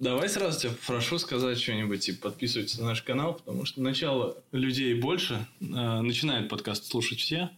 Давай 0.00 0.30
сразу 0.30 0.58
тебя 0.58 0.72
прошу 0.86 1.18
сказать 1.18 1.60
что-нибудь, 1.60 2.00
типа, 2.00 2.30
подписывайтесь 2.30 2.78
на 2.78 2.86
наш 2.86 3.02
канал, 3.02 3.34
потому 3.34 3.66
что 3.66 3.82
начало 3.82 4.42
людей 4.50 4.94
больше, 4.94 5.46
э, 5.60 5.64
начинают 5.64 6.48
подкаст 6.48 6.86
слушать 6.86 7.20
все, 7.20 7.50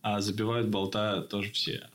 а 0.00 0.20
забивают 0.20 0.68
болта 0.68 1.22
тоже 1.22 1.50
все. 1.50 1.88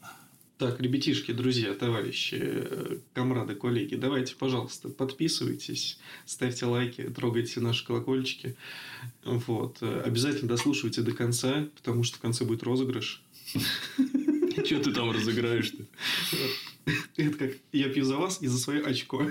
Так, 0.58 0.81
ребятишки, 0.81 1.31
друзья, 1.31 1.73
товарищи, 1.73 2.38
э, 2.38 2.97
комрады, 3.13 3.55
коллеги, 3.55 3.96
давайте, 3.96 4.36
пожалуйста, 4.36 4.89
подписывайтесь, 4.89 6.00
ставьте 6.26 6.66
лайки, 6.66 7.04
трогайте 7.04 7.62
наши 7.62 7.86
колокольчики. 7.86 8.58
Вот. 9.24 9.78
Э, 9.80 10.02
Обязательно 10.02 10.50
дослушивайте 10.50 11.02
до 11.02 11.14
конца, 11.14 11.66
потому 11.78 12.04
что 12.04 12.18
в 12.18 12.20
конце 12.20 12.44
будет 12.44 12.64
розыгрыш. 12.64 13.22
Что 14.66 14.84
ты 14.84 14.92
там 14.92 15.12
разыграешь-то? 15.12 15.86
Это 17.18 17.38
как 17.38 17.52
я 17.72 17.90
пью 17.90 18.04
за 18.04 18.18
вас 18.18 18.42
и 18.42 18.48
за 18.48 18.58
свое 18.58 18.84
очко. 18.84 19.24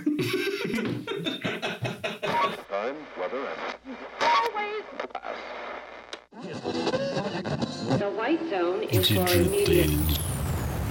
Immediate. 9.37 9.91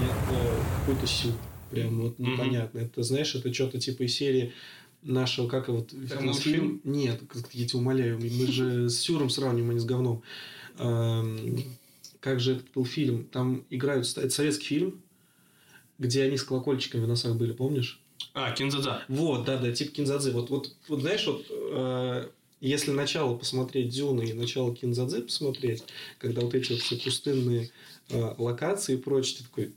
Это 0.01 0.65
какой-то 0.79 1.07
сюр. 1.07 1.33
Прям 1.71 2.01
вот 2.01 2.19
непонятно. 2.19 2.79
Это, 2.79 3.03
знаешь, 3.03 3.35
это 3.35 3.53
что-то 3.53 3.79
типа 3.79 4.03
из 4.03 4.15
серии 4.15 4.53
нашего, 5.01 5.47
как 5.47 5.67
вот 5.69 5.93
фильм? 6.39 6.81
Нет, 6.83 7.21
я 7.51 7.67
тебя 7.67 7.79
умоляю, 7.79 8.19
мы 8.19 8.47
же 8.47 8.89
с 8.89 8.99
Сюром 8.99 9.29
сравниваем, 9.29 9.71
а 9.71 9.73
не 9.73 9.79
с 9.79 9.85
говном. 9.85 10.23
Эм, 10.77 11.63
Как 12.19 12.39
же 12.39 12.53
этот 12.53 12.71
был 12.73 12.85
фильм? 12.85 13.25
Там 13.25 13.65
играют... 13.69 14.07
Это 14.17 14.29
советский 14.29 14.65
фильм, 14.65 15.01
где 15.97 16.23
они 16.23 16.37
с 16.37 16.43
колокольчиками 16.43 17.05
в 17.05 17.07
носах 17.07 17.35
были, 17.35 17.51
помнишь? 17.53 18.01
А, 18.33 18.51
Кинзадза. 18.51 19.03
Вот, 19.07 19.45
да, 19.45 19.57
да, 19.57 19.71
типа 19.71 19.91
Кинзадзы. 19.91 20.31
Вот, 20.31 20.49
вот, 20.49 20.75
вот 20.87 21.01
знаешь, 21.01 21.25
вот 21.25 21.45
э, 21.49 22.29
если 22.61 22.91
начало 22.91 23.37
посмотреть 23.37 23.89
Дюны 23.89 24.23
и 24.23 24.33
начало 24.33 24.75
Кинзадзы 24.75 25.21
посмотреть, 25.21 25.83
когда 26.17 26.41
вот 26.41 26.53
эти 26.53 26.71
вот 26.73 26.81
все 26.81 26.97
пустынные 26.97 27.69
э, 28.09 28.33
локации 28.37 28.95
и 28.95 28.97
прочее, 28.97 29.37
ты 29.37 29.43
такой, 29.43 29.73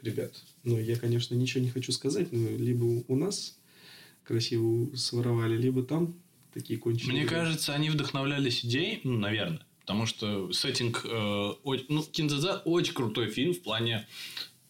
ребят, 0.00 0.32
ну, 0.64 0.78
я, 0.78 0.96
конечно, 0.96 1.34
ничего 1.34 1.62
не 1.64 1.70
хочу 1.70 1.92
сказать, 1.92 2.32
но 2.32 2.50
либо 2.50 3.02
у 3.08 3.16
нас 3.16 3.58
красиво 4.24 4.94
своровали, 4.96 5.56
либо 5.56 5.82
там 5.82 6.14
такие 6.54 6.78
конченые. 6.78 7.18
Мне 7.22 7.26
кажется, 7.26 7.72
они 7.74 7.90
вдохновлялись 7.90 8.64
идеей, 8.64 9.00
ну, 9.04 9.18
наверное, 9.18 9.64
потому 9.80 10.06
что 10.06 10.52
сеттинг... 10.52 11.04
э, 11.04 11.08
о- 11.10 11.76
ну, 11.88 12.02
Кинзадза 12.02 12.62
очень 12.64 12.94
крутой 12.94 13.28
фильм 13.30 13.54
в 13.54 13.62
плане... 13.62 14.06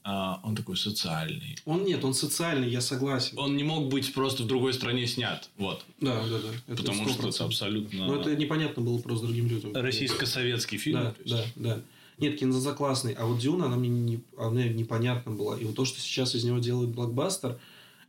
э, 0.04 0.34
он 0.42 0.54
такой 0.54 0.76
социальный. 0.76 1.56
Он 1.64 1.84
нет, 1.84 2.04
он 2.04 2.14
социальный, 2.14 2.68
я 2.68 2.80
согласен. 2.80 3.38
Он 3.38 3.56
не 3.56 3.64
мог 3.64 3.88
быть 3.88 4.12
просто 4.12 4.42
в 4.42 4.46
другой 4.46 4.72
стране 4.74 5.06
снят. 5.06 5.48
Вот. 5.56 5.84
Да, 6.00 6.22
да, 6.28 6.38
да. 6.38 6.48
это 6.66 6.82
потому 6.82 7.08
что 7.08 7.22
100%. 7.22 7.28
это 7.28 7.44
абсолютно... 7.44 8.06
Ну, 8.06 8.20
это 8.20 8.36
непонятно 8.36 8.82
было 8.82 8.98
просто 8.98 9.26
другим 9.26 9.48
людям. 9.48 9.72
российско-советский 9.74 10.78
фильм. 10.78 11.00
Да, 11.00 11.14
да, 11.24 11.44
да. 11.56 11.80
Нет, 12.18 12.38
Кинзаза 12.38 12.72
классный, 12.72 13.14
а 13.14 13.26
вот 13.26 13.40
Дюна, 13.40 13.66
она 13.66 13.76
мне, 13.76 13.88
не, 13.88 14.20
она 14.36 14.64
непонятна 14.64 15.32
была. 15.32 15.58
И 15.58 15.64
вот 15.64 15.74
то, 15.74 15.84
что 15.84 15.98
сейчас 15.98 16.34
из 16.34 16.44
него 16.44 16.58
делают 16.58 16.90
блокбастер, 16.90 17.58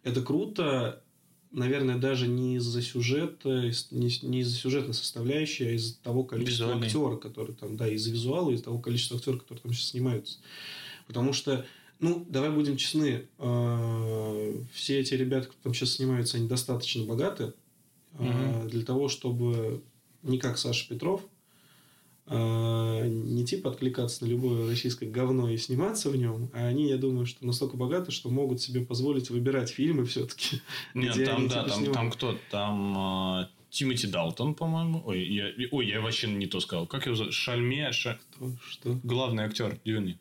это 0.03 0.21
круто, 0.21 1.01
наверное, 1.51 1.97
даже 1.97 2.27
не 2.27 2.57
из-за 2.57 2.81
сюжета, 2.81 3.71
не, 3.91 4.27
не 4.27 4.41
из-за 4.41 4.55
сюжетной 4.57 4.93
составляющей, 4.93 5.65
а 5.65 5.71
из-за 5.71 5.97
того 5.99 6.23
количества 6.23 6.75
актеров, 6.75 7.21
которые 7.21 7.55
там, 7.55 7.77
да, 7.77 7.87
из-за 7.87 8.11
визуала, 8.11 8.51
из-за 8.51 8.65
того 8.65 8.79
количества 8.79 9.17
актеров, 9.17 9.41
которые 9.41 9.61
там 9.61 9.73
сейчас 9.73 9.89
снимаются. 9.89 10.39
Потому 11.07 11.33
что, 11.33 11.65
ну, 12.03 12.25
давай 12.27 12.51
будем 12.51 12.75
честны, 12.75 13.27
э, 13.37 14.53
все 14.73 14.99
эти 14.99 15.13
ребята, 15.13 15.47
кто 15.47 15.55
там 15.63 15.73
сейчас 15.73 15.93
снимаются, 15.93 16.35
они 16.37 16.49
достаточно 16.49 17.05
богаты 17.05 17.53
э, 18.19 18.67
для 18.69 18.83
того, 18.83 19.07
чтобы 19.07 19.81
не 20.21 20.37
как 20.37 20.57
Саша 20.57 20.87
Петров, 20.89 21.21
э, 22.27 23.07
не 23.07 23.45
типа 23.45 23.71
откликаться 23.71 24.25
на 24.25 24.29
любое 24.29 24.69
российское 24.69 25.09
говно 25.09 25.49
и 25.49 25.55
сниматься 25.55 26.09
в 26.09 26.17
нем, 26.17 26.49
а 26.53 26.67
они, 26.67 26.89
я 26.89 26.97
думаю, 26.97 27.25
что 27.25 27.45
настолько 27.45 27.77
богаты, 27.77 28.11
что 28.11 28.29
могут 28.29 28.59
себе 28.61 28.81
позволить 28.81 29.29
выбирать 29.29 29.69
фильмы 29.69 30.03
все-таки. 30.03 30.61
Нет, 30.93 31.15
там, 31.23 31.37
они, 31.37 31.47
да, 31.47 31.63
типа, 31.63 31.69
там, 31.69 31.69
снимают. 31.69 31.93
там 31.93 32.11
кто? 32.11 32.37
Там 32.51 33.39
э, 33.39 33.47
Тимоти 33.69 34.07
Далтон, 34.07 34.55
по-моему. 34.55 35.01
Ой, 35.05 35.25
я, 35.25 35.45
ой, 35.71 35.87
я 35.87 36.01
вообще 36.01 36.27
не 36.27 36.47
то 36.47 36.59
сказал. 36.59 36.85
Как 36.85 37.05
его 37.05 37.15
зовут? 37.15 37.33
Шальме, 37.33 37.91
Ша- 37.93 38.19
Что? 38.35 38.51
Что? 38.69 38.99
главный 39.03 39.45
актер 39.45 39.79
Дюни. 39.85 40.19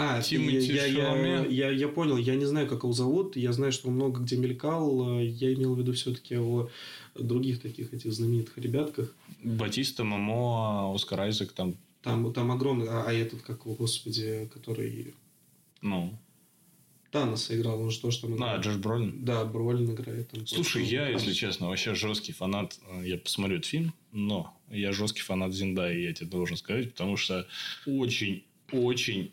А, 0.00 0.22
Тимоти 0.22 0.72
я, 0.72 0.86
я, 0.86 1.44
я, 1.46 1.70
я 1.70 1.88
понял, 1.88 2.16
я 2.16 2.36
не 2.36 2.44
знаю, 2.44 2.68
как 2.68 2.84
его 2.84 2.92
зовут, 2.92 3.36
я 3.36 3.52
знаю, 3.52 3.72
что 3.72 3.88
он 3.88 3.94
много 3.94 4.20
где 4.20 4.36
мелькал, 4.36 5.18
э, 5.18 5.26
я 5.26 5.52
имел 5.52 5.74
в 5.74 5.78
виду 5.78 5.92
все-таки 5.92 6.38
о 6.38 6.68
других 7.16 7.60
таких 7.60 7.92
этих 7.92 8.12
знаменитых 8.12 8.56
ребятках. 8.58 9.12
Батиста, 9.42 10.04
Мамо, 10.04 10.94
Оскар 10.94 11.22
Айзек, 11.22 11.50
там, 11.50 11.74
Там, 12.02 12.32
там 12.32 12.52
огромный, 12.52 12.86
а, 12.88 13.06
а 13.08 13.12
этот, 13.12 13.42
как 13.42 13.64
его, 13.64 13.74
господи, 13.74 14.48
который 14.54 15.14
ну, 15.80 16.16
Таноса 17.10 17.58
играл, 17.58 17.80
он 17.80 17.90
же 17.90 18.00
тоже 18.00 18.20
там 18.20 18.34
а, 18.34 18.36
играл. 18.36 18.60
Джош 18.60 18.76
Бролин. 18.76 19.24
Да, 19.24 19.44
Бролин 19.44 19.90
играет. 19.92 20.30
Там 20.30 20.46
Слушай, 20.46 20.84
я, 20.84 21.08
если 21.08 21.32
честно, 21.32 21.68
вообще 21.68 21.94
жесткий 21.94 22.32
фанат. 22.32 22.78
э, 22.88 23.02
Я 23.04 23.16
посмотрю 23.16 23.56
этот 23.56 23.66
фильм, 23.66 23.94
но 24.12 24.54
я 24.70 24.92
жесткий 24.92 25.22
фанат 25.22 25.52
Зиндаи, 25.52 26.02
я 26.02 26.12
тебе 26.12 26.28
должен 26.28 26.56
сказать, 26.56 26.92
потому 26.92 27.16
что 27.16 27.46
очень, 27.86 28.44
очень, 28.70 29.32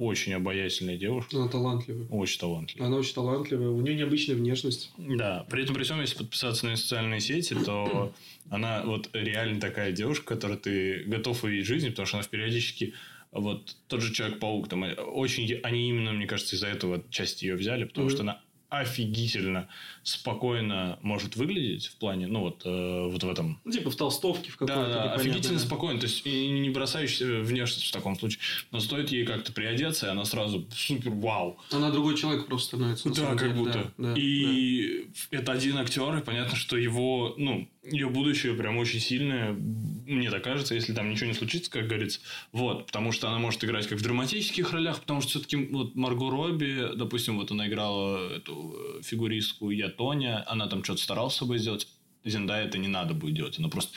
очень 0.00 0.32
обаятельная 0.32 0.96
девушка. 0.96 1.36
Она 1.36 1.48
талантливая. 1.48 2.06
Очень 2.08 2.40
талантливая. 2.40 2.86
Она 2.86 2.96
очень 2.96 3.14
талантливая, 3.14 3.68
у 3.68 3.80
нее 3.82 3.94
необычная 3.94 4.34
внешность. 4.34 4.90
Да, 4.96 5.46
при 5.50 5.62
этом 5.62 5.74
при 5.74 5.82
всем, 5.84 6.00
если 6.00 6.16
подписаться 6.16 6.64
на 6.64 6.70
ее 6.70 6.76
социальные 6.78 7.20
сети, 7.20 7.54
то 7.54 8.14
она 8.50 8.82
вот 8.84 9.10
реально 9.12 9.60
такая 9.60 9.92
девушка, 9.92 10.24
которой 10.34 10.56
ты 10.56 11.04
готов 11.04 11.44
увидеть 11.44 11.66
в 11.66 11.68
жизни, 11.68 11.90
потому 11.90 12.06
что 12.06 12.16
она 12.16 12.26
периодически 12.26 12.94
вот 13.30 13.76
тот 13.88 14.00
же 14.00 14.12
Человек-паук, 14.14 14.68
там 14.68 14.84
э, 14.84 14.94
очень, 14.94 15.52
они 15.62 15.90
именно, 15.90 16.12
мне 16.12 16.26
кажется, 16.26 16.56
из-за 16.56 16.68
этого 16.68 17.04
часть 17.10 17.42
ее 17.42 17.54
взяли, 17.54 17.84
потому 17.84 18.06
Мгм. 18.06 18.14
что 18.14 18.22
она 18.22 18.40
офигительно 18.70 19.68
спокойно 20.02 20.98
может 21.02 21.36
выглядеть 21.36 21.86
в 21.86 21.96
плане, 21.96 22.26
ну 22.26 22.40
вот, 22.40 22.62
э, 22.64 23.08
вот 23.10 23.22
в 23.22 23.28
этом 23.28 23.60
Ну, 23.64 23.72
типа 23.72 23.90
в 23.90 23.96
толстовке 23.96 24.50
в 24.50 24.56
какой-то. 24.56 24.86
да, 24.86 24.88
да, 24.88 25.12
офигительно 25.14 25.58
спокойно, 25.58 26.00
то 26.00 26.06
есть 26.06 26.24
и 26.24 26.48
не 26.48 26.70
бросающаяся 26.70 27.40
внешность 27.40 27.88
в 27.88 27.92
таком 27.92 28.18
случае. 28.18 28.40
Но 28.70 28.80
стоит 28.80 29.10
ей 29.10 29.26
как-то 29.26 29.52
приодеться, 29.52 30.06
и 30.06 30.10
она 30.10 30.24
сразу 30.24 30.66
супер 30.72 31.10
вау. 31.10 31.58
Она 31.70 31.90
другой 31.90 32.16
человек 32.16 32.46
просто 32.46 32.68
становится. 32.68 33.10
Да, 33.10 33.34
как 33.34 33.40
деле. 33.40 33.54
будто. 33.54 33.92
Да, 33.98 34.14
да, 34.14 34.14
и 34.16 35.08
это 35.30 35.52
один 35.52 35.76
актер, 35.76 36.16
и 36.16 36.22
понятно, 36.22 36.56
что 36.56 36.76
его, 36.76 37.34
ну, 37.36 37.68
ее 37.82 38.08
будущее 38.08 38.54
прям 38.54 38.76
очень 38.76 39.00
сильное, 39.00 39.52
мне 39.52 40.30
так 40.30 40.44
кажется, 40.44 40.74
если 40.74 40.92
там 40.92 41.10
ничего 41.10 41.28
не 41.28 41.34
случится, 41.34 41.70
как 41.70 41.86
говорится. 41.86 42.20
Вот, 42.52 42.86
потому 42.86 43.10
что 43.12 43.28
она 43.28 43.38
может 43.38 43.64
играть 43.64 43.86
как 43.86 43.98
в 43.98 44.02
драматических 44.02 44.72
ролях, 44.72 45.00
потому 45.00 45.20
что 45.20 45.30
все-таки 45.30 45.56
вот 45.56 45.94
Марго 45.94 46.30
Робби, 46.30 46.90
допустим, 46.94 47.38
вот 47.38 47.50
она 47.50 47.68
играла 47.68 48.36
эту 48.36 48.76
э, 48.98 49.02
фигуристку 49.02 49.70
Я 49.70 49.88
Тоня, 49.88 50.44
она 50.46 50.66
там 50.66 50.84
что-то 50.84 51.00
старалась 51.00 51.34
с 51.34 51.38
собой 51.38 51.58
сделать. 51.58 51.88
Зендая 52.22 52.66
это 52.66 52.76
не 52.76 52.88
надо 52.88 53.14
будет 53.14 53.34
делать, 53.34 53.58
она 53.58 53.68
просто... 53.68 53.92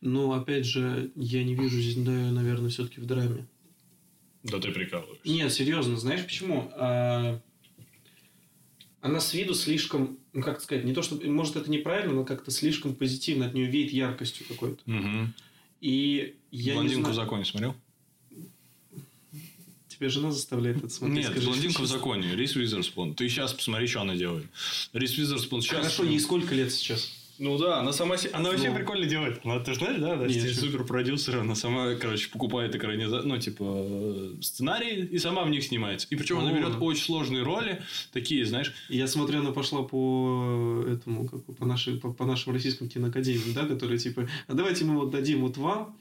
Но 0.00 0.32
опять 0.32 0.64
же, 0.64 1.10
я 1.14 1.42
не 1.44 1.54
вижу 1.54 1.80
Зиндаю, 1.80 2.32
наверное, 2.32 2.70
все-таки 2.70 3.00
в 3.00 3.06
драме. 3.06 3.46
Да 4.44 4.58
ты 4.58 4.70
прикалываешься. 4.70 5.28
Нет, 5.28 5.52
серьезно, 5.52 5.96
знаешь 5.96 6.24
почему? 6.24 6.70
А, 6.74 7.40
Она 9.00 9.20
с 9.20 9.32
виду 9.32 9.54
слишком, 9.54 10.18
ну 10.32 10.42
как 10.42 10.60
сказать, 10.60 10.84
не 10.84 10.92
то 10.92 11.02
что, 11.02 11.16
может 11.28 11.56
это 11.56 11.70
неправильно, 11.70 12.14
но 12.14 12.24
как-то 12.24 12.50
слишком 12.50 12.94
позитивно 12.94 13.46
от 13.46 13.54
нее 13.54 13.66
веет 13.66 13.92
яркостью 13.92 14.46
какой-то. 14.48 14.82
Угу. 14.90 15.32
И 15.80 16.34
я 16.50 16.74
Блондинку 16.74 17.06
не 17.06 17.12
в 17.12 17.14
знаю, 17.14 17.26
законе 17.26 17.44
смотрел? 17.44 17.76
тебя 19.98 20.08
жена 20.10 20.30
заставляет 20.30 20.78
это 20.78 20.88
смотреть. 20.88 21.24
Нет, 21.24 21.32
скажи 21.32 21.46
блондинка 21.48 21.82
в 21.82 21.86
законе. 21.86 22.36
Рис 22.36 22.54
Уизерспун. 22.54 23.14
Ты 23.14 23.28
сейчас 23.28 23.52
посмотри, 23.52 23.86
что 23.86 24.02
она 24.02 24.14
делает. 24.14 24.46
Рис 24.92 25.18
Уизерспун 25.18 25.60
сейчас... 25.60 25.78
Хорошо, 25.78 26.04
ей 26.04 26.20
сколько 26.20 26.54
лет 26.54 26.72
сейчас? 26.72 27.10
Ну 27.38 27.56
да, 27.56 27.78
она 27.80 27.92
сама... 27.92 28.16
се- 28.16 28.30
Она 28.30 28.50
вообще 28.50 28.70
Ну. 28.70 28.74
прикольно 28.74 29.06
делает. 29.06 29.40
Она, 29.44 29.60
ты 29.60 29.72
же 29.72 29.78
знаешь, 29.78 30.00
да? 30.00 30.16
Настя, 30.16 30.40
Нет, 30.40 30.54
супер 30.56 30.84
продюсер. 30.84 31.36
Она 31.38 31.54
сама, 31.54 31.94
короче, 31.94 32.28
покупает 32.30 32.74
экранизацию, 32.74 33.28
ну, 33.28 33.38
типа, 33.38 33.64
э, 33.64 34.34
сценарии 34.40 35.04
и 35.04 35.18
сама 35.18 35.44
в 35.44 35.50
них 35.50 35.62
снимается. 35.62 36.08
И 36.10 36.16
причем 36.16 36.38
она 36.40 36.52
берет 36.52 36.76
очень 36.80 37.04
сложные 37.04 37.42
роли, 37.44 37.80
такие, 38.12 38.44
знаешь... 38.44 38.72
Я 38.88 39.06
смотрю, 39.06 39.38
она 39.40 39.52
пошла 39.52 39.82
по 39.82 40.84
этому, 40.88 41.28
как 41.28 41.44
по, 41.56 41.64
нашей, 41.64 41.96
по, 41.98 42.12
по 42.12 42.24
нашим 42.26 42.52
российским 42.54 42.88
киноакадемиям, 42.88 43.52
да, 43.54 43.66
которые 43.66 43.98
типа, 43.98 44.28
а 44.48 44.54
давайте 44.54 44.84
мы 44.84 44.96
вот 44.96 45.10
дадим 45.10 45.42
вот 45.42 45.56
вам 45.58 45.96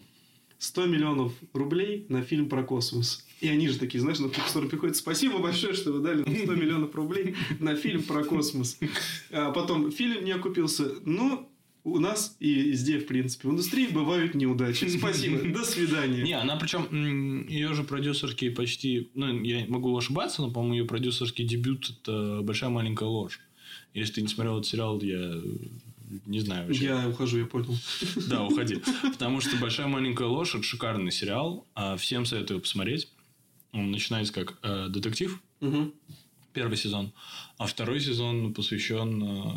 100 0.58 0.86
миллионов 0.88 1.34
рублей 1.54 2.08
на 2.10 2.24
фильм 2.24 2.50
про 2.50 2.64
космос. 2.64 3.27
И 3.40 3.48
они 3.50 3.68
же 3.68 3.78
такие, 3.78 4.02
знаешь, 4.02 4.20
на 4.20 4.30
сторону 4.48 4.70
приходят, 4.70 4.96
спасибо 4.96 5.38
большое, 5.38 5.74
что 5.74 5.92
вы 5.92 6.00
дали 6.00 6.24
нам 6.24 6.36
100 6.36 6.56
миллионов 6.56 6.96
рублей 6.96 7.36
на 7.60 7.76
фильм 7.76 8.04
про 8.04 8.24
космос. 8.24 8.80
А 9.32 9.52
потом 9.52 9.92
фильм 9.92 10.24
не 10.24 10.32
окупился, 10.32 10.94
но 11.06 11.48
у 11.84 12.00
нас 12.00 12.36
и 12.40 12.54
везде, 12.54 13.00
в 13.00 13.08
принципе, 13.08 13.48
в 13.48 13.52
индустрии 13.52 13.88
бывают 13.88 14.34
неудачи. 14.34 14.86
Спасибо, 14.86 15.40
до 15.44 15.64
свидания. 15.64 16.24
Не, 16.24 16.34
она 16.34 16.58
причем 16.58 17.48
ее 17.48 17.74
же 17.74 17.84
продюсерский 17.84 18.52
почти, 18.52 19.10
ну, 19.14 19.42
я 19.44 19.66
могу 19.68 19.96
ошибаться, 19.96 20.42
но, 20.42 20.52
по-моему, 20.52 20.74
ее 20.76 20.86
продюсерский 20.86 21.46
дебют 21.46 21.90
это 21.90 22.42
большая 22.44 22.70
маленькая 22.72 23.06
ложь. 23.08 23.40
Если 23.94 24.14
ты 24.14 24.22
не 24.22 24.28
смотрел 24.28 24.58
этот 24.58 24.68
сериал, 24.68 25.00
я 25.02 25.42
не 26.26 26.40
знаю 26.40 26.68
вообще. 26.68 26.86
Я 26.86 27.10
ухожу, 27.10 27.38
я 27.40 27.46
понял. 27.46 27.76
Да, 28.28 28.44
уходи. 28.46 28.82
Потому 29.02 29.42
что 29.42 29.56
«Большая 29.58 29.88
маленькая 29.88 30.28
ложь»– 30.28 30.56
это 30.56 30.64
шикарный 30.64 31.12
сериал. 31.12 31.66
а 31.76 31.98
Всем 31.98 32.26
советую 32.26 32.62
посмотреть. 32.62 33.10
Он 33.74 33.92
начинается 33.92 34.34
как 34.34 34.58
э, 34.64 34.88
детектив, 34.90 35.42
Мгм. 35.60 35.94
первый 36.54 36.78
сезон, 36.78 37.12
а 37.58 37.66
второй 37.68 38.00
сезон 38.00 38.54
посвящен 38.54 39.24
э, 39.24 39.52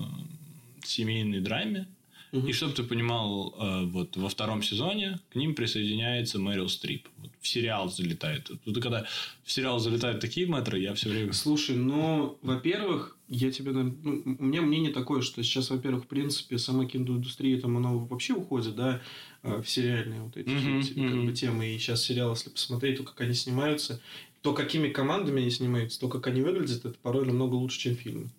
семейной 0.84 1.40
драме. 1.40 1.86
Мгм. 2.32 2.46
И 2.46 2.52
чтобы 2.52 2.72
ты 2.74 2.84
понимал, 2.84 3.54
э, 3.58 3.84
вот 3.86 4.16
во 4.16 4.28
втором 4.28 4.62
сезоне 4.62 5.18
к 5.30 5.34
ним 5.36 5.54
присоединяется 5.54 6.38
Мэрил 6.38 6.68
Стрип. 6.68 7.08
Вот 7.18 7.30
в 7.40 7.48
сериал 7.48 7.88
залетает. 7.88 8.50
Вот 8.64 8.80
когда 8.80 9.04
в 9.42 9.50
сериал 9.50 9.80
залетают 9.80 10.20
такие 10.20 10.46
метры, 10.46 10.78
я 10.78 10.94
все 10.94 11.08
время... 11.08 11.32
Слушай, 11.32 11.74
ну, 11.76 12.38
во-первых, 12.42 13.16
я 13.28 13.50
тебе, 13.50 13.72
ну, 13.72 13.96
у 14.38 14.44
меня 14.44 14.62
мнение 14.62 14.92
такое, 14.92 15.22
что 15.22 15.42
сейчас, 15.42 15.70
во-первых, 15.70 16.04
в 16.04 16.06
принципе, 16.06 16.58
сама 16.58 16.84
киноиндустрия, 16.86 17.60
там, 17.60 17.76
она 17.76 17.90
вообще 17.92 18.34
уходит, 18.34 18.76
да, 18.76 19.00
в 19.42 19.64
сериальные 19.64 20.22
вот 20.22 20.36
эти 20.36 20.48
все, 20.48 20.94
как 20.94 21.24
бы, 21.24 21.32
темы. 21.32 21.68
И 21.68 21.78
сейчас 21.78 22.02
сериалы, 22.02 22.32
если 22.32 22.50
посмотреть, 22.50 22.98
то, 22.98 23.04
как 23.04 23.20
они 23.20 23.34
снимаются, 23.34 24.00
то, 24.42 24.52
какими 24.52 24.88
командами 24.88 25.42
они 25.42 25.50
снимаются, 25.50 26.00
то, 26.00 26.08
как 26.08 26.26
они 26.26 26.42
выглядят, 26.42 26.84
это 26.84 26.98
порой 27.02 27.26
намного 27.26 27.54
лучше, 27.54 27.78
чем 27.78 27.96
фильмы. 27.96 28.30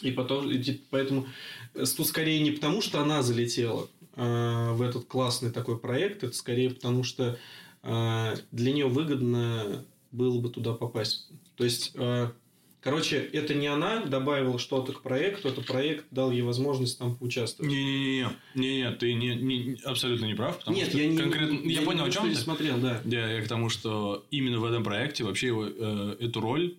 И 0.00 0.10
потом, 0.10 0.50
и 0.50 0.80
поэтому 0.90 1.26
э, 1.74 1.84
тут 1.96 2.06
скорее 2.06 2.40
не 2.40 2.50
потому, 2.50 2.80
что 2.80 3.00
она 3.00 3.22
залетела 3.22 3.88
э, 4.16 4.72
в 4.72 4.82
этот 4.82 5.04
классный 5.06 5.50
такой 5.50 5.78
проект, 5.78 6.24
это 6.24 6.34
скорее 6.34 6.70
потому, 6.70 7.04
что 7.04 7.38
э, 7.82 8.36
для 8.50 8.72
нее 8.72 8.88
выгодно 8.88 9.84
было 10.10 10.40
бы 10.40 10.48
туда 10.48 10.72
попасть. 10.72 11.28
То 11.56 11.64
есть, 11.64 11.92
э, 11.94 12.30
короче, 12.82 13.18
это 13.18 13.54
не 13.54 13.66
она 13.68 14.04
добавила 14.04 14.58
что-то 14.58 14.92
к 14.92 15.02
проекту, 15.02 15.48
это 15.48 15.62
проект 15.62 16.06
дал 16.10 16.30
ей 16.30 16.42
возможность 16.42 16.98
там 16.98 17.16
поучаствовать. 17.16 17.70
Не-не-не, 17.70 18.28
не-не, 18.54 18.90
ты 18.92 19.14
не, 19.14 19.34
не- 19.36 19.78
абсолютно 19.84 20.26
не 20.26 20.34
прав, 20.34 20.58
потому 20.58 20.76
Нет, 20.76 20.88
что 20.88 20.98
я 20.98 21.06
не 21.06 21.16
конкретно... 21.16 21.54
Я, 21.54 21.80
не 21.80 21.86
понял, 21.86 22.04
о 22.04 22.10
чем 22.10 22.28
ты. 22.28 22.34
смотрел, 22.34 22.78
да. 22.78 23.00
Я, 23.04 23.28
я 23.32 23.42
к 23.42 23.48
тому, 23.48 23.68
что 23.70 24.26
именно 24.30 24.58
в 24.58 24.64
этом 24.64 24.84
проекте 24.84 25.24
вообще 25.24 25.46
его, 25.48 25.66
э, 25.66 26.16
эту 26.20 26.40
роль 26.40 26.76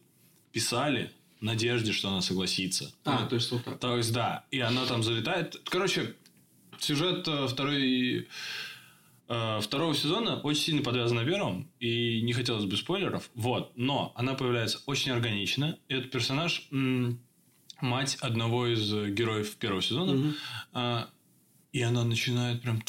писали 0.51 1.11
в 1.39 1.44
надежде, 1.44 1.91
что 1.91 2.09
она 2.09 2.21
согласится. 2.21 2.94
А, 3.03 3.25
то 3.25 3.35
есть 3.35 3.51
вот 3.51 3.63
так. 3.63 3.79
То 3.79 3.97
есть, 3.97 4.13
да. 4.13 4.45
И 4.51 4.59
она 4.59 4.85
там 4.85 5.03
залетает. 5.03 5.59
Короче, 5.65 6.13
сюжет 6.79 7.27
э, 7.27 7.47
второй, 7.47 8.27
второго 9.28 9.96
сезона 9.96 10.40
очень 10.42 10.62
сильно 10.62 10.81
подвязан 10.81 11.18
на 11.18 11.25
первом. 11.25 11.70
И 11.80 12.22
не 12.22 12.34
хотелось 12.34 12.66
бы 12.66 12.78
спойлеров. 12.78 13.30
Вот. 13.36 13.72
Но 13.75 14.12
она 14.16 14.34
появляется 14.34 14.81
очень 14.86 15.12
органично. 15.12 15.80
Этот 15.88 16.12
персонаж 16.12 16.70
мать 17.84 18.18
одного 18.22 18.68
из 18.68 18.92
э, 18.92 19.12
героев 19.12 19.56
первого 19.58 19.81
сезона. 19.81 20.14
Мгм. 20.14 20.36
А, 20.72 21.10
и 21.72 21.81
она 21.81 22.04
начинает 22.04 22.62
прям... 22.62 22.81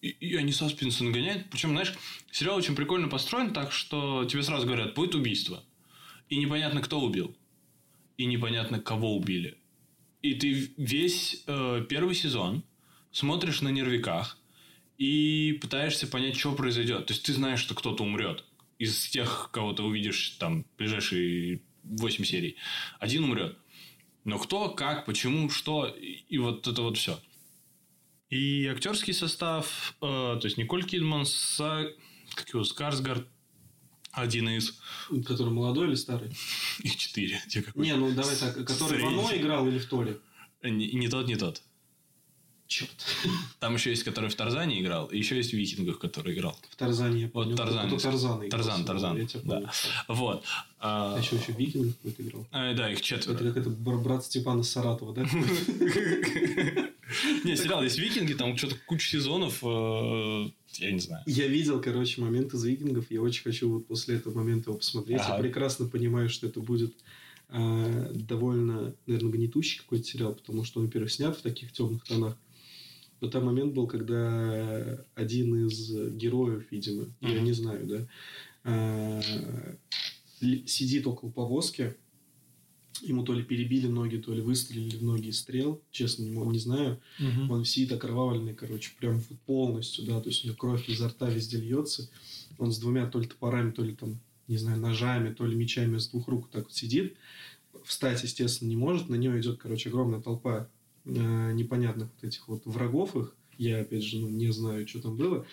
И, 0.00 0.08
и 0.08 0.36
они 0.36 0.52
саспенсы 0.52 1.04
нагоняют. 1.04 1.50
Причем, 1.50 1.70
знаешь, 1.70 1.94
сериал 2.30 2.56
очень 2.56 2.76
прикольно 2.76 3.08
построен 3.08 3.52
так, 3.52 3.72
что 3.72 4.24
тебе 4.24 4.42
сразу 4.42 4.66
говорят, 4.66 4.94
будет 4.94 5.14
убийство. 5.14 5.62
И 6.28 6.36
непонятно, 6.36 6.80
кто 6.80 7.00
убил. 7.00 7.36
И 8.16 8.26
непонятно, 8.26 8.80
кого 8.80 9.16
убили. 9.16 9.58
И 10.22 10.34
ты 10.34 10.72
весь 10.76 11.42
э, 11.46 11.84
первый 11.88 12.14
сезон 12.14 12.62
смотришь 13.10 13.62
на 13.62 13.68
нервиках 13.68 14.37
и 14.98 15.56
пытаешься 15.62 16.08
понять, 16.08 16.36
что 16.36 16.52
произойдет. 16.52 17.06
То 17.06 17.12
есть 17.12 17.24
ты 17.24 17.32
знаешь, 17.32 17.60
что 17.60 17.74
кто-то 17.74 18.02
умрет 18.02 18.44
из 18.78 19.08
тех, 19.08 19.50
кого 19.52 19.72
ты 19.72 19.82
увидишь 19.82 20.36
там 20.38 20.66
ближайшие 20.76 21.62
8 21.84 22.24
серий. 22.24 22.56
Один 22.98 23.24
умрет. 23.24 23.56
Но 24.24 24.38
кто, 24.38 24.68
как, 24.68 25.06
почему, 25.06 25.48
что, 25.48 25.86
и, 25.86 26.38
вот 26.38 26.66
это 26.66 26.82
вот 26.82 26.98
все. 26.98 27.18
И 28.28 28.66
актерский 28.66 29.14
состав, 29.14 29.94
э, 30.02 30.06
то 30.06 30.40
есть 30.42 30.58
Николь 30.58 30.84
Кидман, 30.84 31.24
Са, 31.24 31.90
как 32.34 32.48
его, 32.50 32.62
Скарсгард, 32.62 33.26
один 34.12 34.48
из 34.48 34.80
Который 35.26 35.52
молодой 35.52 35.88
или 35.88 35.94
старый? 35.94 36.30
их 36.82 36.96
четыре. 36.96 37.40
Не, 37.74 37.94
ну 37.94 38.12
давай 38.12 38.36
так, 38.36 38.54
который 38.66 39.00
в. 39.00 39.06
Оно 39.06 39.34
играл 39.34 39.66
или 39.68 39.78
в 39.78 39.86
Толе? 39.86 40.18
Не, 40.62 40.92
не 40.92 41.08
тот, 41.08 41.26
не 41.26 41.36
тот. 41.36 41.62
Черт. 42.68 42.90
Там 43.60 43.74
еще 43.74 43.88
есть, 43.90 44.04
который 44.04 44.28
в 44.28 44.34
Тарзане 44.34 44.80
играл, 44.80 45.06
и 45.06 45.16
еще 45.16 45.36
есть 45.36 45.50
в 45.50 45.54
Викингах, 45.56 45.98
который 45.98 46.34
играл. 46.34 46.54
В 46.70 46.76
Тарзане 46.76 47.22
я 47.22 47.28
понял. 47.28 47.56
Тарзан. 47.56 47.86
Кто 47.88 47.98
Тарзан 47.98 48.36
играл. 48.36 48.50
Тарзан, 48.50 48.84
Тарзан, 48.84 49.16
Я 49.16 49.26
тебя 49.26 49.42
да. 49.44 49.72
Вот. 50.06 50.44
А, 50.78 51.14
А 51.16 51.18
еще, 51.18 51.36
еще 51.36 51.52
Викинг 51.52 51.96
какой-то 51.96 52.22
играл. 52.22 52.46
э, 52.52 52.74
да, 52.74 52.90
их 52.90 52.98
Это 52.98 53.06
четверо. 53.06 53.38
как 53.38 53.56
это 53.56 53.70
бр- 53.70 53.98
брат 53.98 54.24
Степана 54.24 54.62
Саратова, 54.62 55.14
да? 55.14 55.22
Не, 57.44 57.56
сериал 57.56 57.82
есть 57.82 57.98
Викинги, 57.98 58.34
там 58.34 58.54
что-то 58.58 58.76
куча 58.86 59.08
сезонов, 59.08 59.60
э, 59.64 60.50
я 60.74 60.90
не 60.92 61.00
знаю. 61.00 61.22
Я 61.26 61.46
видел, 61.48 61.80
короче, 61.80 62.20
момент 62.20 62.52
из 62.52 62.62
Викингов. 62.64 63.10
Я 63.10 63.22
очень 63.22 63.42
хочу 63.44 63.72
вот 63.72 63.86
после 63.86 64.16
этого 64.16 64.34
момента 64.36 64.68
его 64.70 64.78
посмотреть. 64.78 65.22
Я 65.26 65.38
прекрасно 65.38 65.86
понимаю, 65.86 66.28
что 66.28 66.46
это 66.46 66.60
будет 66.60 66.92
а, 67.48 68.10
довольно, 68.12 68.94
наверное, 69.06 69.32
гнетущий 69.32 69.78
какой-то 69.80 70.04
сериал, 70.04 70.34
потому 70.34 70.64
что 70.64 70.80
он, 70.80 70.86
во-первых, 70.86 71.10
снят 71.10 71.34
в 71.36 71.40
таких 71.40 71.72
темных 71.72 72.04
тонах. 72.04 72.36
Но 73.20 73.28
там 73.28 73.44
момент 73.46 73.74
был, 73.74 73.86
когда 73.86 75.04
один 75.14 75.66
из 75.66 75.90
героев, 76.14 76.66
видимо, 76.70 77.06
я 77.20 77.36
Мгм. 77.36 77.44
не 77.44 77.52
знаю, 77.52 77.86
да, 77.86 78.08
а, 78.64 79.20
сидит 80.66 81.06
около 81.06 81.30
повозки, 81.30 81.96
ему 83.02 83.24
то 83.24 83.32
ли 83.32 83.42
перебили 83.42 83.86
ноги, 83.86 84.16
то 84.16 84.32
ли 84.32 84.40
выстрелили 84.40 84.96
в 84.96 85.02
ноги 85.02 85.28
из 85.28 85.38
стрел, 85.40 85.80
честно, 85.90 86.24
не, 86.24 86.36
не 86.36 86.58
знаю. 86.58 87.00
Он 87.50 87.64
сидит 87.64 87.92
окровавленный, 87.92 88.54
короче, 88.54 88.90
прям 88.98 89.20
полностью, 89.46 90.04
да, 90.04 90.20
то 90.20 90.28
есть 90.28 90.44
у 90.44 90.48
него 90.48 90.56
кровь 90.56 90.88
изо 90.88 91.08
рта 91.08 91.28
везде 91.28 91.58
льется. 91.58 92.08
Он 92.58 92.72
с 92.72 92.78
двумя 92.78 93.06
то 93.06 93.20
ли 93.20 93.26
топорами, 93.26 93.70
то 93.70 93.82
ли 93.84 93.94
там, 93.94 94.18
не 94.48 94.56
знаю, 94.58 94.80
ножами, 94.80 95.32
то 95.32 95.46
ли 95.46 95.56
мечами 95.56 95.98
с 95.98 96.08
двух 96.08 96.28
рук 96.28 96.48
так 96.50 96.64
вот 96.64 96.74
сидит. 96.74 97.16
Встать, 97.84 98.22
естественно, 98.22 98.68
не 98.68 98.76
может. 98.76 99.08
На 99.08 99.14
него 99.14 99.38
идет, 99.40 99.58
короче, 99.58 99.88
огромная 99.90 100.20
толпа 100.20 100.68
э, 101.08 101.52
непонятных 101.52 102.08
вот 102.14 102.28
этих 102.28 102.46
вот 102.48 102.62
врагов 102.64 103.16
их. 103.16 103.34
Я, 103.56 103.80
опять 103.80 104.04
же, 104.04 104.18
ну, 104.18 104.28
не 104.28 104.52
знаю, 104.52 104.86
что 104.86 105.00
там 105.00 105.16
было. 105.16 105.44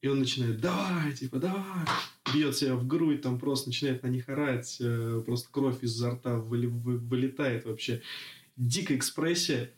И 0.00 0.08
он 0.08 0.18
начинает, 0.18 0.60
давай, 0.60 1.12
типа, 1.12 1.38
давай. 1.38 1.86
Бьет 2.34 2.56
себя 2.56 2.74
в 2.74 2.86
грудь, 2.86 3.22
там 3.22 3.38
просто 3.38 3.68
начинает 3.68 4.02
на 4.02 4.08
них 4.08 4.28
орать. 4.28 4.78
э, 4.80 5.22
просто 5.24 5.48
кровь 5.50 5.82
изо 5.82 6.10
рта 6.10 6.36
вылетает 6.38 7.64
вообще. 7.64 8.02
Дикая 8.56 8.96
экспрессия 8.96 9.70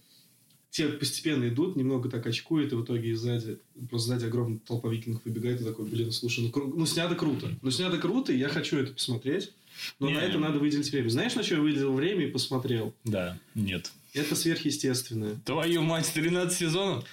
те 0.71 0.89
постепенно 0.89 1.47
идут, 1.49 1.77
немного 1.77 2.09
так 2.09 2.27
очкует, 2.27 2.73
и 2.73 2.75
в 2.75 2.83
итоге 2.83 3.15
сзади, 3.15 3.59
просто 3.89 4.09
сзади 4.09 4.25
огромная 4.25 4.59
толпа 4.59 4.89
викингов 4.89 5.25
выбегает 5.25 5.61
и 5.61 5.65
такой, 5.65 5.85
блин, 5.87 6.11
слушай, 6.11 6.41
ну, 6.43 6.49
кру- 6.51 6.73
ну 6.75 6.85
снято 6.85 7.15
круто. 7.15 7.49
Ну 7.63 7.71
снято 7.71 7.97
круто, 7.99 8.33
и 8.33 8.39
я 8.39 8.49
хочу 8.49 8.79
это 8.79 8.93
посмотреть. 8.93 9.53
Но 9.99 10.09
Не. 10.09 10.15
на 10.15 10.19
это 10.19 10.39
надо 10.39 10.59
выделить 10.59 10.91
время. 10.91 11.09
Знаешь, 11.09 11.35
на 11.35 11.43
что 11.43 11.57
я 11.57 11.61
выделил 11.61 11.93
время 11.93 12.27
и 12.27 12.31
посмотрел? 12.31 12.95
Да, 13.05 13.39
нет. 13.55 13.91
Это 14.13 14.37
сверхъестественное. 14.37 15.37
Твою 15.45 15.83
мать, 15.83 16.11
13 16.13 16.57
сезонов? 16.57 17.05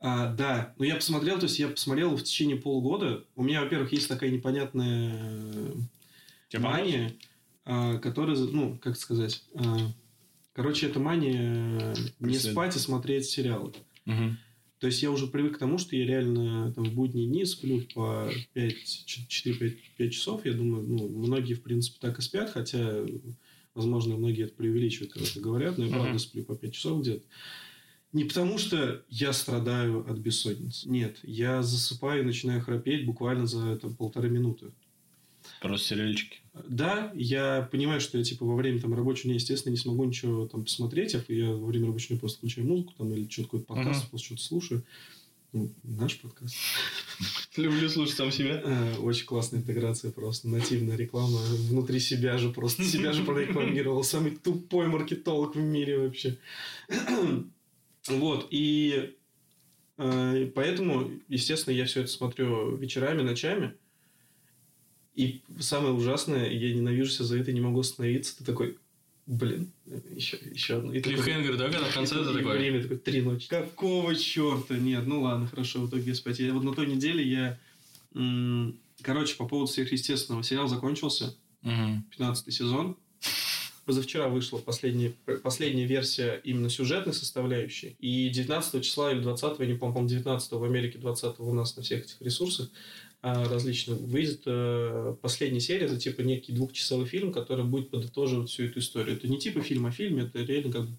А, 0.00 0.32
да, 0.32 0.74
но 0.78 0.84
я 0.84 0.96
посмотрел, 0.96 1.38
то 1.38 1.44
есть 1.44 1.58
я 1.58 1.68
посмотрел 1.68 2.14
в 2.14 2.22
течение 2.22 2.56
полгода. 2.56 3.24
У 3.36 3.42
меня, 3.42 3.62
во-первых, 3.62 3.90
есть 3.92 4.06
такая 4.06 4.30
непонятная 4.30 5.72
Тебе 6.50 6.62
мания, 6.62 7.14
а, 7.64 7.98
которая, 7.98 8.36
ну, 8.36 8.78
как 8.82 8.98
сказать, 8.98 9.42
а, 9.54 9.78
короче, 10.52 10.86
это 10.86 11.00
мания 11.00 11.80
э, 11.80 11.94
не 12.20 12.38
спать 12.38 12.76
и 12.76 12.78
смотреть 12.78 13.24
сериалы. 13.26 13.72
Мгм. 14.04 14.38
То 14.78 14.88
есть 14.88 15.02
я 15.02 15.10
уже 15.10 15.26
привык 15.26 15.56
к 15.56 15.58
тому, 15.58 15.78
что 15.78 15.96
я 15.96 16.04
реально 16.04 16.72
там, 16.74 16.84
в 16.84 16.92
будние 16.92 17.26
дни 17.26 17.44
сплю 17.44 17.80
по 17.94 18.30
4-5 18.54 20.10
часов. 20.10 20.44
Я 20.44 20.52
думаю, 20.52 20.86
ну, 20.86 21.08
многие, 21.08 21.54
в 21.54 21.62
принципе, 21.62 21.98
так 22.00 22.18
и 22.18 22.22
спят, 22.22 22.50
хотя, 22.50 23.04
возможно, 23.74 24.16
многие 24.16 24.44
это 24.44 24.54
преувеличивают, 24.54 25.12
когда 25.12 25.28
это 25.28 25.40
говорят, 25.40 25.78
но 25.78 25.86
я 25.86 25.90
правда 25.90 26.18
сплю 26.18 26.44
по 26.44 26.54
5 26.54 26.74
часов 26.74 27.00
где-то. 27.00 27.24
Не 28.12 28.24
потому, 28.24 28.58
что 28.58 29.02
я 29.08 29.32
страдаю 29.32 30.08
от 30.08 30.18
бессонницы. 30.18 30.88
Нет, 30.88 31.18
я 31.24 31.62
засыпаю 31.62 32.22
и 32.22 32.26
начинаю 32.26 32.60
храпеть 32.60 33.06
буквально 33.06 33.46
за 33.46 33.76
там, 33.76 33.94
полторы 33.96 34.30
минуты. 34.30 34.72
Просто 35.60 35.88
сериальчики. 35.88 36.43
Да, 36.68 37.10
я 37.14 37.68
понимаю, 37.72 38.00
что 38.00 38.16
я 38.16 38.24
типа 38.24 38.44
во 38.46 38.54
время 38.54 38.80
там 38.80 38.94
рабочего 38.94 39.24
дня, 39.24 39.34
естественно, 39.34 39.72
не 39.72 39.76
смогу 39.76 40.04
ничего 40.04 40.46
там 40.46 40.62
посмотреть, 40.64 41.14
а 41.16 41.24
я 41.28 41.50
во 41.50 41.66
время 41.66 41.86
рабочего 41.86 42.10
дня 42.10 42.18
просто 42.20 42.38
включаю 42.38 42.66
музыку 42.68 42.92
там 42.96 43.12
или 43.12 43.28
что-то 43.28 43.48
какой-то 43.48 43.66
подкаст, 43.66 44.00
Мгм. 44.02 44.10
просто 44.10 44.26
что-то 44.26 44.42
слушаю. 44.42 44.84
Ну, 45.52 45.70
наш 45.84 46.18
подкаст. 46.20 46.56
Люблю 47.56 47.88
слушать 47.88 48.16
сам 48.16 48.32
себя. 48.32 48.60
Э, 48.64 48.96
Очень 48.98 49.26
классная 49.26 49.60
интеграция 49.60 50.10
просто. 50.10 50.48
Нативная 50.48 50.96
реклама 50.96 51.38
внутри 51.70 52.00
себя 52.00 52.38
же 52.38 52.50
просто. 52.50 52.82
Себя 52.84 53.12
же 53.12 53.22
прорекламировал. 53.24 54.02
Самый 54.02 54.32
тупой 54.36 54.86
маркетолог 54.88 55.54
в 55.54 55.60
мире 55.60 55.98
вообще. 55.98 56.38
Вот. 58.08 58.48
И 58.50 59.14
э, 59.96 60.50
поэтому, 60.54 61.10
естественно, 61.28 61.74
я 61.74 61.86
все 61.86 62.00
это 62.02 62.10
смотрю 62.10 62.76
вечерами, 62.76 63.22
ночами. 63.22 63.74
И 65.14 65.40
самое 65.60 65.92
ужасное, 65.94 66.50
я 66.50 66.74
ненавижу 66.74 67.10
себя 67.10 67.24
за 67.24 67.38
это, 67.38 67.52
не 67.52 67.60
могу 67.60 67.80
остановиться. 67.80 68.36
Ты 68.38 68.44
такой, 68.44 68.76
Блин, 69.26 69.70
еще, 70.14 70.38
еще 70.52 70.76
одно. 70.76 70.92
И 70.92 71.00
Клиффхенгер, 71.00 71.56
да, 71.56 71.70
когда 71.70 71.86
в 71.86 71.94
конце 71.94 72.20
это 72.20 72.34
такое? 72.34 72.58
Время 72.58 72.82
такое, 72.82 72.98
три 72.98 73.22
ночи. 73.22 73.48
Какого 73.48 74.14
черта? 74.14 74.76
Нет, 74.76 75.06
ну 75.06 75.22
ладно, 75.22 75.46
хорошо, 75.46 75.80
в 75.80 75.88
итоге 75.88 76.14
спать. 76.14 76.40
Я, 76.40 76.52
вот 76.52 76.62
на 76.62 76.74
той 76.74 76.86
неделе 76.86 77.24
я... 77.26 77.58
м, 78.14 78.76
Короче, 79.00 79.36
по 79.36 79.46
поводу 79.46 79.70
сверхъестественного. 79.72 80.42
Сериал 80.44 80.68
закончился, 80.68 81.34
Мгм. 81.62 82.04
15 82.10 82.52
сезон. 82.52 82.96
Позавчера 83.86 84.28
вышла 84.28 84.58
последняя, 84.58 85.12
последняя 85.42 85.84
версия 85.86 86.40
именно 86.44 86.68
сюжетной 86.70 87.12
составляющей. 87.14 87.96
И 88.00 88.28
19 88.30 88.82
числа 88.84 89.12
или 89.12 89.20
20, 89.20 89.58
я 89.58 89.66
не 89.66 89.74
помню, 89.74 89.94
по-моему, 89.94 90.08
19 90.08 90.52
в 90.52 90.64
Америке, 90.64 90.98
20 90.98 91.38
у 91.40 91.52
нас 91.54 91.76
на 91.76 91.82
всех 91.82 92.04
этих 92.04 92.20
ресурсах 92.20 92.68
различных, 93.24 93.98
выйдет 94.00 94.42
э, 94.44 95.16
последняя 95.22 95.60
серия. 95.60 95.86
Это 95.86 95.96
типа 95.96 96.20
некий 96.20 96.52
двухчасовой 96.52 97.06
фильм, 97.06 97.32
который 97.32 97.64
будет 97.64 97.88
подытоживать 97.88 98.50
всю 98.50 98.64
эту 98.64 98.80
историю. 98.80 99.16
Это 99.16 99.28
не 99.28 99.38
типа 99.38 99.62
фильм 99.62 99.86
о 99.86 99.90
фильме, 99.90 100.24
это 100.24 100.42
реально 100.42 100.72
как 100.72 100.82
бы 100.88 100.96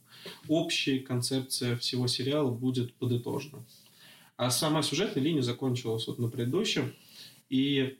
общая 0.48 1.00
концепция 1.00 1.78
всего 1.78 2.08
сериала 2.08 2.50
будет 2.50 2.96
подытожена. 2.96 3.64
А 4.38 4.50
сама 4.50 4.82
сюжетная 4.82 5.24
линия 5.24 5.44
закончилась 5.44 6.08
вот 6.08 6.18
на 6.18 6.28
предыдущем. 6.28 6.96
И 7.50 7.98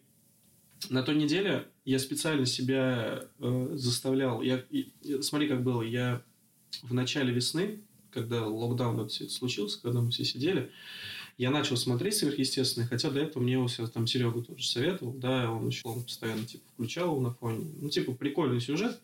на 0.90 1.04
той 1.04 1.16
неделе 1.16 1.68
я 1.86 2.00
специально 2.00 2.48
себя 2.48 3.26
э, 3.40 3.70
заставлял. 3.74 4.42
Я, 4.42 4.64
и- 4.72 4.90
смотри, 5.22 5.48
как 5.48 5.64
было. 5.64 5.84
Я 5.84 6.24
в 6.82 6.96
начале 6.96 7.32
весны, 7.32 7.80
когда 8.10 8.48
локдаун 8.48 9.08
всё 9.08 9.30
случился, 9.30 9.80
когда 9.82 10.02
мы 10.02 10.10
все 10.10 10.26
сидели, 10.26 10.72
я 11.38 11.52
начал 11.52 11.76
смотреть 11.78 12.16
сверхъестественное, 12.16 12.88
хотя 12.88 13.10
до 13.10 13.20
этого 13.20 13.44
мне 13.44 13.54
его 13.54 13.68
всё- 13.68 13.88
там 13.88 14.08
Серега 14.08 14.42
тоже 14.42 14.66
советовал, 14.66 15.14
да, 15.14 15.52
он 15.52 15.68
еще 15.68 15.82
он 15.84 16.04
постоянно 16.04 16.46
типа 16.46 16.64
включал 16.74 17.20
на 17.20 17.34
фоне. 17.34 17.66
Ну, 17.82 17.90
типа, 17.90 18.14
прикольный 18.14 18.62
сюжет, 18.62 19.00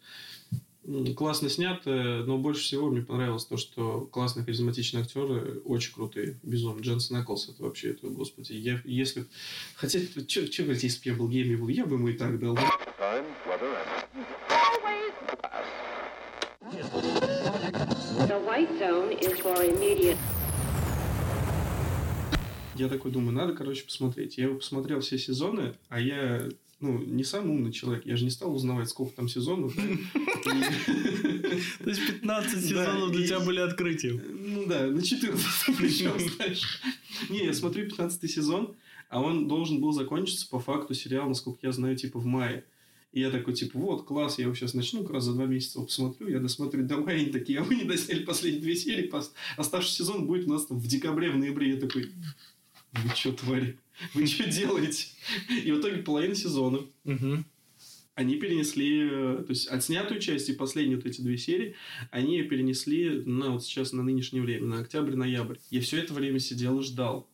классно 1.15 1.49
снят, 1.49 1.81
но 1.85 2.37
больше 2.37 2.63
всего 2.63 2.89
мне 2.89 3.01
понравилось 3.01 3.45
то, 3.45 3.57
что 3.57 4.07
классные 4.11 4.45
харизматичные 4.45 5.03
актеры, 5.03 5.59
очень 5.65 5.93
крутые, 5.93 6.39
безумно. 6.41 6.81
Дженсен 6.81 7.21
Эклс, 7.21 7.49
это 7.49 7.63
вообще, 7.63 7.91
это, 7.91 8.07
господи, 8.07 8.53
я, 8.53 8.81
если... 8.85 9.25
Хотя, 9.75 9.99
что 9.99 10.63
говорить, 10.63 10.83
если 10.83 10.99
бы 11.09 11.09
я 11.09 11.19
был 11.19 11.29
гейми, 11.29 11.55
был, 11.55 11.67
я 11.67 11.85
бы 11.85 11.95
ему 11.97 12.07
и 12.07 12.13
так 12.13 12.39
дал. 12.39 12.57
The 18.27 18.39
white 18.39 18.71
zone 18.79 19.11
is 19.19 19.37
for 19.39 19.61
immediate 19.63 20.17
Я 22.75 22.87
такой 22.87 23.11
думаю, 23.11 23.33
надо, 23.33 23.53
короче, 23.53 23.83
посмотреть. 23.83 24.37
Я 24.37 24.45
его 24.45 24.55
посмотрел 24.55 25.01
все 25.01 25.17
сезоны, 25.17 25.75
а 25.89 25.99
я, 25.99 26.47
ну, 26.79 26.99
не 26.99 27.23
самый 27.23 27.51
умный 27.51 27.71
человек. 27.71 28.05
Я 28.05 28.15
же 28.15 28.23
не 28.23 28.29
стал 28.29 28.55
узнавать, 28.55 28.89
сколько 28.89 29.15
там 29.15 29.27
сезонов. 29.27 29.75
То 29.75 31.89
есть 31.89 32.07
15 32.07 32.53
Да, 32.53 32.61
сезонов 32.61 33.11
для 33.11 33.27
тебя 33.27 33.39
были 33.39 33.59
открытием. 33.59 34.21
Ну 34.29 34.65
да, 34.67 34.87
на 34.87 35.01
14 35.01 35.77
причем, 35.77 36.13
знаешь. 36.35 36.81
Не, 37.29 37.45
я 37.45 37.53
смотрю 37.53 37.85
15 37.85 38.31
сезон, 38.31 38.75
а 39.09 39.21
он 39.21 39.47
должен 39.47 39.81
был 39.81 39.91
закончиться 39.91 40.47
по 40.49 40.59
факту 40.59 40.93
сериал, 40.93 41.27
насколько 41.27 41.59
я 41.63 41.71
знаю, 41.71 41.97
типа 41.97 42.19
в 42.19 42.25
мае. 42.25 42.63
И 43.11 43.19
я 43.19 43.29
такой, 43.29 43.53
типа, 43.53 43.77
вот, 43.77 44.05
класс, 44.05 44.39
я 44.39 44.45
его 44.45 44.55
сейчас 44.55 44.73
начну, 44.73 45.03
как 45.03 45.15
раз 45.15 45.25
за 45.25 45.33
два 45.33 45.45
месяца 45.45 45.79
его 45.79 45.85
посмотрю. 45.85 46.29
Я 46.29 46.39
досмотрю, 46.39 46.85
давай, 46.85 47.17
они 47.17 47.25
такие, 47.25 47.59
а 47.59 47.63
вы 47.63 47.75
не 47.75 47.83
досняли 47.83 48.23
последние 48.23 48.61
две 48.61 48.75
серии, 48.75 49.11
оставшийся 49.57 49.97
сезон 49.97 50.27
будет 50.27 50.47
у 50.47 50.53
нас 50.53 50.65
там 50.65 50.79
в 50.79 50.87
декабре, 50.87 51.29
в 51.29 51.37
ноябре. 51.37 51.71
Я 51.71 51.77
такой, 51.77 52.09
вы 52.93 53.09
что, 53.15 53.31
твари? 53.33 53.79
Вы 54.13 54.25
что 54.25 54.49
делаете? 54.49 55.07
И 55.49 55.71
в 55.71 55.79
итоге 55.79 55.97
половина 55.97 56.35
сезона 56.35 56.79
они 58.15 58.35
перенесли, 58.35 59.09
э, 59.09 59.43
то 59.45 59.49
есть 59.49 59.67
отснятую 59.67 60.19
часть 60.19 60.49
и 60.49 60.53
последние 60.53 60.97
вот 60.97 61.05
эти 61.05 61.21
две 61.21 61.37
серии, 61.37 61.75
они 62.11 62.37
ее 62.37 62.43
перенесли 62.43 63.23
на 63.25 63.51
вот 63.51 63.63
сейчас 63.63 63.93
на 63.93 64.03
нынешнее 64.03 64.41
время, 64.41 64.67
на 64.67 64.79
октябрь-ноябрь. 64.79 65.57
Я 65.69 65.81
все 65.81 65.97
это 65.97 66.13
время 66.13 66.39
сидел 66.39 66.79
и 66.79 66.83
ждал. 66.83 67.29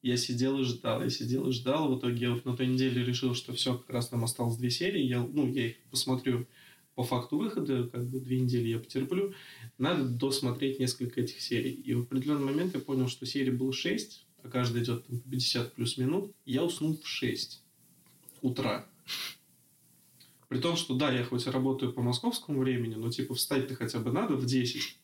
Я 0.00 0.16
сидел 0.16 0.58
и 0.60 0.64
ждал, 0.64 1.02
я 1.02 1.10
сидел 1.10 1.48
и 1.48 1.52
ждал. 1.52 1.94
В 1.94 1.98
итоге 1.98 2.26
я 2.26 2.30
вот 2.32 2.44
на 2.44 2.56
той 2.56 2.66
неделе 2.66 3.04
решил, 3.04 3.34
что 3.34 3.52
все, 3.52 3.76
как 3.76 3.90
раз 3.90 4.08
там 4.08 4.24
осталось 4.24 4.56
две 4.56 4.70
серии. 4.70 5.02
Я, 5.02 5.20
ну, 5.20 5.50
я 5.52 5.68
их 5.68 5.76
посмотрю 5.90 6.46
по 6.94 7.04
факту 7.04 7.38
выхода, 7.38 7.88
как 7.88 8.08
бы 8.08 8.20
две 8.20 8.40
недели 8.40 8.68
я 8.68 8.78
потерплю. 8.78 9.32
Надо 9.78 10.04
досмотреть 10.04 10.80
несколько 10.80 11.20
этих 11.20 11.40
серий. 11.40 11.72
И 11.72 11.94
в 11.94 12.02
определенный 12.02 12.44
момент 12.44 12.74
я 12.74 12.80
понял, 12.80 13.08
что 13.08 13.26
серий 13.26 13.52
было 13.52 13.72
6, 13.72 14.26
а 14.42 14.48
каждая 14.48 14.82
идет 14.82 15.06
там, 15.06 15.20
по 15.20 15.30
50 15.30 15.74
плюс 15.74 15.98
минут. 15.98 16.32
Я 16.44 16.64
уснул 16.64 16.98
в 17.02 17.06
6 17.06 17.62
утра. 18.40 18.86
При 20.48 20.58
том, 20.58 20.76
что 20.76 20.94
да, 20.94 21.10
я 21.10 21.24
хоть 21.24 21.46
и 21.46 21.50
работаю 21.50 21.92
по 21.92 22.02
московскому 22.02 22.60
времени, 22.60 22.94
но 22.94 23.10
типа 23.10 23.34
встать-то 23.34 23.74
хотя 23.74 24.00
бы 24.00 24.12
надо 24.12 24.36
в 24.36 24.44
10. 24.44 24.98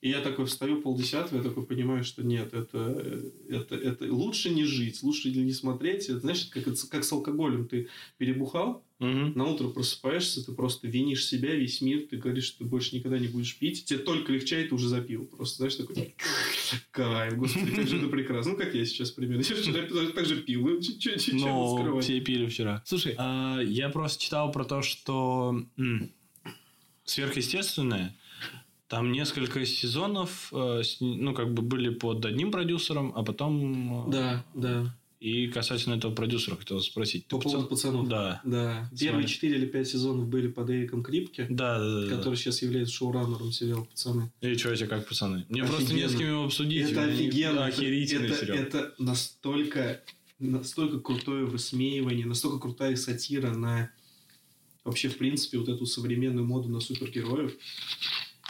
И 0.00 0.08
я 0.08 0.20
такой 0.20 0.46
встаю 0.46 0.82
полдесятого, 0.82 1.38
я 1.38 1.44
такой 1.44 1.64
понимаю, 1.64 2.04
что 2.04 2.22
нет, 2.22 2.52
это, 2.52 3.32
это, 3.48 3.74
это 3.74 4.12
лучше 4.12 4.50
не 4.50 4.64
жить, 4.64 5.02
лучше 5.02 5.30
не 5.30 5.52
смотреть. 5.52 6.08
Это, 6.08 6.20
знаешь, 6.20 6.46
как, 6.46 6.64
как 6.90 7.04
с 7.04 7.12
алкоголем. 7.12 7.66
Ты 7.66 7.88
перебухал, 8.18 8.83
Мгм. 9.00 9.32
на 9.36 9.44
утро 9.46 9.68
просыпаешься, 9.68 10.44
ты 10.46 10.52
просто 10.52 10.86
винишь 10.86 11.24
себя, 11.26 11.54
весь 11.54 11.80
мир, 11.80 12.06
ты 12.08 12.16
говоришь, 12.16 12.44
что 12.44 12.58
ты 12.58 12.64
больше 12.64 12.94
никогда 12.94 13.18
не 13.18 13.26
будешь 13.26 13.58
пить, 13.58 13.84
тебе 13.84 13.98
только 13.98 14.32
легчает, 14.32 14.68
ты 14.68 14.74
уже 14.76 14.88
запил. 14.88 15.26
Просто, 15.26 15.56
знаешь, 15.56 15.74
такой, 15.74 16.14
кайф, 16.92 17.36
господи, 17.36 17.72
как 17.74 17.88
же 17.88 17.98
это 17.98 18.06
прекрасно. 18.08 18.52
Ну, 18.52 18.56
как 18.58 18.72
я 18.74 18.84
сейчас 18.86 19.10
примерно. 19.10 19.42
Я 19.42 19.56
вчера 19.56 20.12
так 20.12 20.26
же 20.26 20.36
пил, 20.42 20.60
ну, 20.68 20.80
чё- 20.80 20.92
чё 21.18 21.32
Ну, 21.32 22.00
все 22.00 22.20
пили 22.20 22.46
вчера. 22.46 22.82
Слушай, 22.86 23.14
а, 23.18 23.60
я 23.60 23.88
просто 23.88 24.22
читал 24.22 24.52
про 24.52 24.64
то, 24.64 24.80
что 24.82 25.60
сверхъестественное. 27.04 28.14
Там 28.88 29.12
несколько 29.12 29.64
сезонов, 29.66 30.50
э, 30.52 30.82
ну, 31.00 31.34
как 31.34 31.52
бы 31.52 31.62
были 31.62 31.88
под 31.88 32.24
одним 32.24 32.50
продюсером, 32.52 33.12
а 33.16 33.22
потом... 33.24 34.08
э, 34.08 34.12
Да, 34.12 34.44
да. 34.54 34.96
И 35.24 35.48
касательно 35.48 35.94
этого 35.94 36.14
продюсера 36.14 36.54
хотел 36.54 36.82
спросить. 36.82 37.26
По 37.28 37.38
поводу 37.38 37.62
пацан- 37.64 37.68
пацанов. 37.68 38.08
Да. 38.10 38.42
Да. 38.44 38.90
Первые 38.98 39.26
4 39.26 39.56
или 39.56 39.64
5 39.64 39.88
сезонов 39.88 40.28
были 40.28 40.48
под 40.48 40.68
Эриком 40.68 41.02
Крипке, 41.02 41.46
Да, 41.48 41.78
да, 41.78 41.84
да, 42.02 42.06
да. 42.10 42.16
который 42.16 42.34
сейчас 42.36 42.60
является 42.60 42.92
шоураннером 42.94 43.50
сериала 43.50 43.84
«Пацаны». 43.84 44.30
И 44.42 44.54
что 44.54 44.76
тебе 44.76 44.86
как, 44.86 45.08
пацаны? 45.08 45.46
Мне 45.48 45.64
просто 45.64 45.94
не 45.94 46.02
с 46.02 46.04
Офигенно. 46.10 46.18
кем 46.18 46.28
его 46.28 46.44
обсудить. 46.44 46.90
Это 46.90 47.04
офигенно. 47.04 47.54
Да, 47.60 47.64
охерительный 47.64 48.26
это, 48.28 48.36
сериал. 48.38 48.58
это 48.58 48.94
настолько, 48.98 50.02
настолько 50.38 51.00
крутое 51.00 51.46
высмеивание, 51.46 52.26
настолько 52.26 52.58
крутая 52.58 52.94
сатира 52.96 53.50
на 53.54 53.90
вообще, 54.84 55.08
в 55.08 55.16
принципе, 55.16 55.56
вот 55.56 55.70
эту 55.70 55.86
современную 55.86 56.44
моду 56.46 56.68
на 56.68 56.80
супергероев. 56.80 57.54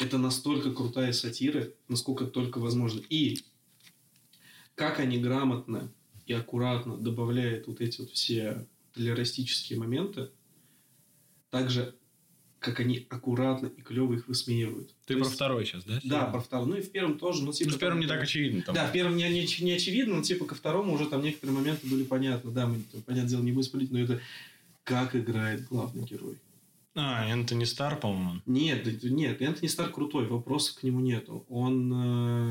Это 0.00 0.18
настолько 0.18 0.72
крутая 0.72 1.12
сатира, 1.12 1.68
насколько 1.86 2.24
только 2.24 2.58
возможно. 2.58 3.00
И 3.10 3.44
как 4.74 4.98
они 4.98 5.18
грамотно 5.18 5.92
и 6.26 6.32
аккуратно 6.32 6.96
добавляют 6.96 7.66
вот 7.66 7.80
эти 7.80 8.00
вот 8.00 8.10
все 8.10 8.66
толерастические 8.94 9.78
моменты, 9.78 10.30
также 11.50 11.94
как 12.58 12.80
они 12.80 13.06
аккуратно 13.10 13.66
и 13.66 13.82
клево 13.82 14.14
их 14.14 14.26
высмеивают. 14.26 14.88
Ты 15.04 15.14
То 15.14 15.18
про 15.20 15.24
есть- 15.26 15.34
второй 15.34 15.66
сейчас, 15.66 15.84
да? 15.84 16.00
Да, 16.02 16.24
про 16.26 16.40
второй. 16.40 16.66
Ну 16.66 16.76
и 16.76 16.80
в 16.80 16.90
первом 16.90 17.18
тоже. 17.18 17.44
Ну, 17.44 17.52
типа, 17.52 17.70
Ну, 17.72 17.76
в 17.76 17.78
первом 17.78 17.94
там- 17.96 18.00
не 18.00 18.06
так 18.06 18.22
очевидно. 18.22 18.62
Там. 18.62 18.74
да, 18.74 18.86
в 18.86 18.92
первом 18.92 19.16
не, 19.18 19.28
не, 19.28 19.62
не 19.62 19.72
очевидно, 19.72 20.16
но 20.16 20.22
типа 20.22 20.46
ко 20.46 20.54
второму 20.54 20.94
уже 20.94 21.06
там 21.06 21.22
некоторые 21.22 21.54
моменты 21.58 21.86
были 21.86 22.04
понятны. 22.04 22.50
Да, 22.52 22.66
мы, 22.66 22.80
там, 22.90 23.02
понятное 23.02 23.28
дело, 23.30 23.42
не 23.42 23.52
будем 23.52 23.64
спалить, 23.64 23.90
но 23.90 23.98
это 23.98 24.18
как 24.82 25.14
играет 25.14 25.66
главный 25.68 26.04
герой. 26.04 26.38
А, 26.94 27.26
Энтони 27.28 27.64
Стар, 27.64 27.98
по-моему. 28.00 28.40
Нет, 28.46 29.02
нет, 29.02 29.42
Энтони 29.42 29.66
Стар 29.68 29.90
крутой, 29.90 30.26
вопросов 30.26 30.76
к 30.78 30.84
нему 30.84 31.00
нету. 31.00 31.44
Он 31.50 31.92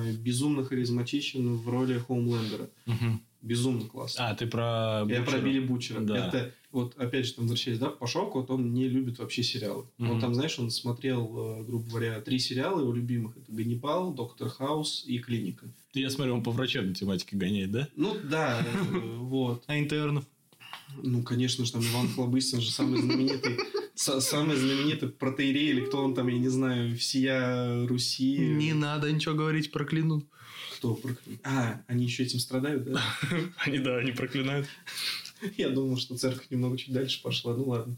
э, 0.09 0.11
безумно 0.13 0.63
харизматичен 0.63 1.55
в 1.55 1.67
роли 1.69 1.97
Хоумлендера. 1.97 2.69
Мгм. 2.85 3.21
Безумно 3.43 3.83
классно. 3.85 4.29
А, 4.29 4.35
ты 4.35 4.47
про... 4.47 5.05
Я 5.09 5.21
про. 5.21 5.37
Билли 5.39 5.59
Бучера. 5.59 5.99
Да. 5.99 6.27
Это, 6.29 6.53
вот, 6.71 6.95
опять 6.97 7.25
же, 7.25 7.33
там, 7.33 7.43
возвращаясь, 7.43 7.77
да, 7.77 7.89
по 7.89 8.07
шоку, 8.07 8.39
вот 8.39 8.49
он 8.49 8.73
не 8.73 8.87
любит 8.87 9.19
вообще 9.19 9.43
сериалы. 9.43 9.85
Он 9.99 10.05
Мгм. 10.07 10.21
там, 10.21 10.33
знаешь, 10.33 10.57
он 10.59 10.71
смотрел, 10.71 11.59
э, 11.59 11.63
грубо 11.65 11.89
говоря, 11.89 12.21
три 12.21 12.39
сериала 12.39 12.79
его 12.79 12.93
любимых. 12.93 13.35
Это 13.37 13.51
«Ганнибал», 13.51 14.13
«Доктор 14.13 14.47
Хаус» 14.47 15.03
и 15.05 15.19
«Клиника». 15.19 15.67
Я 15.93 16.09
смотрю, 16.09 16.35
он 16.35 16.41
по 16.43 16.51
врачебной 16.51 16.93
тематике 16.95 17.35
гоняет, 17.35 17.71
да? 17.71 17.87
Ну, 17.97 18.15
да, 18.23 18.65
э, 18.65 18.97
вот. 19.17 19.63
А 19.67 19.77
интернов? 19.77 20.23
Ну, 21.03 21.21
конечно 21.21 21.65
же, 21.65 21.71
там 21.73 21.81
Иван 21.81 22.07
Хлобыстин 22.09 22.61
же 22.61 22.71
самый 22.71 23.01
знаменитый, 23.01 23.57
са- 23.95 24.21
самый 24.21 24.55
знаменитый 24.55 25.09
протеерей, 25.09 25.69
или 25.71 25.81
кто 25.81 26.01
он 26.03 26.13
там, 26.15 26.27
я 26.29 26.37
не 26.37 26.49
знаю, 26.49 26.95
всея 26.97 27.85
Руси. 27.87 28.71
надо 28.73 29.11
ничего 29.11 29.35
говорить, 29.35 29.71
проклянут. 29.71 30.25
Кто? 30.83 30.95
про- 30.95 31.15
А, 31.43 31.81
они 31.87 32.03
еще 32.03 32.23
этим 32.23 32.39
страдают, 32.39 32.83
да? 32.83 33.01
Они, 33.59 33.79
да, 33.79 33.97
они 33.99 34.11
проклинают. 34.11 34.67
Я 35.57 35.69
думал, 35.69 35.95
что 35.97 36.17
церковь 36.17 36.47
немного 36.49 36.77
чуть 36.77 36.91
дальше 36.91 37.21
пошла. 37.21 37.55
Ну, 37.55 37.69
ладно. 37.69 37.95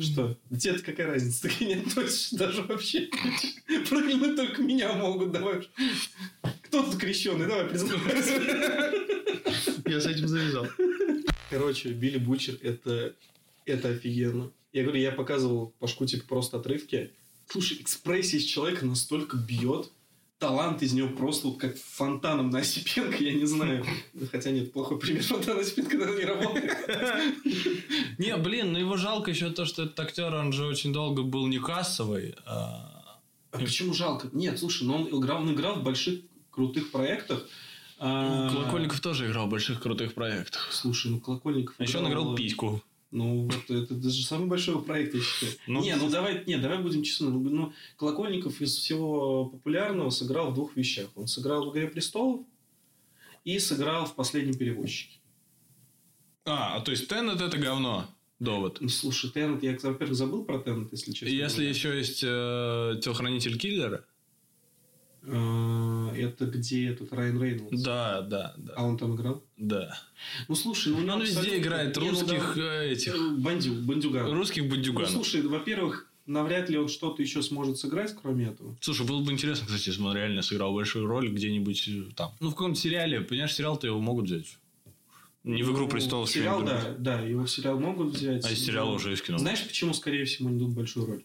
Что? 0.00 0.38
Да 0.48 0.56
тебе 0.56 0.78
какая 0.78 1.08
разница? 1.08 1.48
Ты 1.58 1.64
не 1.64 1.74
относишься 1.74 2.36
даже 2.38 2.62
вообще. 2.62 3.08
Проклянуть 3.88 4.36
только 4.36 4.62
меня 4.62 4.92
могут. 4.92 5.32
Давай. 5.32 5.68
Кто 6.62 6.84
тут 6.84 7.00
крещеный? 7.00 7.48
Давай, 7.48 7.66
признавайся. 7.66 8.34
Я 9.86 10.00
с 10.00 10.06
этим 10.06 10.28
завязал. 10.28 10.68
Короче, 11.50 11.88
Билли 11.88 12.18
Бучер 12.18 12.56
это, 12.62 13.16
это 13.64 13.88
офигенно. 13.88 14.52
Я 14.72 14.84
говорю, 14.84 15.00
я 15.00 15.10
показывал 15.10 15.74
Пашку 15.80 16.06
типа 16.06 16.24
просто 16.28 16.58
отрывки. 16.58 17.10
Слушай, 17.48 17.78
экспрессия 17.80 18.38
из 18.38 18.44
человека 18.44 18.86
настолько 18.86 19.36
бьет, 19.38 19.90
талант 20.38 20.82
из 20.82 20.92
него 20.92 21.08
просто 21.08 21.48
вот 21.48 21.58
как 21.58 21.76
фонтаном 21.76 22.50
на 22.50 22.60
Осипенко, 22.60 23.16
я 23.22 23.34
не 23.34 23.44
знаю. 23.44 23.84
Хотя 24.30 24.50
нет, 24.50 24.72
плохой 24.72 24.98
пример 24.98 25.22
фонтана 25.22 25.60
Осипенко, 25.60 25.96
наверное, 25.96 26.18
не 26.18 26.24
работает. 26.24 26.76
Не, 28.18 28.36
блин, 28.36 28.72
ну 28.72 28.78
его 28.78 28.96
жалко 28.96 29.30
еще 29.30 29.50
то, 29.50 29.64
что 29.64 29.84
этот 29.84 29.98
актер, 30.00 30.34
он 30.34 30.52
же 30.52 30.64
очень 30.66 30.92
долго 30.92 31.22
был 31.22 31.46
не 31.46 31.58
кассовый. 31.58 32.34
а, 32.46 33.20
А 33.52 33.58
почему 33.58 33.94
жалко? 33.94 34.28
Нет, 34.32 34.58
слушай, 34.58 34.82
но 34.84 34.96
он 34.96 35.08
играл, 35.20 35.42
он 35.42 35.52
играл 35.54 35.76
в 35.76 35.82
больших 35.84 36.20
крутых 36.50 36.90
проектах. 36.90 37.46
А, 38.00 38.50
Колокольников 38.50 39.00
тоже 39.00 39.26
играл 39.28 39.46
в 39.46 39.50
больших 39.50 39.80
крутых 39.80 40.14
проектах. 40.14 40.68
Слушай, 40.72 41.12
ну 41.12 41.20
Колокольников... 41.20 41.74
А 41.78 41.82
еще 41.82 41.98
он 41.98 42.08
играл 42.08 42.34
письку. 42.34 42.82
Ну, 43.10 43.44
вот 43.44 43.70
это 43.70 43.94
даже 43.94 44.22
самый 44.22 44.48
большой 44.48 44.82
проект, 44.82 45.14
я 45.14 45.20
считаю. 45.20 45.52
Ну, 45.66 45.82
не, 45.82 45.96
ну 45.96 46.10
давай, 46.10 46.44
не, 46.46 46.58
давай 46.58 46.78
будем 46.78 47.02
честны. 47.02 47.30
Ну, 47.30 47.40
ну, 47.40 47.72
Колокольников 47.96 48.60
из 48.60 48.76
всего 48.76 49.46
популярного 49.46 50.10
сыграл 50.10 50.50
в 50.50 50.54
двух 50.54 50.76
вещах. 50.76 51.08
Он 51.14 51.26
сыграл 51.26 51.70
в 51.70 51.72
«Игре 51.72 51.88
престолов» 51.88 52.44
и 53.44 53.58
сыграл 53.58 54.04
в 54.04 54.14
«Последнем 54.14 54.54
перевозчике». 54.54 55.18
А, 56.44 56.80
то 56.80 56.90
есть 56.90 57.08
Теннет 57.08 57.40
это 57.40 57.56
говно. 57.56 58.06
Довод. 58.40 58.80
Ну, 58.80 58.88
слушай, 58.88 59.30
Теннет, 59.30 59.62
я, 59.62 59.72
во-первых, 59.82 60.14
забыл 60.14 60.44
про 60.44 60.58
Теннет, 60.58 60.92
если 60.92 61.12
честно. 61.12 61.34
Если 61.34 61.64
еще 61.64 61.96
есть 61.96 62.22
э, 62.22 63.00
телохранитель 63.02 63.58
киллера. 63.58 64.04
А, 65.22 65.87
Это 66.20 66.46
где 66.46 66.88
этот 66.88 67.12
Райан 67.12 67.42
Рейнольдс? 67.42 67.82
Да, 67.82 68.20
да, 68.22 68.54
А 68.56 68.60
да. 68.60 68.82
он 68.82 68.98
там 68.98 69.14
играл? 69.16 69.44
Да. 69.56 69.98
Ну, 70.48 70.54
слушай, 70.54 70.92
ну... 70.92 70.98
у 70.98 71.00
него 71.02 71.14
Он 71.14 71.22
везде 71.22 71.58
играет 71.58 71.96
Не, 71.96 72.04
ну, 72.04 72.10
русских 72.10 72.52
да, 72.56 72.84
э, 72.84 72.92
этих. 72.92 73.14
Бандю, 73.38 73.74
бандюган. 73.74 74.30
Русских 74.32 74.62
Ну, 74.64 74.70
бандюганов. 74.70 75.10
слушай, 75.10 75.42
во-первых, 75.42 76.10
навряд 76.26 76.68
ли 76.70 76.78
он 76.78 76.88
что-то 76.88 77.22
еще 77.22 77.42
сможет 77.42 77.78
сыграть, 77.78 78.14
кроме 78.20 78.46
этого. 78.48 78.76
Слушай, 78.80 79.06
было 79.06 79.22
бы 79.22 79.32
интересно, 79.32 79.66
кстати, 79.66 79.88
если 79.88 80.02
бы 80.02 80.08
он 80.08 80.16
реально 80.16 80.42
сыграл 80.42 80.72
большую 80.74 81.06
роль 81.06 81.30
где-нибудь 81.30 81.88
э, 81.88 82.02
там. 82.14 82.32
Ну, 82.40 82.50
в 82.50 82.52
каком-то 82.52 82.78
сериале. 82.78 83.20
Понимаешь, 83.20 83.54
сериал-то 83.54 83.86
его 83.86 84.00
могут 84.00 84.26
взять. 84.26 84.58
Не 85.44 85.62
в 85.62 85.72
«Игру 85.72 85.84
Ну, 85.84 85.88
престолов». 85.88 86.28
Сериал, 86.28 86.62
да, 86.62 86.94
да, 86.98 87.20
его 87.20 87.44
в 87.44 87.50
сериал 87.50 87.78
могут 87.78 88.14
взять. 88.14 88.44
А 88.44 88.50
из 88.50 88.62
сериала 88.66 88.90
Ну, 88.90 88.96
уже 88.96 89.14
из 89.14 89.22
кино. 89.22 89.38
Знаешь, 89.38 89.66
почему, 89.66 89.94
скорее 89.94 90.24
всего, 90.26 90.50
не 90.50 90.58
дадут 90.58 90.74
большую 90.74 91.06
роль? 91.06 91.22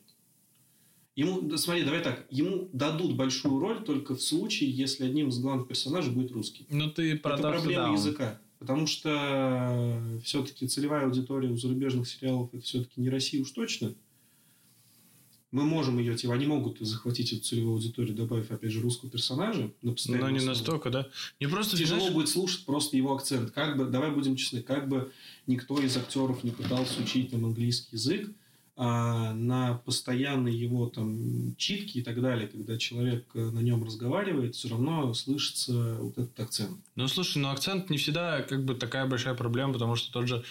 Ему, 1.16 1.58
смотри, 1.58 1.84
давай 1.84 2.02
так, 2.02 2.26
ему 2.32 2.70
дадут 2.74 3.16
большую 3.16 3.60
роль 3.60 3.84
только 3.84 4.16
в 4.16 4.22
случае, 4.22 4.72
если 4.72 5.06
одним 5.06 5.30
из 5.30 5.38
главных 5.38 5.68
персонажей 5.68 6.12
будет 6.12 6.32
русский. 6.32 6.66
Ну, 6.70 6.90
ты 6.90 7.16
про 7.18 7.36
это 7.36 7.44
проблема 7.44 7.90
Down. 7.90 7.94
языка. 7.94 8.40
Потому 8.58 8.88
что 8.88 10.02
все-таки 10.24 10.68
целевая 10.68 11.06
аудитория 11.06 11.50
у 11.50 11.58
зарубежных 11.58 12.08
сериалов 12.08 12.50
это 12.54 12.64
все-таки 12.64 13.00
не 13.00 13.10
Россия 13.10 13.42
уж 13.42 13.52
точно. 13.52 13.94
Мы 15.52 15.66
можем 15.66 16.00
ее, 16.00 16.16
типа, 16.16 16.34
они 16.34 16.48
могут 16.48 16.80
захватить 16.80 17.32
эту 17.32 17.44
целевую 17.44 17.76
аудиторию, 17.76 18.16
добавив, 18.16 18.50
опять 18.50 18.72
же, 18.72 18.82
русского 18.82 19.12
персонажа 19.12 19.64
на 19.84 19.90
Но 19.90 19.92
постоянной 19.92 20.32
не 20.32 20.38
основе. 20.40 20.58
настолько, 20.58 20.90
да? 20.90 21.08
Не 21.40 21.46
просто, 21.46 21.78
Тяжело 21.78 22.00
знаешь, 22.00 22.16
будет 22.16 22.30
слушать 22.30 22.66
просто 22.66 22.98
его 22.98 23.14
акцент. 23.14 23.52
Как 23.52 23.78
бы, 23.78 23.86
давай 23.86 24.10
будем 24.10 24.36
честны, 24.36 24.64
как 24.64 24.90
бы 24.90 25.12
никто 25.46 25.80
из 25.80 25.96
актеров 25.96 26.44
не 26.44 26.50
пытался 26.50 27.00
учить 27.04 27.30
там 27.30 27.46
английский 27.46 27.90
язык, 27.98 28.32
а 28.76 29.34
на 29.34 29.76
постоянные 29.86 30.60
его 30.60 30.88
там 30.88 31.56
читки 31.58 32.00
и 32.00 32.02
так 32.02 32.20
далее, 32.20 32.48
когда 32.48 32.78
человек 32.78 33.26
э, 33.36 33.40
на 33.40 33.60
нем 33.60 33.84
разговаривает, 33.84 34.56
все 34.56 34.70
равно 34.70 35.14
слышится 35.14 35.98
вот 36.00 36.18
этот 36.18 36.40
акцент. 36.40 36.78
Ну, 36.96 37.08
слушай, 37.08 37.38
ну 37.38 37.50
акцент 37.50 37.92
не 37.92 37.98
всегда 37.98 38.42
как 38.42 38.66
бы 38.66 38.74
такая 38.74 39.06
большая 39.06 39.36
проблема, 39.36 39.74
потому 39.74 39.96
что 39.96 40.12
тот 40.12 40.28
же... 40.28 40.44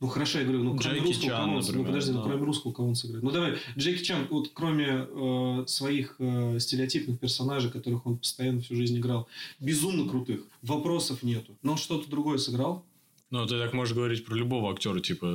Ну 0.00 0.08
хорошо, 0.08 0.38
я 0.40 0.44
говорю, 0.44 0.62
ну 0.62 0.76
кроме 0.76 0.98
Джеки 0.98 1.06
русского, 1.06 1.28
Чан, 1.28 1.40
кого 1.40 1.56
он- 1.56 1.60
например, 1.60 1.78
ну 1.78 1.86
подожди, 1.86 2.12
ну 2.12 2.18
да. 2.18 2.24
кроме 2.24 2.44
русского, 2.44 2.72
кого 2.72 2.88
он 2.88 2.94
сыграет? 2.94 3.22
Ну 3.22 3.30
давай, 3.30 3.54
Джеки 3.78 4.02
Чан, 4.02 4.26
вот 4.30 4.50
кроме 4.52 5.06
э, 5.08 5.64
своих 5.66 6.16
э, 6.18 6.58
стереотипных 6.58 7.18
персонажей, 7.18 7.70
которых 7.70 8.06
он 8.06 8.18
постоянно 8.18 8.60
всю 8.60 8.76
жизнь 8.76 8.98
играл, 8.98 9.26
безумно 9.58 10.08
крутых, 10.08 10.42
вопросов 10.60 11.22
нету. 11.22 11.56
Но 11.62 11.72
он 11.72 11.78
что-то 11.78 12.10
другое 12.10 12.36
сыграл? 12.36 12.84
Ну, 13.30 13.46
ты 13.46 13.58
так 13.58 13.72
можешь 13.72 13.94
говорить 13.94 14.24
про 14.24 14.34
любого 14.34 14.70
актера, 14.70 15.00
типа... 15.00 15.26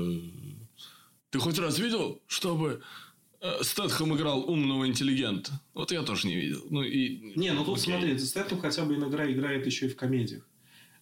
э, 1.30 1.32
Ты 1.32 1.40
хоть 1.40 1.60
раз 1.60 1.80
видел, 1.80 2.22
чтобы 2.28 2.82
э, 3.42 3.64
Стэтхэм 3.64 4.16
играл 4.16 4.50
умного 4.50 4.88
интеллигента? 4.88 5.52
Вот 5.74 5.92
я 5.92 6.02
тоже 6.04 6.28
не 6.28 6.36
видел. 6.36 6.62
Ну, 6.70 6.84
и... 6.84 7.34
Не, 7.36 7.52
ну 7.54 7.64
тут 7.64 7.78
Окей. 7.78 7.94
смотри, 7.94 8.18
Стэтхэм 8.18 8.60
хотя 8.60 8.84
бы 8.86 8.96
иногда 8.96 9.30
играет 9.32 9.66
еще 9.66 9.86
и 9.86 9.90
в 9.90 9.96
комедиях. 9.96 10.48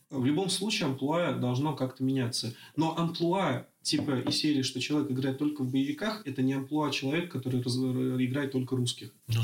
В 0.10 0.24
любом 0.26 0.50
случае 0.50 0.86
амплуа 0.88 1.34
должно 1.34 1.76
как-то 1.76 2.04
меняться. 2.04 2.56
Но 2.78 2.98
амплуа 2.98 3.68
типа 3.82 4.20
из 4.20 4.38
серии, 4.38 4.62
что 4.62 4.80
человек 4.80 5.12
играет 5.12 5.38
только 5.38 5.64
в 5.64 5.72
боевиках, 5.72 6.22
это 6.26 6.42
не 6.42 6.54
амплуа 6.54 6.92
человек, 6.92 7.32
который 7.32 7.62
раз- 7.62 7.76
играет 7.76 8.52
только 8.54 8.76
русских. 8.78 9.12
Ну, 9.28 9.42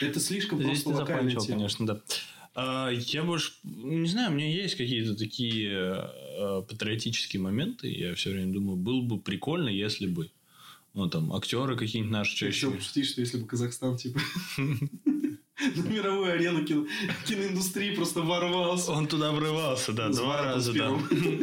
Это 0.00 0.20
слишком 0.20 0.58
Здесь 0.62 0.82
просто 0.82 0.90
ты 1.04 1.12
локальная 1.12 1.32
тема. 1.36 1.46
конечно, 1.46 1.86
да. 1.86 2.00
А, 2.54 2.88
я 2.90 3.24
больше... 3.24 3.52
Не 3.62 4.08
знаю, 4.08 4.32
у 4.32 4.34
меня 4.34 4.48
есть 4.50 4.74
какие-то 4.76 5.14
такие 5.16 5.70
э, 6.40 6.62
патриотические 6.68 7.42
моменты. 7.42 7.88
Я 7.88 8.14
все 8.14 8.30
время 8.30 8.52
думаю, 8.52 8.76
было 8.76 9.02
бы 9.02 9.18
прикольно, 9.20 9.68
если 9.68 10.06
бы... 10.06 10.30
Ну, 10.92 11.08
там, 11.08 11.32
актеры 11.32 11.76
какие-нибудь 11.76 12.12
наши 12.12 12.36
чаще... 12.36 12.66
хотел 12.66 12.72
пошутить, 12.72 13.06
что 13.06 13.20
если 13.20 13.38
бы 13.38 13.46
Казахстан, 13.46 13.96
типа, 13.96 14.20
на 14.58 15.82
мировую 15.88 16.32
арену 16.32 16.64
кино- 16.64 16.86
киноиндустрии 17.26 17.94
просто 17.94 18.22
ворвался. 18.22 18.90
Он 18.92 19.06
туда 19.06 19.30
врывался, 19.30 19.92
да, 19.92 20.08
два 20.08 20.42
раза, 20.42 20.72
да. 20.72 20.98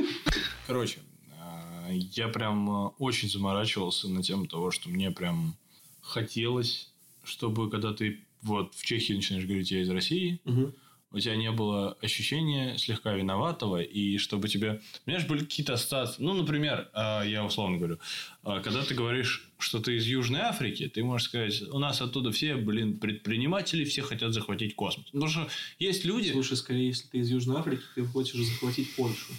Короче, 0.68 1.00
а, 1.40 1.90
я 1.92 2.28
прям 2.28 2.70
а, 2.70 2.88
очень 2.98 3.30
заморачивался 3.30 4.10
на 4.10 4.22
тему 4.22 4.48
того, 4.48 4.72
что 4.72 4.90
мне 4.90 5.12
прям 5.12 5.56
хотелось, 6.02 6.92
чтобы 7.24 7.70
когда 7.70 7.94
ты 7.94 8.20
вот 8.42 8.76
в 8.76 8.84
Чехии 8.86 9.14
начинаешь 9.14 9.46
говорить 9.46 9.72
«я 9.72 9.82
из 9.82 9.90
России», 9.90 10.40
Мгм. 10.46 10.74
У 11.12 11.20
тебя 11.20 11.36
не 11.36 11.52
было 11.52 11.94
ощущения 12.02 12.78
слегка 12.78 13.14
виноватого, 13.14 13.82
и 13.82 14.18
чтобы 14.18 14.50
тебе... 14.50 14.82
Понимаешь, 15.06 15.28
были 15.28 15.40
какие-то 15.40 15.74
ассоциации. 15.74 16.22
Ну, 16.22 16.34
например, 16.34 16.90
а, 16.94 17.24
я 17.24 17.46
условно 17.46 17.78
говорю, 17.78 18.00
а, 18.44 18.60
когда 18.60 18.84
ты 18.84 18.94
говоришь, 18.94 19.50
что 19.58 19.80
ты 19.80 19.96
из 19.96 20.06
Южной 20.06 20.42
Африки, 20.42 20.92
ты 20.94 21.04
можешь 21.04 21.30
сказать, 21.30 21.62
у 21.62 21.80
нас 21.80 22.02
оттуда 22.02 22.32
все, 22.32 22.56
блин, 22.56 22.98
предприниматели, 22.98 23.86
все 23.86 24.02
хотят 24.02 24.34
захватить 24.34 24.76
космос. 24.76 25.06
Потому 25.12 25.28
что 25.30 25.48
есть 25.80 26.04
люди... 26.04 26.32
Слушай, 26.32 26.58
скорее, 26.58 26.88
если 26.88 27.08
ты 27.08 27.20
из 27.20 27.32
Южной 27.32 27.58
Африки, 27.58 27.84
ты 27.96 28.06
хочешь 28.06 28.40
захватить 28.46 28.94
Польшу. 28.96 29.34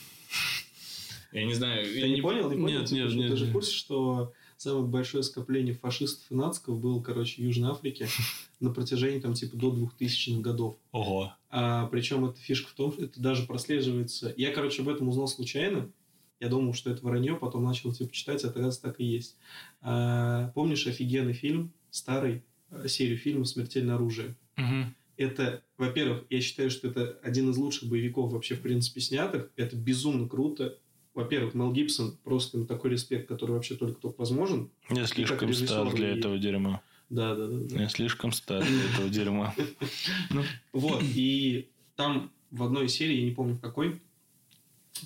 Я 1.33 1.45
не 1.45 1.53
знаю... 1.53 1.85
Ты 1.85 1.99
я 1.99 2.09
не, 2.09 2.23
понял? 2.23 2.51
Не 2.51 2.57
понял? 2.57 2.81
Нет, 2.81 2.91
нет, 2.91 3.13
нет. 3.13 3.31
Ты 3.31 3.37
же 3.37 3.45
в 3.47 3.53
курсе, 3.53 3.75
что 3.75 4.33
самое 4.57 4.87
большое 4.87 5.23
скопление 5.23 5.75
фашистов 5.75 6.25
и 6.31 6.35
нациков 6.35 6.81
было, 6.81 7.03
короче, 7.03 7.43
в 7.43 7.45
Южной 7.45 7.71
Африке 7.71 8.09
на 8.61 8.71
протяжении 8.71 9.21
там 9.21 9.35
типа 9.35 9.57
до 9.57 9.73
2000-х 9.75 10.41
годов. 10.41 10.77
Ого. 10.93 11.33
А, 11.51 11.87
причем 11.87 12.25
эта 12.25 12.39
фишка 12.41 12.71
в 12.71 12.75
том, 12.75 12.93
что 12.93 13.05
это 13.05 13.21
даже 13.21 13.45
прослеживается. 13.47 14.33
Я, 14.37 14.53
короче, 14.53 14.83
об 14.83 14.89
этом 14.89 15.09
узнал 15.09 15.29
случайно. 15.29 15.91
Я 16.41 16.49
думал, 16.49 16.73
что 16.75 16.91
это 16.91 17.05
вранье, 17.05 17.35
потом 17.35 17.65
начал 17.65 17.93
типа 17.93 18.13
читать, 18.13 18.45
а 18.45 18.51
тогда 18.51 18.71
так 18.71 19.01
и 19.01 19.05
есть. 19.05 19.37
А, 19.81 20.51
помнишь 20.55 20.87
офигенный 20.87 21.33
фильм, 21.33 21.73
старый, 21.91 22.45
э, 22.71 22.87
серию 22.89 23.17
фильмов 23.19 23.49
«Смертельное 23.49 23.95
оружие»? 23.97 24.37
Мгм. 24.57 24.95
Это, 25.17 25.63
во-первых, 25.77 26.25
я 26.31 26.41
считаю, 26.41 26.71
что 26.71 26.87
это 26.89 27.19
один 27.25 27.51
из 27.51 27.57
лучших 27.57 27.89
боевиков 27.89 28.31
вообще, 28.33 28.55
в 28.55 28.61
принципе, 28.61 29.01
снятых. 29.01 29.51
Это 29.57 29.75
безумно 29.75 30.29
круто. 30.29 30.79
Во-первых, 31.13 31.55
Мел 31.55 31.73
Гибсон 31.73 32.17
просто 32.23 32.59
ему 32.59 32.67
такой 32.69 32.91
респект, 32.91 33.27
который 33.27 33.53
вообще 33.53 33.75
только 33.75 34.01
только 34.01 34.19
возможен. 34.21 34.71
Я 34.91 35.07
слишком 35.07 35.53
стар 35.53 35.93
для 35.93 36.15
и- 36.15 36.19
этого 36.19 36.39
дерьма. 36.39 36.83
Да, 37.11 37.35
да, 37.35 37.47
да. 37.49 37.81
Я 37.83 37.89
слишком 37.89 38.33
стар 38.33 38.65
для 38.65 38.85
этого 38.91 39.09
дерьма. 39.09 39.55
Вот, 40.73 41.03
и 41.03 41.69
там 41.97 42.31
в 42.51 42.63
одной 42.63 42.89
серии, 42.89 43.17
я 43.21 43.25
не 43.25 43.35
помню 43.35 43.55
в 43.55 43.61
какой, 43.61 44.01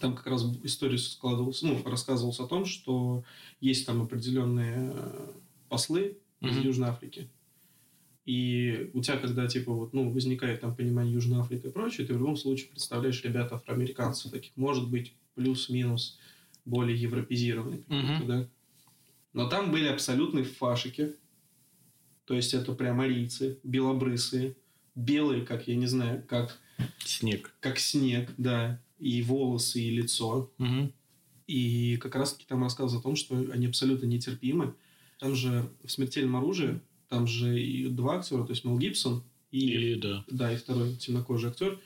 там 0.01 0.15
как 0.17 0.27
раз 0.27 0.45
история 0.65 0.99
складывалась, 0.99 1.63
ну, 1.63 1.81
рассказывалось 1.85 2.41
о 2.41 2.47
том, 2.47 2.65
что 2.65 3.25
есть 3.61 3.87
там 3.87 4.03
определенные 4.03 4.93
э, 4.95 5.31
послы 5.69 6.19
из. 6.41 6.57
Южной 6.59 6.89
Африки. 6.89 7.29
И 8.25 8.91
у 8.95 9.03
тебя, 9.03 9.17
когда, 9.19 9.47
типа, 9.47 9.73
вот, 9.73 9.93
ну, 9.93 10.11
возникает 10.11 10.61
там 10.61 10.75
понимание 10.75 11.13
Южной 11.15 11.41
Африки 11.41 11.67
и 11.67 11.71
прочее, 11.71 12.07
ты 12.07 12.15
в 12.15 12.19
любом 12.19 12.37
случае 12.37 12.69
представляешь 12.69 13.23
ребят 13.25 13.53
афроамериканцев 13.53 14.31
таких, 14.31 14.53
может 14.57 14.89
быть, 14.89 15.15
плюс-минус 15.35 16.19
более 16.65 16.97
европезированные 17.01 17.83
какие-то, 17.83 18.13
Мгм. 18.15 18.27
да. 18.27 18.49
Но 19.33 19.49
там 19.49 19.71
были 19.73 19.87
абсолютные 19.89 20.45
фашики. 20.45 21.15
То 22.25 22.35
есть, 22.35 22.55
это 22.55 22.73
прям 22.73 23.01
арийцы, 23.01 23.59
белобрысые, 23.63 24.57
белые, 24.95 25.45
как, 25.45 25.69
я 25.69 25.77
не 25.77 25.87
знаю, 25.87 26.25
как, 26.29 26.59
Снег. 27.05 27.55
как 27.61 27.79
снег, 27.79 28.31
да, 28.39 28.81
и 28.99 29.23
волосы, 29.23 29.81
и 29.81 29.91
лицо. 29.91 30.51
Мгм. 30.59 30.93
И 31.47 31.97
как 31.97 32.15
раз-таки 32.15 32.45
там 32.47 32.63
рассказ 32.63 32.95
о 32.95 33.01
том, 33.01 33.17
что 33.17 33.37
они 33.53 33.67
абсолютно 33.67 34.07
нетерпимы. 34.07 34.75
Там 35.19 35.35
же 35.35 35.69
в 35.85 35.91
«Смертельном 35.91 36.37
оружии», 36.37 36.81
там 37.09 37.27
же 37.27 37.61
и 37.61 37.89
два 37.89 38.19
актера, 38.19 38.45
то 38.45 38.53
есть 38.53 38.65
Мел 38.65 38.79
Гибсон 38.79 39.23
и, 39.51 39.93
И 39.93 39.95
да. 39.97 40.25
да, 40.29 40.53
и 40.53 40.57
второй 40.57 40.97
темнокожий 40.97 41.51
актер. 41.51 41.79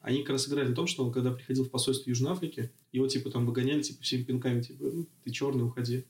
Они 0.00 0.22
как 0.22 0.30
раз 0.30 0.48
играли 0.48 0.68
на 0.68 0.74
том, 0.74 0.88
что 0.88 1.04
он, 1.04 1.12
когда 1.12 1.30
приходил 1.30 1.64
в 1.64 1.70
посольство 1.70 2.10
Южной 2.10 2.32
Африки, 2.32 2.72
его 2.90 3.06
типа 3.06 3.30
там 3.30 3.46
выгоняли 3.46 3.82
типа 3.82 4.02
всеми 4.02 4.24
пинками, 4.24 4.60
типа, 4.60 4.82
«Ну, 4.82 5.06
ты 5.22 5.30
черный, 5.30 5.64
уходи. 5.64 6.04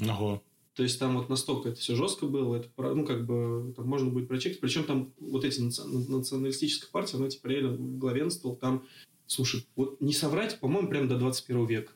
Ого. 0.00 0.42
То 0.76 0.82
есть 0.82 0.98
там 0.98 1.16
вот 1.16 1.30
настолько 1.30 1.70
это 1.70 1.80
все 1.80 1.96
жестко 1.96 2.26
было, 2.26 2.56
это, 2.56 2.68
ну, 2.76 3.06
как 3.06 3.24
бы, 3.24 3.72
там 3.74 3.88
можно 3.88 4.10
будет 4.10 4.28
прочекать. 4.28 4.60
Причем 4.60 4.84
там 4.84 5.14
вот 5.18 5.42
эти 5.42 5.58
наци- 5.58 5.86
националистическая 5.86 6.90
партия, 6.90 7.16
она, 7.16 7.30
типа, 7.30 7.46
реально 7.46 7.76
главенствовала 7.78 8.58
там. 8.58 8.84
Слушай, 9.26 9.66
вот 9.74 9.98
не 10.02 10.12
соврать, 10.12 10.60
по-моему, 10.60 10.88
прям 10.88 11.08
до 11.08 11.16
21 11.16 11.64
века. 11.66 11.92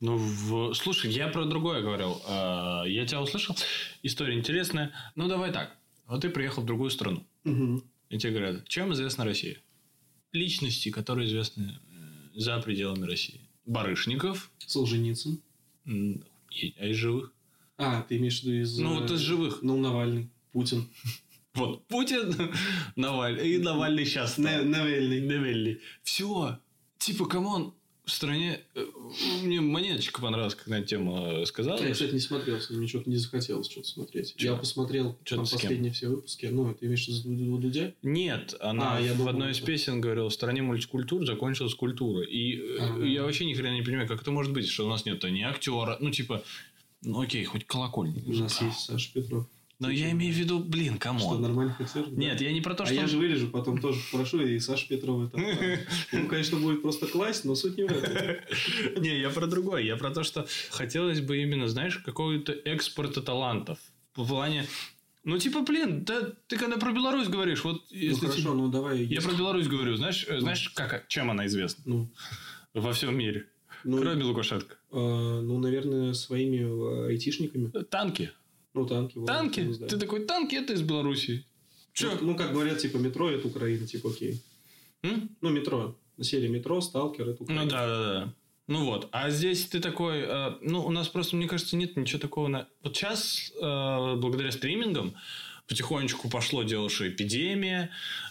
Ну, 0.00 0.16
в... 0.16 0.74
слушай, 0.74 1.10
я 1.10 1.26
про 1.26 1.44
другое 1.44 1.82
говорил. 1.82 2.22
А, 2.24 2.84
Я 2.84 3.04
тебя 3.04 3.20
услышал. 3.20 3.56
История 4.04 4.38
интересная. 4.38 4.92
Ну, 5.16 5.26
давай 5.26 5.52
так. 5.52 5.76
Вот 6.06 6.22
ты 6.22 6.30
приехал 6.30 6.62
в 6.62 6.66
другую 6.66 6.90
страну. 6.90 7.26
Мгм. 7.42 7.82
И 8.10 8.18
тебе 8.18 8.30
говорят, 8.32 8.68
чем 8.68 8.92
известна 8.92 9.24
Россия? 9.24 9.60
Личности, 10.32 10.90
которые 10.90 11.26
известны 11.26 11.80
э, 12.34 12.38
за 12.38 12.60
пределами 12.60 13.06
России. 13.06 13.40
Барышников. 13.66 14.52
Солженицын. 14.64 15.42
А 15.84 16.86
из 16.86 16.96
живых? 16.96 17.32
А, 17.78 18.02
ты 18.02 18.16
имеешь 18.18 18.40
в 18.40 18.44
виду 18.44 18.60
из... 18.62 18.78
Ну, 18.78 18.96
э, 18.98 19.00
вот 19.00 19.10
из 19.10 19.20
живых. 19.20 19.60
Ну, 19.62 19.76
Навальный, 19.78 20.28
Путин. 20.52 20.88
Вот, 21.54 21.84
Путин, 21.88 22.36
Навальный. 22.96 23.48
И 23.50 23.58
Навальный 23.58 24.04
сейчас. 24.04 24.38
Навальный. 24.38 25.20
Навальный. 25.20 25.80
Все. 26.04 26.58
Типа, 26.98 27.26
come 27.26 27.53
on, 27.53 27.74
в 28.04 28.10
стране... 28.12 28.60
э, 28.76 28.84
Мне 29.42 29.60
монеточка 29.60 30.20
понравилась, 30.20 30.54
когда 30.54 30.80
тема 30.82 31.44
сказала. 31.46 31.82
Я, 31.82 31.92
кстати, 31.92 32.12
не 32.12 32.20
смотрел, 32.20 32.60
с 32.60 32.70
ним 32.70 32.78
мне 32.78 32.88
что-то 32.88 33.10
не 33.10 33.16
захотелось 33.16 33.68
что-то 33.70 33.88
смотреть. 33.88 34.34
Чё? 34.36 34.52
Я 34.52 34.56
посмотрел 34.56 35.18
Чё 35.24 35.36
там 35.36 35.46
последние 35.46 35.92
все 35.92 36.08
выпуски. 36.08 36.46
Ну, 36.46 36.72
ты 36.74 36.86
имеешь 36.86 37.06
в 37.06 37.24
виду 37.26 37.58
Дудя? 37.58 37.92
Нет, 38.02 38.54
она 38.60 38.96
А, 38.96 39.00
я 39.00 39.14
в 39.14 39.16
думал, 39.16 39.30
одной 39.30 39.50
из 39.52 39.58
песен 39.58 40.00
говорила, 40.00 40.28
в 40.30 40.34
стране 40.34 40.62
мультикультур 40.62 41.26
закончилась 41.26 41.74
культура. 41.74 42.22
И 42.24 42.56
э, 42.56 42.76
Ага. 42.80 43.04
я 43.04 43.24
вообще 43.24 43.46
ни 43.46 43.54
хрена 43.54 43.74
не 43.74 43.82
понимаю, 43.82 44.06
как 44.06 44.22
это 44.22 44.30
может 44.30 44.52
быть, 44.52 44.68
что 44.68 44.86
у 44.86 44.88
нас 44.88 45.04
нет 45.06 45.22
ни 45.24 45.42
актера, 45.42 45.96
ну, 46.00 46.10
типа, 46.10 46.44
ну, 47.02 47.20
окей, 47.20 47.44
хоть 47.44 47.64
Колокольников. 47.66 48.26
У 48.26 48.32
нас 48.32 48.60
есть 48.62 48.80
Саша 48.80 49.12
Петров. 49.12 49.46
Но 49.80 49.88
я 49.90 50.10
имею 50.10 50.34
в 50.34 50.36
виду, 50.36 50.58
блин, 50.58 50.94
Что, 50.94 51.00
come 51.02 51.24
on. 51.24 51.40
нормальный 51.40 51.72
актер? 51.78 52.04
Да. 52.06 52.10
Нет, 52.16 52.40
я 52.40 52.52
не 52.52 52.60
про 52.60 52.74
то, 52.74 52.82
А 52.82 52.86
что... 52.86 52.96
я 52.96 53.06
же 53.06 53.16
вырежу, 53.16 53.46
потом 53.48 53.80
тоже 53.80 54.00
попрошу, 54.10 54.40
и 54.40 54.58
Саша 54.58 54.88
Петрова 54.88 55.28
там. 55.30 55.40
Ну, 56.12 56.26
конечно, 56.26 56.58
будет 56.58 56.82
просто 56.82 57.06
класть, 57.06 57.44
но 57.44 57.54
суть 57.54 57.76
не 57.76 57.84
в 57.84 57.92
этом. 57.92 58.36
Не, 59.02 59.20
я 59.20 59.30
про 59.30 59.46
другое. 59.46 59.82
Я 59.82 59.96
про 59.96 60.10
то, 60.10 60.24
что 60.24 60.48
хотелось 60.70 61.20
бы 61.20 61.40
именно, 61.40 61.68
знаешь, 61.68 61.98
какого-то 61.98 62.52
экспорта 62.52 63.22
талантов. 63.22 63.78
В 64.16 64.26
плане... 64.26 64.66
Ну, 65.22 65.38
типа, 65.38 65.60
блин, 65.62 66.04
да 66.04 66.32
ты 66.48 66.56
когда 66.56 66.76
про 66.78 66.90
Беларусь 66.92 67.28
говоришь, 67.28 67.62
вот 67.62 67.84
Ну, 67.90 67.96
если... 67.96 68.26
хорошо, 68.26 68.40
тебе- 68.40 68.52
ну 68.54 68.68
давай. 68.68 69.04
Я 69.04 69.20
про 69.20 69.32
Беларусь 69.32 69.68
говорю, 69.68 69.94
знаешь, 69.94 70.24
э, 70.28 70.40
знаешь, 70.40 70.70
как, 70.70 71.06
чем 71.06 71.30
она 71.30 71.46
известна 71.46 71.82
Ну, 71.86 72.08
во 72.74 72.92
всем 72.92 73.16
мире? 73.16 73.46
Ну, 73.84 73.98
Кроме 74.00 74.24
Лукашенко. 74.24 74.76
э, 74.92 74.96
ну, 74.96 75.58
наверное, 75.58 76.14
своими 76.14 76.58
э, 76.58 77.08
айтишниками. 77.08 77.70
Танки. 77.90 78.30
Ну, 78.74 78.86
танки. 78.86 79.18
Танки? 79.26 79.74
Ты 79.88 79.98
такой, 79.98 80.24
танки 80.24 80.54
это 80.54 80.72
из 80.72 80.82
Белоруссии. 80.82 81.44
Че? 81.92 82.18
Ну, 82.20 82.36
как 82.36 82.52
говорят, 82.52 82.78
типа, 82.78 82.98
метро 82.98 83.30
это 83.30 83.48
Украина, 83.48 83.86
типа, 83.86 84.10
окей. 84.10 84.42
Ну, 85.02 85.50
метро. 85.50 85.96
На 86.16 86.24
серии 86.24 86.48
метро, 86.48 86.80
сталкер 86.80 87.28
это 87.28 87.42
Украина. 87.42 87.64
Ну 87.64 87.70
да, 87.70 87.86
да, 87.86 88.12
да. 88.12 88.34
Ну 88.66 88.84
вот. 88.84 89.08
А 89.12 89.30
здесь 89.30 89.66
ты 89.66 89.80
такой, 89.80 90.18
э, 90.18 90.56
ну, 90.60 90.84
у 90.84 90.90
нас 90.90 91.08
просто, 91.08 91.36
мне 91.36 91.48
кажется, 91.48 91.76
нет 91.76 91.96
ничего 91.96 92.20
такого. 92.20 92.48
На... 92.48 92.68
Вот 92.82 92.94
сейчас, 92.96 93.50
э, 93.56 94.16
благодаря 94.16 94.52
стримингам, 94.52 95.14
потихонечку 95.68 96.28
пошло 96.28 96.62
дело, 96.62 96.88
что 96.88 97.08
эпидемия, 97.08 97.90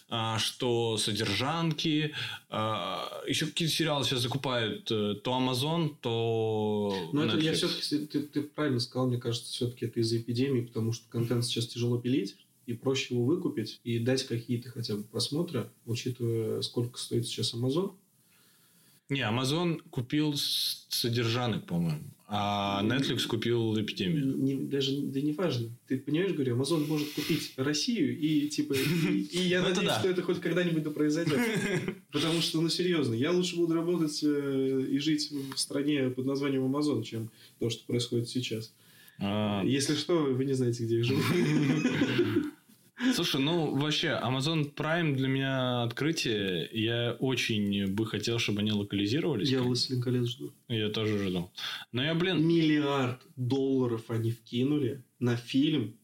а, 0.10 0.40
что 0.40 0.98
содержанки, 0.98 2.14
а, 2.50 3.24
еще 3.28 3.46
какие-то 3.46 3.74
сериалы 3.74 4.06
сейчас 4.06 4.22
закупают 4.22 4.90
э, 4.92 5.16
то 5.16 5.32
Amazon, 5.32 5.96
то 6.02 7.10
Ну, 7.14 7.24
это 7.24 7.38
я 7.38 7.54
все-таки, 7.54 8.06
ты, 8.06 8.22
ты 8.22 8.42
правильно 8.42 8.80
сказал, 8.80 9.08
мне 9.08 9.18
кажется, 9.18 9.52
все-таки 9.52 9.86
это 9.86 10.00
из-за 10.00 10.18
эпидемии, 10.18 10.62
потому 10.62 10.94
что 10.94 11.10
контент 11.10 11.46
сейчас 11.46 11.68
тяжело 11.68 11.98
пилить, 11.98 12.38
и 12.66 12.74
проще 12.74 13.16
его 13.16 13.26
выкупить 13.26 13.80
и 13.84 14.00
дать 14.00 14.24
какие-то 14.28 14.70
хотя 14.70 14.96
бы 14.96 15.04
просмотры, 15.04 15.70
учитывая, 15.86 16.62
сколько 16.62 17.00
стоит 17.00 17.26
сейчас 17.26 17.54
Amazon. 17.54 17.94
Не, 19.10 19.22
Amazon 19.22 19.82
купил 19.90 20.36
содержанок, 20.36 21.66
по-моему, 21.66 22.04
а 22.30 22.84
Netflix 22.84 23.26
купил 23.26 23.80
эпидемию. 23.80 24.38
Не- 24.38 24.56
даже, 24.66 25.02
да 25.02 25.22
не 25.22 25.32
важно. 25.32 25.70
Ты 25.88 25.98
понимаешь, 25.98 26.34
говорю, 26.34 26.58
Amazon 26.58 26.86
может 26.86 27.10
купить 27.12 27.54
Россию, 27.56 28.20
и 28.20 28.50
типа, 28.50 28.74
и, 28.74 29.22
и 29.22 29.40
я 29.48 29.62
надеюсь, 29.64 29.88
да. 29.88 30.00
что 30.00 30.10
это 30.10 30.22
хоть 30.22 30.42
когда-нибудь 30.42 30.84
да 30.84 30.92
произойдет. 30.92 31.40
Потому 32.12 32.42
что, 32.42 32.60
ну, 32.60 32.68
серьезно, 32.68 33.14
я 33.14 33.32
лучше 33.32 33.56
буду 33.56 33.76
работать 33.76 34.20
э, 34.24 34.86
и 34.92 34.98
жить 35.00 35.32
в 35.32 35.58
стране 35.58 36.10
под 36.10 36.26
названием 36.26 36.64
Amazon, 36.64 37.02
чем 37.04 37.30
то, 37.60 37.70
что 37.70 37.86
происходит 37.86 38.28
сейчас. 38.28 38.74
А, 39.20 39.64
Если 39.64 39.96
что, 39.96 40.16
вы 40.18 40.44
не 40.44 40.54
знаете, 40.54 40.84
где 40.84 40.98
я 40.98 41.04
живу. 41.04 41.22
Слушай, 43.14 43.42
ну 43.42 43.76
вообще, 43.76 44.08
Amazon 44.24 44.74
Prime 44.74 45.14
для 45.16 45.28
меня 45.28 45.84
открытие. 45.84 46.68
Я 46.72 47.16
очень 47.20 47.86
бы 47.94 48.06
хотел, 48.08 48.40
чтобы 48.40 48.62
они 48.62 48.72
локализировались. 48.72 49.50
Я 49.50 49.62
«Властелин 49.62 50.02
колец» 50.02 50.28
жду. 50.30 50.52
Я 50.68 50.90
тоже 50.90 51.28
ждал. 51.30 51.52
Но 51.92 52.04
я, 52.04 52.16
блин, 52.16 52.46
Миллиард 52.46 53.22
долларов 53.36 54.10
они 54.10 54.32
вкинули 54.32 55.04
на 55.20 55.36
фильм 55.36 55.96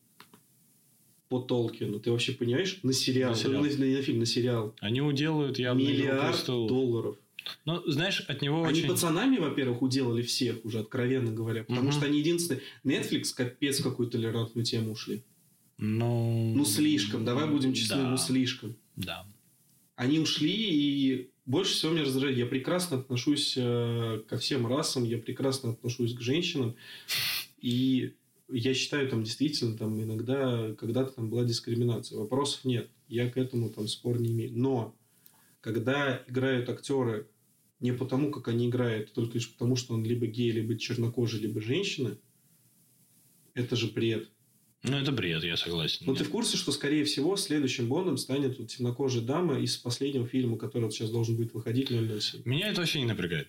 по 1.30 1.40
Толкину. 1.40 2.00
Ты 2.00 2.12
вообще 2.12 2.34
понимаешь? 2.34 2.80
На 2.84 2.94
сериал. 2.94 3.32
На 3.32 3.38
сериал. 3.38 3.64
На, 3.64 3.70
на- 3.70 3.96
на 3.98 4.02
фильм, 4.04 4.20
на 4.20 4.26
сериал. 4.28 4.76
они 4.80 5.02
уделают 5.02 5.58
явно 5.58 5.82
«Игру 5.82 5.92
Миллиард 5.94 6.36
престолов». 6.36 6.70
долларов. 6.70 7.18
Ну, 7.66 7.82
знаешь, 7.88 8.22
от 8.28 8.42
него 8.42 8.64
Они 8.64 8.80
очень... 8.82 8.90
пацанами, 8.90 9.38
во-первых, 9.38 9.82
уделали 9.82 10.22
всех 10.22 10.64
уже, 10.64 10.80
откровенно 10.80 11.32
говоря. 11.32 11.64
Потому 11.64 11.88
Мгм. 11.90 11.92
что 11.92 12.06
они 12.06 12.20
единственные... 12.20 12.62
Netflix 12.86 13.34
капец 13.36 13.80
в 13.80 13.84
какую 13.84 14.10
толерантную 14.10 14.64
тему 14.64 14.92
ушли. 14.92 15.24
Ну... 15.78 16.54
Ну, 16.56 16.66
слишком. 16.66 17.26
Давай 17.26 17.50
будем 17.50 17.74
честны, 17.74 17.98
Да. 17.98 18.10
ну, 18.10 18.18
слишком. 18.18 18.76
Да. 18.96 19.26
Они 19.96 20.20
ушли, 20.20 20.52
и 20.52 21.32
больше 21.46 21.74
всего 21.74 21.92
меня 21.92 22.04
раздражает. 22.04 22.38
Я 22.38 22.46
прекрасно 22.46 22.98
отношусь 23.00 23.56
э, 23.58 24.22
ко 24.28 24.38
всем 24.38 24.66
расам, 24.66 25.04
я 25.04 25.18
прекрасно 25.18 25.72
отношусь 25.72 26.14
к 26.14 26.22
женщинам. 26.22 26.76
И 27.60 28.16
я 28.50 28.74
считаю, 28.74 29.10
там 29.10 29.24
действительно 29.24 29.78
там 29.78 30.02
иногда 30.02 30.74
когда-то 30.76 31.12
там 31.12 31.30
была 31.30 31.44
дискриминация. 31.44 32.18
Вопросов 32.18 32.66
нет. 32.66 32.90
Я 33.08 33.30
к 33.30 33.38
этому 33.38 33.70
там 33.70 33.88
спор 33.88 34.20
не 34.20 34.32
имею. 34.32 34.52
Но 34.54 34.96
когда 35.62 36.24
играют 36.28 36.70
актеры 36.70 37.28
не 37.80 37.92
потому, 37.92 38.32
как 38.32 38.48
они 38.48 38.70
играют, 38.70 39.10
а 39.12 39.14
только 39.14 39.34
лишь 39.36 39.52
потому, 39.52 39.76
что 39.76 39.94
он 39.94 40.06
либо 40.06 40.26
гей, 40.26 40.52
либо 40.52 40.78
чернокожий, 40.78 41.42
либо 41.42 41.62
женщина, 41.62 42.18
это 43.54 43.76
же 43.76 43.88
бред. 43.88 44.30
Ну, 44.84 44.98
это 44.98 45.12
бред, 45.14 45.44
я 45.44 45.56
согласен. 45.56 46.06
Ну, 46.06 46.14
ты 46.14 46.26
в 46.26 46.30
курсе, 46.30 46.58
что, 46.58 46.74
скорее 46.74 47.06
всего, 47.06 47.38
следующим 47.38 47.88
Бондом 47.88 48.18
станет 48.18 48.60
вот 48.60 48.68
темнокожая 48.68 49.24
дама 49.24 49.58
из 49.60 49.78
последнего 49.78 50.28
фильма, 50.28 50.58
который 50.58 50.84
вот 50.84 50.94
сейчас 50.94 51.10
должен 51.10 51.38
будет 51.38 51.54
выходить 51.54 51.88
007. 51.90 52.42
Меня 52.44 52.68
это 52.68 52.82
вообще 52.82 53.00
не 53.00 53.06
напрягает. 53.06 53.48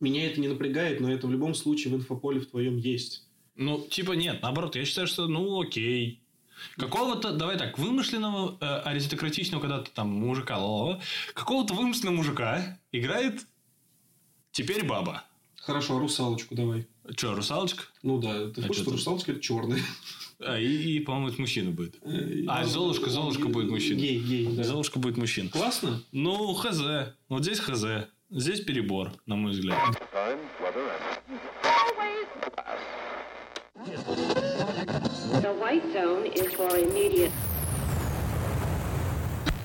Меня 0.00 0.26
это 0.26 0.40
не 0.40 0.48
напрягает, 0.48 1.00
но 1.00 1.12
это 1.12 1.26
в 1.26 1.30
любом 1.32 1.54
случае 1.54 1.92
в 1.92 1.96
инфополе 1.96 2.40
в 2.40 2.46
твоем 2.46 2.78
есть. 2.78 3.26
Ну, 3.56 3.86
типа, 3.88 4.12
нет, 4.12 4.40
наоборот, 4.40 4.74
я 4.74 4.84
считаю, 4.86 5.06
что, 5.06 5.26
ну, 5.28 5.60
окей. 5.60 6.20
Какого-то, 6.76 7.32
давай 7.32 7.58
так, 7.58 7.78
вымышленного 7.78 8.56
э, 8.60 8.64
аристократичного 8.88 9.60
когда-то 9.60 9.90
там 9.90 10.08
мужика, 10.08 10.56
ла-ла-ла, 10.56 11.00
какого-то 11.34 11.74
вымышленного 11.74 12.16
мужика 12.16 12.78
играет 12.90 13.44
теперь 14.52 14.84
баба. 14.86 15.24
Хорошо, 15.56 15.96
а 15.96 16.00
русалочку 16.00 16.54
давай. 16.54 16.86
Че, 17.16 17.34
русалочка? 17.34 17.84
Ну 18.02 18.18
да, 18.18 18.48
ты 18.50 18.62
А 18.62 18.68
чё 18.68 18.72
что 18.72 18.84
ты? 18.86 18.90
русалочка 18.92 19.32
это 19.32 19.40
черный. 19.40 19.80
А, 20.40 20.58
и, 20.58 20.96
и, 20.96 21.00
по-моему, 21.00 21.28
это 21.28 21.40
мужчина 21.40 21.70
будет. 21.70 21.96
А, 22.48 22.64
Золушка, 22.64 23.10
Золушка 23.10 23.48
будет 23.48 23.70
мужчина. 23.70 23.98
Гей, 23.98 24.18
гей, 24.18 24.46
да. 24.56 24.64
Золушка 24.64 24.98
будет 24.98 25.16
мужчина. 25.16 25.48
Классно? 25.50 26.02
Ну, 26.12 26.54
хз. 26.54 26.80
Вот 27.28 27.42
здесь 27.42 27.60
хз. 27.60 27.84
Здесь 28.30 28.60
перебор, 28.60 29.12
на 29.26 29.36
мой 29.36 29.52
взгляд. 29.52 29.78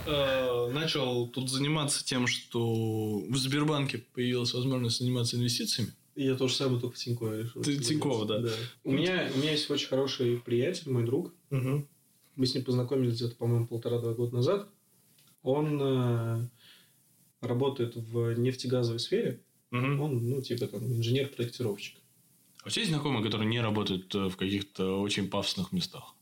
Э, 0.06 0.70
начал 0.72 1.28
тут 1.28 1.50
заниматься 1.50 2.04
тем, 2.04 2.28
что 2.28 3.20
в 3.20 3.36
Сбербанке 3.38 4.00
появилась 4.14 4.54
возможность 4.54 5.00
заниматься 5.00 5.38
инвестициями. 5.38 5.94
Я 6.22 6.36
тоже 6.36 6.54
самое 6.54 6.82
только 6.82 6.98
в 6.98 7.00
Тинькове 7.00 7.44
решил. 7.44 7.62
Ты 7.62 7.78
Тинькова, 7.78 8.26
да. 8.26 8.52
У 8.84 8.92
меня, 8.92 9.32
у 9.34 9.38
меня 9.38 9.52
есть 9.52 9.70
очень 9.70 9.88
хороший 9.88 10.38
приятель, 10.38 10.92
мой 10.92 11.06
друг. 11.06 11.34
Мы 11.50 12.46
с 12.46 12.54
ним 12.54 12.64
познакомились 12.64 13.16
где-то, 13.16 13.36
по-моему, 13.36 13.68
полтора-два 13.68 14.14
года 14.14 14.36
назад. 14.36 14.70
Он 15.44 15.82
э, 15.82 16.48
работает 17.42 17.96
в 17.96 18.34
нефтегазовой 18.34 19.00
сфере. 19.00 19.42
Мгм. 19.72 20.02
Он, 20.02 20.30
ну, 20.30 20.42
типа, 20.42 20.68
там, 20.68 20.86
инженер-проектировщик. 20.86 21.98
А 22.64 22.68
у 22.68 22.70
тебя 22.70 22.82
есть 22.82 22.94
знакомые, 22.94 23.24
которые 23.24 23.50
не 23.50 23.60
работают 23.60 24.14
э, 24.16 24.30
в 24.30 24.38
каких-то 24.38 25.02
очень 25.02 25.30
пафосных 25.30 25.74
местах? 25.74 26.16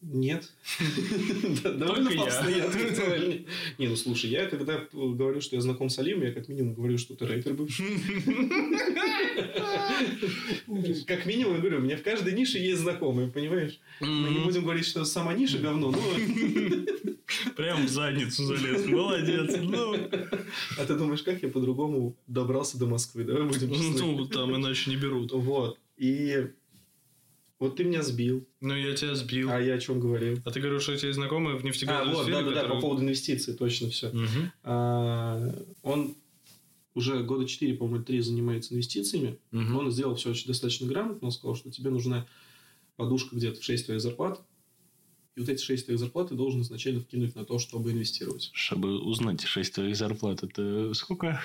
Нет. 0.00 0.52
Довольно 1.64 2.10
Только 2.10 2.12
я. 2.12 2.18
пафосно 2.24 2.48
я 2.50 2.64
ответил. 2.66 3.44
Не, 3.78 3.88
ну 3.88 3.96
слушай, 3.96 4.30
я 4.30 4.46
когда 4.46 4.86
говорю, 4.92 5.40
что 5.40 5.56
я 5.56 5.62
знаком 5.62 5.90
с 5.90 5.98
Алием, 5.98 6.22
я 6.22 6.32
как 6.32 6.48
минимум 6.48 6.74
говорю, 6.74 6.98
что 6.98 7.16
ты 7.16 7.26
рэпер 7.26 7.54
бывший. 7.54 7.84
Как 11.06 11.26
минимум, 11.26 11.54
я 11.54 11.60
говорю, 11.60 11.78
у 11.78 11.80
меня 11.80 11.96
в 11.96 12.02
каждой 12.02 12.32
нише 12.32 12.58
есть 12.58 12.80
знакомые, 12.80 13.28
понимаешь? 13.28 13.80
Мы 14.00 14.30
не 14.30 14.38
будем 14.44 14.62
говорить, 14.62 14.86
что 14.86 15.04
сама 15.04 15.34
ниша 15.34 15.58
говно, 15.58 15.90
но... 15.90 15.98
Прям 17.56 17.84
в 17.86 17.88
задницу 17.88 18.44
залез. 18.44 18.86
Молодец. 18.86 19.56
Ну, 19.60 19.94
А 20.78 20.84
ты 20.86 20.94
думаешь, 20.94 21.22
как 21.22 21.42
я 21.42 21.48
по-другому 21.48 22.16
добрался 22.26 22.78
до 22.78 22.86
Москвы? 22.86 23.24
Давай 23.24 23.42
будем 23.42 23.70
честны. 23.72 24.00
ну, 24.00 24.26
там 24.26 24.54
иначе 24.56 24.90
не 24.90 24.96
берут. 24.96 25.32
Вот. 25.32 25.78
И 25.96 26.46
вот 27.58 27.76
ты 27.76 27.84
меня 27.84 28.02
сбил. 28.02 28.46
Ну, 28.60 28.74
я 28.74 28.94
тебя 28.94 29.14
сбил. 29.14 29.50
А 29.50 29.60
я 29.60 29.74
о 29.74 29.78
чем 29.78 29.98
говорил? 30.00 30.38
А 30.44 30.50
ты 30.50 30.60
говорил, 30.60 30.80
что 30.80 30.92
у 30.92 30.96
тебя 30.96 31.08
есть 31.08 31.16
знакомые 31.18 31.56
в 31.56 31.64
А, 31.64 31.66
нефтегазовой 31.66 32.14
вот, 32.14 32.22
сфере, 32.24 32.38
да-да-да, 32.38 32.54
по 32.54 32.62
которые- 32.62 32.80
поводу 32.82 33.02
инвестиций, 33.02 33.54
точно 33.54 33.90
все. 33.90 34.10
Мгм. 34.10 34.52
А, 34.62 35.54
он 35.82 36.16
уже 36.94 37.22
года 37.22 37.46
4, 37.46 37.74
по-моему, 37.74 38.04
3 38.04 38.20
занимается 38.20 38.74
инвестициями. 38.74 39.38
Мгм. 39.50 39.76
Он 39.76 39.90
сделал 39.90 40.14
все 40.16 40.30
очень 40.30 40.46
достаточно 40.46 40.86
грамотно. 40.86 41.26
Он 41.28 41.32
сказал, 41.32 41.54
что 41.56 41.70
тебе 41.70 41.90
нужна 41.90 42.26
подушка 42.96 43.36
где-то 43.36 43.60
в 43.60 43.64
6 43.64 43.86
твоих 43.86 44.00
зарплат. 44.00 44.40
И 45.36 45.40
вот 45.40 45.48
эти 45.48 45.62
6 45.62 45.84
твоих 45.84 46.00
зарплат 46.00 46.30
ты 46.30 46.34
должен 46.34 46.62
изначально 46.62 47.00
вкинуть 47.00 47.36
на 47.36 47.44
то, 47.44 47.60
чтобы 47.60 47.92
инвестировать. 47.92 48.50
Чтобы 48.52 48.98
узнать 49.00 49.42
6 49.42 49.72
твоих 49.74 49.96
зарплат, 49.96 50.42
это 50.42 50.92
сколько? 50.94 51.40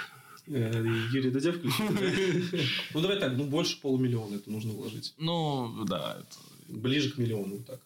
Э, 0.48 0.84
Юрий 1.14 1.30
Дудя 1.32 1.52
включил? 1.54 1.86
Ну, 2.94 3.02
давай 3.02 3.20
так, 3.20 3.38
ну, 3.38 3.46
больше 3.46 3.80
полумиллиона 3.82 4.36
это 4.36 4.52
нужно 4.52 4.74
вложить. 4.74 5.14
Ну, 5.18 5.86
да. 5.86 6.18
это- 6.20 6.38
Ближе 6.80 7.12
к 7.12 7.18
миллиону, 7.18 7.58
вот 7.58 7.66
так. 7.66 7.82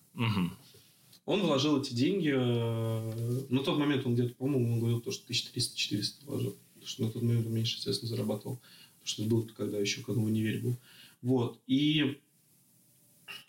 Он 1.25 1.41
вложил 1.41 1.81
эти 1.81 1.93
деньги. 1.93 2.31
э, 2.33 3.41
На 3.49 3.61
тот 3.63 3.77
момент 3.77 4.05
он 4.05 4.13
где-то, 4.13 4.33
по-моему, 4.35 4.73
он 4.73 4.79
говорил, 4.79 5.01
то, 5.01 5.11
что 5.11 5.25
1300-400 5.31 6.25
вложил. 6.25 6.55
Потому 6.73 6.87
что 6.87 7.03
на 7.03 7.11
тот 7.11 7.21
момент 7.21 7.47
он 7.47 7.53
меньше, 7.53 7.75
естественно, 7.77 8.07
зарабатывал. 8.09 8.61
Потому 8.99 9.07
что 9.07 9.21
это 9.23 9.29
было 9.31 9.47
когда 9.55 9.77
еще 9.77 10.01
когда 10.03 10.21
в 10.21 10.23
универе 10.23 10.59
был. 10.59 10.77
Вот. 11.21 11.59
И 11.67 12.17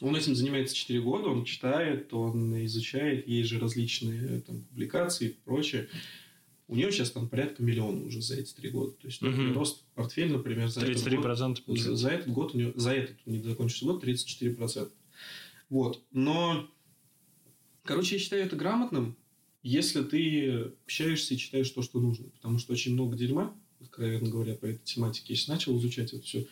он 0.01 0.16
этим 0.16 0.35
занимается 0.35 0.75
4 0.75 1.01
года. 1.01 1.29
Он 1.29 1.44
читает, 1.44 2.12
он 2.12 2.64
изучает. 2.66 3.29
Есть 3.29 3.51
же 3.51 3.61
различные 3.61 4.40
там, 4.40 4.62
публикации 4.62 5.29
и 5.29 5.37
прочее. 5.44 5.88
У 6.68 6.76
него 6.76 6.90
сейчас 6.90 7.11
там 7.11 7.28
порядка 7.28 7.62
миллиона 7.62 8.04
уже 8.04 8.20
за 8.20 8.37
эти 8.37 8.52
3 8.52 8.70
года. 8.70 8.92
То 8.92 9.07
есть, 9.09 9.22
Мгм. 9.22 9.54
рост 9.54 9.85
портфель, 9.94 10.31
например, 10.31 10.68
за 10.68 10.83
этот 10.83 11.02
год 11.02 11.04
33% 11.04 11.78
за, 11.78 11.96
за 11.96 12.09
этот 12.11 12.28
год 12.28 12.54
у 12.54 12.59
него, 12.59 12.72
за 12.76 12.92
этот 12.92 13.16
не 13.26 13.42
закончился 13.42 13.87
год 13.87 14.04
34%. 14.04 14.92
Вот. 15.70 16.02
Но, 16.12 16.68
короче, 17.85 18.16
я 18.16 18.20
считаю 18.20 18.44
это 18.44 18.54
грамотным, 18.54 19.16
если 19.62 20.02
ты 20.02 20.72
общаешься 20.85 21.35
и 21.35 21.38
читаешь 21.38 21.70
то, 21.70 21.83
что 21.83 22.00
нужно. 22.00 22.28
Потому 22.31 22.59
что 22.59 22.72
очень 22.74 22.92
много 22.92 23.16
дерьма, 23.16 23.54
откровенно 23.81 24.28
говоря, 24.28 24.54
по 24.54 24.66
этой 24.66 24.85
тематике. 24.85 25.33
Если 25.35 25.50
начал 25.50 25.76
изучать 25.78 26.12
это 26.12 26.22
все, 26.22 26.46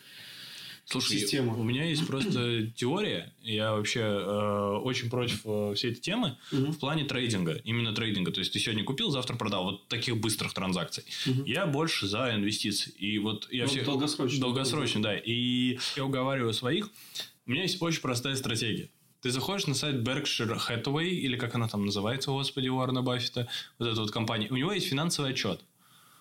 Слушай, 0.89 1.19
систему. 1.19 1.59
у 1.59 1.63
меня 1.63 1.83
есть 1.83 2.07
просто 2.07 2.67
теория. 2.75 3.33
Я 3.41 3.73
вообще 3.73 3.99
э, 3.99 4.79
очень 4.83 5.09
против 5.09 5.41
э, 5.45 5.73
всей 5.75 5.91
этой 5.91 5.99
темы 5.99 6.37
в 6.51 6.77
плане 6.77 7.03
трейдинга. 7.03 7.55
Именно 7.65 7.93
трейдинга. 7.93 8.31
То 8.31 8.39
есть, 8.39 8.53
ты 8.53 8.59
сегодня 8.59 8.83
купил, 8.83 9.09
завтра 9.11 9.35
продал. 9.35 9.65
Вот 9.65 9.87
таких 9.89 10.17
быстрых 10.17 10.53
транзакций. 10.53 11.03
Я 11.45 11.65
больше 11.67 12.07
за 12.07 12.33
инвестиции. 12.33 12.91
И 12.91 13.17
вот 13.19 13.47
я 13.51 13.63
Ну, 13.63 13.69
всех... 13.69 13.85
долгосрочно. 13.85 14.39
Долгосрочно, 14.39 15.01
да. 15.01 15.17
И 15.17 15.77
я 15.95 16.05
уговариваю 16.05 16.53
своих. 16.53 16.89
У 17.45 17.51
меня 17.51 17.63
есть 17.63 17.81
очень 17.81 18.01
простая 18.01 18.35
стратегия. 18.35 18.89
Ты 19.21 19.31
заходишь 19.31 19.67
на 19.67 19.73
сайт 19.73 19.95
Berkshire 20.07 20.57
Hathaway, 20.69 21.09
или 21.09 21.35
как 21.37 21.55
она 21.55 21.67
там 21.67 21.85
называется, 21.85 22.29
господи, 22.31 22.67
у 22.69 22.77
Уоррена 22.77 23.01
Баффета, 23.01 23.47
вот 23.79 23.87
эта 23.89 23.99
вот 23.99 24.11
компания. 24.11 24.47
У 24.49 24.55
него 24.55 24.71
есть 24.71 24.87
финансовый 24.87 25.31
отчет. 25.31 25.59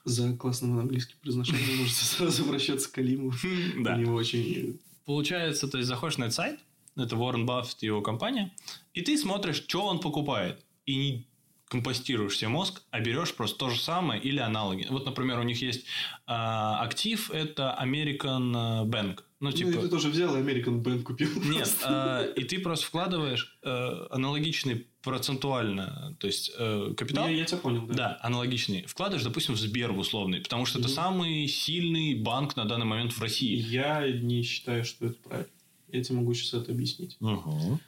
За 0.06 0.36
классным 0.36 0.78
английским 0.78 1.16
произношением 1.20 1.78
можете 1.80 2.04
сразу 2.04 2.44
обращаться 2.44 2.90
к 2.90 2.96
Алиму. 2.98 3.32
Да. 3.78 3.96
У 3.96 3.98
него 3.98 4.14
очень... 4.14 4.78
Получается, 5.04 5.66
то 5.68 5.78
есть 5.78 5.88
заходишь 5.88 6.18
на 6.18 6.24
этот 6.24 6.34
сайт, 6.34 6.60
это 6.96 7.16
Уоррен 7.16 7.44
Баффет 7.44 7.82
и 7.82 7.86
его 7.86 8.02
компания, 8.02 8.52
и 8.94 9.02
ты 9.02 9.18
смотришь, 9.18 9.56
что 9.56 9.84
он 9.84 10.00
покупает. 10.00 10.64
И 10.84 10.96
не 10.96 11.26
компостируешь 11.68 12.36
себе 12.38 12.48
мозг, 12.48 12.82
а 12.90 13.00
берешь 13.00 13.34
просто 13.34 13.58
то 13.58 13.70
же 13.70 13.80
самое 13.80 14.22
или 14.22 14.38
аналоги. 14.38 14.86
Вот, 14.88 15.04
например, 15.06 15.40
у 15.40 15.42
них 15.42 15.60
есть 15.60 15.86
а, 16.26 16.80
актив, 16.82 17.30
это 17.32 17.76
American 17.82 18.86
Bank. 18.86 19.22
Ну, 19.38 19.50
Ну, 19.50 19.52
типа... 19.56 19.68
и 19.68 19.72
ты 19.72 19.88
тоже 19.88 20.08
взял 20.08 20.34
и 20.34 20.40
American 20.40 20.82
Band 20.82 21.02
купил. 21.02 21.28
Нет, 21.44 21.74
а, 21.84 22.24
и 22.24 22.44
ты 22.44 22.58
просто 22.58 22.86
вкладываешь 22.86 23.58
э, 23.62 24.06
аналогичный 24.10 24.86
процентуально, 25.02 26.16
то 26.18 26.26
есть 26.26 26.52
э, 26.58 26.94
капитал. 26.96 27.28
Я, 27.28 27.36
я 27.36 27.44
тебя 27.44 27.58
понял, 27.58 27.86
да. 27.86 27.94
Да, 27.94 28.18
аналогичный. 28.22 28.86
Вкладываешь, 28.86 29.24
допустим, 29.24 29.54
в 29.54 29.58
Сбер 29.58 29.92
в 29.92 29.98
условный, 29.98 30.40
потому 30.40 30.64
что 30.64 30.78
это 30.78 30.88
Мгм. 30.88 30.94
самый 30.94 31.46
сильный 31.48 32.14
банк 32.14 32.56
на 32.56 32.64
данный 32.64 32.86
момент 32.86 33.12
в 33.12 33.20
России. 33.20 33.56
Я 33.56 34.10
не 34.10 34.42
считаю, 34.42 34.84
что 34.84 35.06
это 35.06 35.16
правильно. 35.22 35.50
Я 35.88 36.02
тебе 36.02 36.18
могу 36.18 36.34
сейчас 36.34 36.62
это 36.62 36.72
объяснить. 36.72 37.16
Угу. 37.20 37.78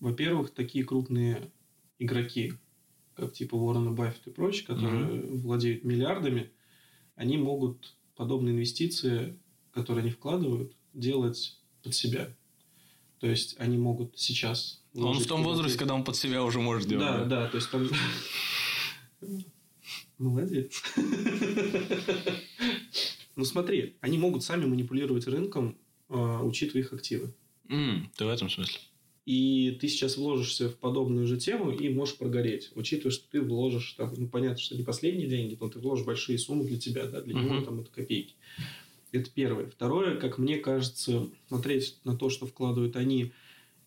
Во-первых, 0.00 0.50
такие 0.50 0.84
крупные 0.84 1.50
игроки, 1.98 2.52
как 3.16 3.32
типа 3.32 3.56
Уоррена 3.56 3.90
Баффет 3.90 4.26
и 4.26 4.30
прочие, 4.30 4.64
которые 4.66 5.22
владеют 5.38 5.84
миллиардами, 5.84 6.50
они 7.16 7.36
могут 7.38 7.96
подобные 8.14 8.54
инвестиции, 8.54 9.38
которые 9.72 10.02
они 10.02 10.10
вкладывают, 10.12 10.72
делать 10.98 11.58
под 11.82 11.94
себя. 11.94 12.34
То 13.20 13.26
есть 13.26 13.56
они 13.58 13.78
могут 13.78 14.18
сейчас... 14.18 14.82
Он 14.94 15.18
в 15.18 15.26
том 15.26 15.42
возрасте, 15.42 15.78
когда 15.78 15.94
он 15.94 16.04
под 16.04 16.16
себя 16.16 16.42
уже 16.42 16.60
может 16.60 16.88
делать. 16.88 17.06
Да, 17.06 17.24
да, 17.24 17.48
то 17.48 17.56
есть 17.56 17.70
там... 17.70 17.88
Молодец. 20.18 20.82
Ну 23.36 23.44
смотри, 23.44 23.94
они 24.00 24.18
могут 24.18 24.42
сами 24.42 24.64
манипулировать 24.66 25.28
рынком, 25.28 25.78
а, 26.08 26.42
учитывая 26.42 26.82
их 26.82 26.92
активы. 26.92 27.32
Ты 28.16 28.24
в 28.24 28.28
этом 28.28 28.50
смысле. 28.50 28.80
И 29.26 29.78
ты 29.80 29.86
сейчас 29.86 30.16
вложишься 30.16 30.70
в 30.70 30.76
подобную 30.76 31.24
же 31.26 31.36
тему 31.36 31.70
и 31.70 31.88
можешь 31.88 32.16
прогореть, 32.16 32.72
учитывая, 32.74 33.12
что 33.12 33.30
ты 33.30 33.40
вложишь, 33.40 33.92
там, 33.92 34.12
ну, 34.16 34.26
понятно, 34.26 34.58
что 34.58 34.74
не 34.74 34.82
последние 34.82 35.28
деньги, 35.28 35.56
но 35.60 35.68
ты 35.68 35.78
вложишь 35.78 36.04
большие 36.04 36.36
суммы 36.36 36.64
для 36.64 36.80
тебя, 36.80 37.06
да, 37.06 37.20
для 37.20 37.34
него 37.34 37.60
там 37.60 37.78
это 37.78 37.90
копейки. 37.90 38.34
Это 39.12 39.30
первое. 39.30 39.66
Второе, 39.66 40.16
как 40.16 40.38
мне 40.38 40.58
кажется, 40.58 41.28
смотреть 41.48 41.98
на 42.04 42.16
то, 42.16 42.28
что 42.28 42.46
вкладывают 42.46 42.96
они, 42.96 43.32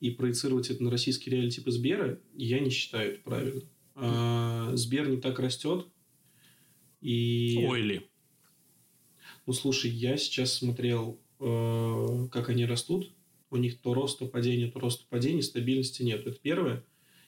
и 0.01 0.09
проецировать 0.09 0.69
это 0.71 0.83
на 0.83 0.89
российский 0.89 1.29
реалии 1.29 1.51
типа 1.51 1.69
Сбера, 1.69 2.19
я 2.35 2.59
не 2.59 2.71
считаю 2.71 3.13
это 3.13 3.21
правильно. 3.21 3.61
А, 3.95 4.71
Сбер 4.75 5.07
не 5.07 5.17
так 5.17 5.39
растет. 5.39 5.85
И... 7.01 7.65
Ойли. 7.69 8.09
Ну, 9.45 9.53
слушай, 9.53 9.91
я 9.91 10.17
сейчас 10.17 10.53
смотрел, 10.53 11.19
э, 11.39 12.27
как 12.31 12.49
они 12.49 12.65
растут. 12.65 13.11
У 13.51 13.57
них 13.57 13.79
то 13.79 13.93
рост, 13.93 14.19
то 14.19 14.27
падение, 14.27 14.71
то 14.71 14.79
рост, 14.79 15.01
то 15.01 15.05
падение. 15.09 15.43
Стабильности 15.43 16.03
нет. 16.03 16.25
Это 16.25 16.37
первое. 16.39 16.83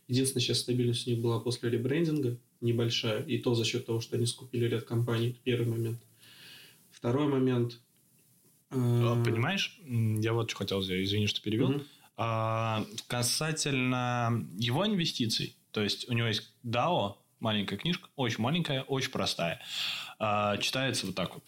Единственное, 0.08 0.42
сейчас 0.42 0.60
стабильность 0.60 1.08
у 1.08 1.12
них 1.12 1.20
была 1.20 1.40
после 1.40 1.70
ребрендинга 1.70 2.40
небольшая. 2.62 3.24
И 3.24 3.38
то 3.38 3.56
за 3.56 3.66
счет 3.66 3.86
того, 3.86 4.00
что 4.00 4.16
они 4.16 4.26
скупили 4.26 4.66
ряд 4.66 4.84
компаний. 4.84 5.30
Это 5.30 5.40
первый 5.44 5.68
момент. 5.68 6.00
Второй 7.04 7.28
момент. 7.28 7.82
э, 8.72 8.76
А, 8.78 9.22
Понимаешь, 9.26 9.78
М, 9.86 10.22
я 10.22 10.32
вот 10.32 10.50
что 10.50 10.60
хотел 10.60 10.82
сделать, 10.82 11.04
извини, 11.04 11.28
что 11.28 11.42
перевел. 11.42 11.72
Мгм. 11.72 11.84
А, 12.16 12.86
касательно 13.08 14.48
его 14.58 14.88
инвестиций, 14.88 15.58
то 15.74 15.82
есть 15.82 16.08
у 16.08 16.14
него 16.14 16.28
есть 16.30 16.54
DAO, 16.64 17.18
маленькая 17.42 17.76
книжка, 17.76 18.08
очень 18.16 18.42
маленькая, 18.42 18.84
очень 18.84 19.12
простая. 19.12 19.62
А, 20.18 20.56
читается 20.60 21.06
вот 21.06 21.16
так 21.16 21.34
вот, 21.34 21.44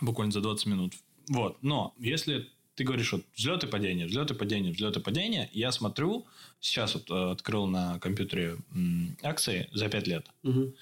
буквально 0.00 0.30
за 0.30 0.40
20 0.40 0.66
минут. 0.66 0.94
Вот, 1.28 1.60
но 1.62 1.92
если 1.98 2.48
ты 2.76 2.84
говоришь 2.84 3.10
вот 3.12 3.24
взлет 3.36 3.64
и 3.64 3.66
падение, 3.66 4.06
взлет 4.06 4.30
и 4.30 4.34
падение, 4.34 4.72
взлет 4.72 4.96
и 4.96 5.00
падение, 5.00 5.50
я 5.52 5.72
смотрю, 5.72 6.26
сейчас 6.60 6.94
вот 6.94 7.10
э, 7.10 7.32
открыл 7.32 7.66
на 7.66 7.98
компьютере 7.98 8.56
акции 9.22 9.68
за 9.72 9.88
5 9.88 10.06
лет. 10.06 10.28
Мгм. 10.44 10.74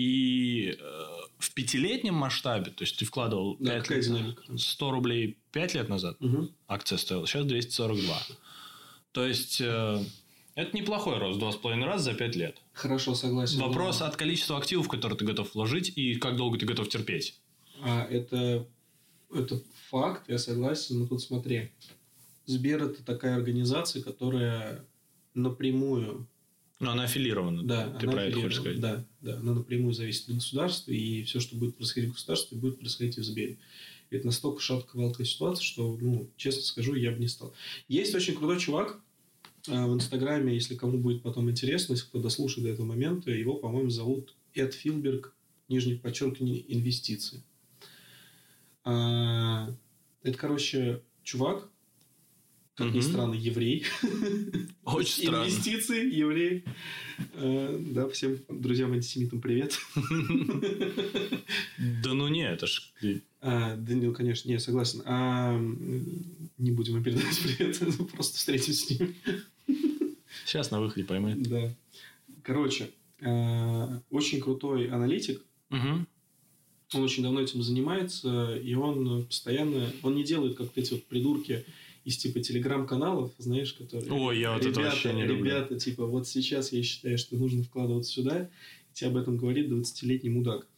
И 0.00 0.76
э, 0.78 1.04
в 1.38 1.54
пятилетнем 1.54 2.12
масштабе, 2.14 2.70
то 2.70 2.84
есть 2.84 2.98
ты 2.98 3.06
вкладывал 3.06 3.56
Да, 3.58 3.70
пять 3.76 3.82
какая 3.84 3.96
лет- 4.00 4.04
динамика? 4.06 4.58
100 4.58 4.90
рублей 4.90 5.38
5 5.52 5.72
лет 5.74 5.88
назад, 5.88 6.20
Мгм. 6.20 6.50
акция 6.68 6.98
стоила, 6.98 7.26
сейчас 7.26 7.46
242. 7.46 8.20
То 9.12 9.26
есть, 9.26 9.58
э, 9.62 10.04
это 10.54 10.76
неплохой 10.76 11.16
рост, 11.16 11.38
два 11.38 11.50
с 11.50 11.56
половиной 11.56 11.86
раза 11.86 12.04
за 12.12 12.14
5 12.14 12.36
лет. 12.36 12.58
Хорошо, 12.74 13.14
согласен. 13.14 13.58
Вопрос 13.60 14.00
Но- 14.00 14.06
от 14.06 14.16
количества 14.16 14.58
активов, 14.58 14.86
которые 14.88 15.16
ты 15.16 15.24
готов 15.24 15.54
вложить, 15.54 15.90
и 15.96 16.16
как 16.16 16.36
долго 16.36 16.58
ты 16.58 16.66
готов 16.66 16.90
терпеть. 16.90 17.40
А, 17.80 18.04
это, 18.04 18.68
это 19.34 19.62
факт, 19.88 20.28
я 20.28 20.36
согласен, 20.38 20.98
но 20.98 21.06
тут 21.06 21.22
смотри. 21.22 21.70
Сбер 22.44 22.82
это 22.84 23.02
такая 23.02 23.34
организация, 23.36 24.02
которая 24.02 24.84
напрямую 25.32 26.28
Но 26.78 26.90
она 26.90 27.04
аффилирована, 27.04 27.62
Да, 27.62 27.90
ты 27.98 28.06
она 28.06 28.12
про 28.12 28.24
это 28.24 28.40
хочешь 28.40 28.58
сказать. 28.58 28.80
Да, 28.80 29.04
да, 29.22 29.38
она 29.38 29.54
напрямую 29.54 29.94
зависит 29.94 30.28
от 30.28 30.36
государства, 30.36 30.92
и 30.92 31.22
все, 31.22 31.40
что 31.40 31.56
будет 31.56 31.76
происходить 31.76 32.10
в 32.10 32.14
государстве, 32.14 32.58
будет 32.58 32.78
происходить 32.78 33.16
и 33.16 33.22
в 33.22 33.24
Сбере. 33.24 33.58
Это 34.10 34.26
настолько 34.26 34.60
шатко-валкая 34.60 35.26
ситуация, 35.26 35.64
что, 35.64 35.96
ну, 36.00 36.30
честно 36.36 36.62
скажу, 36.62 36.94
я 36.94 37.12
бы 37.12 37.18
не 37.18 37.28
стал. 37.28 37.54
Есть 37.88 38.14
очень 38.14 38.34
крутой 38.34 38.60
чувак 38.60 39.00
э, 39.68 39.84
в 39.84 39.94
Инстаграме, 39.94 40.54
если 40.54 40.76
кому 40.76 40.98
будет 40.98 41.22
потом 41.22 41.50
интересно, 41.50 41.94
если 41.94 42.06
кто 42.06 42.20
дослушает 42.20 42.66
до 42.66 42.72
этого 42.72 42.86
момента, 42.86 43.30
его, 43.30 43.54
по-моему, 43.54 43.90
зовут 43.90 44.34
Эд 44.54 44.74
Филберг, 44.74 45.34
нижнее 45.68 45.98
подчеркивание, 45.98 46.62
инвестиции. 46.72 47.42
А, 48.84 49.74
это, 50.22 50.38
короче, 50.38 51.02
чувак, 51.24 51.68
как 52.76 52.92
ни 52.92 53.00
странно, 53.00 53.34
еврей. 53.34 53.84
Очень 54.84 55.22
странно. 55.24 55.44
Инвестиции, 55.44 56.14
еврей. 56.14 56.64
Э, 57.32 57.80
Да, 57.92 58.06
всем 58.10 58.38
друзьям-антисемитам 58.48 59.40
привет. 59.40 59.78
Да 62.02 62.14
ну 62.14 62.28
не, 62.28 62.48
это 62.48 62.66
ж... 62.66 62.92
А, 63.40 63.76
да, 63.76 63.94
ну, 63.94 64.12
конечно, 64.12 64.48
не, 64.48 64.58
согласен. 64.58 65.02
А, 65.04 65.58
не 66.58 66.70
будем 66.70 66.96
им 66.96 67.02
передавать 67.02 67.38
привет, 67.40 67.78
просто 68.12 68.38
встретимся 68.38 68.72
с 68.72 68.90
ними. 68.90 69.14
Сейчас 70.44 70.70
на 70.70 70.80
выходе 70.80 71.06
поймает. 71.06 71.42
Да. 71.42 71.74
Короче, 72.42 72.90
э, 73.20 74.00
очень 74.10 74.40
крутой 74.40 74.88
аналитик. 74.88 75.42
Он 75.70 77.02
очень 77.02 77.22
давно 77.22 77.40
этим 77.40 77.62
занимается, 77.62 78.56
и 78.56 78.74
он 78.74 79.24
постоянно... 79.26 79.90
Он 80.02 80.14
не 80.14 80.24
делает, 80.24 80.56
как 80.56 80.68
эти 80.76 80.92
вот 80.92 81.04
придурки 81.06 81.64
из 82.06 82.16
типа 82.18 82.38
телеграм-каналов, 82.40 83.32
знаешь, 83.38 83.72
которые... 83.72 84.10
Ой, 84.12 84.38
я 84.38 84.52
вот 84.52 84.60
это 84.60 84.68
ребята, 84.68 84.90
вообще 84.90 85.12
не 85.12 85.24
люблю. 85.24 85.44
Ребята, 85.44 85.76
типа, 85.76 86.06
вот 86.06 86.28
сейчас 86.28 86.72
я 86.72 86.80
считаю, 86.84 87.18
что 87.18 87.36
нужно 87.36 87.64
вкладываться 87.64 88.12
сюда. 88.12 88.42
И 88.42 88.94
тебе 88.94 89.10
об 89.10 89.16
этом 89.16 89.36
говорит 89.36 89.68
20-летний 89.68 90.30
мудак. 90.30 90.68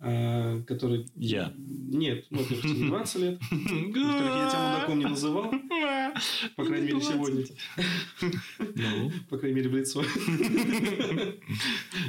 а, 0.00 0.60
который... 0.62 1.06
Я. 1.16 1.52
Нет, 1.56 2.26
ну, 2.30 2.38
во-первых, 2.38 2.66
тебе 2.66 2.82
не 2.82 2.88
20 2.88 3.20
лет. 3.22 3.38
Во-вторых, 3.50 3.94
я 3.94 4.48
тебя 4.50 4.74
мудаком 4.74 4.98
не 4.98 5.06
называл. 5.06 5.50
По 6.56 6.64
крайней 6.64 6.88
мере, 6.88 7.00
сегодня. 7.00 7.44
Ну, 8.58 9.12
По 9.28 9.38
крайней 9.38 9.56
мере, 9.56 9.70
в 9.70 9.76
лицо. 9.76 10.04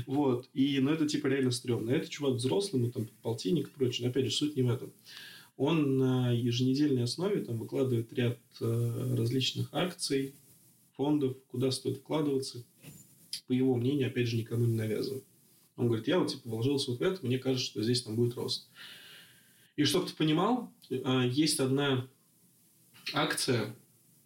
Вот. 0.05 0.49
И, 0.53 0.79
ну, 0.79 0.91
это, 0.91 1.07
типа, 1.07 1.27
реально 1.27 1.51
стрёмно. 1.51 1.91
Это 1.91 2.09
чувак 2.09 2.35
взрослый, 2.35 2.81
ну, 2.81 2.91
там, 2.91 3.07
полтинник 3.21 3.67
и 3.67 3.71
прочее. 3.71 4.05
Но, 4.05 4.11
опять 4.11 4.25
же, 4.25 4.31
суть 4.31 4.55
не 4.55 4.63
в 4.63 4.69
этом. 4.69 4.91
Он 5.59 5.97
на 5.97 6.31
еженедельной 6.31 7.03
основе 7.03 7.43
там 7.43 7.57
выкладывает 7.57 8.13
ряд 8.13 8.39
э, 8.61 9.15
различных 9.17 9.67
акций, 9.73 10.33
фондов, 10.95 11.35
куда 11.51 11.69
стоит 11.71 11.97
вкладываться. 11.97 12.63
По 13.45 13.51
его 13.51 13.75
мнению, 13.75 14.07
опять 14.07 14.29
же, 14.29 14.37
никому 14.37 14.65
не 14.65 14.75
навязывает. 14.75 15.25
Он 15.75 15.87
говорит, 15.87 16.07
я 16.07 16.17
вот, 16.17 16.29
типа, 16.29 16.47
вложился 16.47 16.91
вот 16.91 17.01
в 17.01 17.03
это, 17.03 17.25
мне 17.25 17.37
кажется, 17.39 17.65
что 17.65 17.83
здесь 17.83 18.01
там 18.03 18.15
будет 18.15 18.35
рост. 18.35 18.69
И 19.75 19.83
чтобы 19.83 20.07
ты 20.07 20.15
понимал, 20.15 20.71
э, 20.89 21.29
есть 21.29 21.59
одна 21.59 22.07
акция, 23.13 23.75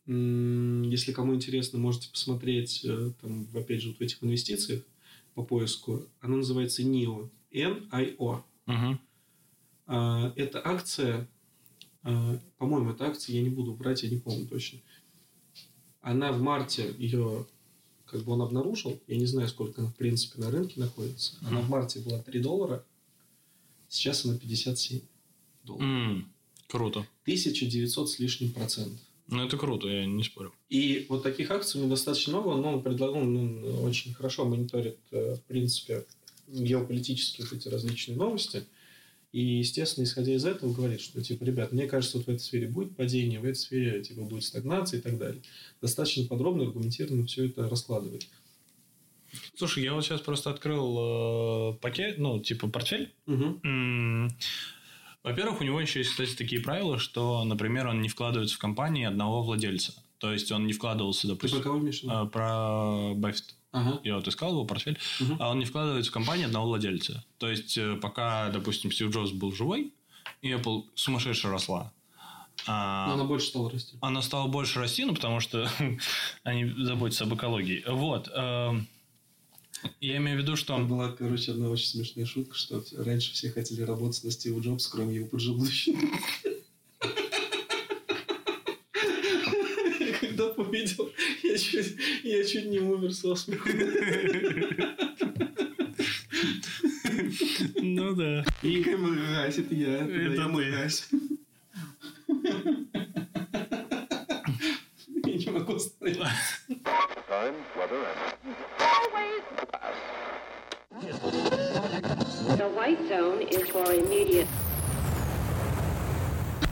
Если 0.05 1.13
кому 1.13 1.33
интересно, 1.33 1.79
можете 1.79 2.11
посмотреть, 2.11 2.85
э, 2.85 3.11
там, 3.21 3.47
опять 3.55 3.81
же, 3.81 3.87
вот 3.89 3.97
в 3.97 4.01
этих 4.01 4.23
инвестициях 4.23 4.83
по 5.33 5.43
поиску. 5.43 6.05
Она 6.21 6.37
называется 6.37 6.83
NIO. 6.83 7.31
N-I-O. 7.51 8.43
мгм. 8.67 8.99
А, 9.85 10.33
Это 10.35 10.61
акция, 10.65 11.27
а, 12.03 12.39
по-моему, 12.57 12.91
это 12.91 13.05
акция, 13.05 13.35
я 13.35 13.41
не 13.41 13.49
буду 13.49 13.73
врать, 13.73 14.03
я 14.03 14.09
не 14.09 14.17
помню 14.17 14.47
точно. 14.47 14.79
Она 16.01 16.31
в 16.31 16.41
марте 16.41 16.93
ее, 16.97 17.45
как 18.05 18.23
бы 18.23 18.33
он 18.33 18.41
обнаружил, 18.41 18.99
я 19.07 19.17
не 19.17 19.25
знаю, 19.25 19.47
сколько 19.47 19.81
она, 19.81 19.89
в 19.89 19.95
принципе, 19.95 20.41
на 20.41 20.51
рынке 20.51 20.79
находится. 20.79 21.35
Она 21.43 21.61
в 21.61 21.69
марте 21.69 21.99
была 21.99 22.19
3 22.19 22.39
доллара, 22.39 22.83
сейчас 23.87 24.25
она 24.25 24.37
57 24.37 25.01
долларов. 25.63 25.85
М, 25.87 26.33
Круто. 26.67 27.05
1900 27.23 28.09
с 28.09 28.19
лишним 28.19 28.51
процентов. 28.51 28.99
Ну, 29.27 29.45
это 29.45 29.57
круто, 29.57 29.87
я 29.87 30.05
не 30.05 30.23
спорю. 30.23 30.53
И 30.69 31.05
вот 31.07 31.23
таких 31.23 31.49
акций 31.51 31.77
у 31.77 31.83
него 31.83 31.91
достаточно 31.95 32.33
много, 32.33 32.55
но 32.59 32.73
он, 32.73 32.83
предлаг... 32.83 33.11
он, 33.11 33.35
он 33.63 33.85
очень 33.85 34.13
хорошо 34.13 34.45
мониторит, 34.45 34.97
э, 35.11 35.35
в 35.35 35.41
принципе, 35.43 36.05
геополитические 36.47 37.47
вот 37.47 37.57
эти 37.57 37.67
различные 37.69 38.17
новости. 38.17 38.65
И, 39.33 39.41
естественно, 39.41 40.05
исходя 40.05 40.31
из 40.31 40.45
этого, 40.45 40.71
говорит, 40.71 41.01
что, 41.01 41.19
типа, 41.21 41.43
ребят, 41.43 41.71
мне 41.71 41.87
кажется, 41.87 42.17
вот 42.17 42.27
в 42.27 42.29
этой 42.29 42.39
сфере 42.39 42.67
будет 42.67 42.95
падение, 42.95 43.39
в 43.39 43.45
этой 43.45 43.55
сфере, 43.55 44.03
типа, 44.03 44.21
будет 44.21 44.43
стагнация 44.43 44.99
и 44.99 45.01
так 45.01 45.17
далее. 45.17 45.41
Достаточно 45.81 46.25
подробно, 46.27 46.63
аргументированно 46.65 47.25
все 47.25 47.47
это 47.47 47.67
раскладывает. 47.67 48.27
Слушай, 49.55 49.83
я 49.83 49.95
вот 49.95 50.05
сейчас 50.05 50.21
просто 50.21 50.51
открыл 50.51 51.73
э, 51.73 51.77
пакет, 51.81 52.19
ну, 52.19 52.39
типа 52.39 52.67
портфель. 52.67 53.11
Угу. 53.25 54.29
Во-первых, 55.23 55.61
у 55.61 55.63
него 55.63 55.81
еще 55.81 55.99
есть, 55.99 56.11
кстати, 56.11 56.35
такие 56.35 56.61
правила, 56.61 56.99
что, 56.99 57.43
например, 57.43 57.87
он 57.87 58.03
не 58.03 58.09
вкладывается 58.09 58.55
в 58.55 58.59
компании 58.59 59.05
одного 59.05 59.41
владельца. 59.41 59.95
То 60.19 60.31
есть 60.31 60.51
он 60.51 60.67
не 60.67 60.73
вкладывался, 60.73 61.21
Ты 61.23 61.27
про 61.29 61.35
допустим, 61.35 61.61
кого 61.63 61.77
виду? 61.79 62.07
э, 62.07 62.29
про 62.29 63.13
Баффет. 63.15 63.55
Ага. 63.73 63.99
Я 64.03 64.15
вот 64.15 64.27
искал 64.27 64.51
его 64.51 64.65
портфель, 64.65 64.97
Мгм. 65.19 65.37
а 65.39 65.49
он 65.49 65.59
не 65.59 65.65
вкладывается 65.65 66.09
в 66.11 66.13
компанию 66.13 66.45
одного 66.47 66.67
владельца. 66.67 67.23
То 67.39 67.49
есть, 67.49 67.77
э, 67.77 67.95
пока, 67.97 68.49
допустим, 68.49 68.91
Стив 68.91 69.11
Джобс 69.11 69.31
был 69.31 69.51
живой, 69.51 69.93
и 70.41 70.49
Apple 70.51 70.83
сумасшедше 70.95 71.49
росла. 71.49 71.91
а, 72.67 73.07
Но 73.07 73.13
она 73.15 73.23
больше 73.25 73.47
стала 73.47 73.69
расти. 73.71 73.97
она 73.99 74.21
стала 74.21 74.47
больше 74.47 74.79
расти, 74.79 75.03
ну, 75.05 75.13
потому 75.15 75.39
что 75.39 75.67
они 76.43 76.71
заботятся 76.85 77.23
об 77.25 77.33
экологии. 77.33 77.83
Вот. 77.87 78.29
эм, 78.33 78.87
Я 79.99 80.17
имею 80.17 80.37
в 80.37 80.41
виду, 80.43 80.55
что... 80.55 80.75
Там 80.75 80.87
была, 80.87 81.09
короче, 81.11 81.51
одна 81.51 81.67
очень 81.69 81.87
смешная 81.87 82.25
шутка, 82.25 82.55
что 82.55 82.81
раньше 82.97 83.33
все 83.33 83.51
хотели 83.51 83.81
работать 83.81 84.23
на 84.23 84.31
Стива 84.31 84.59
Джобса, 84.61 84.89
кроме 84.91 85.15
его 85.15 85.27
поджелудочного. 85.27 85.99
Увидел, 90.83 91.11
я 91.43 91.57
чуть, 91.57 91.95
я 92.23 92.43
чуть 92.43 92.65
не 92.65 92.79
умер 92.79 93.13
со 93.13 93.35
смеху. 93.35 93.69
Ну 97.81 98.15
да. 98.15 98.43
И 98.61 98.83
мразь, 98.95 99.57
это 99.57 99.73
я. 99.73 99.97
Это 99.99 100.09
Это 100.09 100.41
я 105.25 105.37
не 105.37 105.51
могу 105.51 105.75
остановиться. 105.75 106.29
The 112.57 112.67
white 112.75 113.07
zone 113.07 113.41
is 113.41 113.67
for 113.69 113.91
immediate 113.93 114.47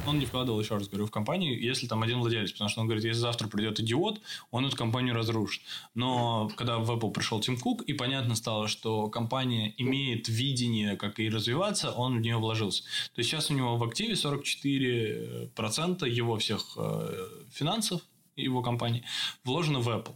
Он 0.08 0.18
не 0.18 0.26
вкладывал, 0.26 0.60
еще 0.60 0.76
раз 0.76 0.88
говорю, 0.88 1.06
в 1.06 1.12
компанию, 1.12 1.60
если 1.62 1.88
там 1.88 2.02
один 2.02 2.20
владелец. 2.20 2.52
Потому 2.52 2.70
что 2.70 2.82
он 2.82 2.88
говорит, 2.88 3.04
если 3.06 3.20
завтра 3.20 3.48
придет 3.48 3.80
идиот, 3.80 4.20
он 4.50 4.66
эту 4.66 4.76
компанию 4.76 5.14
разрушит. 5.16 5.62
Но 5.94 6.50
когда 6.58 6.80
в 6.80 6.90
Apple 6.92 7.12
пришел 7.12 7.40
Тим 7.40 7.58
Кук, 7.58 7.84
и 7.84 7.94
понятно 7.94 8.36
стало, 8.36 8.68
что 8.68 9.10
компания 9.10 9.74
имеет 9.78 10.28
видение, 10.28 10.96
как 10.98 11.20
и 11.20 11.30
развиваться, 11.30 11.92
он 11.92 12.18
в 12.18 12.22
нее 12.22 12.38
вложился. 12.38 12.84
То 13.14 13.20
есть 13.20 13.30
сейчас 13.30 13.52
у 13.52 13.54
него 13.54 13.78
в 13.78 13.84
активе 13.84 14.14
44% 14.14 16.10
его 16.10 16.38
всех 16.38 16.74
э, 16.78 17.28
финансов, 17.52 18.02
его 18.36 18.62
компании, 18.64 19.04
вложено 19.44 19.80
в 19.80 19.90
Apple. 19.90 20.16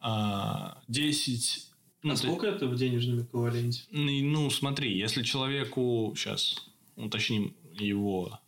А, 0.00 0.78
10... 0.88 1.66
ну, 2.04 2.12
А 2.12 2.16
то- 2.16 2.22
сколько 2.22 2.46
это 2.46 2.66
в 2.66 2.76
денежном 2.76 3.22
эквиваленте? 3.22 3.82
ну, 3.90 4.10
Ну, 4.22 4.50
смотри, 4.50 4.96
если 4.96 5.22
человеку... 5.22 6.14
Сейчас 6.16 6.56
уточним 6.96 7.54
его 7.78 8.39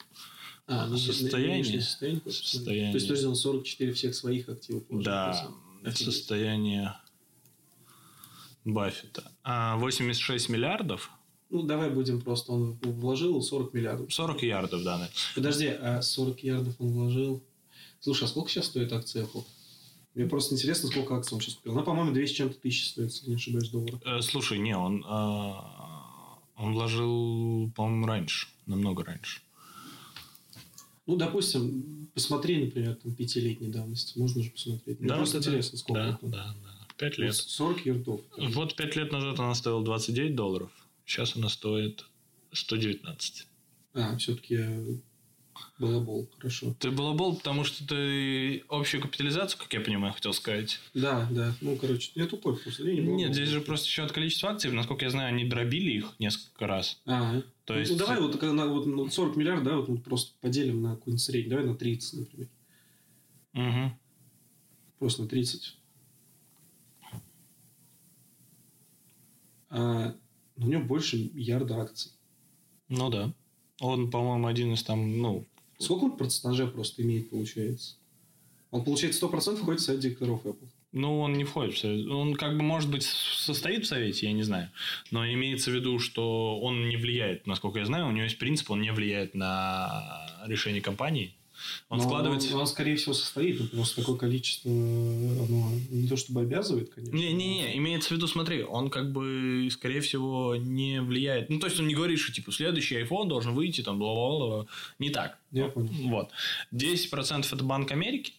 А, 0.72 0.86
ну, 0.86 0.96
Состояние. 0.96 1.80
состояние. 1.80 2.22
Состояние. 2.32 2.92
То 2.92 2.96
есть, 2.96 3.08
тоже 3.08 3.28
он 3.28 3.36
44 3.36 3.92
всех 3.92 4.14
своих 4.14 4.48
активов. 4.48 4.84
Да, 4.90 5.48
офигеть. 5.84 6.06
состояние 6.14 6.94
Баффета. 8.64 9.30
А 9.42 9.76
86 9.76 10.48
миллиардов, 10.48 11.10
Ну, 11.50 11.62
давай 11.62 11.90
будем 11.90 12.20
просто. 12.20 12.52
Он 12.52 12.78
вложил 12.82 13.42
40 13.42 13.74
миллиардов. 13.74 14.12
40 14.12 14.42
ярдов, 14.42 14.82
да. 14.84 15.10
Подожди, 15.34 15.66
а 15.66 16.00
40 16.00 16.42
ярдов 16.44 16.74
он 16.78 16.88
вложил? 16.88 17.42
Слушай, 18.00 18.24
а 18.24 18.28
сколько 18.28 18.50
сейчас 18.50 18.66
стоит 18.66 18.92
акция 18.92 19.24
Apple? 19.24 19.44
Мне 20.14 20.26
просто 20.26 20.54
интересно, 20.54 20.88
сколько 20.88 21.16
акций 21.16 21.34
он 21.34 21.40
сейчас 21.40 21.54
купил. 21.54 21.72
Она, 21.72 21.82
по-моему, 21.82 22.12
200 22.12 22.32
с 22.34 22.36
чем-то 22.36 22.58
тысяч 22.58 22.88
стоит, 22.88 23.10
если 23.12 23.30
не 23.30 23.36
ошибаюсь, 23.36 23.68
долларов. 23.68 24.00
Э, 24.04 24.20
слушай, 24.20 24.58
не, 24.58 24.76
он, 24.76 25.04
а, 25.06 26.38
он 26.56 26.74
вложил, 26.74 27.70
по-моему, 27.74 28.06
раньше, 28.06 28.48
намного 28.66 29.04
раньше. 29.04 29.40
Ну, 31.12 31.18
допустим, 31.18 32.08
посмотри, 32.14 32.64
например, 32.64 32.94
там, 32.96 33.14
пятилетней 33.14 33.68
давности. 33.68 34.18
Можно 34.18 34.42
же 34.42 34.50
посмотреть. 34.50 34.98
Мне 34.98 35.08
Да, 35.08 35.16
просто 35.16 35.38
да, 35.38 35.44
интересно, 35.44 35.78
сколько 35.78 36.02
да, 36.02 36.08
это. 36.14 36.26
да, 36.26 36.54
да. 36.64 36.86
5 36.96 37.18
Вот 37.18 37.24
лет. 37.24 37.34
40 37.34 37.86
ярдов. 37.86 38.20
Вот 38.38 38.74
5 38.76 38.96
лет 38.96 39.12
назад 39.12 39.38
она 39.40 39.54
стоила 39.54 39.84
29 39.84 40.34
долларов, 40.34 40.70
сейчас 41.04 41.36
она 41.36 41.48
стоит 41.48 42.06
119. 42.52 43.46
А, 43.94 44.16
все-таки 44.16 44.58
балабол. 45.78 46.28
Хорошо. 46.38 46.74
Ты 46.78 46.90
балабол, 46.90 47.36
потому 47.36 47.64
что 47.64 47.86
ты 47.86 48.62
общую 48.68 49.02
капитализацию, 49.02 49.58
как 49.60 49.72
я 49.74 49.80
понимаю, 49.80 50.14
хотел 50.14 50.32
сказать. 50.32 50.78
Да, 50.94 51.28
да. 51.30 51.54
Ну, 51.60 51.76
короче, 51.76 52.10
я 52.14 52.26
тупой 52.26 52.56
просто. 52.56 52.84
Я 52.84 52.94
не 52.94 53.00
балабол. 53.00 53.18
Нет, 53.18 53.34
здесь 53.34 53.48
же 53.48 53.60
просто 53.60 53.86
еще 53.86 54.02
от 54.04 54.12
количества 54.12 54.50
акций. 54.50 54.70
Насколько 54.72 55.04
я 55.04 55.10
знаю, 55.10 55.28
они 55.28 55.44
дробили 55.44 55.90
их 55.98 56.12
несколько 56.18 56.66
раз. 56.66 57.00
А, 57.04 57.42
То 57.64 57.74
ну, 57.74 57.80
есть- 57.80 57.96
давай 57.96 58.20
вот, 58.20 58.40
на- 58.42 58.66
вот, 58.66 58.86
ну, 58.86 59.08
40 59.08 59.36
миллиардов, 59.36 59.64
да, 59.64 59.76
вот 59.76 59.88
мы 59.88 59.98
просто 59.98 60.34
поделим 60.40 60.82
на 60.82 60.96
какой-нибудь 60.96 61.22
средний. 61.22 61.50
Давай 61.50 61.64
на 61.64 61.76
30, 61.76 62.18
например. 62.20 62.48
Угу. 63.54 63.98
Просто 64.98 65.22
на 65.22 65.28
30. 65.28 65.78
А 69.68 70.14
но 70.56 70.66
у 70.66 70.70
него 70.70 70.82
больше 70.82 71.16
ярда 71.34 71.80
акций. 71.80 72.12
Ну 72.88 73.10
да. 73.10 73.32
Он, 73.80 74.10
по-моему, 74.10 74.46
один 74.46 74.72
из 74.74 74.82
там, 74.82 75.18
ну, 75.18 75.46
Сколько 75.78 76.04
он 76.04 76.16
процентажа 76.16 76.68
просто 76.68 77.02
имеет, 77.02 77.30
получается? 77.30 77.96
Он, 78.70 78.84
получается, 78.84 79.26
100% 79.26 79.56
входит 79.56 79.80
в 79.80 79.84
совет 79.84 80.00
директоров 80.00 80.46
Apple. 80.46 80.68
Ну, 80.92 81.20
он 81.20 81.32
не 81.32 81.44
входит 81.44 81.74
в 81.74 81.78
совет. 81.78 82.06
Он 82.06 82.34
как 82.34 82.56
бы, 82.56 82.62
может 82.62 82.90
быть, 82.90 83.02
состоит 83.02 83.84
в 83.84 83.88
совете, 83.88 84.26
я 84.26 84.32
не 84.32 84.42
знаю. 84.42 84.70
Но 85.10 85.26
имеется 85.26 85.70
в 85.70 85.74
виду, 85.74 85.98
что 85.98 86.60
он 86.60 86.88
не 86.88 86.96
влияет, 86.96 87.46
насколько 87.46 87.78
я 87.78 87.86
знаю, 87.86 88.08
у 88.08 88.12
него 88.12 88.24
есть 88.24 88.38
принцип, 88.38 88.70
он 88.70 88.82
не 88.82 88.92
влияет 88.92 89.34
на 89.34 90.26
решение 90.46 90.82
компании. 90.82 91.34
Он 91.88 91.98
Но 91.98 92.04
вкладывает... 92.04 92.42
Он, 92.52 92.60
он, 92.60 92.66
скорее 92.66 92.96
всего, 92.96 93.14
состоит, 93.14 93.60
но 93.60 93.66
просто 93.68 94.00
такое 94.00 94.16
количество, 94.16 94.70
оно 94.70 95.70
не 95.90 96.08
то 96.08 96.16
чтобы 96.16 96.42
обязывает, 96.42 96.92
конечно. 96.92 97.14
Не-не-не, 97.14 97.76
имеется 97.78 98.08
в 98.08 98.12
виду, 98.12 98.26
смотри, 98.26 98.62
он 98.62 98.90
как 98.90 99.12
бы, 99.12 99.68
скорее 99.70 100.00
всего, 100.00 100.56
не 100.56 101.00
влияет. 101.00 101.50
Ну, 101.50 101.58
то 101.58 101.66
есть, 101.66 101.78
он 101.78 101.86
не 101.86 101.94
говорит, 101.94 102.18
что, 102.18 102.32
типа, 102.32 102.52
следующий 102.52 102.96
iPhone 102.96 103.28
должен 103.28 103.54
выйти, 103.54 103.82
там, 103.82 103.98
бла-бла-бла. 103.98 104.66
Не 104.98 105.10
так. 105.10 105.38
Я 105.52 105.66
понял. 105.68 105.90
Вот. 106.08 106.30
10% 106.72 107.46
это 107.52 107.64
Банк 107.64 107.92
Америки, 107.92 108.32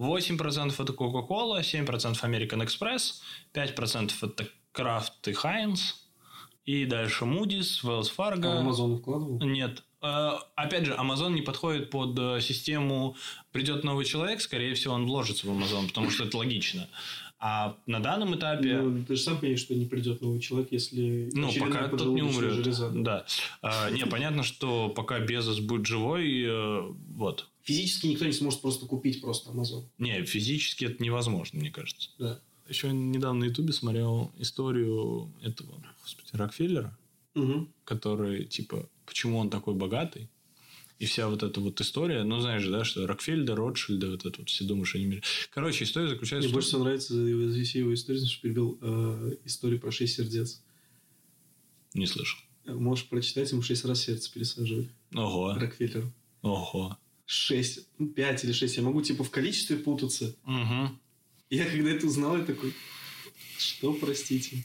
8% 0.00 0.72
это 0.82 0.92
Coca-Cola, 0.92 1.60
7% 1.60 1.84
American 2.22 2.62
Express, 2.64 3.20
5% 3.54 4.12
это 4.22 4.48
Kraft 4.74 5.10
и 5.26 5.32
Heinz, 5.32 5.78
и 6.64 6.84
дальше 6.86 7.24
Moody's, 7.24 7.82
Wells 7.84 8.10
Fargo. 8.16 8.46
А 8.46 8.62
Amazon 8.62 8.98
вкладывал? 8.98 9.38
Нет. 9.40 9.82
Э, 10.02 10.38
Опять 10.56 10.86
же, 10.86 10.92
Amazon 10.94 11.32
не 11.32 11.42
подходит 11.42 11.90
под 11.90 12.18
э, 12.18 12.40
систему 12.40 13.16
«придет 13.52 13.84
новый 13.84 14.04
человек», 14.06 14.40
скорее 14.40 14.74
всего, 14.74 14.94
он 14.94 15.06
вложится 15.06 15.46
в 15.46 15.50
Amazon, 15.50 15.88
потому 15.88 16.10
что 16.10 16.24
это 16.24 16.36
логично. 16.38 16.88
А 17.42 17.76
на 17.86 18.00
данном 18.00 18.34
этапе... 18.36 18.76
Ну, 18.82 19.02
ты 19.04 19.16
же 19.16 19.22
сам 19.22 19.38
понимаешь, 19.38 19.60
что 19.60 19.74
не 19.74 19.86
придет 19.86 20.20
новый 20.20 20.40
человек, 20.40 20.68
если 20.72 21.30
Ну, 21.32 21.50
пока 21.58 21.88
тот 21.88 22.08
не 22.08 22.20
умрет. 22.22 22.52
железа. 22.52 22.90
Да. 22.94 23.24
А, 23.62 23.88
не, 23.90 24.04
понятно, 24.04 24.42
что 24.42 24.90
пока 24.90 25.18
Безос 25.20 25.58
будет 25.60 25.86
живой, 25.86 26.92
вот. 27.14 27.48
Физически 27.70 28.06
никто 28.08 28.24
не 28.26 28.32
сможет 28.32 28.60
просто 28.60 28.86
купить 28.86 29.20
просто 29.20 29.50
Amazon. 29.50 29.84
Не, 29.98 30.24
физически 30.24 30.86
это 30.86 31.02
невозможно, 31.02 31.58
мне 31.60 31.70
кажется. 31.70 32.10
Да. 32.18 32.40
Еще 32.68 32.92
недавно 32.92 33.40
на 33.40 33.44
Ютубе 33.44 33.72
смотрел 33.72 34.32
историю 34.38 35.32
этого, 35.42 35.82
господи, 36.02 36.30
Рокфеллера, 36.32 36.96
Угу. 37.34 37.68
который, 37.84 38.44
типа, 38.44 38.88
почему 39.06 39.38
он 39.38 39.50
такой 39.50 39.74
богатый. 39.74 40.28
И 40.98 41.06
вся 41.06 41.28
вот 41.28 41.42
эта 41.42 41.60
вот 41.60 41.80
история, 41.80 42.24
ну, 42.24 42.40
знаешь 42.40 42.62
же, 42.62 42.70
да, 42.70 42.84
что 42.84 43.06
Рокфельда, 43.06 43.56
Ротшильда, 43.56 44.10
вот 44.10 44.26
это 44.26 44.38
вот, 44.40 44.48
все 44.50 44.64
думают, 44.64 44.88
что 44.88 44.98
они... 44.98 45.06
мир- 45.06 45.22
Короче, 45.50 45.84
история 45.84 46.08
заключается 46.08 46.38
Мне 46.38 46.48
в 46.48 46.50
том, 46.50 46.54
больше 46.56 46.68
всего 46.68 46.84
нравится 46.84 47.14
из 47.58 47.68
всей 47.68 47.78
его 47.78 47.94
истории, 47.94 48.24
что 48.24 48.42
перевел 48.42 48.78
э, 48.82 49.36
историю 49.46 49.80
про 49.80 49.90
шесть 49.92 50.16
сердец. 50.16 50.62
Не 51.94 52.06
слышал. 52.06 52.38
Можешь 52.66 53.06
прочитать, 53.08 53.50
ему 53.50 53.62
шесть 53.62 53.84
раз 53.84 54.02
сердце 54.02 54.30
пересаживали. 54.32 54.90
Ого, 55.14 55.54
Рокфеллер. 55.54 56.12
ого. 56.42 56.98
Шесть, 57.32 57.86
ну, 57.96 58.08
пять 58.08 58.42
или 58.42 58.50
шесть. 58.50 58.76
Я 58.76 58.82
могу 58.82 59.02
типа 59.02 59.22
в 59.22 59.30
количестве 59.30 59.76
путаться. 59.76 60.34
Угу. 60.44 60.98
Я 61.50 61.64
когда 61.70 61.90
это 61.92 62.04
узнал, 62.08 62.36
я 62.36 62.44
такой, 62.44 62.74
что, 63.56 63.92
простите? 63.92 64.64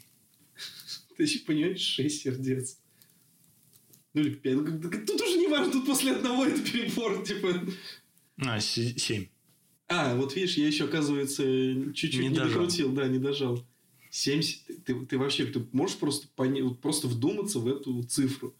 Ты 1.15 1.23
еще 1.23 1.39
понимаешь, 1.41 1.79
шесть 1.79 2.23
сердец. 2.23 2.79
Ну 4.15 4.21
или 4.21 4.33
пять. 4.33 4.55
Ну, 4.55 4.65
как- 4.89 5.05
Тут 5.05 5.21
уже 5.21 5.37
не 5.37 5.47
важно, 5.47 5.73
тут 5.73 5.85
после 5.85 6.13
одного 6.13 6.43
это 6.45 6.59
перебор, 6.59 7.23
типа. 7.23 7.67
А, 8.37 8.59
се- 8.59 8.97
семь. 8.97 9.27
А, 9.87 10.15
вот 10.15 10.35
видишь, 10.35 10.57
я 10.57 10.65
еще, 10.65 10.85
оказывается, 10.85 11.43
чуть-чуть 11.93 12.19
Не 12.19 12.29
не, 12.29 12.35
дожал. 12.35 12.61
докрутил, 12.63 12.91
да, 12.93 13.07
не 13.07 13.19
дожал. 13.19 13.63
70. 14.09 14.83
Ты, 14.85 15.05
ты, 15.05 15.19
вообще 15.19 15.45
ты 15.45 15.63
можешь 15.71 15.97
просто, 15.97 16.27
вот 16.35 16.81
просто 16.81 17.07
вдуматься 17.07 17.59
в 17.59 17.67
эту 17.67 18.01
цифру. 18.01 18.55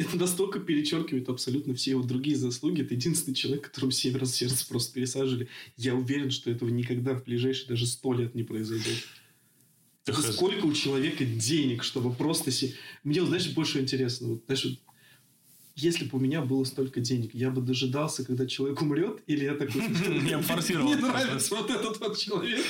Это 0.00 0.16
настолько 0.16 0.60
перечеркивает 0.60 1.28
абсолютно 1.28 1.74
все 1.74 1.90
его 1.90 2.02
другие 2.02 2.34
заслуги. 2.34 2.80
Это 2.80 2.94
единственный 2.94 3.34
человек, 3.34 3.64
которому 3.64 3.92
7 3.92 4.16
раз 4.16 4.34
сердце 4.34 4.66
просто 4.66 4.94
пересаживали. 4.94 5.48
Я 5.76 5.94
уверен, 5.94 6.30
что 6.30 6.50
этого 6.50 6.70
никогда 6.70 7.12
в 7.14 7.22
ближайшие 7.24 7.68
даже 7.68 7.86
100 7.86 8.12
лет 8.14 8.34
не 8.34 8.42
произойдет. 8.42 8.96
Хз. 10.08 10.34
сколько 10.34 10.64
у 10.64 10.72
человека 10.72 11.24
денег, 11.26 11.82
чтобы 11.84 12.14
просто... 12.14 12.50
се- 12.50 12.74
Мне, 13.04 13.24
знаешь, 13.24 13.50
больше 13.50 13.78
интересно. 13.80 14.28
Вот, 14.28 14.42
знаешь, 14.46 14.78
если 15.80 16.04
бы 16.04 16.18
у 16.18 16.20
меня 16.20 16.42
было 16.42 16.64
столько 16.64 17.00
денег, 17.00 17.34
я 17.34 17.50
бы 17.50 17.60
дожидался, 17.60 18.24
когда 18.24 18.46
человек 18.46 18.82
умрет, 18.82 19.22
или 19.26 19.44
я 19.44 19.54
такой... 19.54 19.82
Я 20.30 20.40
форсировал 20.40 20.86
Мне 20.86 20.96
нравится 20.96 21.54
вот 21.54 21.70
этот 21.70 21.98
вот 22.00 22.18
человек. 22.18 22.64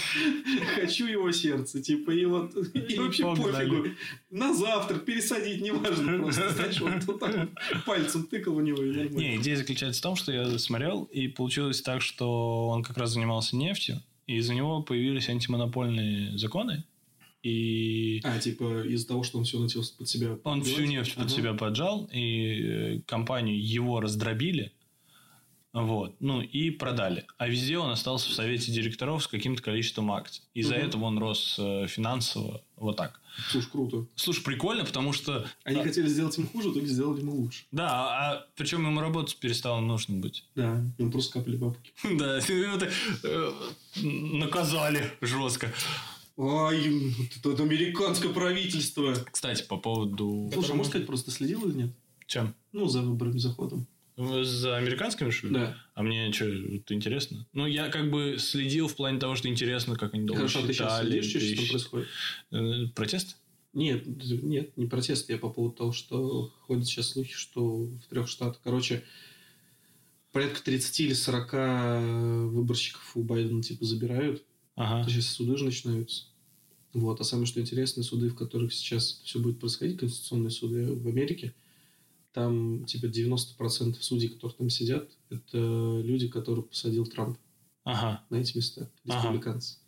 Хочу 0.77 1.07
его 1.07 1.31
сердце. 1.33 1.83
Типа, 1.83 2.11
и 2.11 2.25
вот... 2.25 2.55
И 2.75 2.99
вообще 2.99 3.25
пофигу. 3.25 3.89
На 4.31 4.55
завтрак 4.55 5.05
пересадить, 5.05 5.61
неважно. 5.61 6.19
Просто, 6.19 6.51
знаешь, 6.55 6.81
вот 6.81 7.21
так 7.21 7.51
пальцем 7.85 8.25
тыкал 8.25 8.55
в 8.55 8.63
него. 8.63 8.83
Не, 8.83 9.37
идея 9.37 9.57
заключается 9.57 10.01
в 10.01 10.03
том, 10.03 10.17
что 10.17 10.33
я 10.33 10.59
смотрел, 10.59 11.05
и 11.05 11.29
получилось 11.29 11.83
так, 11.83 12.03
что 12.03 12.69
он 12.69 12.83
как 12.83 12.97
раз 12.97 13.13
занимался 13.13 13.57
нефтью, 13.57 14.03
и 14.27 14.37
из-за 14.37 14.55
него 14.55 14.83
появились 14.83 15.29
антимонопольные 15.29 16.39
законы, 16.39 16.85
и 17.43 18.21
А, 18.25 18.39
типа, 18.39 18.83
из-за 18.87 19.09
того, 19.09 19.23
что 19.23 19.39
он 19.39 19.45
все 19.45 19.59
начал 19.59 19.83
под 19.97 20.09
себя... 20.09 20.39
он 20.45 20.63
всю 20.63 20.77
подбивать? 20.77 20.91
нефть 20.91 21.15
под 21.15 21.25
Ага. 21.27 21.35
себя 21.35 21.55
поджал, 21.55 22.09
и 22.13 22.63
э, 22.63 23.01
компанию 23.07 23.61
его 23.61 24.01
раздробили, 24.01 24.73
вот, 25.73 26.17
ну 26.19 26.41
и 26.43 26.71
продали. 26.71 27.25
А 27.39 27.47
везде 27.49 27.79
он 27.79 27.91
остался 27.91 28.29
в 28.29 28.33
совете 28.33 28.73
директоров 28.73 29.23
с 29.23 29.29
каким-то 29.29 29.63
количеством 29.63 30.11
акций. 30.11 30.43
Из-за 30.53 30.75
Мгм. 30.75 30.87
этого 30.87 31.05
он 31.05 31.19
рос 31.19 31.57
э, 31.61 31.87
финансово 31.87 32.63
вот 32.77 32.97
так. 32.97 33.21
Слушай, 33.51 33.71
круто. 33.71 34.07
Слушай, 34.17 34.43
прикольно, 34.43 34.85
потому 34.85 35.13
что... 35.13 35.47
Они 35.63 35.79
а, 35.81 35.85
хотели 35.85 36.09
сделать 36.09 36.37
им 36.39 36.49
хуже, 36.49 36.71
итоге 36.71 36.87
сделали 36.87 37.21
ему 37.21 37.37
лучше. 37.37 37.65
Да, 37.71 37.89
а 37.89 38.47
причем 38.57 38.85
ему 38.85 39.01
работать 39.01 39.37
перестало 39.37 39.79
нужно 39.81 40.17
быть. 40.17 40.45
Да, 40.57 40.85
ему 40.99 41.13
просто 41.13 41.35
капали 41.35 41.57
бабки. 41.57 41.93
Да, 42.19 42.41
э, 43.23 43.53
наказали 44.03 45.05
жестко. 45.21 45.73
Ай, 46.43 46.89
вот 46.89 47.53
это 47.55 47.63
американское 47.63 48.33
правительство. 48.33 49.15
Кстати, 49.31 49.63
по 49.69 49.77
поводу... 49.77 50.49
Слушай, 50.53 50.71
а 50.71 50.75
можно 50.75 50.91
сказать, 50.91 51.07
просто 51.07 51.31
следил 51.31 51.69
или 51.69 51.77
нет? 51.77 51.91
Чем? 52.27 52.55
Ну, 52.73 52.87
за 52.89 53.03
выборами, 53.03 53.39
за 53.39 53.51
ходом. 53.51 53.87
За 54.17 54.77
американскими, 54.77 55.31
что 55.31 55.49
ли? 55.49 55.55
Да. 55.55 55.77
А 55.95 56.03
мне 56.03 56.33
что, 56.33 56.47
это 56.47 56.95
интересно? 56.95 57.47
Ну, 57.53 57.67
я 57.67 57.89
как 57.89 58.11
бы 58.11 58.37
следил 58.39 58.89
в 58.89 58.97
плане 58.97 59.19
того, 59.19 59.35
что 59.35 59.49
интересно, 59.49 59.97
как 59.97 60.15
они 60.15 60.25
долго 60.25 60.41
Хорошо, 60.41 60.61
а 60.61 60.67
ты 60.67 60.73
сейчас 60.73 60.93
считали, 60.93 61.21
следишь, 61.21 61.31
что 61.31 61.41
там 61.41 61.65
пересч- 61.65 61.71
происходит? 61.71 62.09
Э, 62.53 62.87
Протест? 62.95 63.37
Нет, 63.73 64.05
нет, 64.43 64.77
не 64.77 64.87
протест. 64.87 65.31
Я 65.31 65.39
по 65.39 65.49
поводу 65.49 65.77
того, 65.77 65.93
что 65.93 66.53
ходят 66.63 66.87
сейчас 66.87 67.11
слухи, 67.11 67.35
что 67.35 67.85
в 67.85 68.07
трех 68.09 68.29
штатах, 68.29 68.61
короче, 68.65 69.05
порядка 70.33 70.63
30 70.63 71.01
или 71.01 71.13
40 71.13 72.51
выборщиков 72.51 73.17
у 73.17 73.23
Байдена 73.23 73.63
типа 73.63 73.85
забирают. 73.85 74.43
Ага. 74.75 75.09
Сейчас 75.09 75.27
суды 75.27 75.57
же 75.57 75.65
начинаются. 75.65 76.25
Вот. 76.93 77.21
А 77.21 77.25
самое 77.25 77.47
что 77.47 77.61
интересно, 77.61 78.03
суды, 78.03 78.29
в 78.29 78.35
которых 78.35 78.73
сейчас 78.73 79.21
все 79.25 79.39
будет 79.39 79.59
происходить, 79.61 79.99
конституционные 79.99 80.51
суды 80.51 80.93
в 80.95 81.07
Америке, 81.07 81.55
там 82.33 82.85
типа 82.85 83.07
90% 83.07 83.97
судей, 84.01 84.29
которые 84.29 84.57
там 84.57 84.71
сидят, 84.71 85.09
это 85.31 86.01
люди, 86.05 86.29
которых 86.29 86.69
посадил 86.69 87.07
Трамп 87.07 87.39
Ага. 87.85 88.25
на 88.31 88.37
эти 88.37 88.57
места, 88.57 88.91
Ага. 89.09 89.17
республиканцы. 89.19 89.79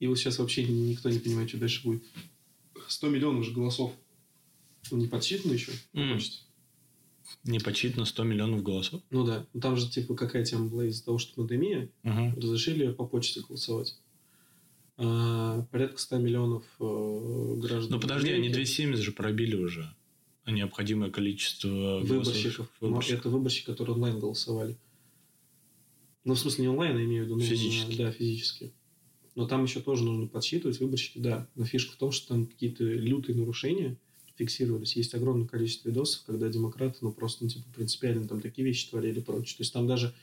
И 0.00 0.06
вот 0.06 0.18
сейчас 0.18 0.38
вообще 0.38 0.64
никто 0.66 1.10
не 1.10 1.18
понимает, 1.18 1.48
что 1.48 1.58
дальше 1.58 1.82
будет. 1.84 2.02
100 2.88 3.08
миллионов 3.08 3.44
же 3.44 3.52
голосов. 3.52 3.92
Ну, 4.90 4.98
не 4.98 5.06
подсчитано 5.06 5.52
еще? 5.52 5.72
М. 5.92 6.14
Почти. 6.14 6.40
Не 7.44 7.60
почитано 7.60 8.04
100 8.04 8.24
миллионов 8.24 8.62
голосов. 8.62 9.00
Ну 9.10 9.24
да. 9.24 9.46
Ну, 9.52 9.60
там 9.60 9.76
же, 9.76 9.88
типа, 9.88 10.14
какая 10.14 10.44
тема 10.44 10.66
была 10.68 10.86
из-за 10.86 11.04
того, 11.04 11.18
что 11.18 11.34
пандемия, 11.34 11.88
Ага. 12.02 12.34
разрешили 12.36 12.90
по 12.92 13.06
почте 13.06 13.40
голосовать. 13.40 13.96
А, 14.98 15.62
порядка 15.70 15.98
100 15.98 16.18
миллионов 16.18 16.64
э, 16.80 17.54
граждан. 17.56 17.92
Ну, 17.92 18.00
подожди, 18.00 18.28
они 18.28 18.48
Америки. 18.48 18.54
270 18.54 19.02
же 19.02 19.12
пробили 19.12 19.56
уже 19.56 19.94
необходимое 20.46 21.10
количество 21.10 22.00
выборщиков. 22.00 22.68
Ну, 22.80 22.88
Выборщиков. 22.88 23.20
Это 23.20 23.28
выборщики, 23.30 23.66
которые 23.66 23.94
онлайн 23.94 24.18
голосовали. 24.18 24.76
Ну, 26.24 26.34
в 26.34 26.38
смысле, 26.38 26.62
не 26.62 26.68
онлайн, 26.68 26.98
я 26.98 27.04
имею 27.04 27.24
в 27.24 27.26
виду. 27.26 27.36
ну, 27.36 27.42
Физически. 27.42 27.96
Да, 27.96 28.12
физически. 28.12 28.72
Но 29.34 29.46
там 29.46 29.64
еще 29.64 29.80
тоже 29.80 30.04
нужно 30.04 30.26
подсчитывать 30.26 30.78
выборщики, 30.78 31.18
да. 31.18 31.48
Но 31.54 31.64
фишка 31.64 31.94
в 31.94 31.96
том, 31.96 32.12
что 32.12 32.28
там 32.28 32.46
какие-то 32.46 32.84
лютые 32.84 33.36
нарушения 33.36 33.96
фиксировались. 34.36 34.96
Есть 34.96 35.14
огромное 35.14 35.46
количество 35.46 35.88
видосов, 35.88 36.24
когда 36.24 36.48
демократы, 36.48 36.98
ну, 37.00 37.12
просто, 37.12 37.44
ну, 37.44 37.50
типа, 37.50 37.64
принципиально 37.74 38.28
там 38.28 38.40
такие 38.40 38.66
вещи 38.66 38.88
творили 38.90 39.20
и 39.20 39.22
прочее. 39.22 39.56
То 39.56 39.62
есть, 39.62 39.72
там 39.72 39.86
даже 39.86 40.14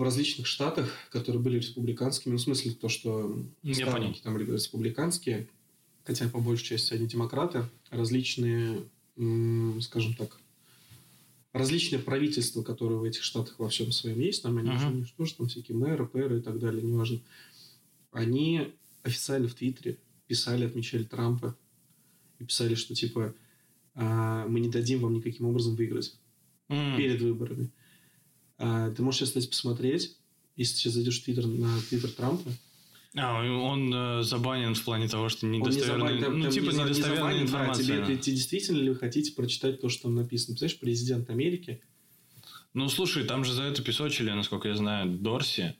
в 0.00 0.02
различных 0.02 0.46
штатах, 0.46 0.90
которые 1.10 1.42
были 1.42 1.58
республиканскими, 1.58 2.32
ну, 2.32 2.38
в 2.38 2.40
смысле, 2.40 2.72
то, 2.72 2.88
что 2.88 3.38
Я 3.62 3.74
ставники 3.74 4.22
там 4.22 4.38
республиканские, 4.38 5.46
хотя 6.04 6.26
по 6.30 6.40
большей 6.40 6.64
части 6.64 6.94
они 6.94 7.06
демократы, 7.06 7.64
различные, 7.90 8.82
скажем 9.82 10.14
так, 10.14 10.40
различные 11.52 11.98
правительства, 11.98 12.62
которые 12.62 12.98
в 12.98 13.04
этих 13.04 13.22
штатах 13.22 13.58
во 13.58 13.68
всем 13.68 13.92
своем 13.92 14.20
есть, 14.20 14.42
там 14.42 14.56
они 14.56 14.70
же, 14.78 14.86
они 14.86 15.04
же 15.04 15.34
там 15.34 15.48
всякие 15.48 15.76
мэры, 15.76 16.06
пэры 16.06 16.38
и 16.38 16.40
так 16.40 16.58
далее, 16.58 16.82
неважно, 16.82 17.20
они 18.10 18.72
официально 19.02 19.48
в 19.48 19.54
Твиттере 19.54 19.98
писали, 20.26 20.64
отмечали 20.64 21.04
Трампа 21.04 21.54
и 22.38 22.44
писали, 22.44 22.74
что 22.74 22.94
типа 22.94 23.34
а, 23.94 24.46
мы 24.46 24.60
не 24.60 24.70
дадим 24.70 25.00
вам 25.00 25.12
никаким 25.12 25.44
образом 25.44 25.74
выиграть 25.76 26.16
М. 26.70 26.96
перед 26.96 27.20
выборами. 27.20 27.70
А, 28.62 28.90
ты 28.90 29.02
можешь 29.02 29.20
сейчас, 29.20 29.28
кстати, 29.30 29.46
посмотреть, 29.48 30.16
если 30.56 30.74
ты 30.74 30.80
сейчас 30.80 30.92
зайдешь 30.94 31.20
в 31.20 31.24
Твиттер 31.24 31.46
на 31.46 31.80
Твиттер 31.88 32.10
Трампа, 32.10 32.50
А, 33.16 33.42
он 33.42 33.92
э, 33.92 34.22
забанен 34.22 34.74
в 34.74 34.84
плане 34.84 35.08
того, 35.08 35.28
что 35.30 35.46
не 35.46 35.58
недостоверная... 35.58 35.98
забанен, 36.20 36.22
там- 36.22 36.36
ну, 36.38 36.42
там 36.44 36.52
типа 36.52 36.64
не 36.66 36.70
за- 36.72 36.76
не 36.82 36.84
недостоверная 36.90 37.16
забанен, 37.22 37.38
да, 37.38 37.42
информация. 37.50 37.84
тебе, 37.84 38.04
ты- 38.06 38.16
ты 38.22 38.30
действительно 38.32 38.78
ли 38.78 38.88
вы 38.90 38.96
хотите 38.96 39.32
прочитать 39.32 39.80
то, 39.80 39.88
что 39.88 40.02
там 40.04 40.14
написано? 40.14 40.54
Представляешь, 40.54 40.78
президент 40.78 41.30
Америки, 41.30 41.80
Ну, 42.72 42.88
слушай, 42.88 43.24
там 43.24 43.44
же 43.44 43.52
за 43.52 43.64
это 43.64 43.82
песочили, 43.82 44.30
насколько 44.30 44.68
я 44.68 44.76
знаю, 44.76 45.10
Дорси, 45.18 45.74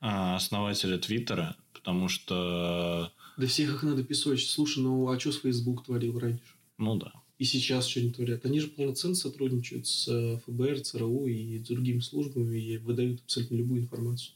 а, 0.00 0.34
основателя 0.34 0.98
Твиттера, 0.98 1.54
потому 1.72 2.08
что... 2.08 3.12
да 3.36 3.46
всех 3.46 3.70
их 3.74 3.82
надо 3.84 4.02
песочить. 4.02 4.48
Слушай, 4.50 4.82
ну 4.82 5.08
а 5.08 5.20
что 5.20 5.30
с 5.30 5.38
Facebook 5.40 5.84
творил 5.84 6.18
раньше? 6.18 6.42
Ну 6.78 6.96
да. 6.96 7.12
И 7.38 7.44
сейчас 7.44 7.86
что 7.88 8.00
они 8.00 8.10
творят? 8.10 8.44
Они 8.46 8.60
же 8.60 8.68
полноценно 8.68 9.14
сотрудничают 9.16 9.86
с 9.88 10.06
э, 10.08 10.38
ФБР, 10.46 10.80
ЦРУ 10.80 11.26
и 11.26 11.58
другими 11.58 11.98
службами 11.98 12.56
и 12.56 12.78
выдают 12.78 13.22
абсолютно 13.24 13.56
любую 13.56 13.80
информацию. 13.82 14.32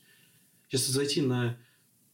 Сейчас 0.68 0.86
зайти 0.88 1.20
на 1.22 1.57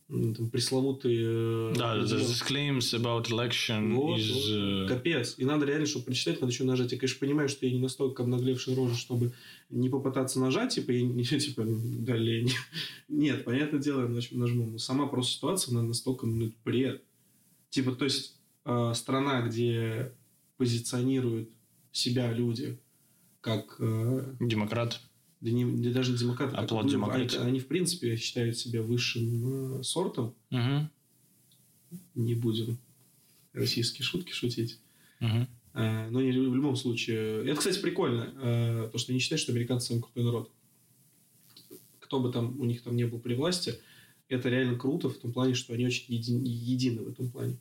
там, 0.08 0.50
пресловутые... 0.50 1.22
э, 1.24 1.72
Да, 1.74 1.96
the 1.96 2.02
разделы- 2.02 2.20
this 2.20 2.46
claims 2.46 2.92
about 2.92 3.28
election 3.30 3.94
Вот, 3.94 4.18
is... 4.18 4.30
вот. 4.34 4.84
э, 4.84 4.88
Капец. 4.88 5.36
И 5.38 5.46
надо 5.46 5.64
реально, 5.64 5.86
чтобы 5.86 6.04
прочитать, 6.04 6.42
надо 6.42 6.52
еще 6.52 6.64
нажать. 6.64 6.92
Я, 6.92 6.98
конечно, 6.98 7.18
понимаю, 7.18 7.48
что 7.48 7.64
я 7.64 7.72
не 7.72 7.78
настолько 7.80 8.22
обнаглевший 8.22 8.74
рожа, 8.74 8.94
чтобы 8.94 9.32
не 9.70 9.88
попытаться 9.88 10.38
нажать, 10.38 10.74
типа, 10.74 10.90
я 10.90 11.00
не, 11.02 11.24
типа, 11.24 11.64
да, 11.66 12.14
лень. 12.14 12.52
Нет, 13.08 13.44
понятное 13.44 13.80
дело, 13.80 14.02
я 14.02 14.08
нажму. 14.08 14.66
Но 14.66 14.76
сама 14.78 15.06
просто 15.06 15.32
ситуация, 15.32 15.72
она 15.72 15.82
настолько, 15.82 16.26
ну, 16.26 16.52
бред. 16.62 17.02
Типа, 17.70 17.92
то 17.92 18.04
есть, 18.04 18.36
страна, 18.94 19.40
где 19.48 20.12
позиционируют 20.56 21.48
себя 21.92 22.32
люди 22.32 22.78
как... 23.40 23.76
э, 23.78 24.34
Демократ. 24.40 25.00
да, 25.40 25.50
не, 25.50 25.64
да 25.82 25.92
даже 25.92 26.12
не 26.12 26.18
демократы, 26.18 26.54
как 26.54 26.64
Оплот 26.64 26.84
вы- 26.84 26.90
демократии. 26.90 27.36
они, 27.38 27.48
они, 27.48 27.60
в 27.60 27.66
принципе, 27.66 28.16
считают 28.16 28.56
себя 28.56 28.82
высшим 28.82 29.80
э, 29.80 29.82
сортом. 29.82 30.34
Мгм. 30.50 30.90
Не 32.14 32.34
будем 32.34 32.78
российские 33.52 34.04
шутки 34.04 34.32
шутить. 34.32 34.80
Э, 35.20 36.08
Но 36.10 36.20
не 36.22 36.30
в 36.30 36.54
любом 36.54 36.76
случае. 36.76 37.44
Это, 37.46 37.56
кстати, 37.58 37.80
прикольно. 37.80 38.32
э, 38.36 38.88
То, 38.92 38.98
что 38.98 39.12
они 39.12 39.18
считают, 39.20 39.40
что 39.40 39.52
американцы 39.52 39.88
самый 39.88 40.00
крутой 40.02 40.24
народ. 40.24 40.50
Кто 42.00 42.20
бы 42.20 42.30
там 42.32 42.60
у 42.60 42.64
них 42.64 42.82
там 42.82 42.94
не 42.96 43.04
был 43.04 43.18
при 43.18 43.34
власти, 43.34 43.74
это 44.28 44.48
реально 44.48 44.78
круто 44.78 45.08
в 45.08 45.18
том 45.18 45.32
плане, 45.32 45.54
что 45.54 45.74
они 45.74 45.86
очень 45.86 46.14
еди- 46.14 46.46
едины 46.46 47.02
в 47.02 47.08
этом 47.08 47.30
плане. 47.30 47.56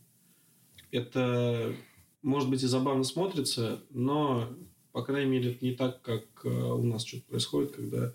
Это, 0.91 1.75
может 2.23 2.49
быть, 2.49 2.63
и 2.63 2.67
забавно 2.67 3.03
смотрится, 3.03 3.83
но, 3.91 4.49
по 4.91 5.03
крайней 5.03 5.29
мере, 5.29 5.51
это 5.51 5.63
не 5.63 5.73
так, 5.73 6.01
как 6.01 6.25
э, 6.43 6.49
у 6.49 6.83
нас 6.83 7.05
что-то 7.05 7.25
происходит, 7.25 7.71
когда 7.71 8.13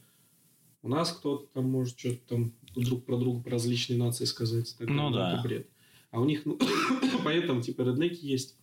у 0.82 0.88
нас 0.88 1.12
кто-то 1.12 1.46
там 1.52 1.70
может 1.70 1.98
что-то 1.98 2.20
там 2.28 2.52
друг 2.74 3.04
про 3.04 3.16
друга, 3.18 3.42
про 3.42 3.52
различные 3.52 3.98
нации 3.98 4.24
сказать. 4.24 4.74
так 4.78 4.88
Ну 4.88 5.10
да. 5.10 5.34
Это 5.34 5.42
бред. 5.42 5.68
А 6.10 6.20
у 6.20 6.24
них, 6.24 6.46
ну, 6.46 6.58
поэтому, 7.24 7.60
типа, 7.60 7.82
реднеки 7.82 8.24
есть, 8.24 8.56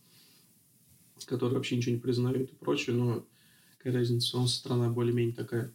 которые 1.25 1.57
вообще 1.57 1.77
ничего 1.77 1.95
не 1.95 2.01
признают 2.01 2.51
и 2.51 2.55
прочее, 2.55 2.95
но 2.95 3.25
какая 3.77 3.93
разница, 3.93 4.37
у 4.37 4.41
нас 4.41 4.55
страна 4.55 4.89
более-менее 4.89 5.35
такая. 5.35 5.71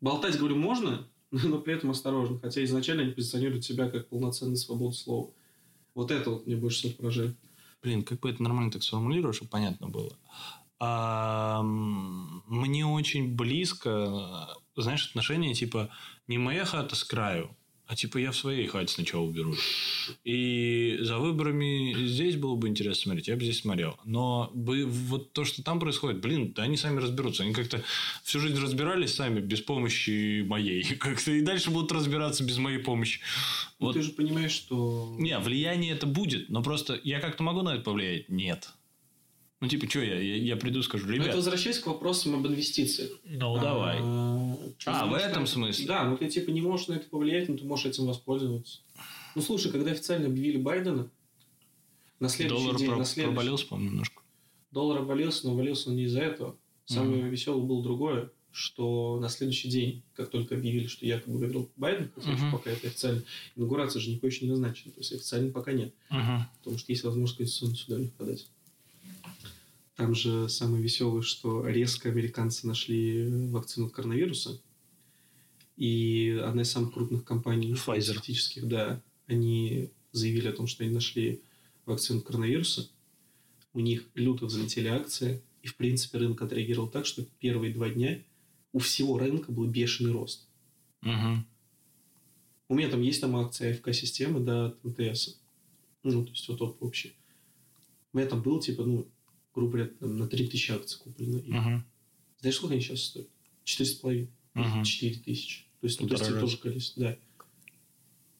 Болтать, 0.00 0.38
говорю, 0.38 0.56
можно, 0.56 1.06
но 1.30 1.58
при 1.60 1.74
этом 1.74 1.90
осторожно. 1.90 2.38
Хотя 2.40 2.64
изначально 2.64 3.02
они 3.02 3.12
позиционируют 3.12 3.64
себя 3.64 3.90
как 3.90 4.08
полноценную 4.08 4.56
свободу 4.56 4.92
слова. 4.92 5.30
Вот 5.94 6.10
это 6.10 6.30
вот 6.30 6.46
мне 6.46 6.56
больше 6.56 6.78
всего 6.78 6.94
поражает. 6.94 7.36
Блин, 7.82 8.02
как 8.02 8.20
бы 8.20 8.30
это 8.30 8.42
нормально 8.42 8.70
так 8.70 8.82
сформулировать, 8.82 9.36
чтобы 9.36 9.50
понятно 9.50 9.88
было. 9.88 10.16
А, 10.78 11.62
мне 11.62 12.86
очень 12.86 13.34
близко, 13.34 14.48
знаешь, 14.76 15.08
отношения 15.08 15.54
типа 15.54 15.90
не 16.28 16.38
моя 16.38 16.64
хата 16.64 16.96
с 16.96 17.04
краю, 17.04 17.56
а 17.92 17.94
типа 17.94 18.16
я 18.16 18.30
в 18.30 18.36
своей 18.36 18.66
хате 18.68 18.94
сначала 18.94 19.20
уберусь. 19.20 19.58
И 20.24 20.96
за 21.02 21.18
выборами 21.18 21.94
здесь 22.06 22.36
было 22.36 22.56
бы 22.56 22.68
интересно 22.68 23.02
смотреть, 23.02 23.28
я 23.28 23.36
бы 23.36 23.42
здесь 23.42 23.60
смотрел. 23.60 23.98
Но 24.06 24.50
бы, 24.54 24.86
вот 24.86 25.34
то, 25.34 25.44
что 25.44 25.62
там 25.62 25.78
происходит, 25.78 26.22
блин, 26.22 26.54
да 26.56 26.62
они 26.62 26.78
сами 26.78 27.00
разберутся. 27.00 27.42
Они 27.42 27.52
как-то 27.52 27.84
всю 28.24 28.40
жизнь 28.40 28.58
разбирались 28.58 29.14
сами 29.14 29.40
без 29.40 29.60
помощи 29.60 30.40
моей. 30.40 30.82
Как-то 30.98 31.32
и 31.32 31.42
дальше 31.42 31.70
будут 31.70 31.92
разбираться 31.92 32.42
без 32.44 32.56
моей 32.56 32.78
помощи. 32.78 33.20
Ну, 33.78 33.88
Вот. 33.88 33.92
ты 33.92 34.00
же 34.00 34.12
понимаешь, 34.12 34.52
что... 34.52 35.14
Не, 35.18 35.38
влияние 35.38 35.92
это 35.92 36.06
будет, 36.06 36.48
но 36.48 36.62
просто 36.62 36.98
я 37.04 37.20
как-то 37.20 37.42
могу 37.42 37.60
на 37.60 37.74
это 37.74 37.82
повлиять? 37.82 38.30
Нет. 38.30 38.70
Ну, 39.62 39.68
типа, 39.68 39.88
что 39.88 40.00
я? 40.00 40.18
Я, 40.18 40.36
я 40.38 40.56
приду 40.56 40.80
и 40.80 40.82
скажу, 40.82 41.06
Но 41.06 41.12
ребят... 41.12 41.28
это 41.28 41.36
возвращаясь 41.36 41.78
к 41.78 41.86
вопросам 41.86 42.34
об 42.34 42.44
инвестициях. 42.48 43.10
Ну, 43.24 43.54
давай. 43.60 43.98
А, 44.02 44.56
А, 44.86 45.06
в 45.06 45.14
этом 45.14 45.46
смысле? 45.46 45.86
Да, 45.86 46.04
ну 46.04 46.16
ты 46.16 46.28
типа 46.28 46.50
не 46.50 46.60
можешь 46.60 46.88
на 46.88 46.94
это 46.94 47.08
повлиять, 47.08 47.48
но 47.48 47.56
ты 47.56 47.64
можешь 47.64 47.86
этим 47.86 48.06
воспользоваться. 48.06 48.80
Ну 49.36 49.40
слушай, 49.40 49.70
когда 49.70 49.92
официально 49.92 50.26
объявили 50.26 50.56
Байдена, 50.56 51.08
на 52.18 52.28
следующий 52.28 52.64
Доллар 52.64 52.76
день, 52.76 52.88
про- 52.88 52.96
на 52.98 53.04
следующий... 53.04 53.34
проболелся, 53.36 53.66
по-моему, 53.68 53.90
немножко. 53.90 54.22
Доллар 54.72 54.98
обвалился, 55.02 55.46
но 55.46 55.52
обвалился 55.52 55.90
он 55.90 55.96
не 55.96 56.04
из-за 56.04 56.22
этого. 56.22 56.56
Самое 56.86 57.22
веселое 57.22 57.64
было 57.64 57.84
другое, 57.84 58.30
что 58.50 59.18
на 59.20 59.28
следующий 59.28 59.68
день, 59.68 60.02
как 60.14 60.30
только 60.30 60.56
объявили, 60.56 60.88
что 60.88 61.06
якобы 61.06 61.38
выиграл 61.38 61.70
Байден, 61.76 62.10
Мгм. 62.16 62.50
пока 62.50 62.70
это 62.70 62.88
официально, 62.88 63.22
инаугурация 63.54 64.00
же 64.00 64.10
никакой 64.10 64.30
еще 64.30 64.44
не 64.44 64.50
назначена, 64.50 64.90
то 64.92 64.98
есть 65.00 65.12
официально 65.12 65.52
пока 65.52 65.72
нет, 65.72 65.94
Мгм. 66.10 66.46
потому 66.58 66.78
что 66.78 66.90
есть 66.90 67.04
возможность 67.04 67.38
конституционно 67.38 67.76
сюда 67.76 67.98
не 68.00 68.08
подать. 68.08 68.48
Там 70.02 70.16
же 70.16 70.48
самое 70.48 70.82
веселое, 70.82 71.22
что 71.22 71.64
резко 71.64 72.08
американцы 72.08 72.66
нашли 72.66 73.24
вакцину 73.50 73.86
от 73.86 73.92
коронавируса, 73.92 74.60
и 75.76 76.42
одна 76.44 76.62
из 76.62 76.72
самых 76.72 76.92
крупных 76.92 77.22
компаний 77.22 77.70
Pfizer. 77.70 77.76
фармацевтических, 77.76 78.66
да, 78.66 79.00
они 79.28 79.90
заявили 80.10 80.48
о 80.48 80.54
том, 80.54 80.66
что 80.66 80.82
они 80.82 80.92
нашли 80.92 81.40
вакцину 81.86 82.18
от 82.18 82.24
коронавируса. 82.24 82.90
У 83.74 83.78
них 83.78 84.08
люто 84.14 84.46
взлетели 84.46 84.88
акции, 84.88 85.40
и, 85.62 85.68
в 85.68 85.76
принципе, 85.76 86.18
рынок 86.18 86.42
отреагировал 86.42 86.88
так, 86.88 87.06
что 87.06 87.24
первые 87.38 87.72
два 87.72 87.88
дня 87.88 88.20
у 88.72 88.80
всего 88.80 89.18
рынка 89.18 89.52
был 89.52 89.66
бешеный 89.66 90.10
рост. 90.10 90.48
Мгм. 91.02 91.46
У 92.66 92.74
меня 92.74 92.88
там 92.88 93.02
есть 93.02 93.20
там 93.20 93.36
акция 93.36 93.72
АФК-системы, 93.72 94.40
да, 94.40 94.66
от 94.66 94.82
МТС. 94.82 95.38
Ну, 96.02 96.24
то 96.24 96.32
есть, 96.32 96.48
вот 96.48 96.58
топ 96.58 96.80
вообще. 96.80 97.12
У 98.12 98.18
меня 98.18 98.26
там 98.26 98.42
было, 98.42 98.60
типа, 98.60 98.82
ну, 98.82 99.06
грубо 99.54 99.72
говоря, 99.72 99.90
там, 100.00 100.16
на 100.18 100.26
3000 100.28 100.70
акций 100.72 100.98
куплено. 100.98 101.38
И 101.38 101.50
Мгм. 101.52 101.84
Знаешь, 102.40 102.56
сколько 102.56 102.74
они 102.74 102.82
сейчас 102.82 103.02
стоят? 103.02 103.28
4,5. 103.64 104.28
Мгм. 104.54 104.84
4 104.84 105.14
тысячи. 105.16 105.64
То 105.80 105.86
есть, 105.86 106.00
ну, 106.00 106.08
то 106.08 106.14
есть, 106.14 106.26
раза. 106.28 106.40
тоже 106.40 106.56
количество. 106.58 107.02
Да. 107.02 107.18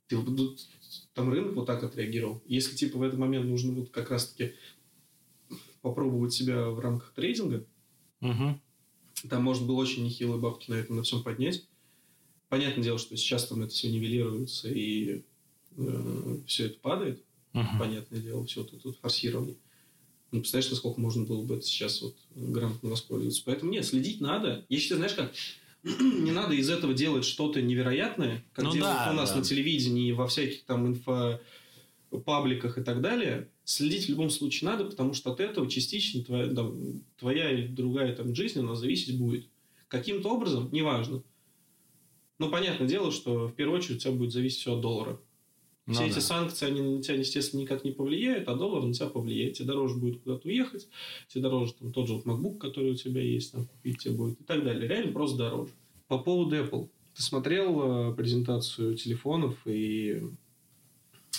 Ты 0.08 0.22
тут- 0.22 0.68
там 1.14 1.30
рынок 1.32 1.54
вот 1.54 1.66
так 1.66 1.82
отреагировал. 1.84 2.42
Если, 2.46 2.74
типа, 2.76 2.98
в 2.98 3.02
этот 3.02 3.18
момент 3.18 3.46
нужно 3.46 3.72
вот 3.72 3.90
как 3.90 4.10
раз-таки 4.10 4.52
попробовать 5.80 6.32
себя 6.32 6.68
в 6.70 6.78
рамках 6.80 7.12
трейдинга, 7.14 7.64
Мгм. 8.20 8.60
там 9.28 9.42
можно 9.42 9.66
было 9.66 9.76
очень 9.76 10.04
нехилые 10.04 10.40
бабки 10.40 10.70
на 10.70 10.74
этом 10.74 10.96
на 10.96 11.02
всем 11.02 11.22
поднять. 11.22 11.66
Понятное 12.48 12.84
дело, 12.84 12.98
что 12.98 13.16
сейчас 13.16 13.46
там 13.48 13.62
это 13.62 13.72
все 13.72 13.90
нивелируется 13.90 14.68
и 14.68 15.22
все 16.46 16.66
это 16.66 16.78
падает. 16.80 17.24
Мгм. 17.52 17.78
Понятное 17.78 18.20
дело, 18.20 18.44
все 18.46 18.64
тут, 18.64 18.82
тут 18.82 18.98
форсирование. 18.98 19.56
Ну, 20.32 20.40
представляешь, 20.40 20.70
насколько 20.70 21.00
можно 21.00 21.24
было 21.24 21.42
бы 21.42 21.56
это 21.56 21.66
сейчас 21.66 22.00
вот 22.00 22.16
грамотно 22.34 22.88
воспользоваться. 22.88 23.42
Поэтому 23.44 23.70
нет, 23.70 23.84
следить 23.84 24.20
надо. 24.20 24.64
Я 24.70 24.78
считаю, 24.78 24.98
знаешь 24.98 25.14
как, 25.14 25.32
не 26.00 26.30
надо 26.30 26.54
из 26.54 26.70
этого 26.70 26.94
делать 26.94 27.24
что-то 27.24 27.60
невероятное, 27.60 28.42
как 28.54 28.64
Ну 28.64 28.72
делают 28.72 28.96
да, 28.96 29.10
у 29.12 29.14
нас 29.14 29.30
да. 29.30 29.36
на 29.36 29.44
телевидении, 29.44 30.10
во 30.12 30.26
всяких 30.26 30.64
там 30.64 30.86
инфо 30.86 31.38
пабликах 32.24 32.78
и 32.78 32.82
так 32.82 33.00
далее. 33.00 33.48
Следить 33.64 34.06
в 34.06 34.08
любом 34.08 34.30
случае 34.30 34.70
надо, 34.70 34.84
потому 34.84 35.14
что 35.14 35.32
от 35.32 35.40
этого 35.40 35.68
частично 35.68 36.24
твоя, 36.24 36.52
там, 36.52 37.02
твоя 37.18 37.50
или 37.50 37.66
другая 37.66 38.14
там, 38.14 38.34
жизнь, 38.34 38.58
она 38.58 38.74
зависеть 38.74 39.18
будет. 39.18 39.46
Каким-то 39.88 40.30
образом, 40.30 40.68
неважно. 40.72 41.22
Но 42.38 42.50
понятное 42.50 42.88
дело, 42.88 43.12
что 43.12 43.48
в 43.48 43.52
первую 43.52 43.78
очередь 43.78 43.96
у 43.96 44.00
тебя 44.00 44.12
будет 44.12 44.32
зависеть 44.32 44.60
все 44.60 44.74
от 44.74 44.80
доллара. 44.80 45.20
Ну 45.86 45.94
Все 45.94 46.04
да. 46.04 46.08
эти 46.10 46.18
санкции, 46.20 46.66
они 46.66 46.80
на 46.80 47.02
тебя, 47.02 47.16
естественно, 47.16 47.60
никак 47.60 47.82
не 47.82 47.90
повлияют, 47.90 48.48
а 48.48 48.54
доллар 48.54 48.84
на 48.84 48.94
тебя 48.94 49.08
повлияет. 49.08 49.54
Тебе 49.54 49.66
дороже 49.66 49.96
будет 49.96 50.22
куда-то 50.22 50.46
уехать, 50.46 50.88
тебе 51.28 51.42
дороже 51.42 51.72
там, 51.74 51.92
тот 51.92 52.06
же 52.06 52.14
вот 52.14 52.24
MacBook, 52.24 52.58
который 52.58 52.92
у 52.92 52.94
тебя 52.94 53.20
есть, 53.20 53.52
там, 53.52 53.66
купить 53.66 53.98
тебе 53.98 54.14
будет 54.14 54.40
и 54.40 54.44
так 54.44 54.62
далее. 54.62 54.88
Реально 54.88 55.12
просто 55.12 55.38
дороже. 55.38 55.72
По 56.06 56.18
поводу 56.18 56.54
Apple. 56.56 56.88
Ты 57.16 57.22
смотрел 57.22 58.10
э, 58.10 58.14
презентацию 58.14 58.94
телефонов 58.94 59.56
и 59.66 60.22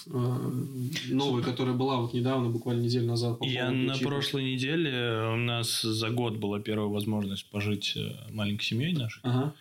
э, 0.08 0.52
новую, 1.10 1.42
которая 1.42 1.74
была 1.74 2.02
вот 2.02 2.14
недавно, 2.14 2.50
буквально 2.50 2.82
неделю 2.82 3.08
назад. 3.08 3.40
по 3.40 3.46
Я 3.46 3.72
на 3.72 3.96
чипов? 3.96 4.10
прошлой 4.12 4.44
неделе, 4.54 5.32
у 5.34 5.38
нас 5.38 5.82
за 5.82 6.10
год 6.10 6.36
была 6.36 6.60
первая 6.60 6.90
возможность 6.90 7.50
пожить 7.50 7.94
э, 7.96 8.12
маленькой 8.32 8.66
семьей 8.66 8.94
нашей. 8.94 9.22
Ага. 9.24 9.54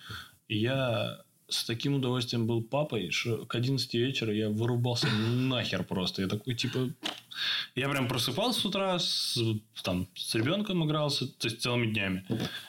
И 0.49 0.59
я 0.59 1.23
с 1.53 1.65
таким 1.65 1.95
удовольствием 1.95 2.47
был 2.47 2.63
папой, 2.63 3.11
что 3.11 3.45
к 3.47 3.55
11 3.55 3.95
вечера 3.95 4.33
я 4.33 4.49
вырубался 4.49 5.09
нахер 5.09 5.85
просто. 5.85 6.23
Я 6.23 6.29
такой, 6.29 6.55
типа... 6.55 6.91
Я 7.75 7.89
прям 7.89 8.09
просыпался 8.09 8.61
с 8.61 8.65
утра, 8.65 8.99
с, 8.99 9.39
там, 9.83 10.07
с 10.15 10.35
ребенком 10.35 10.85
игрался, 10.85 11.27
то 11.27 11.49
есть 11.49 11.63
целыми 11.63 11.87
днями. 11.87 12.25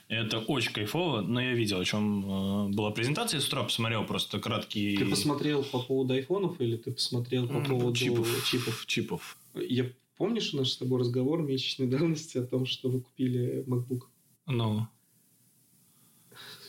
Это 0.07 0.39
очень 0.39 0.71
кайфово, 0.71 1.21
но 1.21 1.41
я 1.41 1.53
видел, 1.53 1.79
о 1.79 1.85
чем 1.85 2.69
э, 2.69 2.73
была 2.73 2.91
презентация. 2.91 3.39
Я 3.39 3.41
с 3.41 3.47
утра 3.47 3.63
посмотрел 3.63 4.05
просто 4.05 4.39
краткий... 4.39 4.97
Ты 4.97 5.05
посмотрел 5.05 5.63
по 5.63 5.79
поводу 5.79 6.13
айфонов 6.13 6.61
или 6.61 6.77
ты 6.77 6.91
посмотрел 6.91 7.47
по 7.47 7.59
поводу 7.61 7.95
чипов. 7.95 8.45
чипов? 8.45 8.85
Чипов. 8.85 9.37
Я 9.55 9.89
помнишь 10.17 10.53
наш 10.53 10.69
с 10.69 10.77
тобой 10.77 11.01
разговор 11.01 11.41
месячной 11.41 11.87
давности 11.87 12.37
о 12.37 12.45
том, 12.45 12.65
что 12.65 12.89
вы 12.89 13.01
купили 13.01 13.65
MacBook? 13.67 14.03
Ну, 14.47 14.87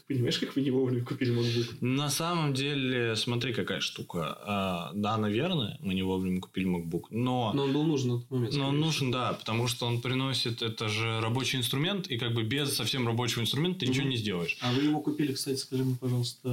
Понимаешь, 0.07 0.39
как 0.39 0.55
вы 0.55 0.61
не 0.61 0.71
вовремя 0.71 1.03
купили 1.03 1.33
MacBook? 1.33 1.79
на 1.81 2.11
самом 2.11 2.53
деле, 2.53 3.17
смотри, 3.17 3.55
какая 3.55 3.81
штука. 3.81 4.37
А, 4.43 4.93
да, 4.95 5.17
наверное, 5.17 5.79
мы 5.81 5.95
не 5.95 6.03
вовремя 6.03 6.41
купили 6.41 6.67
MacBook, 6.69 7.05
но... 7.09 7.53
Но 7.55 7.65
он 7.65 7.73
был 7.73 7.85
нужен 7.85 8.11
на 8.11 8.19
тот 8.21 8.31
момент. 8.31 8.55
Но 8.55 8.69
он 8.69 8.81
нужен, 8.81 9.11
да, 9.11 9.33
потому 9.33 9.67
что 9.67 9.87
он 9.87 10.03
приносит, 10.03 10.61
это 10.61 10.91
же 10.91 11.21
рабочий 11.21 11.57
инструмент, 11.57 12.07
и 12.09 12.19
как 12.19 12.35
бы 12.35 12.43
без 12.43 12.75
совсем 12.77 13.07
рабочего 13.07 13.41
инструмента 13.41 13.81
ты 13.81 13.87
ничего 13.87 14.07
не 14.07 14.19
сделаешь. 14.19 14.59
А 14.61 14.73
вы 14.73 14.83
его 14.83 15.01
купили, 15.01 15.33
кстати, 15.33 15.57
скажи 15.57 15.85
мне, 15.85 15.97
пожалуйста, 15.99 16.51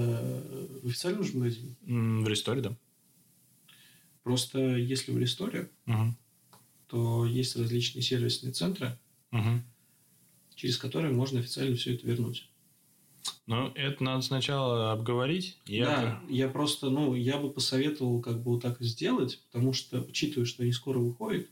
в 0.82 0.88
официальном 0.88 1.26
же 1.26 1.36
магазине? 1.38 1.76
В 1.82 2.28
ресторе, 2.30 2.62
да. 2.62 2.78
Просто 4.24 4.78
если 4.78 5.12
в 5.12 5.18
ресторе, 5.18 5.70
то 6.88 7.26
есть 7.26 7.58
различные 7.58 8.02
сервисные 8.02 8.54
центры, 8.54 8.97
через 10.56 10.78
которые 10.78 11.12
можно 11.12 11.41
официально 11.41 11.76
все 11.76 11.95
это 11.95 12.08
вернуть. 12.08 12.47
Ну, 13.48 13.72
это 13.76 14.04
надо 14.04 14.22
сначала 14.22 14.92
обговорить. 14.92 15.58
Я... 15.66 15.86
Да, 15.86 16.24
я 16.30 16.48
просто, 16.48 16.90
ну, 16.90 17.16
я 17.16 17.38
бы 17.38 17.50
посоветовал 17.52 18.22
как 18.22 18.42
бы 18.42 18.52
вот 18.52 18.62
так 18.62 18.82
сделать, 18.82 19.42
потому 19.52 19.74
что, 19.74 20.02
учитывая, 20.02 20.46
что 20.46 20.64
они 20.64 20.72
скоро 20.72 21.00
выходят, 21.00 21.48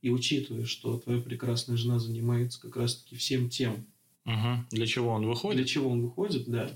и 0.00 0.10
учитывая, 0.10 0.64
что 0.64 0.98
твоя 0.98 1.20
прекрасная 1.20 1.76
жена 1.76 1.98
занимается 1.98 2.60
как 2.60 2.76
раз-таки 2.76 3.16
всем 3.16 3.48
тем, 3.48 3.86
Мгм. 4.24 4.66
Для 4.70 4.86
чего 4.86 5.12
он 5.12 5.22
для 5.22 5.30
выходит? 5.30 5.66
чего 5.66 5.90
он 5.90 6.02
выходит, 6.02 6.44
да, 6.46 6.70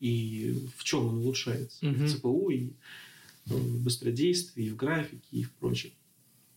и 0.00 0.66
в 0.76 0.82
чем 0.84 1.06
он 1.08 1.18
улучшается, 1.18 1.84
и 1.84 1.90
Мгм. 1.90 2.06
в 2.06 2.10
ЦПУ, 2.10 2.48
и 2.50 2.70
в 3.44 3.82
быстродействии, 3.84 4.64
и 4.64 4.70
в 4.70 4.76
графике, 4.76 5.26
и 5.30 5.42
в 5.42 5.52
прочем, 5.52 5.90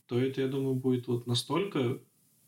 то 0.08 0.18
это, 0.20 0.39
я 0.41 0.47
думаю, 0.47 0.76
будет 0.76 1.08
вот 1.08 1.28
настолько 1.28 2.00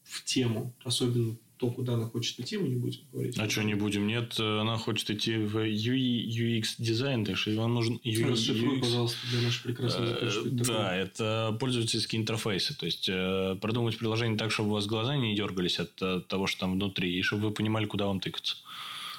в 0.04 0.24
тему, 0.24 0.74
особенно 0.86 1.36
то, 1.62 1.70
куда 1.70 1.94
она 1.94 2.06
хочет 2.08 2.40
идти, 2.40 2.58
мы 2.58 2.68
не 2.70 2.76
будем 2.76 3.02
говорить. 3.14 3.38
А 3.38 3.48
что 3.50 3.62
не 3.64 3.76
будем? 3.76 4.08
Нет, 4.08 4.36
э, 4.40 4.60
она 4.62 4.78
хочет 4.78 5.10
идти 5.12 5.38
в 5.38 5.56
UI, 5.58 6.26
UX 6.28 6.66
дизайн, 6.80 7.24
так 7.24 7.38
что 7.38 7.52
вам 7.52 7.74
нужен 7.76 8.00
UI, 8.04 8.32
Расшифруй, 8.32 8.78
UX. 8.78 8.82
пожалуйста, 8.82 9.18
для 9.32 9.42
наших 9.42 9.64
прекрасных 9.64 10.10
Э, 10.10 10.26
это 10.26 10.50
Да, 10.50 10.64
такое. 10.64 11.04
это 11.04 11.58
пользовательские 11.60 12.22
интерфейсы. 12.22 12.76
То 12.78 12.86
есть 12.88 13.08
э, 13.08 13.56
продумать 13.62 13.98
приложение 13.98 14.38
так, 14.38 14.52
чтобы 14.52 14.70
у 14.70 14.74
вас 14.74 14.88
глаза 14.88 15.16
не 15.16 15.36
дергались 15.36 15.80
от 15.80 15.92
э, 16.02 16.22
того, 16.28 16.48
что 16.48 16.62
там 16.62 16.74
внутри, 16.74 17.14
и 17.18 17.22
чтобы 17.22 17.50
вы 17.50 17.52
понимали, 17.54 17.86
куда 17.86 18.08
вам 18.08 18.20
тыкаться. 18.20 18.56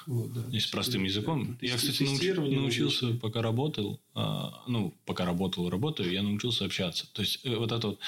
Вот, 0.05 0.33
да. 0.33 0.41
Если 0.51 0.69
простым 0.69 1.05
языком. 1.05 1.57
Да, 1.61 1.65
Я, 1.67 1.77
кстати, 1.77 2.03
науч- 2.03 2.55
научился, 2.59 3.13
пока 3.21 3.41
работал, 3.41 4.01
а, 4.13 4.61
ну, 4.67 4.93
пока 5.05 5.23
работал, 5.23 5.69
работаю, 5.69 6.11
я 6.11 6.21
научился 6.23 6.65
общаться. 6.65 7.07
То 7.13 7.21
есть, 7.21 7.39
э, 7.45 7.55
вот 7.55 7.71
это 7.71 7.87
вот 7.87 7.99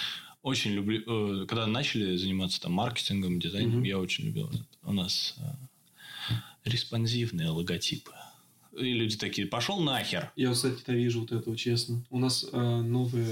очень 0.46 0.74
люблю, 0.74 1.02
э, 1.42 1.46
когда 1.48 1.66
начали 1.66 2.16
заниматься 2.18 2.62
там 2.62 2.72
маркетингом, 2.74 3.40
дизайном, 3.40 3.78
Мгм. 3.78 3.84
я 3.84 3.98
очень 3.98 4.26
любил. 4.26 4.48
У 4.84 4.94
нас 4.94 5.36
э, 5.40 6.36
респонсивные 6.66 7.50
логотипы. 7.50 8.12
И 8.78 8.94
люди 8.94 9.18
такие, 9.18 9.48
пошел 9.48 9.80
нахер. 9.82 10.32
Я, 10.36 10.52
кстати, 10.54 10.80
это 10.84 10.94
вижу 10.94 11.22
вот 11.22 11.32
этого, 11.32 11.58
честно. 11.58 12.04
У 12.12 12.20
нас 12.20 12.46
э, 12.52 12.82
новый, 12.82 13.26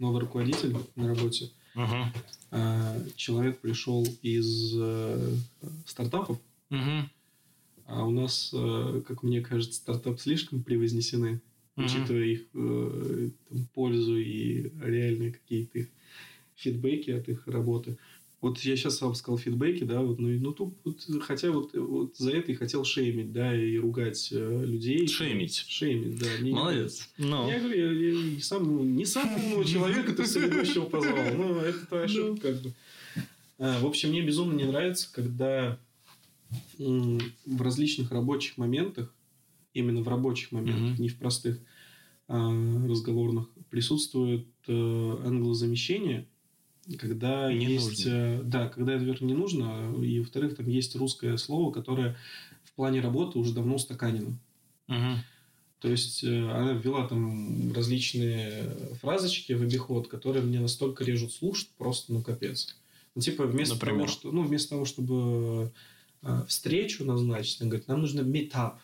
новый 0.00 0.20
руководитель 0.20 0.74
на 0.96 1.06
работе. 1.06 1.50
Мгм. 1.76 2.12
Э, 2.50 3.08
человек 3.14 3.60
пришел 3.60 4.04
из 4.22 4.72
э, 4.76 5.36
стартапов, 5.86 6.40
Мгм. 6.70 7.08
а 7.86 8.04
у 8.04 8.10
нас, 8.10 8.50
э, 8.52 9.02
как 9.06 9.22
мне 9.22 9.40
кажется, 9.40 9.74
стартапы 9.76 10.18
слишком 10.18 10.64
превознесены, 10.64 11.40
Мгм. 11.76 11.86
учитывая 11.86 12.24
их 12.24 12.42
э, 12.54 13.30
там, 13.50 13.66
пользу 13.72 14.16
и 14.16 14.68
реальные 14.82 15.30
какие-то 15.32 15.78
их 15.78 15.88
фидбэки 16.56 17.10
от 17.10 17.28
их 17.28 17.46
работы. 17.46 17.98
Вот 18.42 18.58
я 18.60 18.76
сейчас 18.76 19.00
вам 19.00 19.14
сказал 19.14 19.38
фидбэки, 19.38 19.84
да, 19.84 20.02
вот, 20.02 20.18
ну, 20.18 20.28
ну 20.28 20.52
тут, 20.52 20.74
вот, 20.84 21.22
хотя 21.22 21.50
вот, 21.50 21.74
вот 21.74 22.16
за 22.16 22.32
это 22.32 22.52
и 22.52 22.54
хотел 22.54 22.84
шеймить, 22.84 23.32
да, 23.32 23.56
и 23.56 23.76
ругать 23.78 24.28
э, 24.30 24.64
людей. 24.64 25.08
Шеймить. 25.08 25.64
Шеймить, 25.68 26.18
да. 26.18 26.26
Мне 26.40 26.50
не 26.50 26.56
Молодец. 26.56 27.08
Ну. 27.16 27.48
Я 27.48 27.58
говорю, 27.58 27.76
я, 27.76 28.10
я 28.10 28.36
и 28.36 28.40
сам, 28.40 28.64
ну, 28.64 28.84
не 28.84 29.06
самого 29.06 29.38
умного 29.38 29.64
человека 29.64 30.12
ты 30.12 30.26
соведущего 30.26 30.84
позвал. 30.84 31.34
Ну, 31.34 31.56
это 31.56 31.86
твоя 31.86 32.04
ошибка, 32.04 32.52
как 32.52 32.62
бы. 32.62 32.72
А, 33.58 33.80
в 33.80 33.86
общем, 33.86 34.10
мне 34.10 34.20
безумно 34.20 34.54
не 34.54 34.64
нравится, 34.64 35.08
когда 35.12 35.78
м, 36.78 37.18
в 37.46 37.62
различных 37.62 38.10
рабочих 38.12 38.58
моментах, 38.58 39.14
именно 39.72 40.02
в 40.02 40.08
рабочих 40.08 40.52
моментах, 40.52 40.92
Мгм. 40.92 41.02
не 41.02 41.08
в 41.08 41.16
простых 41.16 41.58
а, 42.28 42.50
разговорных, 42.86 43.48
присутствует 43.70 44.46
э, 44.68 45.16
англозамещение, 45.24 46.26
когда 46.98 47.52
Не 47.52 47.74
есть... 47.74 48.06
нужно. 48.06 48.10
э, 48.10 48.42
да, 48.44 48.68
когда 48.68 48.92
это, 48.92 49.00
во-первых, 49.00 49.20
не 49.22 49.34
нужно, 49.34 49.94
и, 50.02 50.20
во-вторых, 50.20 50.56
там 50.56 50.68
есть 50.68 50.94
русское 50.96 51.36
слово, 51.36 51.72
которое 51.72 52.16
в 52.64 52.72
плане 52.72 53.00
работы 53.00 53.38
уже 53.38 53.52
давно 53.52 53.74
устаканено. 53.76 54.38
Мгм. 54.86 55.18
То 55.80 55.88
есть 55.88 56.24
э, 56.24 56.50
она 56.50 56.72
ввела 56.72 57.06
там 57.06 57.72
различные 57.72 58.70
фразочки 59.00 59.52
в 59.52 59.62
обиход, 59.62 60.08
которые 60.08 60.44
мне 60.44 60.60
настолько 60.60 61.04
режут 61.04 61.32
слух, 61.32 61.56
что 61.56 61.70
просто 61.76 62.12
ну 62.12 62.22
капец. 62.22 62.76
Ну, 63.14 63.22
типа, 63.22 63.46
вместо 63.46 63.74
Например? 63.74 64.00
того, 64.00 64.08
что, 64.08 64.32
ну, 64.32 64.42
вместо 64.42 64.70
того, 64.70 64.84
чтобы 64.84 65.72
э, 66.22 66.42
встречу 66.48 67.04
назначить, 67.04 67.60
она 67.60 67.70
говорит, 67.70 67.88
нам 67.88 68.00
нужно 68.00 68.20
meetup. 68.20 68.74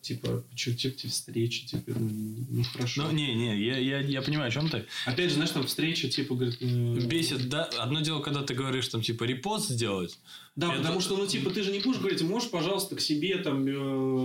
Типа, 0.00 0.44
что, 0.54 0.74
типа, 0.74 0.96
встречи, 1.08 1.66
типа, 1.66 1.90
ну, 1.98 2.08
нехорошо. 2.50 3.02
Ну, 3.02 3.10
не, 3.10 3.34
не, 3.34 3.60
я, 3.66 3.78
я, 3.78 3.98
я 4.00 4.22
понимаю, 4.22 4.48
о 4.48 4.50
чем 4.52 4.68
ты. 4.70 4.86
Опять 5.06 5.28
же, 5.30 5.34
знаешь, 5.34 5.50
там 5.50 5.66
встреча, 5.66 6.08
типа, 6.08 6.34
говорит... 6.36 6.56
э, 6.60 7.00
Бесит, 7.06 7.48
да? 7.48 7.64
Одно 7.64 8.00
дело, 8.00 8.20
когда 8.22 8.42
ты 8.42 8.54
говоришь, 8.54 8.88
там, 8.88 9.02
типа, 9.02 9.24
репост 9.24 9.68
сделать. 9.68 10.18
Да, 10.54 10.68
Это- 10.72 10.78
потому 10.82 11.00
что, 11.00 11.16
ну, 11.16 11.26
типа, 11.26 11.50
ты 11.50 11.62
же 11.64 11.72
не 11.72 11.80
будешь 11.80 11.98
говорить, 11.98 12.22
можешь, 12.22 12.48
пожалуйста, 12.50 12.94
к 12.94 13.00
себе 13.00 13.38
там... 13.38 13.66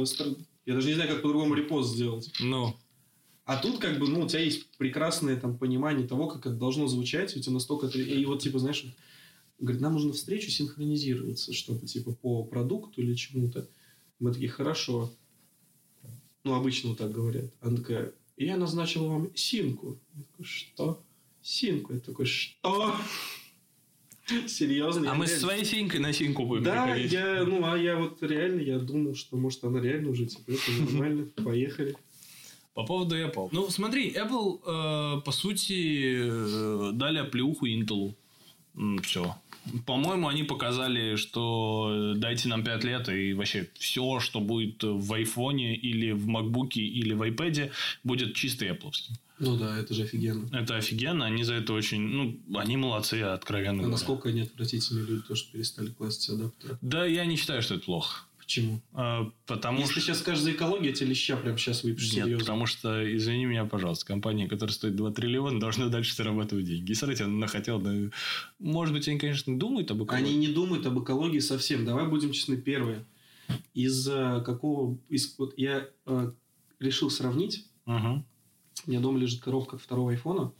э, 0.02 0.06
стар- 0.06 0.36
Я 0.68 0.76
даже 0.76 0.88
не 0.88 0.94
знаю, 0.94 1.10
как 1.10 1.22
по-другому 1.24 1.56
репост 1.56 1.96
сделать. 1.96 2.32
Ну, 2.40 2.76
А 3.46 3.58
тут, 3.58 3.80
как 3.80 3.98
бы, 4.00 4.08
ну, 4.08 4.22
у 4.22 4.28
тебя 4.28 4.40
есть 4.42 4.68
прекрасное 4.78 5.36
там 5.38 5.58
понимание 5.58 6.08
того, 6.08 6.28
как 6.28 6.46
это 6.46 6.56
должно 6.56 6.88
звучать, 6.88 7.36
у 7.36 7.40
тебя 7.42 7.54
настолько... 7.54 7.88
И 7.88 8.24
вот, 8.26 8.44
типа, 8.44 8.60
знаешь, 8.60 8.86
говорит, 9.60 9.82
нам 9.82 9.94
нужно 9.94 10.14
встречу 10.14 10.52
синхронизироваться, 10.52 11.52
чтобы, 11.52 11.88
типа, 11.88 12.14
по 12.14 12.44
продукту 12.44 13.02
или 13.02 13.16
чему-то. 13.16 13.68
Мы 14.20 14.32
такие, 14.32 14.50
хорошо. 14.50 15.12
Ну, 16.44 16.54
обычно 16.56 16.90
вот 16.90 16.98
так 16.98 17.12
говорят. 17.12 17.46
Она 17.62 17.78
такая, 17.78 18.14
я 18.38 18.58
назначил 18.58 19.08
вам 19.08 19.30
синку. 19.36 19.98
Я 20.16 20.24
такой, 20.24 20.46
что? 20.46 21.02
Синку. 21.42 21.94
Я 21.94 22.00
такой, 22.00 22.26
что? 22.26 22.96
Серьезно? 24.48 25.12
а 25.12 25.16
мы 25.16 25.26
с 25.26 25.32
реально- 25.32 25.46
своей 25.48 25.66
синькой 25.66 26.00
на 26.00 26.14
синьку 26.14 26.46
будем 26.46 26.64
Да, 26.64 26.86
приходить. 26.86 27.12
я, 27.12 27.44
ну, 27.44 27.64
а 27.66 27.78
я 27.78 27.98
вот 27.98 28.24
реально, 28.24 28.62
я 28.62 28.80
думал, 28.80 29.16
что, 29.16 29.36
может, 29.36 29.64
она 29.66 29.82
реально 29.82 30.10
уже, 30.12 30.26
типа, 30.26 30.52
это 30.52 30.72
нормально, 30.82 31.26
поехали. 31.44 31.96
По 32.74 32.86
поводу 32.86 33.16
Apple. 33.18 33.50
Ну, 33.52 33.70
смотри, 33.70 34.12
Apple, 34.14 35.18
э, 35.18 35.22
по 35.22 35.32
сути, 35.32 36.16
э, 36.24 36.92
дали 36.94 37.20
оплеуху 37.20 37.68
Intel. 37.68 38.16
Все. 39.04 39.36
По-моему, 39.86 40.28
они 40.28 40.44
показали, 40.44 41.16
что 41.16 42.14
э, 42.16 42.18
дайте 42.18 42.50
нам 42.50 42.64
5 42.64 42.84
лет, 42.84 43.08
и 43.10 43.34
вообще 43.34 43.70
все, 43.76 44.20
что 44.20 44.42
будет 44.42 44.84
в 44.84 45.14
айфоне 45.14 45.76
или 45.76 46.12
в 46.12 46.28
макбуке 46.28 46.82
или 46.82 47.14
в 47.14 47.22
iPad, 47.22 47.72
будет 48.04 48.36
чисто 48.36 48.66
Apple. 48.66 48.92
Ну 49.40 49.58
да, 49.58 49.78
это 49.78 49.94
же 49.94 50.04
офигенно. 50.04 50.50
Это 50.56 50.76
офигенно, 50.76 51.26
они 51.26 51.44
за 51.44 51.56
это 51.56 51.74
очень... 51.74 52.02
Ну, 52.02 52.40
они 52.56 52.78
молодцы, 52.78 53.22
откровенно 53.22 53.72
А 53.72 53.76
говоря. 53.78 53.92
насколько 53.92 54.30
они 54.30 54.42
отвратительные 54.42 55.06
люди, 55.06 55.24
то, 55.28 55.36
что 55.36 55.52
перестали 55.52 55.88
класть 55.90 56.30
адаптеры. 56.30 56.78
Да, 56.82 57.06
я 57.06 57.26
не 57.26 57.36
считаю, 57.38 57.62
что 57.62 57.76
это 57.76 57.86
плохо. 57.86 58.26
Почему? 58.44 58.82
А, 58.94 59.32
Потому 59.46 59.80
Если 59.80 59.92
что... 59.92 60.00
ты 60.00 60.06
сейчас 60.08 60.20
скажешь 60.20 60.44
за 60.44 60.52
экологию, 60.52 60.90
я 60.90 60.94
тебе 60.94 61.10
леща 61.10 61.38
прям 61.38 61.58
сейчас 61.58 61.84
выпишу 61.84 62.16
Нет, 62.16 62.26
серьезно. 62.26 62.40
потому 62.40 62.66
что, 62.66 63.16
извини 63.16 63.46
меня, 63.46 63.66
пожалуйста, 63.66 64.06
компания, 64.06 64.48
которая 64.48 64.74
стоит 64.74 64.96
2 64.96 65.12
триллиона, 65.12 65.60
должна 65.60 65.88
дальше 65.88 66.16
зарабатывать 66.16 66.66
деньги. 66.66 66.92
И 66.92 66.96
смотрите, 66.96 67.24
она 67.24 67.48
хотела... 67.48 67.82
да, 67.82 68.12
Может 68.60 68.94
быть, 68.94 69.08
они, 69.08 69.18
конечно, 69.18 69.58
думают 69.58 69.92
об 69.92 70.04
экологии. 70.04 70.26
Они 70.26 70.36
не 70.36 70.48
думают 70.50 70.86
об 70.86 71.02
экологии 71.02 71.40
совсем. 71.40 71.86
Давай 71.86 72.08
будем 72.08 72.32
честны. 72.32 72.58
Первое. 72.58 73.06
Из-за 73.74 74.44
какого... 74.46 74.98
Из, 75.10 75.36
вот 75.38 75.54
я 75.58 75.88
э, 76.06 76.32
решил 76.80 77.10
сравнить. 77.10 77.66
Мгм. 77.86 78.26
У 78.86 78.90
меня 78.90 79.00
дома 79.00 79.20
лежит 79.20 79.42
коробка 79.42 79.78
от 79.78 79.82
второго 79.82 80.12
айфона. 80.12 80.52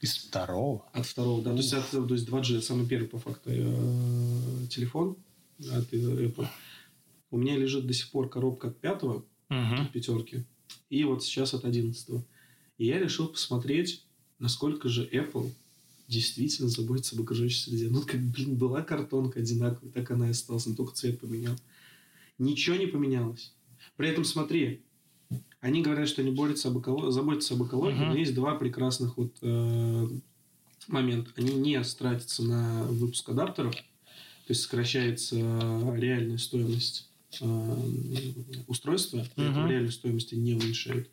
Из 0.00 0.16
второго? 0.16 0.84
От 0.92 1.06
второго, 1.06 1.42
да. 1.42 1.52
То 1.52 1.56
есть, 1.56 1.72
от, 1.72 1.90
то 1.90 2.14
есть 2.14 2.28
2G, 2.28 2.60
самый 2.60 2.86
первый 2.86 3.08
по 3.08 3.18
факту 3.18 3.50
э, 3.50 4.66
телефон 4.68 5.16
от 5.58 5.92
Apple. 5.92 6.46
У 7.34 7.36
меня 7.36 7.56
лежит 7.56 7.84
до 7.88 7.92
сих 7.92 8.10
пор 8.12 8.28
коробка 8.28 8.68
от 8.68 8.78
пятого, 8.80 9.24
Мгм. 9.48 9.88
пятерки. 9.92 10.44
И 10.88 11.02
вот 11.02 11.24
сейчас 11.24 11.52
от 11.52 11.64
11. 11.64 12.24
И 12.78 12.86
я 12.86 13.00
решил 13.00 13.26
посмотреть, 13.26 14.04
насколько 14.38 14.88
же 14.88 15.04
Apple 15.12 15.50
действительно 16.06 16.68
заботится 16.68 17.16
об 17.16 17.22
окружающей 17.22 17.58
среде. 17.58 17.88
Ну, 17.90 18.02
как, 18.02 18.20
блин, 18.22 18.54
была 18.56 18.82
картонка 18.82 19.40
одинаковая, 19.40 19.90
так 19.90 20.12
она 20.12 20.28
и 20.28 20.30
осталась, 20.30 20.66
но 20.66 20.76
только 20.76 20.94
цвет 20.94 21.18
поменял. 21.18 21.56
Ничего 22.38 22.76
не 22.76 22.86
поменялось. 22.86 23.52
При 23.96 24.08
этом, 24.10 24.24
смотри, 24.24 24.84
они 25.60 25.82
говорят, 25.82 26.08
что 26.08 26.22
они 26.22 26.30
борются 26.30 26.68
об 26.68 26.78
эко- 26.78 27.10
заботятся 27.10 27.54
об 27.54 27.64
экологии, 27.66 27.96
Мгм. 27.98 28.10
но 28.10 28.16
есть 28.16 28.34
два 28.34 28.54
прекрасных 28.54 29.16
вот 29.16 29.36
э, 29.42 30.08
момента. 30.86 31.32
Они 31.34 31.52
не 31.54 31.82
тратятся 31.82 32.44
на 32.44 32.84
выпуск 32.84 33.28
адаптеров, 33.30 33.74
то 33.74 34.50
есть 34.50 34.60
сокращается 34.62 35.34
реальная 35.96 36.38
стоимость 36.38 37.10
устройства, 38.66 39.24
при 39.66 39.76
этом 39.76 39.90
стоимость 39.90 40.32
не 40.32 40.54
уменьшают. 40.54 41.10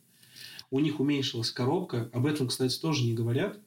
У 0.69 0.79
них 0.79 0.99
уменьшилась 0.99 1.51
коробка. 1.51 2.09
Об 2.13 2.25
этом, 2.25 2.47
кстати, 2.47 2.79
тоже 2.79 3.03
не 3.03 3.13
говорят. 3.13 3.59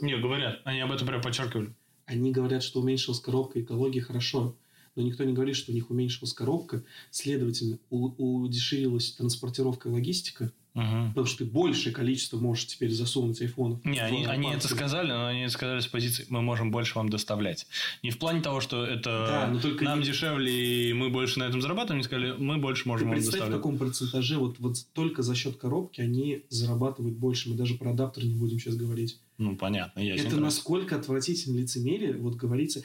Не, 0.00 0.16
говорят. 0.18 0.60
Они 0.64 0.80
об 0.80 0.90
этом 0.92 1.06
прям 1.06 1.22
подчеркивали. 1.22 1.72
Они 2.06 2.32
говорят, 2.32 2.62
что 2.62 2.80
уменьшилась 2.80 3.20
коробка, 3.20 3.60
экология 3.60 4.00
хорошо. 4.00 4.56
Но 4.94 5.02
никто 5.02 5.24
не 5.24 5.32
говорит, 5.32 5.56
что 5.56 5.72
у 5.72 5.74
них 5.74 5.90
уменьшилась 5.90 6.34
коробка. 6.34 6.84
Следовательно, 7.10 7.78
у- 7.90 8.42
удешевилась 8.42 9.12
транспортировка 9.12 9.88
и 9.88 9.92
логистика. 9.92 10.52
Мгм. 10.74 11.08
Потому 11.08 11.26
что 11.26 11.38
ты 11.38 11.44
большее 11.44 11.92
количество 11.92 12.38
можешь 12.38 12.66
теперь 12.66 12.90
засунуть 12.90 13.40
айфонов. 13.42 13.84
Не, 13.84 13.98
в 13.98 14.02
они, 14.02 14.24
они 14.24 14.52
это 14.52 14.68
сказали, 14.68 15.08
но 15.08 15.26
они 15.26 15.42
это 15.42 15.52
сказали 15.52 15.80
с 15.80 15.86
позиции, 15.86 16.24
мы 16.30 16.40
можем 16.40 16.70
больше 16.70 16.94
вам 16.94 17.10
доставлять. 17.10 17.66
Не 18.02 18.10
в 18.10 18.18
плане 18.18 18.40
того, 18.40 18.60
что 18.62 18.82
это 18.84 19.26
Да, 19.28 19.48
но 19.52 19.60
только 19.60 19.84
нам 19.84 20.00
не- 20.00 20.06
дешевле, 20.06 20.88
и 20.88 20.92
мы 20.94 21.10
больше 21.10 21.38
на 21.40 21.44
этом 21.44 21.60
зарабатываем, 21.60 21.98
они 21.98 22.04
сказали, 22.04 22.32
мы 22.38 22.56
больше 22.56 22.84
Ты 22.84 22.88
можем 22.88 23.08
вам 23.08 23.16
представь, 23.16 23.34
в 23.34 23.38
доставлять. 23.40 23.58
каком 23.58 23.78
процентаже 23.78 24.38
вот, 24.38 24.58
вот 24.60 24.76
только 24.94 25.22
за 25.22 25.34
счет 25.34 25.56
коробки 25.56 26.00
они 26.00 26.42
зарабатывают 26.48 27.16
больше. 27.16 27.50
Мы 27.50 27.56
даже 27.56 27.74
про 27.74 27.90
адаптер 27.90 28.24
не 28.24 28.34
будем 28.34 28.58
сейчас 28.58 28.76
говорить. 28.76 29.18
Ну, 29.36 29.56
понятно, 29.56 30.00
ясен 30.00 30.26
Это 30.26 30.36
насколько 30.36 30.96
отвратительно 30.96 31.58
лицемерие, 31.58 32.14
вот 32.16 32.36
говорится. 32.36 32.82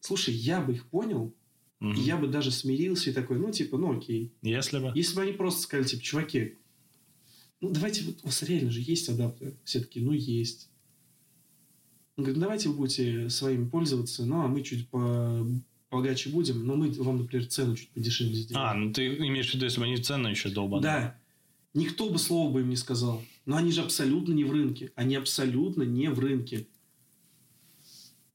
Слушай, 0.00 0.34
я 0.34 0.60
бы 0.60 0.74
их 0.74 0.86
понял, 0.86 1.34
и 1.80 2.00
я 2.00 2.16
бы 2.16 2.28
даже 2.28 2.50
смирился 2.52 3.10
и 3.10 3.12
такой, 3.12 3.38
ну, 3.38 3.50
типа, 3.50 3.76
ну, 3.76 3.96
окей. 3.98 4.32
Если 4.42 4.78
бы. 4.78 4.92
Если 4.94 5.16
бы 5.16 5.22
они 5.22 5.32
просто 5.32 5.62
сказали, 5.62 5.86
типа, 5.88 6.02
чуваки, 6.02 6.54
ну, 7.60 7.70
давайте, 7.70 8.04
вот 8.04 8.20
у 8.22 8.26
вас 8.26 8.42
реально 8.42 8.70
же 8.70 8.80
есть 8.80 9.08
адаптер. 9.08 9.54
Все 9.64 9.80
таки 9.80 10.00
ну, 10.00 10.12
есть. 10.12 10.70
Он 12.16 12.24
говорит, 12.24 12.36
«Ну, 12.36 12.42
давайте 12.42 12.68
вы 12.68 12.76
будете 12.76 13.30
своими 13.30 13.68
пользоваться, 13.68 14.24
ну, 14.24 14.42
а 14.42 14.48
мы 14.48 14.62
чуть 14.62 14.88
по 14.88 15.46
богаче 15.90 16.30
будем, 16.30 16.66
но 16.66 16.76
мы 16.76 16.90
вам, 16.90 17.18
например, 17.18 17.46
цену 17.46 17.76
чуть 17.76 17.90
подешевле 17.90 18.34
сделаем. 18.34 18.68
А, 18.68 18.74
ну 18.74 18.92
ты 18.92 19.06
имеешь 19.06 19.50
в 19.50 19.54
виду, 19.54 19.64
если 19.64 19.80
бы 19.80 19.86
они 19.86 19.96
цены 19.96 20.28
еще 20.28 20.50
долбанули. 20.50 20.82
Да. 20.82 21.18
Никто 21.74 22.10
бы 22.10 22.18
слова 22.18 22.50
бы 22.52 22.60
им 22.60 22.68
не 22.68 22.76
сказал. 22.76 23.22
Но 23.46 23.56
они 23.56 23.72
же 23.72 23.82
абсолютно 23.82 24.32
не 24.32 24.44
в 24.44 24.52
рынке. 24.52 24.92
Они 24.94 25.14
абсолютно 25.16 25.82
не 25.82 26.10
в 26.10 26.18
рынке. 26.18 26.66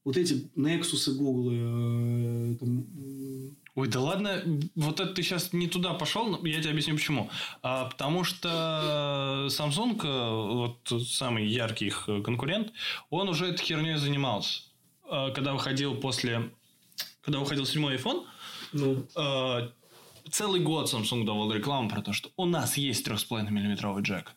Вот 0.02 0.16
эти 0.16 0.50
Nexus 0.56 1.12
и 1.12 1.16
Google, 1.16 1.50
э, 1.52 2.56
там, 2.56 2.86
Ой, 3.74 3.88
да 3.88 4.00
ладно, 4.00 4.42
вот 4.76 5.00
это 5.00 5.12
ты 5.14 5.22
сейчас 5.22 5.52
не 5.52 5.66
туда 5.66 5.94
пошел, 5.94 6.26
но 6.26 6.46
я 6.46 6.60
тебе 6.60 6.70
объясню 6.70 6.94
почему. 6.94 7.28
А, 7.62 7.86
потому 7.86 8.22
что 8.22 9.48
Samsung, 9.48 10.00
э, 10.04 10.54
вот 10.54 11.06
самый 11.08 11.46
яркий 11.46 11.86
их 11.86 12.08
конкурент, 12.24 12.72
он 13.10 13.28
уже 13.28 13.46
этой 13.46 13.64
херней 13.64 13.96
занимался. 13.96 14.62
А, 15.08 15.30
Когда 15.30 15.52
выходил 15.52 15.96
после... 15.96 16.52
Когда 17.22 17.40
выходил 17.40 17.66
седьмой 17.66 17.96
iPhone, 17.96 18.24
ну, 18.72 19.06
э, 19.16 19.70
целый 20.30 20.60
год 20.60 20.92
Samsung 20.92 21.24
давал 21.24 21.52
рекламу 21.52 21.88
про 21.88 22.02
то, 22.02 22.12
что 22.12 22.30
у 22.36 22.44
нас 22.44 22.76
есть 22.76 23.06
3,5 23.06 23.50
миллиметровый 23.50 24.02
джек. 24.02 24.34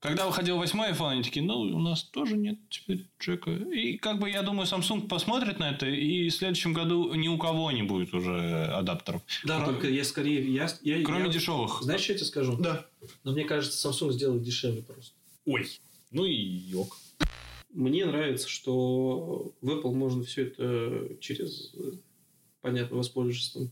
Когда 0.00 0.26
выходил 0.26 0.56
восьмой 0.56 0.92
iPhone, 0.92 1.10
они 1.10 1.22
такие, 1.22 1.44
ну, 1.44 1.60
у 1.60 1.78
нас 1.78 2.02
тоже 2.04 2.36
нет 2.38 2.58
теперь 2.70 3.06
джека. 3.20 3.50
И 3.50 3.98
как 3.98 4.18
бы, 4.18 4.30
я 4.30 4.42
думаю, 4.42 4.66
Samsung 4.66 5.08
посмотрит 5.08 5.58
на 5.58 5.70
это, 5.72 5.86
и 5.86 6.30
в 6.30 6.34
следующем 6.34 6.72
году 6.72 7.12
ни 7.14 7.28
у 7.28 7.36
кого 7.36 7.70
не 7.70 7.82
будет 7.82 8.14
уже 8.14 8.64
адаптеров. 8.64 9.20
да, 9.44 9.60
Кро- 9.60 9.66
только 9.66 9.88
я 9.88 10.02
скорее... 10.04 10.42
Я, 10.52 10.70
я, 10.82 11.04
Кроме 11.04 11.26
я- 11.26 11.32
дешевых. 11.32 11.82
Знаешь, 11.82 12.00
что 12.00 12.12
я 12.12 12.18
тебе 12.18 12.26
скажу? 12.28 12.56
Да. 12.56 12.86
Но 13.24 13.32
мне 13.32 13.44
кажется, 13.44 13.86
Samsung 13.88 14.12
сделает 14.12 14.42
дешевле 14.42 14.82
просто. 14.82 15.14
Ой. 15.44 15.68
Ну 16.10 16.24
и 16.24 16.32
йог. 16.34 16.96
Мне 17.74 18.06
нравится, 18.06 18.48
что 18.48 19.52
в 19.60 19.68
Apple 19.70 19.92
можно 19.92 20.24
все 20.24 20.46
это 20.46 21.10
через, 21.20 21.74
э, 21.74 21.92
понятно, 22.62 22.96
воспользовавшись 22.96 23.50
там, 23.50 23.70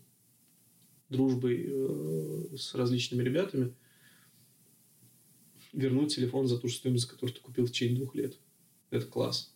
дружбой 1.08 1.64
э, 1.66 2.56
с 2.56 2.74
различными 2.74 3.22
ребятами, 3.24 3.72
вернуть 5.72 6.14
телефон 6.14 6.46
за 6.46 6.58
ту 6.58 6.68
же 6.68 6.74
стоимость, 6.74 7.06
которую 7.06 7.34
ты 7.34 7.40
купил 7.40 7.66
в 7.66 7.70
течение 7.70 7.96
двух 7.96 8.14
лет. 8.14 8.38
Это 8.90 9.06
класс. 9.06 9.54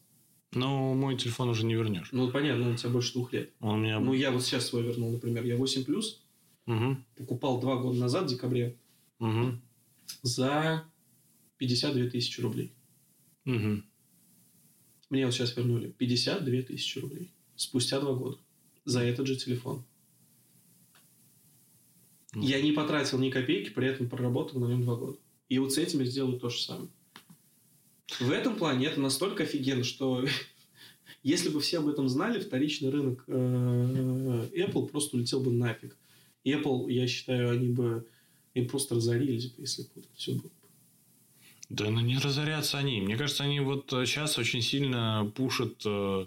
Но 0.54 0.94
мой 0.94 1.16
телефон 1.16 1.48
уже 1.48 1.64
не 1.64 1.74
вернешь. 1.74 2.10
Ну, 2.12 2.30
понятно, 2.30 2.66
он 2.68 2.74
у 2.74 2.76
тебя 2.76 2.90
больше 2.90 3.14
двух 3.14 3.32
лет. 3.32 3.50
Он 3.60 3.76
у 3.76 3.78
меня... 3.82 3.98
Ну, 4.00 4.12
я 4.12 4.30
вот 4.30 4.42
сейчас 4.42 4.66
свой 4.66 4.82
вернул, 4.82 5.10
например. 5.10 5.44
Я 5.44 5.56
8 5.56 5.84
плюс 5.84 6.22
Мгм. 6.66 7.04
покупал 7.16 7.60
два 7.60 7.76
года 7.76 7.98
назад, 7.98 8.24
в 8.26 8.28
декабре, 8.28 8.76
Мгм. 9.18 9.62
за 10.22 10.84
52 11.56 12.10
тысячи 12.10 12.40
рублей. 12.40 12.72
Мгм. 13.44 13.84
Мне 15.08 15.24
вот 15.24 15.34
сейчас 15.34 15.56
вернули 15.56 15.90
52 15.92 16.62
тысячи 16.62 16.98
рублей. 16.98 17.32
Спустя 17.56 18.00
два 18.00 18.12
года. 18.14 18.38
За 18.84 19.00
этот 19.02 19.26
же 19.26 19.36
телефон. 19.36 19.84
Ну. 22.34 22.42
Я 22.42 22.60
не 22.62 22.72
потратил 22.72 23.18
ни 23.18 23.30
копейки, 23.30 23.70
при 23.70 23.86
этом 23.88 24.08
проработал 24.08 24.60
на 24.60 24.66
нем 24.66 24.82
два 24.82 24.96
года. 24.96 25.18
И 25.52 25.58
вот 25.58 25.70
с 25.70 25.76
этим 25.76 26.00
я 26.00 26.06
сделаю 26.06 26.40
то 26.40 26.48
же 26.48 26.62
самое. 26.62 26.88
В 28.20 28.30
этом 28.30 28.56
плане 28.56 28.86
это 28.86 29.00
настолько 29.00 29.42
офигенно, 29.42 29.84
что 29.84 30.24
если 31.22 31.50
бы 31.50 31.60
все 31.60 31.80
об 31.80 31.88
этом 31.88 32.08
знали, 32.08 32.40
вторичный 32.40 32.88
рынок 32.88 33.22
э, 33.26 34.48
Apple 34.54 34.88
просто 34.88 35.18
улетел 35.18 35.40
бы 35.40 35.52
нафиг. 35.52 35.94
Apple, 36.46 36.90
я 36.90 37.06
считаю, 37.06 37.50
они 37.50 37.68
бы 37.68 38.06
им 38.54 38.66
просто 38.66 38.94
разорились 38.94 39.48
бы, 39.48 39.60
если 39.60 39.82
бы 39.82 39.88
вот 39.96 40.06
все 40.16 40.32
было. 40.32 40.50
Да, 41.68 41.90
ну 41.90 42.00
не 42.00 42.16
разорятся 42.16 42.78
они. 42.78 43.02
Мне 43.02 43.18
кажется, 43.18 43.44
они 43.44 43.60
вот 43.60 43.90
сейчас 43.90 44.38
очень 44.38 44.62
сильно 44.62 45.30
пушат 45.36 45.82
э, 45.84 46.26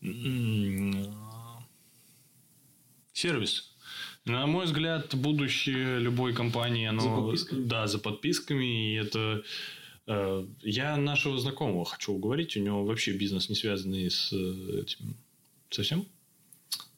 э, 0.00 1.04
сервис. 3.12 3.75
На 4.26 4.44
мой 4.46 4.64
взгляд, 4.64 5.14
будущее 5.14 6.00
любой 6.00 6.34
компании, 6.34 6.86
оно... 6.86 7.00
За 7.00 7.10
подписками? 7.10 7.64
Да, 7.64 7.86
за 7.86 7.98
подписками. 8.00 8.92
И 8.92 8.94
это... 8.94 9.44
э, 10.08 10.46
я 10.62 10.96
нашего 10.96 11.38
знакомого 11.38 11.84
хочу 11.84 12.12
уговорить. 12.12 12.56
У 12.56 12.60
него 12.60 12.84
вообще 12.84 13.12
бизнес 13.12 13.48
не 13.48 13.54
связанный 13.54 14.10
с 14.10 14.32
э, 14.32 14.80
этим... 14.80 15.16
Совсем? 15.70 16.06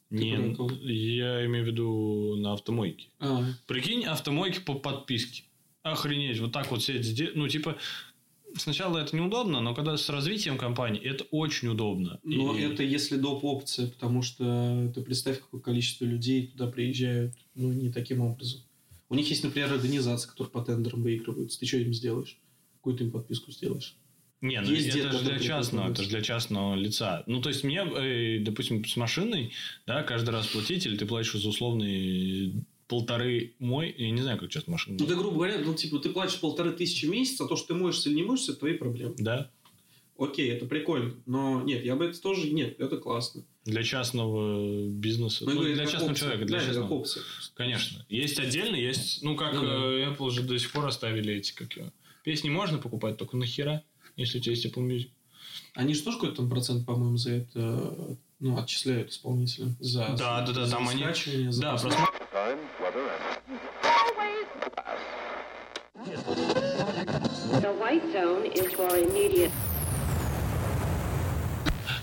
Не, 0.09 0.37
про 0.37 0.55
кого? 0.55 0.71
я 0.81 1.45
имею 1.45 1.65
в 1.65 1.67
виду 1.67 2.35
на 2.37 2.53
автомойке. 2.53 3.07
А, 3.19 3.45
Прикинь, 3.67 4.05
автомойки 4.05 4.59
по 4.59 4.73
подписке. 4.73 5.43
Охренеть, 5.83 6.39
вот 6.39 6.51
так 6.51 6.71
вот 6.71 6.83
сеть 6.83 7.05
здесь. 7.05 7.29
Ну, 7.35 7.47
типа, 7.47 7.77
сначала 8.55 8.97
это 8.99 9.15
неудобно, 9.15 9.61
но 9.61 9.73
когда 9.75 9.97
с 9.97 10.09
развитием 10.09 10.57
компании, 10.57 11.01
это 11.01 11.23
очень 11.31 11.67
удобно. 11.69 12.19
Но 12.23 12.57
И- 12.57 12.61
это 12.61 12.83
если 12.83 13.17
доп. 13.17 13.43
опция, 13.43 13.87
потому 13.87 14.21
что 14.21 14.91
ты 14.93 15.01
представь, 15.01 15.39
какое 15.39 15.61
количество 15.61 16.05
людей 16.05 16.47
туда 16.47 16.67
приезжают, 16.67 17.33
ну, 17.55 17.71
не 17.71 17.91
таким 17.91 18.21
образом. 18.21 18.61
У 19.09 19.15
них 19.15 19.29
есть, 19.29 19.43
например, 19.43 19.73
организация, 19.73 20.29
которая 20.29 20.51
по 20.51 20.61
тендерам 20.61 21.01
выигрывается. 21.03 21.59
Ты 21.59 21.65
что 21.65 21.77
им 21.77 21.93
сделаешь? 21.93 22.37
Какую 22.75 22.95
ты 22.95 23.05
им 23.05 23.11
подписку 23.11 23.51
сделаешь? 23.51 23.95
Не, 24.41 24.61
ну 24.61 24.69
Есть 24.71 24.95
это 24.95 25.11
же 25.11 25.25
для 25.25 25.39
частного, 25.39 25.91
это 25.91 26.03
же 26.03 26.09
для 26.09 26.21
частного 26.21 26.73
лица. 26.75 27.23
Ну, 27.27 27.41
то 27.41 27.49
есть, 27.49 27.65
мне, 27.65 27.81
э, 27.83 28.39
допустим, 28.39 28.85
с 28.85 28.95
машиной, 28.95 29.51
да, 29.85 30.01
каждый 30.03 30.29
раз 30.29 30.47
платить, 30.47 30.85
или 30.85 30.95
ты 30.95 31.05
платишь 31.05 31.33
за 31.33 31.49
условные 31.49 32.53
полторы 32.89 33.53
мой, 33.59 33.93
я 33.97 34.09
не 34.11 34.21
знаю, 34.21 34.37
как 34.37 34.49
часто 34.49 34.69
машина. 34.71 34.97
Ну, 34.99 35.05
ты, 35.05 35.15
грубо 35.15 35.35
говоря, 35.37 35.59
ну, 35.63 35.73
типа, 35.75 35.99
ты 35.99 36.09
платишь 36.09 36.39
полторы 36.41 36.71
тысячи 36.73 37.05
в 37.05 37.09
месяц, 37.09 37.39
а 37.39 37.47
то, 37.47 37.55
что 37.55 37.69
ты 37.69 37.73
моешься 37.75 38.09
или 38.09 38.17
не 38.17 38.23
моешься, 38.23 38.51
это 38.51 38.59
твои 38.61 38.73
проблемы. 38.73 39.15
Да, 39.17 39.49
Окей, 40.17 40.49
это 40.51 40.65
прикольно. 40.65 41.13
Но 41.25 41.61
нет, 41.61 41.85
я 41.85 41.95
бы 41.95 42.03
это 42.03 42.21
тоже... 42.21 42.49
Нет, 42.51 42.77
это 42.81 42.97
классно. 42.97 43.45
для 43.63 43.83
частного 43.83 44.89
бизнеса. 44.89 45.45
Ну, 45.45 45.51
Ну, 45.51 45.59
говорю, 45.59 45.75
для 45.75 45.85
частного 45.85 46.11
опция. 46.11 46.19
человека, 46.25 46.45
для 46.45 46.57
Да, 46.57 46.65
как 46.65 46.73
частного. 46.73 46.93
опция. 46.93 47.23
Конечно. 47.53 48.05
Есть 48.09 48.37
отдельно, 48.37 48.75
есть, 48.75 49.23
ну, 49.23 49.37
как 49.37 49.53
Ну 49.53 49.61
да. 49.61 49.67
э, 49.67 50.11
Apple 50.13 50.29
же 50.31 50.43
до 50.43 50.59
сих 50.59 50.73
пор 50.73 50.87
оставили 50.87 51.35
эти, 51.35 51.53
как 51.53 51.71
его, 51.71 51.93
песни 52.25 52.49
можно 52.49 52.79
покупать, 52.79 53.15
только 53.15 53.37
нахера, 53.37 53.81
если 54.17 54.39
у 54.39 54.41
тебя 54.41 54.55
есть 54.55 54.65
Apple 54.65 54.85
Music. 54.85 55.07
Они 55.73 55.93
же 55.93 56.01
тоже 56.01 56.17
какой-то 56.17 56.35
там 56.37 56.49
процент, 56.49 56.85
по-моему, 56.85 57.15
за 57.15 57.31
это 57.35 58.17
ну, 58.39 58.57
отчисляют 58.57 59.11
исполнителям. 59.11 59.75
За, 59.79 60.15
Да, 60.17 60.41
да, 60.41 60.53
да, 60.53 60.65
за 60.65 60.71
там 60.71 60.87
они- 60.87 61.03
за 61.51 61.61
Да, 61.61 61.77
просто 61.77 61.89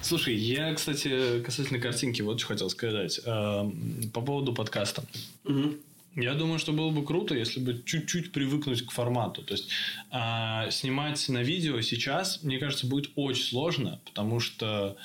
Слушай, 0.03 0.37
я, 0.37 0.72
кстати, 0.74 1.41
касательно 1.43 1.80
картинки, 1.80 2.22
вот 2.22 2.39
что 2.39 2.49
хотел 2.49 2.70
сказать. 2.70 3.20
Эм, 3.24 4.11
По 4.12 4.20
поводу 4.20 4.53
подкаста. 4.53 5.03
Мгм. 5.45 5.76
Я 6.14 6.34
думаю, 6.34 6.59
что 6.59 6.72
было 6.72 6.91
бы 6.91 7.05
круто, 7.05 7.34
если 7.34 7.61
бы 7.61 7.82
чуть-чуть 7.84 8.32
привыкнуть 8.32 8.87
к 8.87 8.91
формату. 8.91 9.43
То 9.43 9.53
есть 9.53 9.68
а, 10.11 10.70
снимать 10.70 11.28
на 11.28 11.43
видео 11.43 11.80
сейчас, 11.82 12.43
мне 12.43 12.59
кажется, 12.59 12.87
будет 12.87 13.11
очень 13.16 13.43
сложно, 13.45 14.01
потому 14.07 14.41
что, 14.41 14.97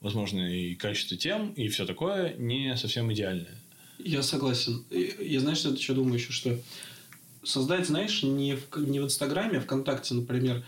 возможно, 0.00 0.40
и 0.52 0.74
качество 0.74 1.16
тем, 1.16 1.52
и 1.52 1.68
все 1.68 1.86
такое 1.86 2.34
не 2.36 2.76
совсем 2.76 3.12
идеальное. 3.12 3.56
Я 3.98 4.22
согласен. 4.22 4.84
Я, 4.90 5.40
знаешь, 5.40 5.58
что 5.58 5.70
еще 5.70 5.92
думаю 5.92 6.14
еще, 6.14 6.32
что 6.32 6.58
создать, 7.42 7.86
знаешь, 7.86 8.22
не 8.22 8.56
в, 8.56 8.76
не 8.76 9.00
в 9.00 9.04
Инстаграме, 9.04 9.58
а 9.58 9.60
ВКонтакте, 9.60 10.14
например, 10.14 10.64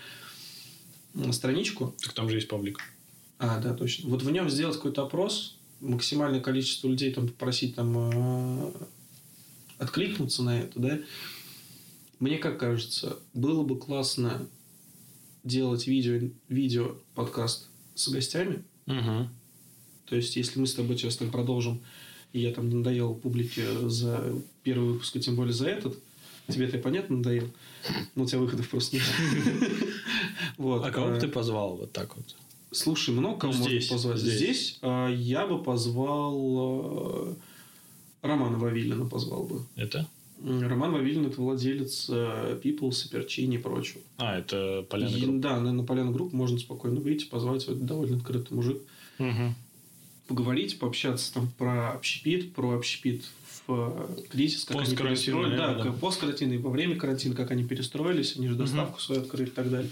страничку. 1.32 1.94
Так 2.02 2.12
там 2.12 2.28
же 2.28 2.36
есть 2.36 2.48
паблик. 2.48 2.80
А, 3.38 3.58
да, 3.58 3.74
точно. 3.74 4.10
Вот 4.10 4.22
в 4.22 4.30
нем 4.30 4.48
сделать 4.50 4.76
какой-то 4.76 5.02
опрос, 5.02 5.58
максимальное 5.80 6.40
количество 6.40 6.88
людей 6.88 7.12
там 7.12 7.26
попросить 7.26 7.74
там 7.74 7.96
э, 7.96 8.72
откликнуться 9.78 10.42
на 10.42 10.60
это, 10.60 10.78
да. 10.78 11.00
Мне 12.20 12.38
как 12.38 12.60
кажется, 12.60 13.18
было 13.34 13.64
бы 13.64 13.76
классно 13.78 14.46
делать 15.42 15.88
видео, 15.88 16.30
видео 16.48 16.96
подкаст 17.14 17.68
с 17.94 18.08
гостями. 18.08 18.62
Угу. 18.86 19.28
То 20.06 20.16
есть, 20.16 20.36
если 20.36 20.60
мы 20.60 20.66
с 20.66 20.74
тобой, 20.74 20.96
честно, 20.96 21.28
продолжим, 21.28 21.80
и 22.32 22.40
я 22.40 22.52
там 22.52 22.68
надоел 22.70 23.14
публике 23.14 23.64
за 23.88 24.32
первый 24.62 24.92
выпуск, 24.92 25.16
и 25.16 25.20
тем 25.20 25.36
более 25.36 25.52
за 25.52 25.68
этот, 25.68 25.98
тебе 26.48 26.66
это 26.66 26.78
понятно 26.78 27.16
надоел, 27.16 27.50
но 28.14 28.24
у 28.24 28.26
тебя 28.26 28.38
выходов 28.38 28.68
просто 28.68 28.96
нет. 28.96 29.04
Вот. 30.58 30.84
А 30.84 30.90
кого 30.90 31.08
бы 31.08 31.16
э, 31.16 31.20
ты 31.20 31.28
позвал 31.28 31.76
вот 31.76 31.92
так 31.92 32.14
вот? 32.16 32.36
Слушай, 32.70 33.14
много 33.14 33.38
кого 33.38 33.52
Ну, 33.52 33.58
можно 33.60 33.80
позвать. 33.88 34.18
здесь. 34.18 34.78
А, 34.82 35.08
я 35.08 35.46
бы 35.46 35.62
позвал 35.62 37.30
э, 37.30 37.34
Романа 38.22 38.58
Вавилина 38.58 39.06
позвал 39.06 39.44
бы. 39.44 39.62
Это? 39.76 40.06
Роман 40.44 40.92
Вавилин 40.92 41.26
это 41.26 41.40
владелец 41.40 42.06
э, 42.10 42.60
People's, 42.62 43.08
Перчини 43.10 43.56
и 43.56 43.58
прочего. 43.58 44.00
А, 44.18 44.38
это 44.38 44.84
Поляна 44.90 45.14
И, 45.14 45.20
Групп. 45.24 45.40
да, 45.40 45.60
на, 45.60 45.72
на 45.72 45.84
Поляну 45.84 46.12
групп 46.12 46.32
можно 46.32 46.58
спокойно 46.58 47.00
выйти, 47.00 47.26
позвать 47.26 47.66
вот 47.68 47.84
довольно 47.84 48.16
открытый 48.16 48.56
мужик, 48.56 48.78
Мгм. 49.18 49.54
поговорить, 50.26 50.78
пообщаться 50.78 51.32
там 51.34 51.50
про 51.58 51.92
общепит, 51.92 52.54
про 52.54 52.72
общепит 52.76 53.22
в 53.66 54.08
э, 54.18 54.22
кризис, 54.30 54.64
как 54.64 54.80
они 54.80 54.96
перестроили, 54.96 55.56
да, 55.56 55.74
да. 55.74 55.82
как 55.84 55.98
посткарантинный, 55.98 56.58
во 56.58 56.70
время 56.70 56.96
карантина, 56.96 57.34
как 57.34 57.50
они 57.50 57.64
перестроились, 57.64 58.36
они 58.36 58.48
же 58.48 58.54
доставку 58.56 59.00
свою 59.00 59.22
открыли 59.22 59.48
и 59.48 59.52
так 59.52 59.70
далее. 59.70 59.90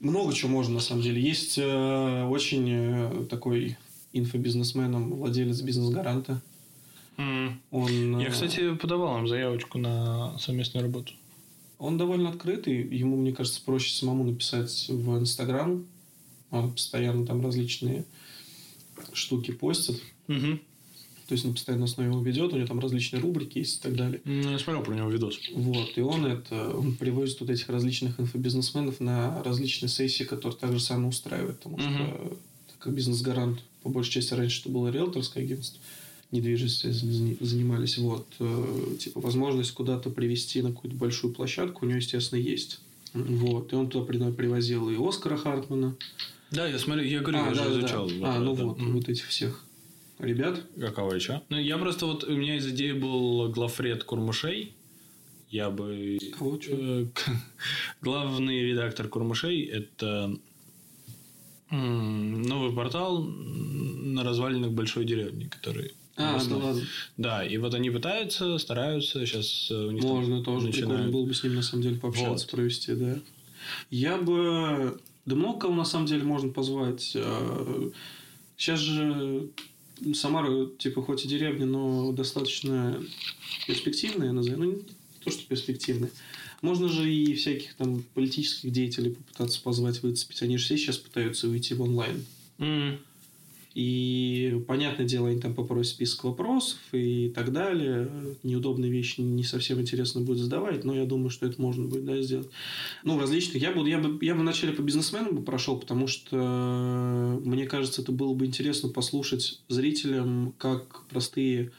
Много 0.00 0.32
чего 0.34 0.50
можно, 0.50 0.74
на 0.74 0.80
самом 0.80 1.02
деле. 1.02 1.20
Есть 1.22 1.58
э, 1.58 2.24
очень 2.24 2.68
э, 2.68 3.24
такой 3.30 3.76
инфобизнесменом, 4.12 5.12
владелец 5.14 5.60
бизнес-гаранта. 5.60 6.42
М. 7.18 7.60
Он, 7.70 8.18
Я, 8.20 8.28
э, 8.28 8.30
кстати, 8.30 8.74
подавал 8.74 9.18
им 9.18 9.28
заявочку 9.28 9.78
на 9.78 10.38
совместную 10.38 10.84
работу. 10.84 11.12
Он 11.78 11.98
довольно 11.98 12.30
открытый. 12.30 12.74
Ему, 12.96 13.16
мне 13.16 13.32
кажется, 13.32 13.60
проще 13.64 13.92
самому 13.92 14.24
написать 14.24 14.86
в 14.88 15.18
Инстаграм. 15.18 15.84
Он 16.50 16.72
постоянно 16.72 17.26
там 17.26 17.44
различные 17.44 18.04
штуки 19.12 19.50
постит. 19.50 20.00
Угу. 20.28 20.58
То 21.28 21.34
есть 21.34 21.44
на 21.44 21.52
постоянной 21.52 21.86
основе 21.86 22.10
его 22.10 22.20
ведет, 22.22 22.52
у 22.52 22.56
него 22.56 22.66
там 22.66 22.78
различные 22.78 23.20
рубрики 23.22 23.58
есть 23.58 23.78
и 23.78 23.82
так 23.82 23.96
далее. 23.96 24.20
Я 24.24 24.58
смотрел 24.58 24.82
про 24.84 24.94
него 24.94 25.08
видос. 25.08 25.38
Вот, 25.54 25.96
и 25.96 26.00
он 26.00 26.26
это, 26.26 26.76
он 26.76 26.94
привозит 26.94 27.40
вот 27.40 27.48
этих 27.48 27.68
различных 27.70 28.20
инфобизнесменов 28.20 29.00
на 29.00 29.42
различные 29.42 29.88
сессии, 29.88 30.24
которые 30.24 30.58
также 30.58 30.78
самое 30.80 31.08
устраивает, 31.08 31.56
потому 31.58 31.78
что 31.78 31.88
Мгм. 31.88 32.28
так 32.68 32.78
как 32.78 32.92
бизнес-гарант, 32.94 33.60
по 33.82 33.88
большей 33.88 34.12
части 34.12 34.34
раньше 34.34 34.60
это 34.60 34.68
было 34.68 34.88
риэлторское 34.88 35.42
агентство, 35.42 35.80
недвижимостью 36.32 36.90
зани- 36.90 37.36
занимались, 37.40 37.98
вот, 37.98 38.26
э, 38.40 38.96
типа 38.98 39.20
возможность 39.20 39.72
куда-то 39.72 40.10
привести 40.10 40.62
на 40.62 40.70
какую-то 40.72 40.96
большую 40.96 41.32
площадку 41.32 41.84
у 41.84 41.88
него, 41.88 41.98
естественно, 41.98 42.40
есть. 42.40 42.80
Вот, 43.14 43.72
и 43.72 43.76
он 43.76 43.88
туда 43.90 44.04
при- 44.06 44.32
привозил 44.32 44.88
и 44.90 44.96
Оскара 44.98 45.36
Хартмана. 45.36 45.94
Да, 46.50 46.66
я 46.66 46.78
смотрю, 46.78 47.04
я 47.04 47.20
говорю, 47.20 47.38
я 47.38 47.44
да, 47.50 47.54
же 47.54 47.60
да, 47.60 47.68
да. 47.70 47.78
изучал. 47.80 48.10
А, 48.22 48.38
ну 48.38 48.56
да. 48.56 48.64
вот, 48.64 48.78
Мгм. 48.78 48.92
вот 48.94 49.08
этих 49.08 49.26
всех 49.28 49.64
ребят. 50.18 50.62
Какого 50.80 51.12
еще? 51.14 51.42
Ну, 51.50 51.58
я 51.58 51.76
просто 51.78 52.06
вот, 52.06 52.24
у 52.24 52.34
меня 52.36 52.56
из 52.56 52.66
идеи 52.68 52.92
был 52.92 53.48
главред 53.50 54.04
Курмушей. 54.04 54.74
Я 55.50 55.68
бы... 55.68 56.18
Кого, 56.38 56.56
чё? 56.56 56.70
Э, 56.74 57.06
Главный 58.00 58.62
редактор 58.62 59.08
Курмушей– 59.08 59.62
это 59.64 60.34
новый 61.70 62.72
портал 62.74 63.22
на 63.24 64.24
развалинах 64.24 64.72
большой 64.72 65.04
деревни, 65.04 65.44
который... 65.44 65.92
А, 66.28 66.32
да 66.32 66.36
основном- 66.36 66.68
ладно. 66.68 66.82
Да, 67.16 67.44
и 67.46 67.56
вот 67.58 67.74
они 67.74 67.90
пытаются, 67.90 68.58
стараются, 68.58 69.24
сейчас 69.26 69.70
у 69.70 69.90
них 69.90 70.02
Можно 70.02 70.42
тоже. 70.42 70.68
Прикольно 70.68 70.88
начинают- 70.88 71.12
было 71.12 71.26
бы 71.26 71.34
с 71.34 71.42
ним, 71.42 71.54
на 71.54 71.62
самом 71.62 71.82
деле, 71.82 71.96
пообщаться, 71.96 72.46
Вот. 72.46 72.50
провести, 72.50 72.94
да. 72.94 73.18
Я 73.90 74.18
бы... 74.18 75.00
Да 75.24 75.36
много 75.36 75.60
кого, 75.60 75.74
на 75.74 75.84
самом 75.84 76.06
деле, 76.06 76.24
можно 76.24 76.50
позвать. 76.52 77.16
Сейчас 78.56 78.80
же 78.80 79.48
Самара, 80.14 80.66
типа, 80.78 81.00
хоть 81.02 81.24
и 81.24 81.28
деревня, 81.28 81.64
но 81.66 82.10
достаточно 82.12 83.00
перспективная, 83.68 84.28
я 84.28 84.32
назову. 84.32 84.56
Ну, 84.58 84.64
не 84.72 84.82
то, 85.24 85.30
что 85.30 85.44
перспективная. 85.46 86.10
Можно 86.60 86.88
же 86.88 87.12
и 87.12 87.34
всяких 87.34 87.74
там 87.74 88.02
политических 88.14 88.72
деятелей 88.72 89.10
попытаться 89.10 89.60
позвать, 89.62 90.02
выцепить. 90.02 90.42
Они 90.42 90.58
же 90.58 90.64
все 90.64 90.76
сейчас 90.76 90.96
пытаются 90.98 91.46
выйти 91.48 91.74
в 91.74 91.82
онлайн. 91.82 92.24
М, 92.58 92.98
И, 93.74 94.62
понятное 94.68 95.06
дело, 95.06 95.28
они 95.28 95.40
там 95.40 95.54
попросят 95.54 95.94
список 95.94 96.24
вопросов 96.24 96.78
и 96.92 97.30
так 97.30 97.52
далее. 97.52 98.10
Неудобные 98.42 98.90
вещи 98.90 99.20
не 99.20 99.44
совсем 99.44 99.80
интересно 99.80 100.20
будет 100.20 100.38
задавать, 100.38 100.84
но 100.84 100.94
я 100.94 101.06
думаю, 101.06 101.30
что 101.30 101.46
это 101.46 101.60
можно 101.60 101.86
будет 101.86 102.04
да, 102.04 102.20
сделать. 102.20 102.50
Ну, 103.02 103.18
различных. 103.18 103.62
Я, 103.62 103.72
буду, 103.72 103.88
я, 103.88 103.98
бы, 103.98 104.24
я 104.24 104.34
бы 104.34 104.40
вначале 104.40 104.72
по 104.72 104.82
бизнесменам 104.82 105.36
бы 105.36 105.42
прошел, 105.42 105.78
потому 105.78 106.06
что, 106.06 107.40
мне 107.44 107.66
кажется, 107.66 108.02
это 108.02 108.12
было 108.12 108.34
бы 108.34 108.44
интересно 108.46 108.90
послушать 108.90 109.60
зрителям, 109.68 110.54
как 110.58 111.06
простые 111.08 111.72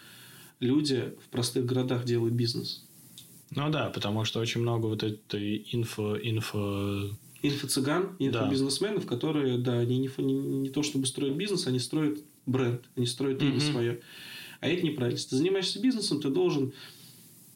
люди 0.59 1.13
в 1.25 1.29
простых 1.29 1.65
городах 1.65 2.05
делают 2.05 2.33
бизнес. 2.33 2.83
Ну 3.55 3.69
да, 3.69 3.89
потому 3.89 4.25
что 4.25 4.39
очень 4.39 4.61
много 4.61 4.87
вот 4.87 5.03
этой 5.03 5.67
инфо, 5.71 6.17
инфо... 6.17 7.11
Инфо-цыган, 7.43 8.15
Да. 8.19 8.25
инфобизнесменов, 8.25 9.05
которые, 9.05 9.57
да, 9.57 9.79
они 9.79 9.97
не, 9.99 10.09
не, 10.23 10.33
не 10.33 10.69
то 10.69 10.81
чтобы 10.81 11.05
строят 11.05 11.35
бизнес, 11.35 11.67
они 11.67 11.77
строят 11.79 12.19
бренд, 12.45 12.81
они 12.95 13.05
строят 13.05 13.41
имя 13.41 13.51
Мгм. 13.51 13.59
свое. 13.59 13.99
А 14.61 14.67
это 14.69 14.85
неправильно. 14.85 15.17
Если 15.17 15.31
ты 15.31 15.35
занимаешься 15.35 15.79
бизнесом, 15.81 16.21
ты 16.21 16.29
должен 16.29 16.71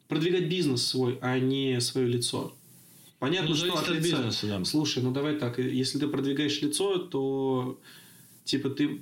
продвигать 0.10 0.50
бизнес 0.50 0.86
свой, 0.86 1.18
а 1.22 1.40
не 1.40 1.80
свое 1.80 2.06
лицо. 2.08 2.54
Понятно, 3.20 3.50
Ну, 3.50 3.56
что 3.56 3.74
от 3.74 3.84
от 3.84 3.90
лица. 3.96 4.18
бизнеса, 4.18 4.48
да. 4.48 4.66
Слушай, 4.66 5.02
ну 5.04 5.12
давай 5.12 5.38
так, 5.38 5.58
если 5.58 6.00
ты 6.00 6.08
продвигаешь 6.08 6.62
лицо, 6.62 6.98
то 6.98 7.80
типа 8.44 8.70
ты 8.70 9.02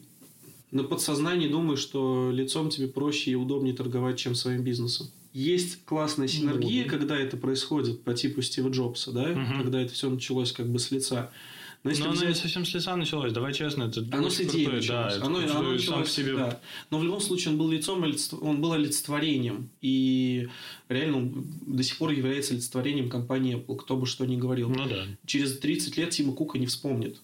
на 0.71 0.83
подсознании 0.83 1.47
думаешь, 1.47 1.79
что 1.79 2.29
лицом 2.31 2.69
тебе 2.69 2.88
проще 2.88 3.31
и 3.31 3.36
удобнее 3.36 3.73
торговать, 3.75 4.17
чем 4.19 4.36
своим 4.36 4.61
бизнесом. 4.63 5.07
Есть 5.36 5.83
классная 5.83 6.29
синергия, 6.29 6.86
да. 6.86 6.89
когда 6.89 7.17
это 7.19 7.36
происходит 7.36 8.03
по 8.03 8.13
типу 8.13 8.41
Стива 8.41 8.69
Джобса, 8.69 9.11
да, 9.11 9.27
Мгм. 9.27 9.63
когда 9.63 9.81
это 9.81 9.91
все 9.93 10.09
началось 10.09 10.53
как 10.53 10.67
бы 10.67 10.79
с 10.79 10.91
лица. 10.91 11.29
Но 11.83 11.89
если 11.91 12.03
Но 12.03 12.09
оно 12.11 12.17
взять- 12.17 12.29
не 12.29 12.36
совсем 12.36 12.65
с 12.65 12.73
лица 12.73 12.95
началось, 12.95 13.33
давай 13.33 13.53
честно, 13.53 13.83
это 13.83 13.99
оно 14.11 14.29
с 14.29 14.39
идеей 14.41 14.65
крутой, 14.65 14.88
да, 14.88 15.09
это 15.11 15.25
оно, 15.25 15.39
оно 15.39 15.47
сам 15.49 15.73
началось, 15.73 16.07
по 16.09 16.15
себе 16.15 16.36
да. 16.38 16.59
Но 16.89 16.99
в 16.99 17.03
любом 17.03 17.19
случае 17.21 17.51
он 17.51 17.57
был 17.59 17.69
лицом, 17.69 18.03
он 18.41 18.61
был 18.61 18.71
олицетворением. 18.73 19.69
И 19.81 20.47
реально 20.89 21.17
он 21.17 21.45
до 21.67 21.83
сих 21.83 21.97
пор 21.97 22.11
является 22.11 22.53
олицетворением 22.53 23.09
компании 23.09 23.57
Apple, 23.57 23.75
кто 23.75 23.97
бы 23.97 24.07
что 24.07 24.25
ни 24.25 24.38
говорил. 24.38 24.69
Ну 24.69 24.88
да. 24.89 25.05
Через 25.27 25.59
30 25.59 25.97
лет 25.97 26.09
Тима 26.11 26.31
Кука 26.33 26.57
не 26.57 26.65
вспомнит. 26.65 27.17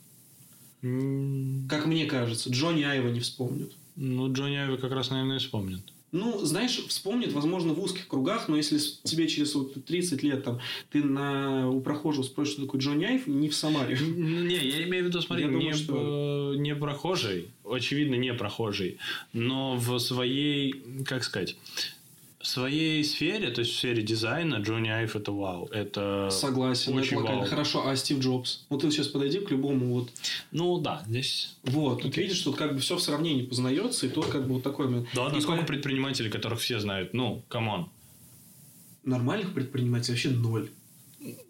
Как 0.81 1.85
мне 1.85 2.05
кажется, 2.05 2.49
Джонни 2.49 2.83
Айва 2.83 3.09
не 3.09 3.19
вспомнит. 3.21 3.71
Ну, 3.95 4.31
Джонни 4.33 4.55
Айви 4.57 4.77
как 4.77 4.91
раз, 4.91 5.09
наверное, 5.11 5.37
и 5.37 5.39
вспомнит. 5.39 5.79
Ну, 6.11 6.39
знаешь, 6.43 6.77
вспомнит, 6.87 7.31
возможно, 7.31 7.73
в 7.73 7.81
узких 7.81 8.07
кругах, 8.07 8.49
но 8.49 8.57
если 8.57 8.77
тебе 9.03 9.27
через 9.29 9.55
вот 9.55 9.85
30 9.85 10.23
лет 10.23 10.43
там, 10.43 10.59
ты 10.89 11.01
на, 11.03 11.69
у 11.69 11.79
прохожего 11.79 12.23
спросишь, 12.23 12.53
что 12.53 12.63
такое 12.63 12.81
Джонни 12.81 13.05
Айв, 13.05 13.27
не 13.27 13.47
в 13.47 13.55
Самаре. 13.55 13.97
Не, 13.97 14.55
я 14.55 14.83
имею 14.83 15.05
в 15.05 15.07
виду, 15.07 15.21
смотри, 15.21 15.45
Я 15.45 15.49
думаю, 15.51 15.65
не, 15.67 15.73
что- 15.73 16.53
не 16.57 16.75
прохожий, 16.75 17.47
очевидно, 17.63 18.15
не 18.15 18.33
прохожий, 18.33 18.97
но 19.31 19.75
в 19.77 19.97
своей, 19.99 20.83
как 21.05 21.23
сказать, 21.23 21.55
в 22.41 22.47
своей 22.47 23.03
сфере, 23.03 23.51
то 23.51 23.61
есть 23.61 23.71
в 23.73 23.77
сфере 23.77 24.01
дизайна, 24.03 24.55
Джонни 24.55 24.89
Айв 24.89 25.15
это 25.15 25.31
вау. 25.31 25.67
Это 25.67 26.29
Согласен, 26.31 26.95
очень 26.97 27.17
это 27.17 27.33
вау. 27.33 27.45
Хорошо, 27.45 27.87
а 27.87 27.95
Стив 27.95 28.19
Джобс? 28.19 28.65
Вот 28.69 28.81
ты 28.81 28.91
сейчас 28.91 29.07
подойди 29.07 29.39
к 29.39 29.51
любому 29.51 29.93
вот 29.93 30.09
Ну 30.51 30.79
да, 30.79 31.03
здесь... 31.07 31.55
Вот, 31.63 32.01
тут 32.01 32.17
видишь, 32.17 32.41
тут 32.41 32.55
как 32.57 32.73
бы 32.73 32.79
все 32.79 32.95
в 32.95 33.01
сравнении 33.01 33.43
познается, 33.43 34.07
и 34.07 34.09
тут 34.09 34.25
как 34.27 34.47
бы 34.47 34.55
вот 34.55 34.63
такой. 34.63 35.07
Да, 35.13 35.27
И 35.29 35.41
сколько 35.41 35.61
по- 35.61 35.67
предпринимателей, 35.67 36.29
которых 36.29 36.59
все 36.59 36.79
знают? 36.79 37.13
Ну, 37.13 37.43
come 37.47 37.71
on. 37.71 37.89
Нормальных 39.03 39.53
предпринимателей 39.53 40.13
вообще 40.13 40.29
ноль. 40.29 40.69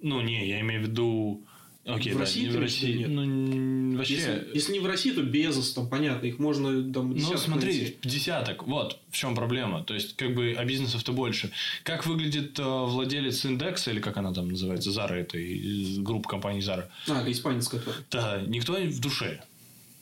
Ну, 0.01 0.21
не, 0.21 0.47
я 0.47 0.59
имею 0.61 0.81
в 0.81 0.87
виду 0.87 1.41
Окей, 1.83 2.13
в 2.13 2.15
да, 2.15 2.21
России 2.21 2.43
не 2.43 2.49
в 2.49 2.59
России. 2.59 2.97
нет? 2.97 3.09
Ну, 3.09 3.97
вообще... 3.97 4.13
Если, 4.13 4.47
если 4.53 4.73
не 4.73 4.79
в 4.79 4.85
России, 4.85 5.11
то 5.11 5.23
Безос, 5.23 5.73
там, 5.73 5.89
понятно, 5.89 6.27
их 6.27 6.37
можно 6.37 6.93
там 6.93 7.15
Ну, 7.15 7.37
смотри, 7.37 7.73
найти. 7.73 7.97
десяток. 8.03 8.67
Вот 8.67 8.99
в 9.09 9.17
чем 9.17 9.33
проблема. 9.33 9.83
То 9.83 9.95
есть, 9.95 10.15
как 10.15 10.35
бы, 10.35 10.53
а 10.57 10.63
бизнесов-то 10.63 11.11
больше. 11.11 11.51
Как 11.83 12.05
выглядит 12.05 12.59
э, 12.59 12.63
владелец 12.63 13.43
индекса, 13.45 13.91
или 13.91 13.99
как 13.99 14.17
она 14.17 14.31
там 14.31 14.49
называется, 14.49 14.91
Зара, 14.91 15.15
этой 15.15 15.97
э, 15.97 16.01
группы 16.01 16.29
компании 16.29 16.61
Зара? 16.61 16.91
А, 17.07 17.29
испанец 17.29 17.67
который. 17.67 17.95
Да, 18.11 18.41
никто 18.45 18.73
в 18.73 18.99
душе. 18.99 19.43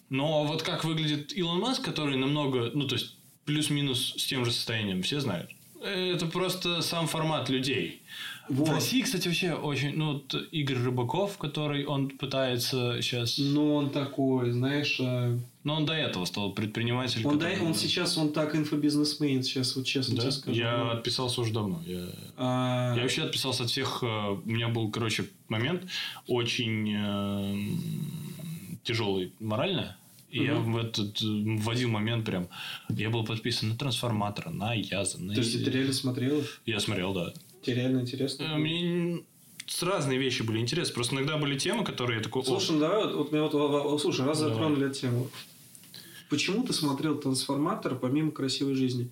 Но 0.09 0.43
вот 0.43 0.63
как 0.63 0.83
выглядит 0.83 1.31
Илон 1.37 1.59
Маск, 1.59 1.83
который 1.83 2.17
намного, 2.17 2.71
ну, 2.73 2.87
то 2.87 2.95
есть, 2.95 3.15
плюс-минус 3.45 4.15
с 4.17 4.25
тем 4.25 4.43
же 4.43 4.51
состоянием, 4.51 5.01
все 5.01 5.21
знают. 5.21 5.49
Это 5.81 6.25
просто 6.25 6.81
сам 6.81 7.07
формат 7.07 7.49
людей. 7.49 8.01
Вот. 8.49 8.67
В 8.67 8.71
России, 8.71 9.01
кстати, 9.01 9.27
вообще 9.27 9.53
очень... 9.53 9.95
Ну, 9.95 10.13
вот 10.13 10.35
Игорь 10.51 10.77
Рыбаков, 10.77 11.37
который 11.37 11.85
он 11.85 12.09
пытается 12.09 12.99
сейчас... 13.01 13.37
Ну, 13.37 13.75
он 13.75 13.91
такой, 13.91 14.51
знаешь... 14.51 14.97
а, 14.99 15.37
Но 15.63 15.75
он 15.75 15.85
до 15.85 15.93
этого 15.93 16.25
стал 16.25 16.51
предпринимателем. 16.53 17.27
Он, 17.27 17.37
который- 17.37 17.57
да, 17.57 17.63
он 17.63 17.75
сейчас, 17.75 18.17
он 18.17 18.33
так 18.33 18.55
инфобизнесмен, 18.55 19.43
сейчас, 19.43 19.75
вот 19.75 19.85
честно 19.85 20.15
Да? 20.15 20.21
тебе 20.23 20.31
скажу. 20.31 20.57
Я 20.59 20.77
Ну, 20.83 20.89
отписался 20.89 21.41
уже 21.41 21.53
давно. 21.53 21.81
Я... 21.85 22.07
а, 22.37 22.95
Я 22.95 23.03
вообще 23.03 23.21
отписался 23.23 23.63
от 23.63 23.69
всех. 23.69 23.99
э, 24.01 24.05
У 24.43 24.49
меня 24.49 24.67
был, 24.69 24.89
короче, 24.89 25.25
момент 25.47 25.83
очень 26.27 26.87
тяжелый 28.83 29.31
морально. 29.39 29.95
И 30.31 30.43
я 30.43 30.55
в 30.55 30.77
этот 30.77 31.21
э, 31.23 31.25
в 31.57 31.69
один 31.71 31.89
момент 31.89 32.23
прям 32.23 32.47
я 32.89 33.09
был 33.09 33.25
подписан 33.25 33.69
на 33.69 33.75
трансформатора, 33.75 34.51
на 34.51 34.73
Яза, 34.75 35.19
на 35.19 35.33
То 35.33 35.39
есть 35.41 35.63
ты 35.65 35.71
реально 35.71 35.93
смотрел? 35.93 36.43
Я 36.67 36.79
смотрел, 36.79 37.13
да. 37.13 37.33
Тебе 37.61 37.75
реально 37.75 37.99
интересно? 38.01 38.43
Э, 38.43 38.57
Мне 38.57 39.23
разные 39.81 40.17
вещи 40.19 40.41
были 40.41 40.59
интересны. 40.59 40.93
Просто 40.93 41.15
иногда 41.15 41.37
были 41.37 41.57
темы, 41.57 41.83
которые 41.83 42.17
я 42.17 42.23
такой. 42.23 42.41
«О, 42.41 42.45
Слушай, 42.45 42.71
ну 42.71 42.79
давай, 42.79 43.03
вот, 43.13 43.31
вот 43.31 43.31
вот, 43.31 43.53
во- 43.53 43.83
во- 43.91 43.99
слушай, 43.99 44.25
раз 44.25 44.39
Давай. 44.39 44.53
затронули 44.53 44.87
эту 44.87 44.99
тему. 44.99 45.29
Почему 46.29 46.63
ты 46.65 46.73
смотрел 46.73 47.17
«Трансформатор» 47.19 47.95
помимо 47.95 48.31
«Красивой 48.31 48.75
жизни»? 48.75 49.09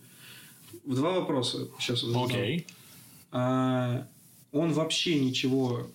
Два 0.86 1.12
вопроса 1.12 1.68
сейчас. 1.80 2.04
Окей. 2.16 2.66
А, 3.32 4.08
он 4.52 4.72
вообще 4.74 5.20
ничего 5.20 5.88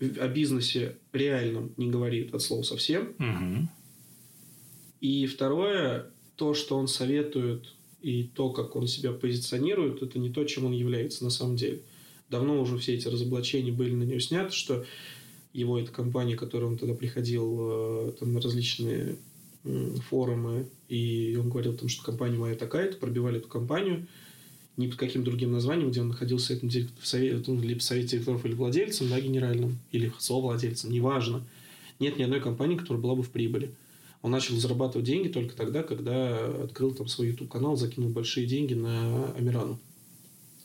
о 0.00 0.28
бизнесе 0.28 0.96
реальном 1.12 1.72
не 1.76 1.90
говорит 1.90 2.34
от 2.34 2.42
слова 2.42 2.62
совсем. 2.62 3.14
Мгм. 3.18 3.68
И 5.00 5.26
второе, 5.26 6.10
то, 6.36 6.54
что 6.54 6.76
он 6.76 6.88
советует, 6.88 7.73
и 8.04 8.24
то, 8.24 8.50
как 8.50 8.76
он 8.76 8.86
себя 8.86 9.12
позиционирует, 9.12 10.02
это 10.02 10.18
не 10.18 10.28
то, 10.28 10.44
чем 10.44 10.66
он 10.66 10.72
является 10.72 11.24
на 11.24 11.30
самом 11.30 11.56
деле. 11.56 11.80
Давно 12.28 12.60
уже 12.60 12.76
все 12.76 12.94
эти 12.94 13.08
разоблачения 13.08 13.72
были 13.72 13.94
на 13.94 14.02
него 14.02 14.20
сняты, 14.20 14.52
что 14.52 14.84
его 15.54 15.78
эта 15.78 15.90
компания, 15.90 16.36
к 16.36 16.40
которой 16.40 16.64
он 16.64 16.76
тогда 16.76 16.94
приходил 16.94 17.58
э, 17.60 18.12
там, 18.20 18.34
на 18.34 18.40
различные 18.42 19.16
форумы, 20.10 20.66
и 20.90 21.38
он 21.40 21.48
говорил, 21.48 21.74
там, 21.74 21.88
что 21.88 22.04
компания 22.04 22.36
моя 22.36 22.54
такая-то, 22.54 22.98
пробивали 22.98 23.38
эту 23.38 23.48
компанию, 23.48 24.06
ни 24.76 24.88
под 24.88 24.96
каким 24.98 25.24
другим 25.24 25.52
названием, 25.52 25.90
где 25.90 26.02
он 26.02 26.08
находился 26.08 26.54
директ- 26.56 27.00
в 27.00 27.06
совете, 27.06 27.42
либо 27.62 27.80
в 27.80 27.82
совете 27.82 28.08
директоров, 28.08 28.44
или 28.44 28.52
владельцем, 28.52 29.08
да, 29.08 29.18
генеральным, 29.18 29.78
или 29.92 30.12
совладельцем, 30.18 30.92
неважно. 30.92 31.42
Нет 32.00 32.18
ни 32.18 32.24
одной 32.24 32.40
компании, 32.40 32.76
которая 32.76 33.02
была 33.02 33.14
бы 33.14 33.22
в 33.22 33.30
прибыли. 33.30 33.70
Он 34.24 34.30
начал 34.30 34.56
зарабатывать 34.56 35.06
деньги 35.06 35.28
только 35.28 35.54
тогда, 35.54 35.82
когда 35.82 36.46
открыл 36.64 36.94
там 36.94 37.08
свой 37.08 37.28
YouTube-канал, 37.28 37.76
закинул 37.76 38.08
большие 38.08 38.46
деньги 38.46 38.72
на 38.72 39.30
Амирану. 39.32 39.78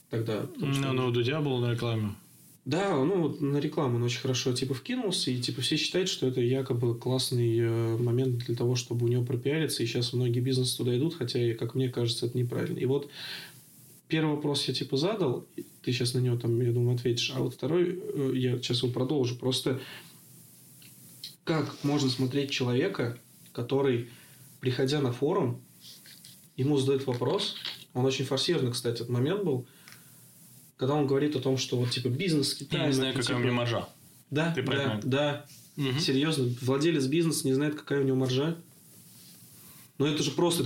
Тогда. 0.09 0.45
Ну, 0.55 0.93
ну, 0.93 1.11
Дудя 1.11 1.41
был 1.41 1.57
на 1.57 1.73
рекламе. 1.73 2.15
Да, 2.63 2.95
ну, 3.03 3.23
вот 3.23 3.41
на 3.41 3.57
рекламу 3.57 3.97
он 3.97 4.03
очень 4.03 4.21
хорошо 4.21 4.53
типа 4.53 4.73
вкинулся, 4.73 5.29
и 5.29 5.41
типа 5.41 5.59
все 5.59 5.75
считают, 5.75 6.07
что 6.07 6.25
это 6.25 6.39
якобы 6.39 6.97
классный 6.97 7.59
э, 7.59 7.97
момент 7.97 8.37
для 8.45 8.55
того, 8.55 8.75
чтобы 8.75 9.05
у 9.05 9.09
него 9.09 9.25
пропиариться, 9.25 9.83
и 9.83 9.87
сейчас 9.87 10.13
многие 10.13 10.39
бизнесы 10.39 10.77
туда 10.77 10.97
идут, 10.97 11.15
хотя, 11.15 11.53
как 11.55 11.75
мне 11.75 11.89
кажется, 11.89 12.27
это 12.27 12.37
неправильно. 12.37 12.79
И 12.79 12.85
вот 12.85 13.09
первый 14.07 14.35
вопрос 14.35 14.69
я 14.69 14.73
типа 14.73 14.95
задал, 14.95 15.45
ты 15.81 15.91
сейчас 15.91 16.13
на 16.13 16.19
него 16.19 16.37
там, 16.37 16.61
я 16.61 16.71
думаю, 16.71 16.95
ответишь, 16.95 17.33
а 17.35 17.41
вот 17.41 17.55
второй, 17.55 17.99
э, 18.01 18.31
я 18.35 18.55
сейчас 18.55 18.83
его 18.83 18.93
продолжу, 18.93 19.35
просто 19.35 19.81
как 21.43 21.75
можно 21.83 22.09
смотреть 22.09 22.51
человека, 22.51 23.19
который, 23.59 24.09
приходя 24.61 25.01
на 25.01 25.11
форум, 25.11 25.61
ему 26.55 26.77
задают 26.77 27.05
вопрос, 27.07 27.55
он 27.93 28.05
очень 28.05 28.23
форсированный, 28.23 28.71
кстати, 28.71 28.95
этот 28.95 29.09
момент 29.09 29.43
был, 29.43 29.67
когда 30.77 30.93
он 30.95 31.07
говорит 31.07 31.35
о 31.35 31.41
том, 31.41 31.57
что 31.57 31.77
вот 31.77 31.89
типа 31.89 32.07
бизнес 32.07 32.53
с 32.53 32.61
Я 32.71 32.87
не 32.87 32.93
знаю, 32.93 33.11
это, 33.11 33.19
какая 33.21 33.35
у 33.35 33.39
типа, 33.39 33.47
меня 33.47 33.57
маржа. 33.57 33.89
Да, 34.31 34.53
Ты 34.53 34.63
да, 34.63 35.01
да. 35.03 35.45
Мгм. 35.75 35.99
Серьезно, 35.99 36.53
владелец 36.61 37.05
бизнеса 37.07 37.47
не 37.47 37.53
знает, 37.53 37.75
какая 37.75 38.01
у 38.01 38.03
него 38.03 38.15
маржа. 38.15 38.57
Но 39.97 40.07
это 40.07 40.23
же 40.23 40.31
просто... 40.31 40.65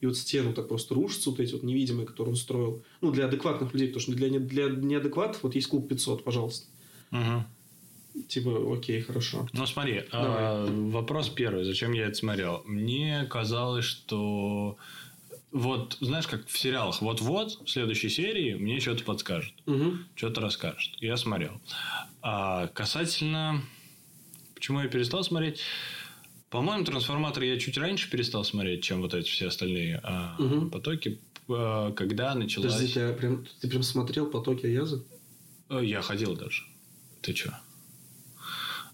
И 0.00 0.06
вот 0.06 0.16
стену 0.16 0.54
так 0.54 0.66
просто 0.68 0.94
рушатся, 0.94 1.30
вот 1.30 1.38
эти 1.40 1.52
вот 1.52 1.62
невидимые, 1.62 2.06
которые 2.06 2.32
он 2.32 2.36
строил. 2.36 2.82
Ну, 3.00 3.12
для 3.12 3.26
адекватных 3.26 3.72
людей, 3.74 3.88
потому 3.88 4.00
что 4.00 4.12
для, 4.12 4.30
не- 4.30 4.38
для 4.38 4.70
неадекватов 4.70 5.42
вот 5.42 5.54
есть 5.54 5.68
клуб 5.68 5.88
500, 5.88 6.24
пожалуйста. 6.24 6.66
Мгм. 7.10 7.46
Типа, 8.28 8.74
окей, 8.74 9.00
хорошо. 9.02 9.48
Ну, 9.52 9.66
смотри, 9.66 10.04
а, 10.12 10.66
вопрос 10.66 11.28
первый. 11.28 11.64
Зачем 11.64 11.92
я 11.92 12.06
это 12.06 12.14
смотрел? 12.14 12.62
Мне 12.64 13.26
казалось, 13.30 13.84
что 13.84 14.76
вот, 15.52 15.96
знаешь, 16.00 16.26
как 16.28 16.46
в 16.46 16.56
сериалах, 16.58 17.00
вот-вот, 17.02 17.58
в 17.64 17.68
следующей 17.68 18.08
серии 18.08 18.54
мне 18.54 18.78
что-то 18.80 19.02
подскажет, 19.04 19.52
Мгм. 19.66 20.06
что-то 20.14 20.40
расскажет. 20.40 20.92
Я 21.00 21.16
смотрел. 21.16 21.60
А 22.22 22.68
касательно... 22.68 23.62
Почему 24.54 24.80
я 24.82 24.88
перестал 24.88 25.24
смотреть? 25.24 25.60
По-моему, 26.50 26.84
трансформатор 26.84 27.42
я 27.44 27.58
чуть 27.58 27.78
раньше 27.78 28.10
перестал 28.10 28.44
смотреть, 28.44 28.82
чем 28.84 29.00
вот 29.00 29.14
эти 29.14 29.28
все 29.28 29.46
остальные 29.48 30.00
а, 30.02 30.36
Мгм. 30.38 30.70
потоки, 30.70 31.18
а, 31.48 31.92
когда 31.92 32.34
началась... 32.34 32.72
Подожди, 32.74 32.92
ты 32.94 33.12
прям, 33.14 33.46
ты 33.60 33.68
прям 33.68 33.82
смотрел 33.82 34.26
потоки 34.26 34.66
Аяза? 34.66 35.02
Э, 35.70 35.80
Я 35.82 36.02
ходил 36.02 36.36
даже. 36.36 36.62
Ты 37.22 37.32
чё? 37.32 37.50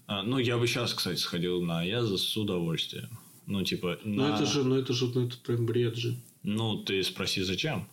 А, 0.07 0.23
ну, 0.23 0.37
я 0.39 0.57
бы 0.57 0.67
сейчас, 0.67 0.93
кстати, 0.93 1.19
сходил 1.19 1.61
на 1.61 1.81
Аяза 1.81 2.17
с 2.17 2.37
удовольствием. 2.37 3.09
Ну, 3.45 3.63
типа, 3.63 3.99
Ну, 4.03 4.27
на- 4.27 4.35
это 4.35 4.45
же, 4.45 4.63
ну, 4.63 4.75
это 4.75 4.93
же, 4.93 5.07
ну, 5.13 5.27
это 5.27 5.37
прям 5.37 5.65
бред 5.65 5.95
же. 5.95 6.17
Ну, 6.43 6.77
ты 6.83 7.03
спроси, 7.03 7.43
зачем? 7.43 7.87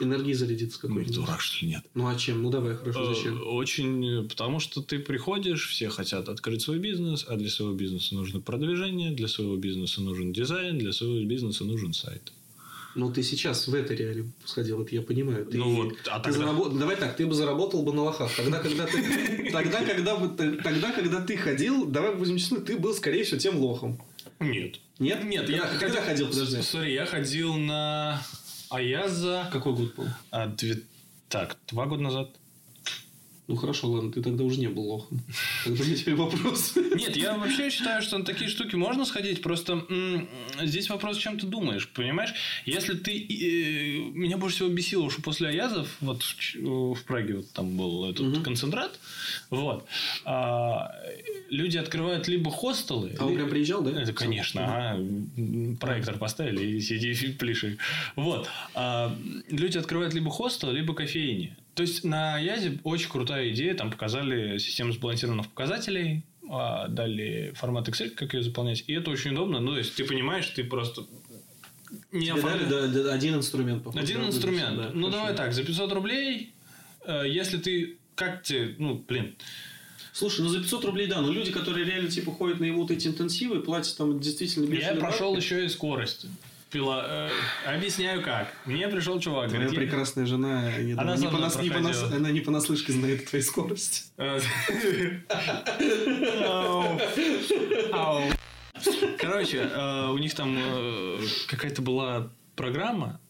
Энергии 0.00 0.32
зарядиться 0.32 0.80
Ну, 0.82 0.88
какой-то. 0.88 1.12
дурак, 1.14 1.40
что 1.40 1.64
ли, 1.64 1.72
нет? 1.72 1.84
Ну, 1.94 2.08
а 2.08 2.16
чем? 2.16 2.42
Ну, 2.42 2.50
давай, 2.50 2.74
хорошо, 2.74 3.10
Э, 3.10 3.14
зачем? 3.14 3.40
Очень, 3.46 4.06
э, 4.06 4.22
потому 4.28 4.58
что 4.58 4.82
ты 4.82 4.98
приходишь, 4.98 5.68
все 5.68 5.90
хотят 5.90 6.28
открыть 6.28 6.62
свой 6.62 6.78
бизнес, 6.78 7.24
а 7.28 7.36
для 7.36 7.50
своего 7.50 7.74
бизнеса 7.74 8.14
нужно 8.14 8.40
продвижение, 8.40 9.12
для 9.12 9.28
своего 9.28 9.56
бизнеса 9.56 10.00
нужен 10.00 10.32
дизайн, 10.32 10.78
для 10.78 10.92
своего 10.92 11.24
бизнеса 11.24 11.64
нужен 11.64 11.92
сайт. 11.92 12.32
Ну, 12.94 13.10
ты 13.12 13.22
сейчас 13.22 13.66
в 13.68 13.74
этой 13.74 13.96
реалии 13.96 14.30
сходил, 14.44 14.82
это 14.82 14.94
я 14.94 15.02
понимаю. 15.02 15.46
Ты, 15.46 15.56
Ну 15.58 15.74
вот, 15.74 15.94
а 16.10 16.20
ты 16.20 16.30
тогда- 16.30 16.46
заработ- 16.46 16.78
Давай 16.78 16.96
так, 16.96 17.16
ты 17.16 17.26
бы 17.26 17.34
заработал 17.34 17.82
бы 17.82 17.92
на 17.92 18.02
лохах. 18.02 18.30
Тогда, 18.36 18.58
когда 18.58 18.86
ты, 18.86 19.50
тогда, 19.52 19.82
когда 19.84 20.16
бы 20.16 20.28
тогда, 20.62 20.92
когда 20.92 21.20
ты 21.20 21.36
ходил, 21.36 21.86
давай 21.86 22.14
будем 22.14 22.36
честны, 22.36 22.60
ты 22.60 22.76
был, 22.78 22.92
скорее 22.94 23.24
всего, 23.24 23.38
тем 23.38 23.58
лохом. 23.58 24.00
Нет. 24.40 24.80
Нет? 24.98 25.24
Нет, 25.24 25.46
Когда- 25.46 25.56
я 25.72 25.78
когда 25.78 26.00
ходил, 26.02 26.28
подожди. 26.28 26.60
Смотри, 26.62 26.92
я 26.94 27.06
ходил 27.06 27.54
на 27.56 28.22
Аяза... 28.70 29.48
Какой 29.52 29.72
год 29.74 29.94
был? 29.94 30.06
а, 30.30 30.46
две- 30.46 30.82
Так, 31.28 31.56
два 31.68 31.86
года 31.86 32.02
назад. 32.02 32.30
Ну, 33.48 33.56
хорошо, 33.56 33.88
ладно, 33.90 34.12
ты 34.12 34.22
тогда 34.22 34.44
уже 34.44 34.60
не 34.60 34.68
был 34.68 34.84
лохом. 34.84 35.20
Тогда 35.64 35.82
у 35.82 35.86
меня 35.86 35.96
теперь 35.96 36.14
вопрос. 36.14 36.74
Нет, 36.76 37.16
я 37.16 37.36
вообще 37.36 37.70
считаю, 37.70 38.00
что 38.00 38.16
на 38.18 38.24
такие 38.24 38.48
штуки 38.48 38.76
можно 38.76 39.04
сходить. 39.04 39.42
Просто 39.42 39.84
м, 39.90 40.28
здесь 40.62 40.88
вопрос, 40.88 41.18
чем 41.18 41.38
ты 41.38 41.46
думаешь, 41.46 41.88
понимаешь? 41.88 42.32
Если 42.66 42.94
ты... 42.94 43.10
э, 43.18 43.98
меня 44.14 44.38
больше 44.38 44.56
всего 44.56 44.68
бесило, 44.68 45.10
что 45.10 45.22
после 45.22 45.48
Аязов, 45.48 45.88
вот 46.00 46.22
в, 46.22 46.38
Ч- 46.38 46.60
в 46.60 47.02
Праге 47.04 47.34
вот 47.34 47.50
там 47.52 47.76
был 47.76 48.08
этот 48.08 48.26
Мгм. 48.26 48.42
концентрат, 48.44 48.98
вот, 49.50 49.86
а, 50.24 50.92
люди 51.50 51.78
открывают 51.78 52.28
либо 52.28 52.50
хостелы... 52.50 53.16
А 53.18 53.24
он 53.24 53.30
ли- 53.32 53.36
прям 53.38 53.50
приезжал, 53.50 53.82
да? 53.82 54.00
Это, 54.00 54.12
конечно, 54.12 54.64
ага. 54.94 55.04
Проектор 55.80 56.16
поставили 56.16 56.64
и 56.76 56.80
сиди 56.80 57.10
и 57.10 57.32
пляши. 57.38 57.76
Вот. 58.14 58.48
А, 58.74 59.14
люди 59.50 59.78
открывают 59.78 60.14
либо 60.14 60.30
хостел, 60.30 60.70
либо 60.70 60.94
кофейни. 60.94 61.56
То 61.74 61.82
есть, 61.82 62.04
на 62.04 62.38
Язе 62.38 62.78
очень 62.84 63.08
крутая 63.08 63.50
идея. 63.50 63.74
Там 63.74 63.90
показали 63.90 64.58
систему 64.58 64.92
сбалансированных 64.92 65.48
показателей, 65.48 66.22
а, 66.50 66.88
дали 66.88 67.52
формат 67.54 67.88
Excel, 67.88 68.10
как 68.10 68.34
ее 68.34 68.42
заполнять. 68.42 68.84
И 68.86 68.92
это 68.92 69.10
очень 69.10 69.32
удобно. 69.32 69.60
Ну, 69.60 69.72
то 69.72 69.78
есть, 69.78 69.94
ты 69.94 70.04
понимаешь, 70.04 70.46
ты 70.48 70.64
просто... 70.64 71.06
Не 72.10 72.26
Тебе 72.26 72.66
дали 72.66 73.08
один 73.08 73.36
инструмент. 73.36 73.84
походу, 73.84 74.02
один 74.02 74.24
инструмент. 74.24 74.76
да, 74.76 74.90
ну, 74.92 75.06
хорошо. 75.06 75.10
давай 75.10 75.34
так, 75.34 75.52
за 75.52 75.64
500 75.64 75.92
рублей, 75.92 76.52
э, 77.04 77.24
если 77.26 77.58
ты... 77.58 77.96
Как 78.14 78.42
тебе... 78.42 78.74
Ну, 78.78 79.02
блин, 79.08 79.34
Слушай, 80.12 80.42
ну 80.42 80.48
за 80.48 80.60
500 80.60 80.84
рублей, 80.84 81.06
да, 81.06 81.22
но 81.22 81.32
люди, 81.32 81.50
которые 81.50 81.86
реально 81.86 82.10
типа 82.10 82.32
ходят 82.32 82.60
на 82.60 82.70
вот 82.74 82.90
эти 82.90 83.08
интенсивы, 83.08 83.60
платят 83.60 83.96
там 83.96 84.20
действительно 84.20 84.72
я 84.74 84.94
прошел 84.94 85.34
еще 85.34 85.64
и 85.64 85.68
скорость. 85.68 86.26
Пила... 86.72 87.04
э, 87.06 87.30
объясняю 87.76 88.22
как. 88.22 88.52
Мне 88.64 88.88
пришел 88.88 89.20
чувак. 89.20 89.48
Твоя 89.50 89.64
говорит, 89.64 89.78
я- 89.80 89.86
прекрасная 89.86 90.24
жена, 90.26 90.70
я 90.78 90.94
Она 90.98 91.16
думаю, 91.16 91.32
не 91.32 91.38
понас- 91.38 91.62
не 91.62 91.68
понас- 91.70 92.12
она 92.16 92.30
не 92.30 92.40
понаслышке 92.40 92.92
знает 92.92 93.26
твою 93.26 93.44
скорость. 93.44 94.12
Э. 94.16 94.40
Короче, 99.18 99.58
э, 99.58 100.08
у 100.10 100.18
них 100.18 100.34
там 100.34 100.56
э, 100.58 101.18
какая-то 101.48 101.82
была 101.82 102.30
программа 102.56 103.20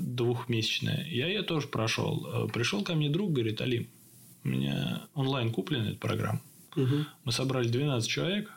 двухмесячная. 0.00 1.06
Я 1.08 1.26
ее 1.28 1.42
тоже 1.42 1.68
прошел. 1.68 2.48
Пришел 2.52 2.82
ко 2.84 2.94
мне 2.94 3.08
друг, 3.08 3.32
говорит, 3.32 3.60
Алим, 3.60 3.88
у 4.44 4.48
меня 4.48 5.02
онлайн 5.14 5.50
куплена 5.52 5.90
эта 5.90 5.98
программа. 5.98 6.40
Мы 6.74 7.32
собрали 7.32 7.68
12 7.68 8.08
человек, 8.08 8.52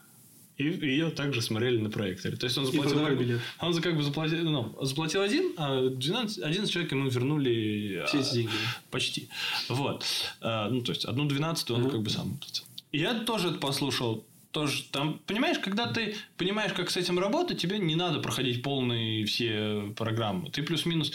и 0.60 0.88
ее 0.88 1.10
также 1.10 1.42
смотрели 1.42 1.78
на 1.78 1.90
проекторе. 1.90 2.36
То 2.36 2.46
есть 2.46 2.58
он 2.58 2.66
заплатил, 2.66 3.00
как 3.00 3.18
бы- 3.18 3.40
он 3.60 3.82
как 3.82 3.96
бы 3.96 4.04
заплатил, 4.04 4.44
ну, 4.44 4.78
заплатил 4.82 5.22
один, 5.22 5.54
а 5.58 5.90
12, 5.90 6.44
11 6.44 6.70
человек 6.72 6.92
ему 6.92 7.10
вернули 7.10 8.04
Все 8.08 8.20
эти 8.20 8.30
а, 8.30 8.34
деньги. 8.34 8.52
Почти. 8.92 9.30
Вот. 9.70 10.06
А, 10.42 10.70
ну, 10.70 10.82
то 10.82 10.92
есть, 10.92 11.06
одну 11.06 11.26
двенадцатую 11.26 11.80
он 11.84 11.90
как 11.90 12.02
бы 12.02 12.10
сам 12.10 12.38
платил. 12.38 12.66
И 12.92 12.98
Я 13.00 13.14
тоже 13.20 13.50
это 13.50 13.58
послушал. 13.60 14.26
Тоже 14.52 14.84
там, 14.92 15.20
понимаешь, 15.28 15.60
когда 15.60 15.86
ты 15.88 16.16
понимаешь, 16.36 16.74
как 16.74 16.90
с 16.90 16.98
этим 16.98 17.20
работать, 17.20 17.60
тебе 17.62 17.78
не 17.78 17.96
надо 17.96 18.20
проходить 18.20 18.62
полные 18.64 19.24
все 19.26 19.94
программы. 19.96 20.50
Ты 20.50 20.64
плюс-минус... 20.64 21.14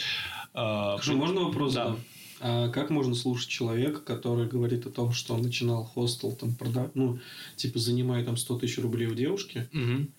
а, 0.53 0.91
Хорошо, 0.97 1.13
можно 1.13 1.41
вопрос 1.41 1.73
Да. 1.73 1.83
задам? 1.83 1.99
А 2.41 2.69
как 2.69 2.89
можно 2.89 3.15
слушать 3.15 3.49
человека, 3.49 4.01
который 4.01 4.47
говорит 4.47 4.85
о 4.85 4.89
том, 4.91 5.13
что 5.13 5.33
он 5.35 5.41
начинал 5.41 5.83
хостел, 5.85 6.33
там, 6.33 6.53
прода... 6.53 6.91
ну, 6.93 7.19
типа, 7.55 7.79
занимая 7.79 8.25
там 8.25 8.35
100 8.37 8.59
тысяч 8.59 8.77
рублей 8.79 9.07
у 9.07 9.15
девушки, 9.15 9.69
Мгм. 9.71 10.09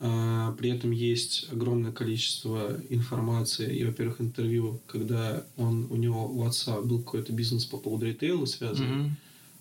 а, 0.00 0.52
при 0.58 0.70
этом 0.70 0.90
есть 0.90 1.46
огромное 1.52 1.92
количество 1.92 2.80
информации 2.88 3.76
и, 3.76 3.84
во-первых, 3.84 4.20
интервью, 4.20 4.80
когда 4.86 5.44
он, 5.56 5.86
у 5.90 5.96
него 5.96 6.26
у 6.26 6.44
отца 6.44 6.80
был 6.80 6.98
какой-то 7.00 7.32
бизнес 7.32 7.64
по 7.64 7.76
поводу 7.76 8.06
ритейла 8.06 8.44
связанный, 8.46 8.96
Мгм. 8.96 9.16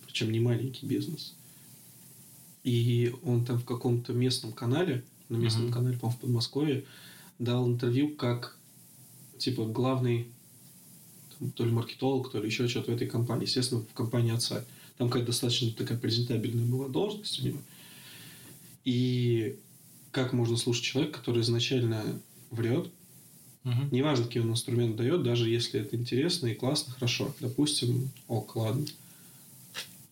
причем 0.07 0.31
не 0.31 0.39
маленький 0.39 0.85
бизнес. 0.87 1.35
И 2.63 3.13
он 3.23 3.45
там 3.45 3.57
в 3.59 3.65
каком-то 3.65 4.13
местном 4.13 4.53
канале, 4.53 5.03
на 5.29 5.37
местном 5.37 5.65
Мгм. 5.65 5.73
канале, 5.73 5.97
по-моему, 5.97 6.17
в 6.17 6.21
Подмосковье, 6.21 6.83
дал 7.37 7.67
интервью 7.67 8.15
как, 8.15 8.57
типа, 9.37 9.65
главный 9.65 10.27
то 11.55 11.65
ли 11.65 11.71
маркетолог, 11.71 12.31
то 12.31 12.39
ли 12.39 12.47
еще 12.47 12.67
что-то 12.67 12.91
в 12.91 12.95
этой 12.95 13.07
компании. 13.07 13.45
Естественно, 13.45 13.81
в 13.81 13.93
компании 13.93 14.33
отца. 14.33 14.65
Там 14.97 15.07
какая-то 15.07 15.27
достаточно 15.27 15.71
такая 15.71 15.97
презентабельная 15.97 16.65
была 16.65 16.87
должность 16.87 17.39
у 17.41 17.45
него. 17.45 17.59
И 18.85 19.57
как 20.11 20.33
можно 20.33 20.57
слушать 20.57 20.83
человека, 20.83 21.19
который 21.19 21.41
изначально 21.41 22.03
врет, 22.51 22.89
Мгм. 23.63 23.89
Неважно, 23.91 24.25
какие 24.25 24.41
он 24.41 24.51
инструмент 24.51 24.95
дает, 24.95 25.21
даже 25.23 25.49
если 25.49 25.81
это 25.81 25.95
интересно 25.95 26.47
и 26.47 26.55
классно, 26.55 26.93
хорошо. 26.93 27.33
Допустим, 27.39 28.09
ок, 28.27 28.55
ладно. 28.55 28.85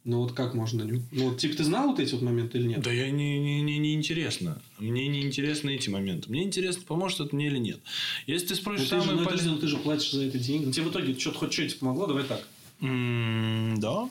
Но 0.07 0.21
вот 0.21 0.31
как 0.31 0.53
можно... 0.53 0.85
Ну, 0.85 1.01
вот, 1.11 1.37
типа, 1.37 1.57
ты 1.57 1.65
знал 1.65 1.87
вот 1.89 1.99
эти 1.99 2.13
вот 2.13 2.21
моменты 2.21 2.57
или 2.59 2.67
нет? 2.67 2.81
Да 2.81 2.89
я 2.93 3.11
не, 3.11 3.37
не, 3.39 3.61
не, 3.61 3.77
не 3.77 3.93
интересно. 3.93 4.61
Мне 4.79 5.09
не 5.09 5.21
интересны 5.21 5.75
эти 5.75 5.89
моменты. 5.89 6.29
Мне 6.29 6.43
интересно, 6.43 6.83
поможет 6.87 7.19
это 7.19 7.35
мне 7.35 7.47
или 7.47 7.57
нет. 7.57 7.81
Если 8.25 8.47
ты 8.47 8.53
Ну, 8.53 8.59
спросишь 8.61 8.87
ты, 8.87 9.01
же, 9.01 9.11
ну, 9.11 9.29
ну, 9.29 9.57
ты 9.57 9.67
же 9.67 9.75
платишь 9.75 10.11
за 10.13 10.23
это 10.23 10.39
деньги. 10.39 10.63
Ну, 10.63 10.71
тебе 10.71 10.85
в 10.85 10.91
итоге 10.91 11.19
что-то 11.19 11.39
хоть 11.39 11.51
что-то 11.51 11.75
помогло? 11.75 12.07
Давай 12.07 12.23
так. 12.23 12.47
М, 12.79 13.75
Да. 13.81 14.09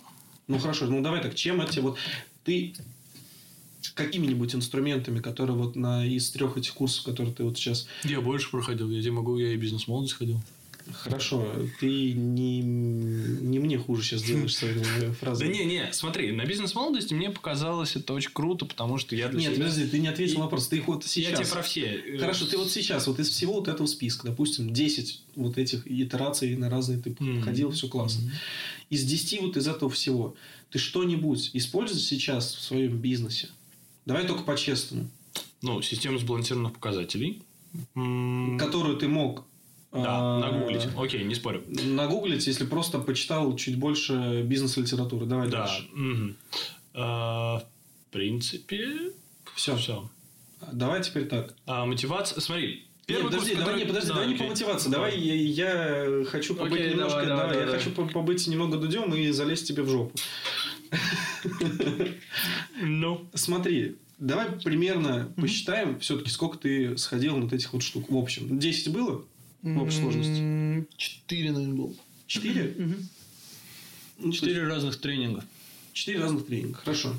Ну, 0.48 0.58
хорошо, 0.58 0.84
ну, 0.86 1.00
давай 1.00 1.22
так. 1.22 1.34
Чем 1.34 1.62
это 1.62 1.72
тебе... 1.72 1.82
Вот 1.82 1.96
ты 2.44 2.74
какими-нибудь 3.94 4.54
инструментами, 4.54 5.20
которые 5.20 5.56
вот 5.56 5.76
на 5.76 6.04
из 6.06 6.30
трех 6.30 6.58
этих 6.58 6.74
курсов, 6.74 7.04
которые 7.06 7.32
ты 7.34 7.42
вот 7.42 7.56
сейчас... 7.56 7.86
Я 8.04 8.20
больше 8.20 8.50
проходил. 8.50 8.90
Я 8.90 9.00
тебе 9.00 9.12
могу, 9.12 9.38
я 9.38 9.54
и 9.54 9.56
бизнес-молодость 9.56 10.12
ходил. 10.12 10.42
Хорошо, 10.92 11.52
ты 11.80 12.12
не, 12.12 12.60
не 12.60 13.58
мне 13.58 13.78
хуже 13.78 14.02
сейчас 14.02 14.22
делаешь 14.22 14.54
своими 14.56 14.84
Да 15.00 15.12
фразами. 15.14 15.52
не, 15.52 15.64
не, 15.64 15.92
смотри, 15.92 16.32
на 16.32 16.44
бизнес-молодости 16.44 17.12
мне 17.12 17.30
показалось 17.30 17.96
это 17.96 18.12
очень 18.12 18.30
круто, 18.32 18.66
потому 18.66 18.96
что 18.98 19.16
я 19.16 19.28
для 19.28 19.40
Нет, 19.40 19.54
себя... 19.54 19.64
подожди, 19.64 19.86
ты 19.88 19.98
не 19.98 20.08
ответил 20.08 20.38
на 20.38 20.44
вопрос. 20.44 20.68
Ты 20.68 20.76
их 20.76 20.86
вот 20.86 21.04
сейчас... 21.04 21.30
Я 21.32 21.36
тебе 21.36 21.46
про 21.48 21.62
все. 21.62 21.80
э, 21.82 22.18
Хорошо, 22.18 22.46
ты 22.46 22.56
вот 22.56 22.70
сейчас, 22.70 23.06
вот 23.06 23.18
из 23.18 23.28
всего 23.28 23.54
вот 23.54 23.68
этого 23.68 23.86
списка, 23.86 24.26
допустим, 24.28 24.72
10 24.72 25.22
вот 25.34 25.58
этих 25.58 25.86
итераций 25.90 26.54
на 26.56 26.70
разные 26.70 26.98
ты 27.00 27.14
ходил, 27.42 27.70
все 27.72 27.88
классно. 27.88 28.30
Из 28.88 29.02
10 29.04 29.40
вот 29.42 29.56
из 29.56 29.66
этого 29.66 29.90
всего, 29.90 30.36
ты 30.70 30.78
что-нибудь 30.78 31.50
используешь 31.54 32.04
сейчас 32.04 32.54
в 32.54 32.60
своем 32.62 32.98
бизнесе? 32.98 33.48
Давай 34.04 34.26
только 34.26 34.42
по-честному. 34.44 35.08
Ну, 35.62 35.82
систему 35.82 36.18
сбалансированных 36.18 36.74
показателей. 36.74 37.42
Которую 37.94 38.96
ты 38.96 39.08
мог... 39.08 39.44
Да, 40.02 40.36
а, 40.36 40.38
нагуглить. 40.40 40.86
Окей, 40.96 41.24
не 41.24 41.34
спорю. 41.34 41.64
Нагуглить, 41.66 42.46
если 42.46 42.64
просто 42.64 42.98
почитал 42.98 43.54
чуть 43.56 43.78
больше 43.78 44.42
бизнес-литературы. 44.42 45.26
Давай 45.26 45.48
Да. 45.48 45.66
дальше. 45.66 45.88
А, 46.94 47.58
В 48.08 48.12
принципе, 48.12 49.12
Все. 49.54 49.76
все. 49.76 50.08
Давай 50.72 51.02
теперь 51.02 51.26
так. 51.26 51.54
А 51.66 51.84
мотивация... 51.84 52.40
Смотри, 52.40 52.66
Нет, 52.68 52.80
первый 53.06 53.24
подожди, 53.26 53.50
курс, 53.54 53.58
давай, 53.58 53.74
который- 53.74 53.80
не, 53.80 53.86
подожди, 53.88 54.08
Да, 54.08 54.14
давай 54.14 54.28
не 54.28 54.34
окей. 54.34 54.44
по 54.46 54.50
мотивации. 54.50 54.90
Давай 54.90 55.18
я, 55.18 55.34
я 55.34 56.24
хочу 56.24 56.54
побыть 56.54 56.72
Окей, 56.80 56.90
немножко, 56.92 57.18
давай, 57.20 57.26
давай, 57.28 57.42
давай, 57.48 57.58
я 57.60 57.64
давай. 57.66 57.78
хочу 57.80 57.90
по- 57.94 58.06
побыть 58.06 58.46
немного 58.46 58.78
дудем 58.78 59.14
и 59.14 59.30
залезть 59.30 59.68
тебе 59.68 59.82
в 59.82 59.88
жопу. 59.90 60.12
Ну, 62.80 63.26
Смотри, 63.34 63.96
давай 64.18 64.46
примерно 64.64 65.32
посчитаем 65.36 65.98
все-таки, 66.00 66.30
сколько 66.30 66.58
ты 66.58 66.96
сходил 66.96 67.38
вот 67.40 67.52
этих 67.52 67.72
вот 67.72 67.82
штук. 67.82 68.10
В 68.10 68.16
общем, 68.16 68.58
10 68.58 68.92
было 68.92 69.24
в 69.74 69.82
общей 69.82 70.00
сложности? 70.00 70.86
Четыре, 70.96 71.52
наверное, 71.52 71.76
было. 71.76 71.92
4? 72.26 72.96
Ну, 74.18 74.32
Четыре 74.32 74.66
разных 74.66 74.98
тренинга. 75.00 75.44
4 75.92 76.18
разных 76.18 76.46
тренинга. 76.46 76.78
Хорошо. 76.78 77.14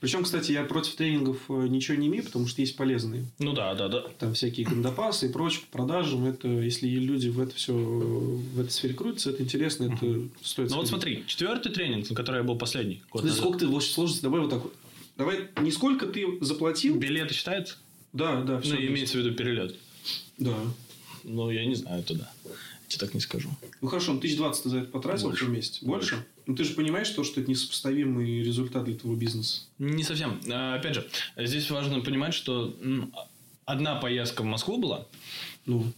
Причем, 0.00 0.22
кстати, 0.22 0.52
я 0.52 0.64
против 0.64 0.96
тренингов 0.96 1.38
э, 1.48 1.66
ничего 1.66 1.96
не 1.96 2.08
имею, 2.08 2.24
потому 2.24 2.46
что 2.46 2.60
есть 2.60 2.76
полезные. 2.76 3.24
Ну 3.38 3.54
да, 3.54 3.74
да, 3.74 3.88
да. 3.88 4.02
Там 4.18 4.34
всякие 4.34 4.66
гандапасы 4.66 5.28
и 5.28 5.32
прочее 5.32 5.62
по 5.70 5.78
продажам. 5.78 6.26
Это, 6.26 6.46
если 6.46 6.88
люди 6.88 7.30
в 7.30 7.40
это 7.40 7.54
все 7.54 7.72
в 7.72 8.60
этой 8.60 8.68
сфере 8.68 8.92
крутятся, 8.92 9.30
это 9.30 9.42
интересно, 9.42 9.84
это 9.84 10.28
стоит 10.42 10.68
Ну 10.68 10.76
вот 10.76 10.88
смотри, 10.88 11.24
четвертый 11.26 11.72
тренинг, 11.72 12.10
на 12.10 12.14
который 12.16 12.38
я 12.38 12.42
был 12.42 12.58
последний. 12.58 13.02
год 13.10 13.24
назад. 13.24 13.38
сколько 13.38 13.60
ты 13.60 13.66
в 13.66 13.74
общей 13.74 13.92
сложности? 13.92 14.22
Давай 14.22 14.42
вот 14.42 14.50
так 14.50 14.62
вот. 14.64 14.74
Давай, 15.16 15.48
не 15.62 15.70
сколько 15.70 16.06
ты 16.06 16.26
заплатил. 16.42 16.96
Билеты 16.96 17.32
считается? 17.32 17.76
Да, 18.12 18.42
да, 18.42 18.60
все. 18.60 18.74
ну, 18.74 18.80
имеется 18.80 19.16
в 19.16 19.20
виду 19.20 19.34
перелет. 19.34 19.74
Да. 20.36 20.54
Ну, 21.24 21.50
я 21.50 21.64
не 21.64 21.74
знаю 21.74 22.02
туда. 22.02 22.30
Я 22.44 22.50
тебе 22.88 23.00
так 23.00 23.14
не 23.14 23.20
скажу. 23.20 23.50
Ну 23.80 23.88
хорошо, 23.88 24.12
ну 24.12 24.18
1020 24.18 24.62
ты 24.62 24.68
за 24.68 24.78
это 24.78 24.90
потратил 24.90 25.28
Больше. 25.28 25.46
вместе. 25.46 25.84
Больше? 25.84 26.24
Ну 26.46 26.54
ты 26.54 26.64
же 26.64 26.74
понимаешь, 26.74 27.08
то, 27.10 27.24
что 27.24 27.40
это 27.40 27.50
несопоставимый 27.50 28.42
результат 28.42 28.84
для 28.84 28.94
твоего 28.94 29.18
бизнеса. 29.18 29.62
Не 29.78 30.02
совсем. 30.04 30.40
А, 30.50 30.74
Опять 30.76 30.94
же, 30.94 31.08
здесь 31.36 31.70
важно 31.70 32.00
понимать, 32.00 32.34
что 32.34 32.76
одна 33.64 33.96
поездка 33.96 34.42
в 34.42 34.46
Москву 34.46 34.76
была 34.76 35.06
Ну, 35.66 35.90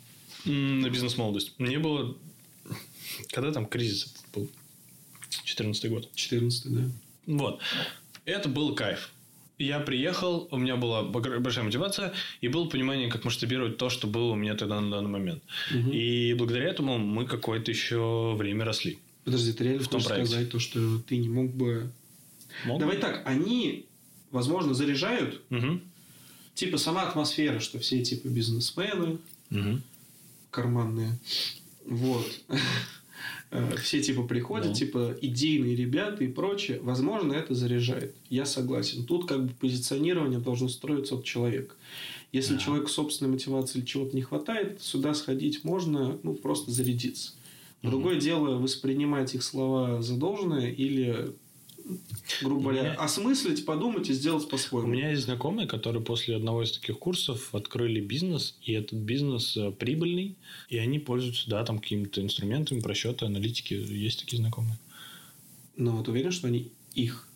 на 0.45 0.89
бизнес-молодость. 0.89 1.55
Мне 1.59 1.79
было... 1.79 2.17
Когда 3.31 3.53
там 3.53 3.67
кризис 3.67 4.15
был? 4.33 4.49
14 5.45 5.91
год. 5.91 6.09
14 6.15 6.73
да. 6.73 6.91
Вот. 7.27 7.61
Это 8.25 8.49
был 8.49 8.75
кайф. 8.75 9.11
Я 9.59 9.81
приехал, 9.81 10.49
у 10.51 10.59
меня 10.59 10.77
была 10.77 11.03
большая 11.03 11.65
мотивация, 11.65 12.13
и 12.43 12.49
было 12.49 12.67
понимание, 12.67 13.09
как 13.09 13.25
масштабировать 13.25 13.79
то, 13.79 13.89
что 13.89 14.07
было 14.07 14.33
у 14.33 14.35
меня 14.35 14.55
тогда 14.55 14.81
на 14.81 14.91
данный 14.91 15.09
момент. 15.09 15.43
Мгм. 15.73 15.93
И 15.93 16.35
благодаря 16.35 16.69
этому 16.69 16.99
мы 16.99 17.25
какое-то 17.27 17.71
еще 17.71 18.35
время 18.37 18.65
росли. 18.67 18.99
Подожди, 19.25 19.53
ты 19.53 19.65
реально 19.65 19.83
В 19.83 19.89
том 19.89 20.03
проекте. 20.03 20.27
сказать 20.31 20.51
то, 20.51 20.59
что 20.59 20.99
ты 20.99 21.17
не 21.17 21.29
мог 21.31 21.51
бы... 21.55 21.91
Мог? 22.67 22.81
Давай 22.81 22.99
так, 22.99 23.23
они, 23.27 23.87
возможно, 24.31 24.75
заряжают, 24.75 25.41
Мгм. 25.49 25.81
типа 26.55 26.77
сама 26.77 27.03
атмосфера, 27.09 27.59
что 27.59 27.79
все 27.79 28.03
типа 28.05 28.29
бизнесмены, 28.29 29.19
Мгм. 29.51 29.83
карманные. 30.51 31.19
Вот. 31.87 32.27
Э, 33.51 33.77
Все 33.81 34.03
типа 34.03 34.25
приходят, 34.25 34.69
Ну. 34.69 34.75
типа 34.75 35.17
идейные 35.23 35.77
ребята 35.77 36.25
и 36.25 36.29
прочее. 36.29 36.81
Возможно, 36.83 37.33
это 37.33 37.55
заряжает. 37.55 38.15
Я 38.29 38.45
согласен. 38.45 39.05
Тут 39.05 39.29
как 39.29 39.45
бы 39.47 39.53
позиционирование 39.61 40.41
должно 40.41 40.69
строиться 40.69 41.15
от 41.15 41.25
человека. 41.25 41.75
Если 42.33 42.55
Да. 42.55 42.61
человеку 42.61 42.89
собственной 42.89 43.31
мотивации 43.31 43.79
или 43.79 43.87
чего-то 43.87 44.17
не 44.17 44.23
хватает, 44.23 44.83
сюда 44.83 45.15
сходить 45.15 45.63
можно, 45.65 46.19
ну, 46.23 46.35
просто 46.35 46.71
зарядиться. 46.73 47.33
Другое 47.83 48.19
дело 48.19 48.57
воспринимать 48.59 49.35
их 49.37 49.45
слова 49.45 50.03
за 50.03 50.17
должное 50.17 50.71
или, 50.73 51.33
грубо 52.43 52.63
говоря, 52.63 52.83
меня- 52.83 52.95
осмыслить, 52.95 53.65
подумать 53.65 54.09
и 54.11 54.13
сделать 54.13 54.45
У 54.45 54.49
по-своему. 54.49 54.89
меня 54.93 55.11
есть 55.11 55.23
знакомые, 55.25 55.67
которые 55.69 56.03
после 56.03 56.37
одного 56.37 56.63
из 56.63 56.73
таких 56.73 56.99
курсов 56.99 57.55
открыли 57.55 58.01
бизнес, 58.01 58.57
и 58.63 58.73
этот 58.73 58.99
бизнес 58.99 59.57
э, 59.57 59.71
прибыльный, 59.71 60.37
и 60.69 60.79
они 60.79 60.99
пользуются, 60.99 61.49
да, 61.49 61.65
там 61.65 61.79
какими-то 61.79 62.21
инструментами, 62.23 62.81
просчеты, 62.81 63.25
аналитики. 63.27 63.75
Есть 63.75 64.21
такие 64.21 64.39
знакомые. 64.39 64.79
Но 65.77 65.93
вот 65.97 66.09
уверен, 66.09 66.33
что 66.33 66.47
они 66.49 66.71
их 66.95 67.29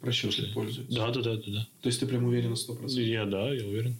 просчеты 0.00 0.52
пользуются. 0.54 0.94
Да, 0.94 1.10
да, 1.10 1.20
да, 1.22 1.36
да, 1.36 1.42
да. 1.46 1.68
То 1.82 1.88
есть 1.88 2.00
ты 2.00 2.06
прям 2.06 2.24
уверен 2.24 2.50
на 2.50 2.54
100%? 2.56 2.88
Я, 3.02 3.24
да, 3.26 3.52
я 3.52 3.66
уверен. 3.66 3.96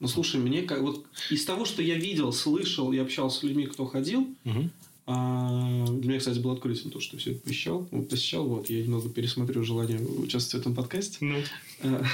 Ну, 0.00 0.06
слушай, 0.06 0.38
мне 0.40 0.62
как 0.62 0.80
вот 0.82 1.04
из 1.28 1.44
того, 1.44 1.64
что 1.64 1.82
я 1.82 1.96
видел, 1.96 2.32
слышал 2.32 2.92
и 2.92 2.98
общался 2.98 3.40
с 3.40 3.42
людьми, 3.42 3.66
кто 3.66 3.84
ходил, 3.84 4.28
Мгм. 4.44 4.70
А, 5.10 5.86
для 5.86 6.10
меня, 6.10 6.18
кстати, 6.18 6.38
было 6.38 6.52
открытием 6.52 6.90
то, 6.90 7.00
что 7.00 7.16
все 7.16 7.30
это 7.30 7.40
посещал. 7.40 7.88
Вот, 7.90 8.10
посещал, 8.10 8.46
вот, 8.46 8.68
я 8.68 8.82
немного 8.82 9.08
пересмотрю 9.08 9.64
желание 9.64 9.98
участвовать 10.00 10.66
в 10.66 10.68
этом 10.68 10.74
подкасте. 10.74 11.16
Ну, 11.22 11.38
А, 11.82 12.04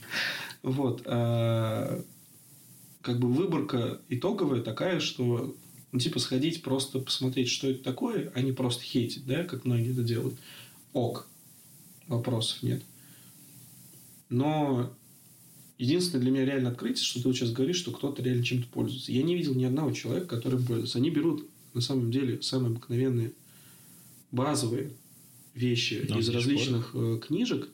Вот. 0.62 1.02
а, 1.04 2.02
Как 3.02 3.18
бы 3.18 3.28
выборка 3.30 4.00
итоговая 4.08 4.62
такая, 4.62 5.00
что 5.00 5.54
ну, 5.92 5.98
типа 5.98 6.18
сходить 6.18 6.62
просто 6.62 6.98
посмотреть, 7.00 7.50
что 7.50 7.68
это 7.68 7.84
такое, 7.84 8.32
а 8.34 8.40
не 8.40 8.52
просто 8.52 8.84
хейтить, 8.84 9.26
да, 9.26 9.44
как 9.44 9.66
многие 9.66 9.92
это 9.92 10.02
делают. 10.02 10.36
Ок. 10.94 11.28
Вопросов 12.06 12.62
нет. 12.62 12.82
Но 14.30 14.90
единственное 15.76 16.22
для 16.22 16.30
меня 16.30 16.44
реально 16.46 16.70
открытие, 16.70 17.04
что 17.04 17.20
ты 17.20 17.28
вот 17.28 17.36
сейчас 17.36 17.52
говоришь, 17.52 17.76
что 17.76 17.90
кто-то 17.90 18.22
реально 18.22 18.44
чем-то 18.44 18.66
пользуется. 18.68 19.12
Я 19.12 19.22
не 19.24 19.34
видел 19.34 19.54
ни 19.54 19.64
одного 19.64 19.92
человека, 19.92 20.26
который 20.26 20.58
пользуется. 20.58 20.96
Они 20.96 21.10
берут 21.10 21.49
на 21.74 21.80
самом 21.80 22.10
деле 22.10 22.42
самые 22.42 22.70
обыкновенные 22.70 23.32
базовые 24.32 24.92
вещи 25.54 26.04
Да, 26.08 26.18
из 26.18 26.28
различных 26.28 26.90
э, 26.94 27.20
книжек, 27.26 27.68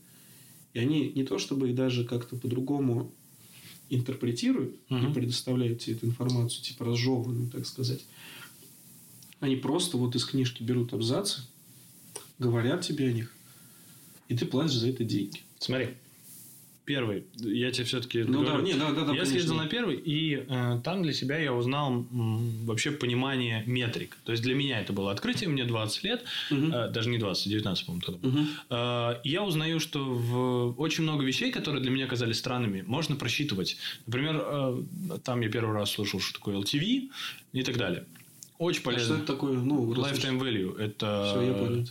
и 0.74 0.78
они 0.78 1.12
не 1.14 1.24
то 1.24 1.38
чтобы 1.38 1.68
их 1.70 1.74
даже 1.74 2.04
как-то 2.04 2.36
по-другому 2.36 3.12
интерпретируют 3.88 4.76
и 4.88 4.94
Мгм. 4.94 5.14
предоставляют 5.14 5.80
тебе 5.80 5.96
эту 5.96 6.06
информацию, 6.06 6.62
типа 6.64 6.84
разжеванную, 6.84 7.48
так 7.50 7.66
сказать. 7.66 8.04
Они 9.40 9.56
просто 9.56 9.96
вот 9.96 10.16
из 10.16 10.24
книжки 10.24 10.62
берут 10.62 10.92
абзацы, 10.92 11.42
говорят 12.38 12.82
тебе 12.82 13.08
о 13.08 13.12
них, 13.12 13.34
и 14.28 14.36
ты 14.36 14.44
платишь 14.46 14.76
за 14.78 14.88
это 14.88 15.04
деньги. 15.04 15.40
смотри. 15.58 15.88
Первый. 16.86 17.24
Я 17.34 17.72
тебе 17.72 17.84
все-таки 17.84 18.22
Ну 18.22 18.44
да, 18.44 18.58
не, 18.60 18.74
да, 18.74 18.90
да, 18.92 18.94
да, 18.94 19.00
я 19.00 19.06
конечно. 19.06 19.26
съездил 19.26 19.56
на 19.56 19.66
первый, 19.66 19.96
и 19.96 20.36
э, 20.48 20.80
там 20.84 21.02
для 21.02 21.12
себя 21.12 21.36
я 21.36 21.52
узнал 21.52 21.90
м, 21.92 22.64
вообще 22.64 22.92
понимание 22.92 23.64
метрик. 23.66 24.16
То 24.24 24.30
есть 24.30 24.44
для 24.44 24.54
меня 24.54 24.80
это 24.80 24.92
было 24.92 25.10
открытие, 25.10 25.48
мне 25.50 25.64
20 25.64 26.04
лет, 26.04 26.24
Мгм. 26.48 26.72
э, 26.72 26.88
даже 26.92 27.08
не 27.10 27.18
20, 27.18 27.48
19, 27.50 27.86
по-моему, 27.86 28.02
тогда. 28.06 28.28
Мгм. 28.28 28.48
Э, 28.70 29.20
Я 29.24 29.42
узнаю, 29.42 29.80
что 29.80 29.98
в 30.04 30.80
очень 30.80 31.02
много 31.02 31.24
вещей, 31.24 31.50
которые 31.50 31.82
для 31.82 31.90
меня 31.90 32.06
казались 32.06 32.38
странными, 32.38 32.84
можно 32.86 33.16
просчитывать. 33.16 33.76
Например, 34.06 34.40
э, 34.40 34.82
там 35.24 35.40
я 35.40 35.48
первый 35.50 35.74
раз 35.74 35.90
слышал, 35.90 36.20
что 36.20 36.34
такое 36.34 36.56
LTV 36.56 37.10
и 37.52 37.62
так 37.64 37.76
далее. 37.78 38.04
Очень 38.58 38.78
А 38.78 38.80
что 38.82 38.90
полезно. 38.90 39.14
это 39.16 39.26
такое? 39.26 39.52
Ну, 39.58 39.92
Lifetime 39.92 40.38
value. 40.40 40.78
Это 40.78 41.26
Все, 41.30 41.42
я 41.48 41.52
понял. 41.54 41.84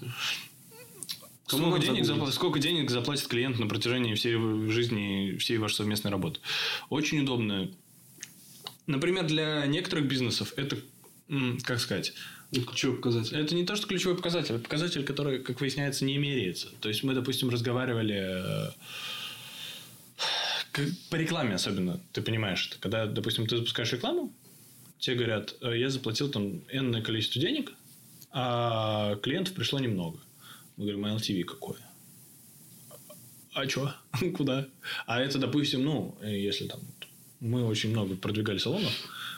Кому 1.47 1.67
Сколько 1.67 1.85
денег, 1.85 2.05
запла- 2.05 2.31
сколько 2.31 2.59
денег 2.59 2.89
заплатит 2.89 3.27
клиент 3.27 3.59
на 3.59 3.67
протяжении 3.67 4.15
всей 4.15 4.33
жизни, 4.71 5.37
всей 5.37 5.57
вашей 5.57 5.75
совместной 5.75 6.09
работы. 6.09 6.39
Очень 6.89 7.21
удобно. 7.21 7.69
Например, 8.87 9.25
для 9.25 9.65
некоторых 9.67 10.07
бизнесов 10.07 10.53
это, 10.57 10.77
как 11.63 11.79
сказать, 11.79 12.13
ключевой 12.51 12.97
показатель. 12.97 13.37
это 13.37 13.53
не 13.53 13.65
то, 13.65 13.75
что 13.75 13.87
ключевой 13.87 14.15
показатель, 14.15 14.55
это 14.55 14.63
показатель, 14.63 15.03
который, 15.03 15.39
как 15.39 15.61
выясняется, 15.61 16.05
не 16.05 16.17
меряется. 16.17 16.69
То 16.79 16.89
есть 16.89 17.03
мы, 17.03 17.13
допустим, 17.13 17.49
разговаривали 17.49 18.71
э, 20.75 20.89
по 21.09 21.15
рекламе 21.15 21.55
особенно, 21.55 21.99
ты 22.11 22.21
понимаешь 22.21 22.67
это. 22.69 22.79
Когда, 22.79 23.05
допустим, 23.05 23.47
ты 23.47 23.57
запускаешь 23.57 23.91
рекламу, 23.93 24.33
тебе 24.99 25.17
говорят, 25.17 25.55
«Э, 25.61 25.77
я 25.77 25.89
заплатил 25.89 26.29
там 26.29 26.61
энное 26.71 27.01
количество 27.01 27.41
денег, 27.41 27.73
а 28.31 29.15
клиентов 29.17 29.53
пришло 29.53 29.79
немного. 29.79 30.19
Мы 30.77 30.85
говорим, 30.85 31.05
а 31.05 31.15
LTV 31.15 31.43
какое? 31.43 31.79
А 33.53 33.67
что? 33.69 33.93
Куда? 34.37 34.67
А 35.05 35.21
это, 35.21 35.39
допустим, 35.39 35.83
ну, 35.83 36.17
если 36.21 36.67
там 36.67 36.79
мы 37.39 37.65
очень 37.65 37.91
много 37.91 38.15
продвигали 38.15 38.57
салонов 38.57 38.91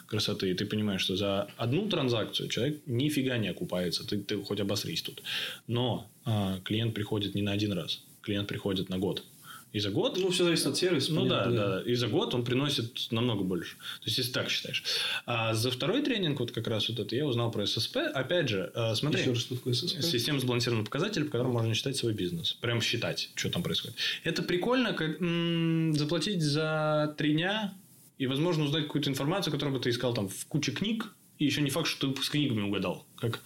красоты, 0.07 0.49
и 0.49 0.53
ты 0.53 0.65
понимаешь, 0.65 1.01
что 1.01 1.15
за 1.15 1.49
одну 1.57 1.89
транзакцию 1.89 2.49
человек 2.49 2.81
нифига 2.85 3.37
не 3.37 3.49
окупается. 3.49 4.07
Ты, 4.07 4.19
ты 4.19 4.41
хоть 4.41 4.59
обосрись 4.59 5.01
тут. 5.01 5.21
Но 5.67 6.09
а, 6.23 6.59
клиент 6.63 6.93
приходит 6.93 7.35
не 7.35 7.41
на 7.41 7.51
один 7.51 7.73
раз. 7.73 8.01
Клиент 8.21 8.47
приходит 8.47 8.89
на 8.89 8.97
год. 8.97 9.23
И 9.77 9.79
за 9.79 9.91
год 9.91 10.17
Ну, 10.17 10.29
все 10.31 10.43
зависит 10.43 10.65
от 10.65 10.75
сервиса. 10.77 11.13
ну 11.13 11.25
да, 11.27 11.43
понятно, 11.45 11.75
да, 11.75 11.81
И 11.91 11.93
за 11.95 12.07
год 12.07 12.33
он 12.33 12.43
приносит 12.43 13.11
намного 13.11 13.43
больше. 13.43 13.75
То 13.75 14.05
есть, 14.05 14.17
если 14.17 14.31
так 14.31 14.49
считаешь. 14.49 14.83
А 15.27 15.53
за 15.53 15.69
второй 15.69 16.01
тренинг, 16.01 16.39
вот 16.39 16.51
как 16.51 16.67
раз 16.67 16.89
вот 16.89 16.97
это, 16.99 17.15
я 17.15 17.25
узнал 17.27 17.51
про 17.51 17.65
ССП. 17.67 17.97
Опять 17.97 18.49
же, 18.49 18.71
э, 18.73 18.95
смотри. 18.95 19.21
Еще 19.21 19.29
раз, 19.31 19.39
что 19.41 19.55
такое 19.55 19.73
ССП? 19.73 20.01
Система 20.01 20.39
сбалансированных 20.39 20.85
показателей, 20.85 21.25
по 21.25 21.31
которым 21.33 21.53
можно 21.53 21.73
считать 21.75 21.95
свой 21.95 22.13
бизнес. 22.13 22.53
Прям 22.53 22.81
считать, 22.81 23.29
что 23.35 23.49
там 23.51 23.61
происходит. 23.61 23.95
Это 24.23 24.41
прикольно, 24.41 24.93
как 24.93 25.21
м, 25.21 25.93
заплатить 25.93 26.41
за 26.41 27.13
три 27.17 27.33
дня 27.33 27.73
и, 28.17 28.25
возможно, 28.25 28.63
узнать 28.63 28.85
какую-то 28.85 29.11
информацию, 29.11 29.53
которую 29.53 29.77
бы 29.77 29.83
ты 29.83 29.91
искал 29.91 30.13
там 30.15 30.27
в 30.27 30.45
куче 30.47 30.71
книг, 30.71 31.13
и 31.39 31.45
еще 31.45 31.61
не 31.61 31.69
факт, 31.69 31.87
что 31.87 32.11
ты 32.11 32.21
с 32.23 32.29
книгами 32.29 32.61
угадал. 32.61 33.05
Как 33.17 33.41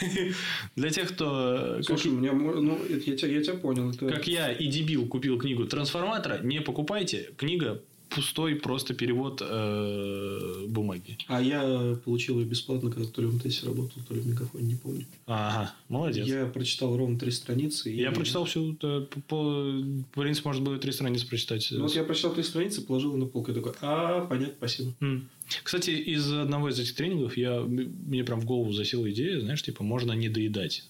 для 0.76 0.90
тех, 0.90 1.12
кто... 1.12 1.74
как- 1.76 1.84
Слушай, 1.86 2.12
у 2.12 2.16
меня, 2.16 2.32
ну, 2.32 2.78
я, 2.88 3.00
тебя, 3.16 3.28
я 3.28 3.42
тебя 3.42 3.54
понял. 3.54 3.90
Это... 3.90 4.08
как 4.08 4.26
я 4.26 4.52
и 4.52 4.66
дебил 4.68 5.06
купил 5.06 5.38
книгу 5.38 5.64
трансформатора, 5.66 6.40
не 6.42 6.60
покупайте. 6.60 7.30
Книга 7.36 7.82
пустой 8.08 8.54
просто 8.54 8.94
перевод 8.94 9.42
э, 9.44 10.64
бумаги. 10.68 11.18
А 11.26 11.42
я 11.42 11.98
получил 12.04 12.38
ее 12.38 12.46
бесплатно, 12.46 12.90
когда 12.90 13.08
то 13.08 13.20
ли 13.20 13.26
в 13.26 13.34
МТС 13.34 13.64
работал, 13.64 14.00
то 14.06 14.14
ли 14.14 14.20
в 14.20 14.26
Мегафоне, 14.28 14.64
не 14.64 14.74
помню. 14.76 15.04
Ага, 15.26 15.74
молодец. 15.88 16.26
Я, 16.26 16.40
Я 16.42 16.46
прочитал 16.46 16.96
ровно 16.96 17.18
три 17.18 17.30
страницы. 17.32 17.92
и- 17.92 18.08
прочитал 18.10 18.44
всю, 18.44 18.76
э, 18.80 19.06
по, 19.10 19.20
по, 20.14 20.20
принципу, 20.20 20.48
можно 20.48 20.64
было 20.64 20.76
и 20.76 20.78
три 20.78 20.92
страницы 20.92 21.26
прочитать. 21.28 21.66
Ну, 21.72 21.82
Вот 21.82 21.94
я 21.96 22.04
прочитал 22.04 22.32
три 22.32 22.44
страницы, 22.44 22.80
положил 22.82 23.16
на 23.16 23.26
полку. 23.26 23.50
Я 23.50 23.56
такой, 23.56 23.72
а, 23.80 24.24
понятно, 24.26 24.54
спасибо. 24.56 24.92
М. 25.00 25.28
Кстати, 25.62 25.90
из 25.90 26.32
одного 26.32 26.68
из 26.70 26.78
этих 26.80 26.94
тренингов 26.94 27.36
я, 27.36 27.60
мне 27.60 28.24
прям 28.24 28.40
в 28.40 28.44
голову 28.44 28.72
засела 28.72 29.10
идея, 29.10 29.40
знаешь, 29.40 29.62
типа, 29.62 29.84
можно 29.84 30.12
не 30.12 30.28
доедать. 30.28 30.84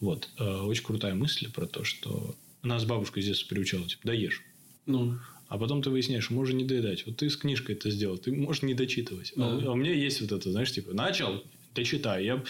Вот. 0.00 0.28
Э, 0.38 0.62
Очень 0.62 0.84
крутая 0.84 1.14
мысль 1.14 1.50
про 1.50 1.66
то, 1.66 1.84
что 1.84 2.34
нас 2.62 2.84
бабушка 2.84 3.20
детства 3.20 3.48
приучала, 3.48 3.86
типа, 3.86 4.02
доешь. 4.06 4.42
Ну, 4.86 5.18
А 5.48 5.58
потом 5.58 5.82
ты 5.82 5.90
выясняешь, 5.90 6.30
можно 6.30 6.56
не 6.56 6.64
доедать. 6.64 7.04
Вот 7.06 7.16
ты 7.16 7.28
с 7.28 7.36
книжкой 7.36 7.74
это 7.74 7.90
сделал, 7.90 8.16
ты 8.18 8.32
можешь 8.32 8.62
не 8.62 8.72
дочитывать. 8.74 9.32
А 9.36 9.56
у- 9.56 9.60
Да. 9.60 9.66
А 9.68 9.70
у 9.72 9.74
меня 9.76 9.92
есть 9.92 10.20
вот 10.20 10.32
это, 10.32 10.50
знаешь, 10.50 10.72
типа, 10.72 10.94
начал, 10.94 11.42
дочитай. 11.74 12.24
Я 12.24 12.42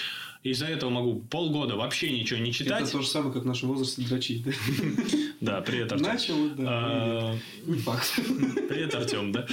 из-за 0.43 0.67
этого 0.67 0.91
могу 0.91 1.21
полгода 1.21 1.77
вообще 1.77 2.11
ничего 2.11 2.39
не 2.41 2.53
читать. 2.53 2.83
это 2.83 2.93
то 2.93 3.03
же 3.03 3.09
самое, 3.09 3.33
как 3.35 3.43
в 3.43 3.47
нашем 3.47 3.69
возрасте 3.71 4.03
дрочить, 4.03 4.45
да? 4.45 4.53
Да, 5.41 5.61
привет, 5.63 5.91
Артем. 5.93 6.07
Начал, 6.07 6.49
да. 6.51 6.65
А. 6.67 7.39
Привет, 8.69 8.95
Артем, 9.01 9.33
да? 9.33 9.47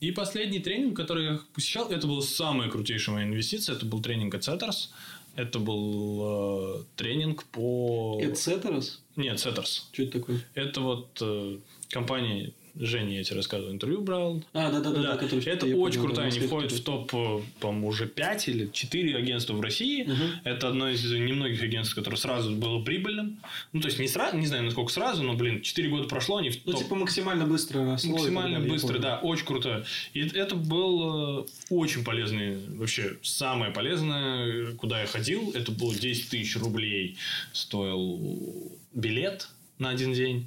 И 0.00 0.12
последний 0.12 0.60
тренинг, 0.60 0.96
который 0.96 1.24
я 1.26 1.40
посещал, 1.54 1.90
это 1.90 2.06
была 2.06 2.22
самая 2.22 2.70
крутейшая 2.70 3.16
моя 3.16 3.26
инвестиция. 3.26 3.76
Это 3.76 3.84
был 3.84 4.00
тренинг 4.00 4.34
Setters. 4.34 4.88
Это 5.36 5.58
был 5.58 6.80
э, 6.80 6.84
тренинг 6.96 7.44
по... 7.44 8.18
Эцетерос? 8.22 9.02
Нет, 9.16 9.36
Setters. 9.36 9.82
Что 9.92 10.02
это 10.02 10.18
такое? 10.18 10.40
Это 10.54 10.80
вот 10.80 11.18
э, 11.20 11.58
компания 11.90 12.52
Женя, 12.74 13.18
я 13.18 13.24
тебе 13.24 13.36
рассказывал, 13.36 13.72
интервью 13.72 14.00
брал. 14.02 14.42
А, 14.52 14.70
да-да-да. 14.70 15.02
Да, 15.02 15.16
который- 15.16 15.44
это 15.44 15.66
я 15.66 15.76
очень 15.76 16.00
крутая, 16.00 16.30
да, 16.30 16.36
они 16.36 16.46
входят 16.46 16.72
в 16.72 16.82
топ, 16.82 17.14
э, 17.14 17.40
по-моему, 17.60 17.88
уже 17.88 18.06
5 18.06 18.48
или 18.48 18.68
4 18.72 19.16
агентства 19.16 19.54
в 19.54 19.60
России. 19.60 20.04
Мгм. 20.04 20.40
Это 20.44 20.68
одно 20.68 20.88
из 20.88 21.04
немногих 21.10 21.62
агентств, 21.62 21.94
которое 21.94 22.16
сразу 22.16 22.50
было 22.52 22.82
прибыльным. 22.82 23.38
Ну, 23.72 23.80
то 23.80 23.88
есть, 23.88 23.98
не 23.98 24.08
сразу, 24.08 24.36
не 24.36 24.46
знаю, 24.46 24.64
насколько 24.64 24.92
сразу, 24.92 25.22
но, 25.22 25.34
блин, 25.34 25.62
4 25.62 25.88
года 25.88 26.08
прошло, 26.08 26.38
они 26.38 26.50
в 26.50 26.64
Ну, 26.64 26.72
топ 26.72 26.82
типа 26.82 26.94
максимально 26.94 27.46
быстро 27.46 27.84
росло 27.84 28.12
Максимально 28.12 28.60
быстро, 28.60 28.98
да, 28.98 29.18
очень 29.18 29.46
круто. 29.46 29.84
И 30.14 30.20
это 30.20 30.54
был 30.56 31.40
э, 31.40 31.46
очень 31.70 32.04
полезный, 32.04 32.58
вообще 32.68 33.16
самое 33.22 33.72
полезное, 33.72 34.72
куда 34.76 35.00
я 35.00 35.06
ходил. 35.06 35.52
Это 35.54 35.72
было 35.72 35.94
10 35.94 36.28
тысяч 36.30 36.56
рублей 36.56 37.16
стоил 37.52 38.72
билет 38.94 39.48
на 39.78 39.90
один 39.90 40.12
день. 40.12 40.46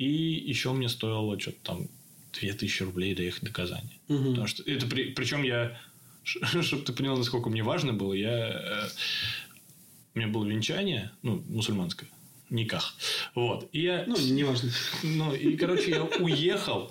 И 0.00 0.42
еще 0.48 0.72
мне 0.72 0.88
стоило 0.88 1.38
что-то 1.38 1.58
там 1.62 1.88
2000 2.32 2.84
рублей 2.84 3.14
доехать 3.14 3.44
до 3.44 3.52
Казани. 3.52 4.00
Мгм. 4.08 4.30
Потому 4.30 4.46
что 4.46 4.62
это 4.62 4.86
при, 4.86 5.10
причем 5.10 5.42
я, 5.42 5.78
чтобы 6.24 6.84
ты 6.84 6.94
понял, 6.94 7.18
насколько 7.18 7.50
мне 7.50 7.62
важно 7.62 7.92
было, 7.92 8.14
я 8.14 8.48
э, 8.48 8.88
у 10.14 10.18
меня 10.18 10.28
было 10.28 10.46
венчание, 10.46 11.10
ну, 11.22 11.44
мусульманское, 11.50 12.08
никах. 12.50 12.94
Вот. 13.34 13.68
И 13.72 13.82
я 13.82 14.04
Ну, 14.06 14.16
неважно. 14.18 14.70
ну, 15.02 15.34
и, 15.34 15.56
короче, 15.56 15.90
я 15.92 16.02
уехал. 16.02 16.90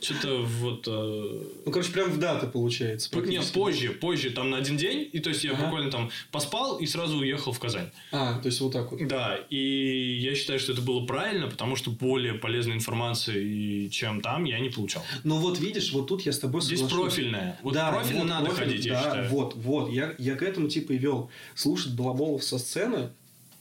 Что-то 0.00 0.42
вот... 0.42 0.86
э, 0.86 1.42
Ну, 1.66 1.72
короче, 1.72 1.92
прям 1.92 2.10
в 2.10 2.18
дату 2.18 2.46
получается. 2.48 3.08
Нет, 3.20 3.50
позже, 3.52 3.90
позже, 3.90 4.30
там 4.30 4.50
на 4.50 4.58
один 4.58 4.76
день. 4.76 5.08
И 5.12 5.18
то 5.20 5.30
есть 5.30 5.44
я 5.44 5.52
Ага. 5.52 5.64
буквально 5.64 5.90
там 5.90 6.10
поспал 6.30 6.76
и 6.78 6.86
сразу 6.86 7.18
уехал 7.18 7.52
в 7.52 7.58
Казань. 7.58 7.90
А, 8.12 8.38
то 8.38 8.46
есть 8.48 8.60
вот 8.60 8.72
так 8.72 8.90
вот. 8.92 9.06
Да, 9.08 9.36
и 9.50 10.18
я 10.20 10.34
считаю, 10.34 10.58
что 10.60 10.72
это 10.72 10.82
было 10.82 11.04
правильно, 11.06 11.48
потому 11.48 11.76
что 11.76 11.90
более 11.90 12.34
полезной 12.34 12.74
информации, 12.74 13.88
чем 13.88 14.20
там, 14.20 14.44
я 14.44 14.58
не 14.60 14.68
получал. 14.68 15.02
Ну, 15.24 15.38
вот 15.38 15.58
видишь, 15.58 15.92
вот 15.92 16.06
тут 16.08 16.22
я 16.22 16.32
с 16.32 16.38
тобой 16.38 16.60
Здесь 16.60 16.80
соглашусь. 16.80 17.14
профильное. 17.14 17.58
Вот 17.62 17.74
Да, 17.74 17.90
профильно 17.92 18.20
вот 18.20 18.28
надо 18.28 18.46
профиль, 18.46 18.64
ходить, 18.64 18.84
я 18.86 18.92
да, 18.94 19.02
считаю. 19.02 19.28
Вот, 19.30 19.54
вот. 19.56 19.90
Я, 19.92 20.14
я 20.18 20.34
к 20.36 20.42
этому 20.42 20.68
типа 20.68 20.92
и 20.92 20.98
вел. 20.98 21.30
Слушать 21.54 21.92
балаболов 21.94 22.44
со 22.44 22.58
сцены, 22.58 23.10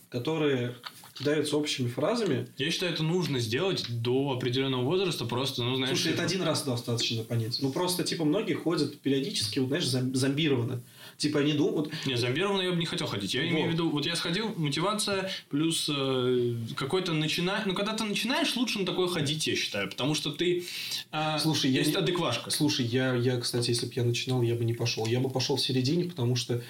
которые 0.09 0.75
кидаются 1.17 1.57
общими 1.57 1.87
фразами. 1.87 2.47
Я 2.57 2.69
считаю, 2.71 2.93
это 2.93 3.03
нужно 3.03 3.39
сделать 3.39 3.85
до 3.89 4.31
определенного 4.33 4.83
возраста, 4.83 5.25
просто, 5.25 5.63
ну, 5.63 5.75
знаешь... 5.75 5.97
Слушай, 5.97 6.13
это 6.13 6.23
один 6.23 6.41
раз 6.43 6.63
достаточно 6.63 7.23
понять. 7.23 7.57
Ну, 7.61 7.71
просто, 7.71 8.03
типа, 8.03 8.23
многие 8.25 8.53
ходят 8.53 8.99
периодически, 8.99 9.59
вот, 9.59 9.69
знаешь, 9.69 9.85
зом- 9.85 10.13
зомбированы. 10.13 10.81
Типа, 11.17 11.39
они 11.39 11.53
думают... 11.53 11.91
Не, 12.05 12.15
зомбированно 12.15 12.61
я 12.61 12.71
бы 12.71 12.77
не 12.77 12.85
хотел 12.85 13.07
ходить. 13.07 13.33
Я 13.33 13.41
Вот. 13.41 13.49
имею 13.49 13.69
в 13.69 13.73
виду, 13.73 13.89
вот 13.89 14.05
я 14.05 14.15
сходил, 14.15 14.53
мотивация 14.55 15.31
плюс 15.49 15.89
э, 15.91 16.55
какой-то 16.75 17.13
начинаешь... 17.13 17.65
Ну, 17.65 17.73
когда 17.73 17.93
ты 17.93 18.03
начинаешь, 18.03 18.55
лучше 18.55 18.79
на 18.79 18.85
такое 18.85 19.07
ходить, 19.07 19.47
я 19.47 19.55
считаю. 19.55 19.89
Потому 19.89 20.13
что 20.13 20.31
ты... 20.31 20.65
а, 21.11 21.39
Слушай, 21.39 21.71
я 21.71 21.79
есть 21.79 21.91
не- 21.93 21.97
адеквашка. 21.97 22.51
Слушай, 22.51 22.85
я, 22.85 23.15
я, 23.15 23.37
кстати, 23.39 23.69
если 23.71 23.87
бы 23.87 23.93
я 23.95 24.03
начинал, 24.03 24.43
я 24.43 24.53
бы 24.53 24.63
не 24.63 24.73
пошел. 24.73 25.07
Я 25.07 25.19
бы 25.19 25.29
пошел 25.31 25.55
в 25.55 25.61
середине, 25.61 26.03
потому 26.05 26.35
что 26.35 26.61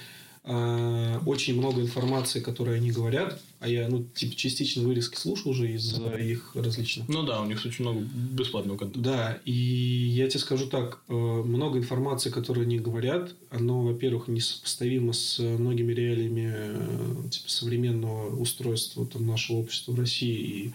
э, 0.47 1.19
очень 1.25 1.57
много 1.57 1.81
информации, 1.81 2.39
которую 2.39 2.77
они 2.77 2.91
говорят, 2.91 3.41
а 3.59 3.67
я, 3.67 3.87
ну, 3.89 4.03
типа, 4.15 4.35
частично 4.35 4.83
вырезки 4.83 5.17
слушал 5.17 5.51
уже 5.51 5.71
из 5.73 5.99
э, 5.99 6.23
их 6.25 6.51
различных 6.55 7.09
Ну 7.09 7.23
да, 7.23 7.41
у 7.41 7.45
них 7.45 7.63
очень 7.65 7.83
много 7.83 7.99
бесплатного 7.99 8.77
контента. 8.77 9.09
Да, 9.09 9.39
и 9.45 9.51
я 9.51 10.27
тебе 10.29 10.39
скажу 10.39 10.67
так, 10.67 11.01
э, 11.09 11.13
много 11.13 11.77
информации, 11.77 12.29
которую 12.29 12.65
они 12.65 12.79
говорят, 12.79 13.35
оно, 13.49 13.81
во-первых, 13.81 14.29
несопоставимо 14.29 15.11
с 15.13 15.39
многими 15.39 15.91
реалиями 15.91 16.53
э, 16.55 17.29
типа, 17.29 17.49
современного 17.49 18.35
устройства 18.35 19.05
там, 19.05 19.27
нашего 19.27 19.57
общества 19.57 19.91
в 19.91 19.99
России. 19.99 20.37
И 20.37 20.73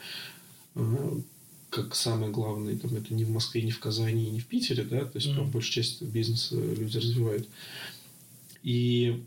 э, 0.75 1.21
как 1.71 1.95
самое 1.95 2.31
главное, 2.31 2.77
там, 2.77 2.95
это 2.95 3.15
не 3.15 3.25
в 3.25 3.31
Москве, 3.31 3.63
не 3.63 3.71
в 3.71 3.79
Казани, 3.79 4.31
не 4.31 4.41
в 4.41 4.47
Питере, 4.47 4.83
да, 4.83 5.07
то 5.07 5.17
есть 5.17 5.29
Мгм. 5.29 5.37
прям 5.37 5.51
большая 5.51 5.83
часть 5.83 6.03
бизнеса 6.03 6.57
люди 6.57 6.99
развивают. 6.99 7.49
И 8.63 9.23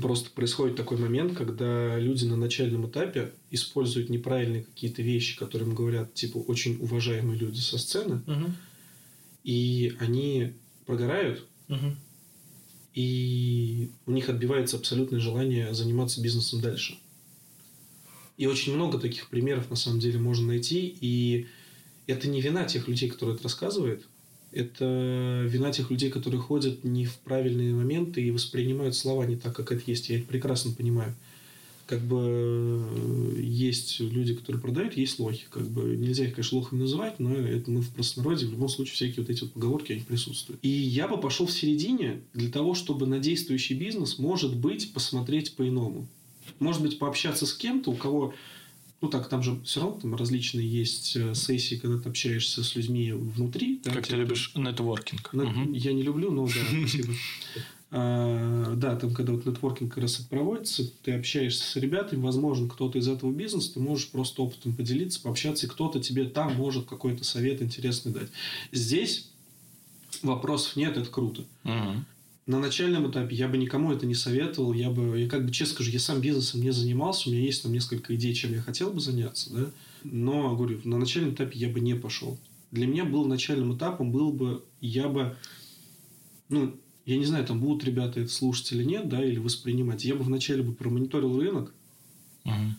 просто 0.00 0.30
происходит 0.30 0.76
такой 0.76 0.98
момент, 0.98 1.36
когда 1.36 1.98
люди 1.98 2.24
на 2.24 2.36
начальном 2.36 2.88
этапе 2.88 3.32
используют 3.50 4.10
неправильные 4.10 4.64
какие-то 4.64 5.02
вещи, 5.02 5.38
которые 5.38 5.68
им 5.68 5.74
говорят, 5.74 6.14
типа, 6.14 6.38
очень 6.38 6.76
уважаемые 6.80 7.38
люди 7.38 7.60
со 7.60 7.78
сцены, 7.78 8.22
Мгм. 8.26 8.56
и 9.44 9.94
они 10.00 10.54
прогорают, 10.86 11.46
Мгм. 11.68 11.96
и 12.94 13.90
у 14.06 14.10
них 14.12 14.28
отбивается 14.28 14.76
абсолютное 14.76 15.20
желание 15.20 15.74
заниматься 15.74 16.20
бизнесом 16.20 16.60
дальше. 16.60 16.98
И 18.36 18.46
очень 18.46 18.74
много 18.74 18.98
таких 18.98 19.28
примеров 19.28 19.70
на 19.70 19.76
самом 19.76 20.00
деле 20.00 20.18
можно 20.18 20.48
найти, 20.48 20.96
и 21.00 21.46
это 22.06 22.28
не 22.28 22.40
вина 22.40 22.64
тех 22.64 22.88
людей, 22.88 23.08
которые 23.08 23.34
это 23.36 23.44
рассказывают, 23.44 24.08
это 24.54 25.44
вина 25.48 25.72
тех 25.72 25.90
людей, 25.90 26.10
которые 26.10 26.40
ходят 26.40 26.84
не 26.84 27.06
в 27.06 27.16
правильные 27.18 27.74
моменты 27.74 28.22
и 28.22 28.30
воспринимают 28.30 28.94
слова 28.94 29.24
не 29.24 29.36
так, 29.36 29.54
как 29.54 29.72
это 29.72 29.82
есть. 29.86 30.08
Я 30.08 30.18
это 30.18 30.26
прекрасно 30.26 30.72
понимаю. 30.72 31.14
Как 31.86 32.00
бы 32.00 32.18
э, 32.18 33.40
есть 33.42 34.00
люди, 34.00 34.34
которые 34.34 34.62
продают, 34.62 34.96
есть 34.96 35.18
лохи. 35.18 35.44
Как 35.50 35.68
бы 35.68 35.96
нельзя 35.96 36.24
их, 36.24 36.34
конечно, 36.34 36.58
лохами 36.58 36.80
называть, 36.80 37.18
но 37.18 37.34
это 37.34 37.70
мы 37.70 37.82
в 37.82 37.90
простонародье, 37.90 38.48
в 38.48 38.52
любом 38.52 38.70
случае 38.70 38.94
всякие 38.94 39.16
вот 39.22 39.28
эти 39.28 39.42
вот 39.42 39.52
поговорки, 39.52 39.92
они 39.92 40.02
присутствуют. 40.02 40.60
И 40.62 40.68
я 40.68 41.08
бы 41.08 41.20
пошел 41.20 41.46
в 41.46 41.52
середине 41.52 42.22
для 42.32 42.50
того, 42.50 42.74
чтобы 42.74 43.06
на 43.06 43.18
действующий 43.18 43.74
бизнес, 43.74 44.18
может 44.18 44.56
быть, 44.56 44.94
посмотреть 44.94 45.56
по-иному. 45.56 46.06
Может 46.58 46.80
быть, 46.80 46.98
пообщаться 46.98 47.44
с 47.44 47.52
кем-то, 47.52 47.90
у 47.90 47.96
кого 47.96 48.34
ну 49.00 49.08
так, 49.08 49.28
там 49.28 49.42
же 49.42 49.60
все 49.64 49.80
равно 49.80 50.00
там 50.00 50.14
различные 50.14 50.66
есть 50.66 51.14
э, 51.16 51.34
сессии, 51.34 51.74
когда 51.76 51.98
ты 51.98 52.08
общаешься 52.08 52.64
с 52.64 52.74
людьми 52.74 53.12
внутри. 53.12 53.80
да, 53.84 53.90
Как 53.92 54.06
ты 54.06 54.16
любишь 54.16 54.52
нетворкинг. 54.54 55.32
на- 55.34 55.44
Мгм. 55.44 55.72
Я 55.72 55.92
не 55.92 56.02
люблю, 56.02 56.30
но 56.30 56.46
да, 56.46 56.52
спасибо. 56.80 57.12
А, 57.90 58.74
Да, 58.76 58.96
там, 58.96 59.14
когда 59.14 59.32
вот 59.34 59.46
нетворкинг 59.46 59.92
как 59.94 60.02
раз 60.02 60.16
проводится, 60.16 60.90
ты 61.02 61.12
общаешься 61.12 61.62
с 61.64 61.76
ребятами, 61.76 62.20
возможно, 62.20 62.68
кто-то 62.68 62.98
из 62.98 63.06
этого 63.08 63.30
бизнеса, 63.30 63.74
ты 63.74 63.80
можешь 63.80 64.08
просто 64.08 64.42
опытом 64.42 64.72
поделиться, 64.74 65.20
пообщаться, 65.20 65.66
и 65.66 65.68
кто-то 65.68 66.00
тебе 66.00 66.24
там 66.24 66.54
может 66.56 66.86
какой-то 66.86 67.24
совет 67.24 67.62
интересный 67.62 68.12
дать. 68.12 68.30
Здесь 68.72 69.28
вопросов 70.22 70.76
нет, 70.76 70.96
это 70.96 71.08
круто. 71.10 71.44
Мгм. 71.62 72.04
На 72.46 72.58
начальном 72.60 73.10
этапе 73.10 73.34
я 73.34 73.48
бы 73.48 73.56
никому 73.56 73.90
это 73.92 74.04
не 74.04 74.14
советовал. 74.14 74.74
Я 74.74 74.90
бы, 74.90 75.18
я 75.18 75.28
как 75.28 75.46
бы 75.46 75.50
честно 75.50 75.74
скажу, 75.76 75.90
я 75.90 75.98
сам 75.98 76.20
бизнесом 76.20 76.60
не 76.60 76.72
занимался, 76.72 77.28
у 77.28 77.32
меня 77.32 77.42
есть 77.42 77.62
там 77.62 77.72
несколько 77.72 78.14
идей, 78.14 78.34
чем 78.34 78.52
я 78.52 78.60
хотел 78.60 78.90
бы 78.92 79.00
заняться, 79.00 79.50
да. 79.52 79.70
Но, 80.04 80.54
говорю, 80.54 80.80
на 80.84 80.98
начальном 80.98 81.32
этапе 81.32 81.58
я 81.58 81.70
бы 81.70 81.80
не 81.80 81.94
пошел. 81.94 82.38
Для 82.70 82.86
меня 82.86 83.06
был 83.06 83.24
начальным 83.24 83.74
этапом, 83.74 84.12
был 84.12 84.30
бы, 84.32 84.62
я 84.82 85.08
бы, 85.08 85.36
ну, 86.50 86.74
я 87.06 87.16
не 87.16 87.24
знаю, 87.24 87.46
там 87.46 87.60
будут 87.60 87.84
ребята 87.84 88.20
это 88.20 88.30
слушать 88.30 88.70
или 88.72 88.84
нет, 88.84 89.08
да, 89.08 89.24
или 89.24 89.38
воспринимать. 89.38 90.04
Я 90.04 90.14
бы 90.14 90.22
вначале 90.24 90.62
бы 90.62 90.74
промониторил 90.74 91.40
рынок, 91.40 91.72
Мгм. 92.44 92.76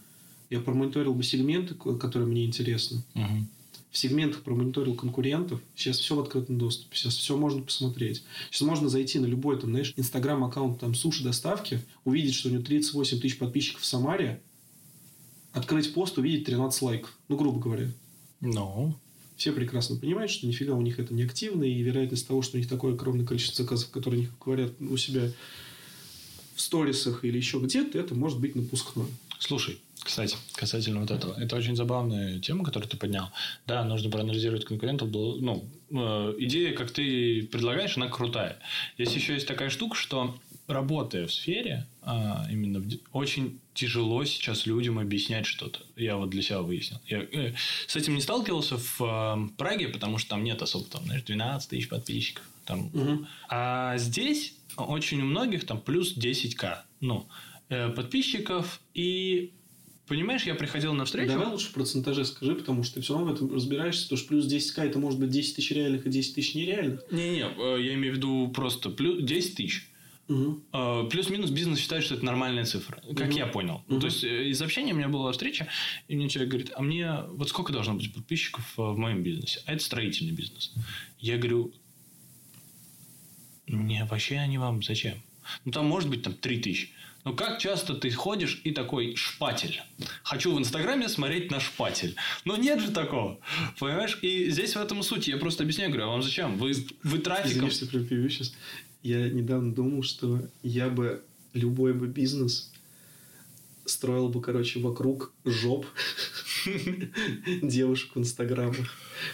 я 0.51 0.59
промониторил 0.59 1.13
бы 1.15 1.23
сегменты, 1.23 1.73
ко- 1.73 1.97
которые 1.97 2.27
мне 2.27 2.45
интересны. 2.45 3.01
Мгм. 3.15 3.47
В 3.95 3.97
сегментах 3.97 4.41
промониторил 4.41 4.93
конкурентов. 4.93 5.61
Сейчас 5.73 5.99
все 5.99 6.15
в 6.15 6.19
открытом 6.19 6.57
доступе. 6.57 6.97
Сейчас 6.97 7.15
все 7.15 7.37
можно 7.37 7.61
посмотреть. 7.61 8.25
Сейчас 8.51 8.67
можно 8.67 8.89
зайти 8.89 9.19
на 9.19 9.25
любой, 9.25 9.57
там, 9.57 9.69
знаешь, 9.69 9.93
инстаграм-аккаунт 9.95 10.81
там 10.81 10.93
суши 10.93 11.23
доставки, 11.23 11.79
увидеть, 12.03 12.35
что 12.35 12.49
у 12.49 12.51
него 12.51 12.61
38 12.61 13.21
тысяч 13.21 13.37
подписчиков 13.37 13.83
в 13.83 13.85
Самаре, 13.85 14.41
открыть 15.53 15.93
пост, 15.93 16.17
увидеть 16.17 16.43
13 16.43 16.81
лайков. 16.81 17.17
Ну, 17.29 17.37
грубо 17.37 17.61
говоря. 17.61 17.89
Ну, 18.41 18.97
Все 19.37 19.53
прекрасно 19.53 19.95
понимают, 19.95 20.29
что 20.29 20.45
нифига 20.45 20.73
у 20.73 20.81
них 20.81 20.99
это 20.99 21.13
не 21.13 21.23
активно, 21.23 21.63
и 21.63 21.81
вероятность 21.81 22.27
того, 22.27 22.41
что 22.41 22.57
у 22.57 22.59
них 22.59 22.67
такое 22.67 22.95
огромное 22.95 23.25
количество 23.25 23.63
заказов, 23.63 23.91
которые 23.91 24.23
они 24.23 24.29
говорят 24.43 24.73
у 24.81 24.97
себя 24.97 25.31
в 26.53 26.59
сторисах 26.59 27.23
или 27.23 27.37
еще 27.37 27.59
где-то, 27.59 27.97
это 27.97 28.13
может 28.13 28.41
быть 28.41 28.55
напускное. 28.55 29.07
Слушай, 29.39 29.79
кстати, 30.05 30.37
касательно 30.53 31.01
вот 31.01 31.09
этого. 31.09 31.33
Это 31.39 31.55
очень 31.55 31.75
забавная 31.75 32.39
тема, 32.39 32.63
которую 32.63 32.87
ты 32.87 32.95
поднял. 32.95 33.31
Да, 33.65 33.83
нужно 33.83 34.11
проанализировать 34.11 34.63
конкурентов. 34.63 35.09
Ну, 35.11 35.67
э, 35.89 36.35
идея, 36.37 36.75
как 36.75 36.91
ты 36.91 37.43
предлагаешь, 37.51 37.97
она 37.97 38.07
крутая. 38.07 38.59
Есть 38.99 39.15
еще 39.15 39.33
есть 39.33 39.47
такая 39.47 39.71
штука, 39.71 39.95
что 39.95 40.37
работая 40.67 41.25
в 41.25 41.33
сфере, 41.33 41.87
а, 42.03 42.45
именно 42.51 42.83
очень 43.13 43.59
тяжело 43.73 44.23
сейчас 44.25 44.67
людям 44.67 44.99
объяснять 44.99 45.47
что-то. 45.47 45.79
Я 45.95 46.17
вот 46.17 46.29
для 46.29 46.43
себя 46.43 46.61
выяснил. 46.61 46.99
Я 47.07 47.23
э, 47.23 47.53
с 47.87 47.95
этим 47.95 48.13
не 48.13 48.21
сталкивался 48.21 48.77
в 48.77 49.01
э, 49.01 49.49
Праге, 49.57 49.87
потому 49.89 50.19
что 50.19 50.29
там 50.29 50.43
нет 50.43 50.61
особо, 50.61 50.85
там, 50.85 51.03
знаешь, 51.05 51.23
12 51.23 51.69
тысяч 51.69 51.89
подписчиков. 51.89 52.43
Там. 52.65 52.91
Мгм. 52.93 53.27
А 53.49 53.97
здесь 53.97 54.53
очень 54.77 55.21
у 55.21 55.25
многих 55.25 55.65
там 55.65 55.81
плюс 55.81 56.15
10к. 56.15 56.77
Ну, 56.99 57.27
подписчиков. 57.67 58.79
И, 58.93 59.51
понимаешь, 60.07 60.43
я 60.43 60.55
приходил 60.55 60.93
на 60.93 61.05
встречу... 61.05 61.31
Давай 61.31 61.47
лучше 61.47 61.67
в 61.69 61.73
процентаже 61.73 62.25
скажи, 62.25 62.55
потому 62.55 62.83
что 62.83 62.95
ты 62.95 63.01
все 63.01 63.13
равно 63.13 63.31
в 63.31 63.35
этом 63.35 63.53
разбираешься, 63.53 64.03
потому 64.03 64.17
что 64.17 64.27
плюс 64.27 64.45
10к 64.51 64.81
это 64.83 64.99
может 64.99 65.19
быть 65.19 65.29
10 65.29 65.55
тысяч 65.55 65.71
реальных 65.71 66.05
и 66.05 66.09
10 66.09 66.35
тысяч 66.35 66.55
нереальных. 66.55 67.01
Не-не, 67.11 67.45
э, 67.57 67.81
я 67.81 67.93
имею 67.95 68.13
в 68.13 68.17
виду 68.17 68.51
просто 68.53 68.89
плюс 68.89 69.23
10 69.23 69.55
тысяч. 69.55 69.89
Э, 70.27 71.07
Плюс-минус 71.11 71.51
бизнес 71.51 71.79
считает, 71.79 72.03
что 72.03 72.15
это 72.15 72.25
нормальная 72.25 72.65
цифра. 72.65 72.99
Как 73.15 73.27
Мгм. 73.27 73.37
я 73.37 73.45
понял. 73.47 73.83
Мгм. 73.87 73.99
То 73.99 74.07
есть, 74.07 74.23
э, 74.23 74.49
из 74.49 74.61
общения 74.61 74.93
у 74.93 74.95
меня 74.95 75.07
была 75.07 75.31
встреча, 75.31 75.67
и 76.07 76.15
мне 76.15 76.29
человек 76.29 76.49
говорит, 76.51 76.71
а 76.75 76.81
мне 76.81 77.21
вот 77.29 77.49
сколько 77.49 77.71
должно 77.71 77.93
быть 77.93 78.11
подписчиков 78.13 78.73
в 78.75 78.97
моем 78.97 79.21
бизнесе? 79.21 79.61
А 79.67 79.73
это 79.73 79.83
строительный 79.83 80.31
бизнес. 80.33 80.73
Я 81.19 81.37
говорю, 81.37 81.71
не, 83.67 84.05
вообще 84.05 84.37
они 84.37 84.57
вам 84.57 84.81
зачем? 84.83 85.21
Ну, 85.63 85.71
там 85.71 85.85
может 85.85 86.09
быть 86.09 86.23
там 86.23 86.33
3 86.33 86.59
тысячи. 86.59 86.89
Но 87.25 87.33
как 87.33 87.57
часто 87.57 87.95
ты 87.95 88.11
ходишь 88.11 88.61
и 88.63 88.71
такой 88.71 89.15
шпатель? 89.15 89.81
Хочу 90.23 90.55
в 90.55 90.59
Инстаграме 90.59 91.09
смотреть 91.09 91.49
на 91.49 91.59
шпатель. 91.59 92.15
Но 92.45 92.55
нет 92.55 92.79
же 92.79 92.91
такого. 92.91 93.39
Понимаешь? 93.79 94.19
И 94.21 94.51
здесь 94.51 94.75
в 94.75 94.79
этом 94.79 95.01
суть. 95.01 95.27
Я 95.27 95.37
просто 95.37 95.63
объясняю, 95.63 95.89
говорю, 95.89 96.05
а 96.05 96.11
вам 96.11 96.21
зачем? 96.21 96.55
Вы, 96.57 96.73
вы 97.03 97.17
трафиком... 97.17 97.67
Извини, 97.67 97.71
что 97.71 97.87
перебью 97.87 98.29
сейчас. 98.29 98.53
Я 99.01 99.27
недавно 99.27 99.73
думал, 99.73 100.03
что 100.03 100.39
я 100.61 100.87
бы 100.87 101.23
любой 101.53 101.93
бы 101.93 102.05
бизнес 102.05 102.71
строил 103.85 104.29
бы, 104.29 104.41
короче, 104.41 104.79
вокруг 104.79 105.33
жоп 105.45 105.87
девушек 107.61 108.11
в 108.15 108.19
инстаграмах. 108.19 108.87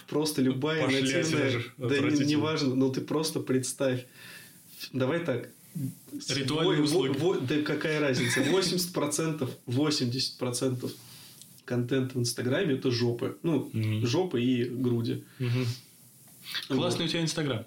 Просто 0.07 0.41
любая 0.41 0.87
нативная... 0.87 1.61
Да 1.77 1.99
неважно, 1.99 2.73
но 2.73 2.87
ты 2.89 3.01
просто 3.01 3.41
представь. 3.41 4.05
Давай 4.93 5.19
так. 5.19 5.49
Ритуальные 6.29 6.77
Во- 6.79 6.83
услуги. 6.83 7.17
во- 7.17 7.39
Да 7.39 7.61
какая 7.61 7.99
разница? 7.99 8.41
80%, 8.41 9.49
80% 9.65 10.91
контента 11.65 12.15
в 12.17 12.21
Инстаграме 12.21 12.75
это 12.75 12.91
жопы. 12.91 13.37
Ну, 13.43 13.69
Мгм. 13.71 14.05
жопы 14.05 14.41
и 14.41 14.65
груди. 14.65 15.23
Мгм. 15.39 15.65
Классный 16.67 17.05
у 17.05 17.07
тебя 17.07 17.21
Инстаграм. 17.21 17.65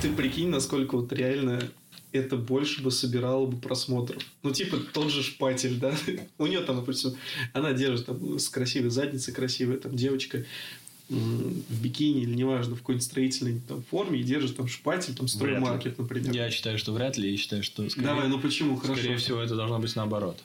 Ты 0.00 0.12
прикинь, 0.12 0.48
насколько 0.50 0.96
вот 0.96 1.12
реально 1.12 1.60
это 2.14 2.36
больше 2.36 2.82
бы 2.82 2.90
собирало 2.90 3.46
бы 3.46 3.56
просмотров. 3.56 4.22
Ну, 4.42 4.52
типа, 4.52 4.78
тот 4.92 5.10
же 5.10 5.22
шпатель, 5.22 5.78
да? 5.78 5.94
У 6.38 6.46
нее 6.46 6.60
там, 6.60 6.76
допустим, 6.76 7.14
она 7.52 7.72
держит 7.72 8.06
там 8.06 8.38
с 8.38 8.48
красивой 8.48 8.90
задницей, 8.90 9.34
красивая 9.34 9.78
там 9.78 9.96
девочка. 9.96 10.44
в 11.08 11.82
бикини 11.82 12.22
или 12.22 12.34
неважно, 12.34 12.76
в 12.76 12.78
какой-нибудь 12.78 13.04
строительной 13.04 13.60
там, 13.68 13.82
форме 13.90 14.20
и 14.20 14.22
держит 14.22 14.56
там 14.56 14.68
шпатель, 14.68 15.14
там 15.14 15.28
строймаркет, 15.28 15.98
например. 15.98 16.32
Я 16.32 16.50
считаю, 16.50 16.78
что 16.78 16.92
вряд 16.92 17.18
ли. 17.18 17.30
Я 17.30 17.36
считаю, 17.36 17.62
что 17.62 17.88
скорее, 17.90 18.06
Давай, 18.06 18.28
ну 18.28 18.38
почему? 18.38 18.76
Хорошо. 18.76 19.00
скорее 19.00 19.16
всего 19.18 19.40
это 19.40 19.56
должно 19.56 19.78
быть 19.80 19.94
наоборот. 19.96 20.38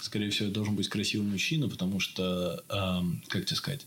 Скорее 0.00 0.30
всего, 0.30 0.46
это 0.46 0.54
должен 0.54 0.74
быть 0.74 0.88
красивый 0.88 1.26
мужчина, 1.26 1.68
потому 1.68 2.00
что, 2.00 2.64
эм, 2.70 3.22
как 3.28 3.44
тебе 3.44 3.56
сказать, 3.56 3.86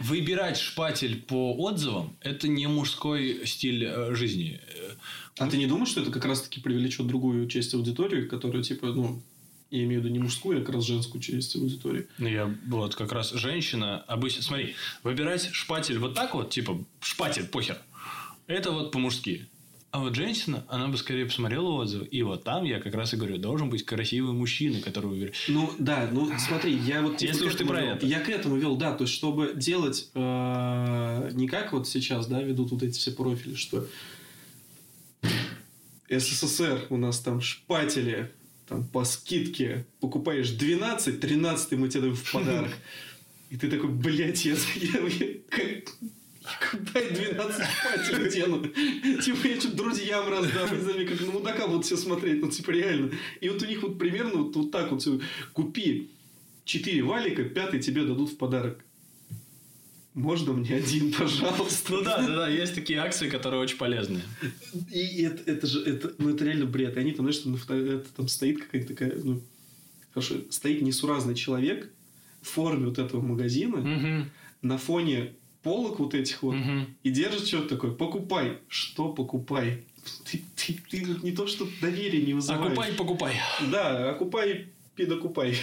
выбирать 0.00 0.58
шпатель 0.58 1.20
по 1.22 1.54
отзывам– 1.54 2.16
это 2.20 2.48
не 2.48 2.66
мужской 2.66 3.42
стиль 3.46 3.84
э, 3.84 4.14
жизни. 4.14 4.60
Э, 4.74 4.94
А 5.38 5.48
ты 5.48 5.56
не 5.56 5.66
думаешь, 5.66 5.88
что 5.88 6.02
это 6.02 6.10
как 6.10 6.24
раз-таки 6.24 6.60
привлечет 6.60 7.06
другую 7.06 7.48
часть 7.48 7.74
аудитории, 7.74 8.26
которая, 8.26 8.62
типа, 8.62 8.86
ну, 8.88 9.22
я 9.70 9.84
имею 9.84 10.02
в 10.02 10.04
виду 10.04 10.12
не 10.12 10.18
мужскую, 10.20 10.58
а 10.60 10.64
как 10.64 10.74
раз 10.74 10.84
женскую 10.84 11.22
часть 11.22 11.56
аудитории? 11.56 12.06
Ну, 12.18 12.28
я 12.28 12.54
вот 12.66 12.94
как 12.94 13.12
раз 13.12 13.32
женщина 13.32 14.00
обычно... 14.02 14.42
Смотри, 14.42 14.74
выбирать 15.02 15.48
шпатель 15.52 15.98
вот 15.98 16.14
так 16.14 16.34
вот, 16.34 16.50
типа 16.50 16.84
шпатель, 17.00 17.46
похер. 17.46 17.78
Это 18.46 18.70
вот 18.70 18.92
по-мужски. 18.92 19.48
А 19.92 19.98
вот 19.98 20.14
женщина, 20.14 20.64
она 20.68 20.88
бы 20.88 20.96
скорее 20.96 21.26
посмотрела 21.26 21.68
отзывы. 21.68 22.06
И 22.06 22.22
вот 22.22 22.44
там 22.44 22.64
я 22.64 22.80
как 22.80 22.94
раз 22.94 23.12
и 23.12 23.16
говорю, 23.18 23.36
должен 23.36 23.68
быть 23.68 23.84
красивый 23.84 24.32
мужчина, 24.32 24.80
который 24.80 25.10
выбирает. 25.10 25.34
Ну, 25.48 25.70
да, 25.78 26.08
ну, 26.10 26.32
смотри, 26.38 26.74
я 26.74 27.02
вот... 27.02 27.18
типа 27.18 27.30
Если 27.30 27.44
уж 27.44 27.54
ты 27.56 27.66
про 27.66 27.82
вел. 27.82 27.96
это. 27.96 28.06
Я 28.06 28.20
к 28.20 28.30
этому 28.30 28.56
вел, 28.56 28.76
да, 28.76 28.94
то 28.94 29.04
есть, 29.04 29.12
чтобы 29.12 29.52
делать 29.54 30.08
э, 30.14 31.30
не 31.34 31.46
как 31.46 31.74
вот 31.74 31.86
сейчас, 31.86 32.26
да, 32.26 32.40
ведут 32.40 32.70
вот 32.70 32.82
эти 32.82 32.98
все 32.98 33.12
профили, 33.12 33.54
что 33.54 33.86
СССР 36.08 36.86
у 36.88 36.96
нас 36.96 37.20
там 37.20 37.42
шпатели, 37.42 38.32
там 38.66 38.88
по 38.88 39.04
скидке 39.04 39.84
покупаешь 40.00 40.52
12, 40.52 41.20
13 41.20 41.72
мы 41.72 41.90
тебе 41.90 42.00
даем 42.00 42.16
в 42.16 42.32
подарок. 42.32 42.72
И 43.50 43.58
ты 43.58 43.68
такой, 43.68 43.90
блядь, 43.90 44.42
я, 44.46 44.56
я, 46.44 46.50
я 46.50 46.58
как- 46.60 46.70
Куда 46.86 47.00
я 47.00 47.10
12 47.32 47.66
шпателей 47.66 48.30
дену? 48.30 48.62
Типа, 49.22 49.46
я 49.46 49.60
что-то 49.60 49.76
друзьям 49.76 50.28
раздам, 50.28 50.74
не 50.76 50.80
знаю, 50.82 51.08
как 51.08 51.20
на 51.20 51.30
мудака 51.32 51.66
будут 51.68 51.84
все 51.86 51.96
смотреть, 51.96 52.40
ну, 52.40 52.50
типа, 52.50 52.70
реально. 52.70 53.10
И 53.40 53.48
вот 53.48 53.62
у 53.62 53.66
них 53.66 53.82
вот 53.82 53.98
примерно 53.98 54.42
вот, 54.42 54.56
вот 54.56 54.70
так 54.70 54.90
вот. 54.92 55.06
Купи 55.52 56.10
4 56.64 57.02
валика, 57.02 57.44
пятый 57.44 57.80
тебе 57.80 58.04
дадут 58.04 58.30
в 58.30 58.36
подарок. 58.36 58.84
Можно 60.14 60.52
мне 60.52 60.74
один, 60.76 61.10
пожалуйста? 61.12 61.92
Ну 61.92 62.02
да, 62.02 62.18
да, 62.20 62.36
да, 62.36 62.48
есть 62.48 62.74
такие 62.74 62.98
акции, 62.98 63.30
которые 63.30 63.60
очень 63.62 63.78
полезные. 63.78 64.22
И 64.90 65.22
это, 65.22 65.50
это 65.50 65.66
же, 65.66 65.82
это, 65.82 66.12
ну, 66.18 66.28
это 66.30 66.44
реально 66.44 66.66
бред. 66.66 66.96
И 66.96 67.00
они 67.00 67.12
там, 67.12 67.24
знаешь, 67.32 67.38
там, 67.38 67.54
это, 67.78 68.04
там 68.14 68.28
стоит 68.28 68.60
какая-то 68.62 68.88
такая, 68.88 69.14
ну, 69.24 69.40
хорошо, 70.12 70.34
стоит 70.50 70.82
несуразный 70.82 71.34
человек 71.34 71.90
в 72.42 72.48
форме 72.48 72.86
вот 72.88 72.98
этого 72.98 73.22
магазина 73.22 73.78
Мгм, 73.78 74.30
на 74.60 74.76
фоне 74.76 75.32
полок 75.62 75.98
вот 75.98 76.14
этих 76.14 76.42
вот 76.42 76.54
мгм. 76.54 76.96
и 77.02 77.10
держит 77.10 77.46
что-то 77.46 77.70
такое. 77.70 77.92
Покупай. 77.92 78.58
Что 78.68 79.12
покупай? 79.12 79.84
Ты, 80.24 80.42
ты, 80.56 80.74
ты 80.90 81.04
не 81.22 81.32
то, 81.32 81.46
что 81.46 81.66
доверие 81.80 82.22
не 82.22 82.34
вызываешь. 82.34 82.66
Окупай, 82.66 82.92
покупай. 82.92 83.34
Да, 83.70 84.10
окупай, 84.10 84.68
пидокупай. 84.96 85.56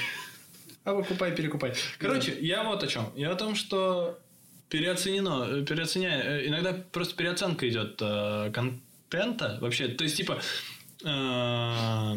А 0.86 0.94
выкупай, 0.94 1.36
перекупай. 1.36 1.74
Короче, 1.98 2.38
я 2.40 2.64
вот 2.64 2.84
о 2.84 2.88
чем. 2.88 3.12
Я 3.16 3.32
о 3.32 3.36
том, 3.36 3.56
что 3.56 4.18
переоценено, 4.70 5.48
э, 5.50 5.66
переоценяя, 5.66 6.22
э, 6.22 6.48
иногда 6.48 6.74
просто 6.74 7.16
переоценка 7.16 7.68
идет 7.68 7.98
э, 8.02 8.52
контента 8.54 9.58
вообще. 9.62 9.90
То 9.90 10.06
есть, 10.06 10.16
типа, 10.16 10.40
э, 11.04 12.16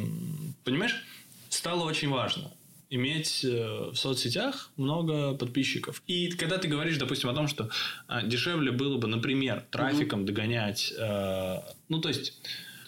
понимаешь, 0.65 1.05
стало 1.49 1.85
очень 1.85 2.09
важно 2.09 2.53
иметь 2.93 3.43
э, 3.43 3.91
в 3.93 3.97
соцсетях 3.97 4.71
много 4.77 5.35
подписчиков. 5.35 6.03
И 6.07 6.31
когда 6.31 6.59
ты 6.59 6.69
говоришь, 6.69 6.99
допустим, 6.99 7.31
о 7.31 7.35
том, 7.35 7.49
что 7.49 7.71
а, 8.07 8.23
дешевле 8.23 8.71
было 8.71 8.99
бы, 8.99 9.09
например, 9.09 9.65
трафиком 9.71 10.27
догонять, 10.27 10.93
э, 10.97 11.61
ну, 11.89 12.01
то 12.01 12.09
есть, 12.09 12.35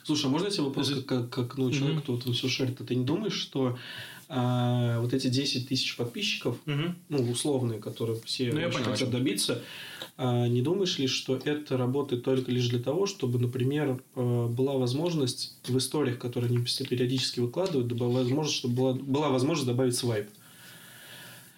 Слушай, 0.05 0.27
а 0.27 0.29
можно 0.29 0.51
тебе 0.51 0.65
вопрос, 0.65 0.91
как, 0.91 1.07
как, 1.07 1.31
как, 1.31 1.57
ну, 1.57 1.71
человек, 1.71 2.03
кто 2.03 2.17
вот 2.17 2.37
все 2.37 2.47
шарит, 2.47 2.79
а 2.79 2.85
ты 2.85 2.95
не 2.95 3.07
думаешь, 3.07 3.33
что 3.33 3.79
а, 4.29 5.01
вот 5.01 5.15
эти 5.15 5.29
10 5.29 5.67
тысяч 5.67 5.97
подписчиков, 5.97 6.59
ну, 6.67 7.31
условные, 7.31 7.81
которые 7.81 8.21
все 8.27 8.53
Ну, 8.53 8.61
я 8.61 8.69
понял, 8.69 8.85
хотят 8.85 9.11
добиться, 9.11 9.63
не 10.47 10.63
думаешь 10.63 10.99
ли, 10.99 11.09
что 11.09 11.37
это 11.37 11.77
работает 11.77 12.23
только 12.23 12.53
лишь 12.53 12.69
для 12.69 12.79
того, 12.79 13.07
чтобы, 13.07 13.41
например, 13.41 14.01
э, 14.15 14.47
была 14.49 14.75
возможность 14.75 15.57
в 15.67 15.77
историях, 15.77 16.19
которые 16.19 16.51
они 16.51 16.59
периодически 16.85 17.41
выкладывают, 17.41 17.89
возможность, 18.13 18.57
чтобы 18.59 18.75
была, 18.75 18.93
была 18.95 19.29
возможность 19.31 19.67
добавить 19.67 19.97
свайп? 19.97 20.29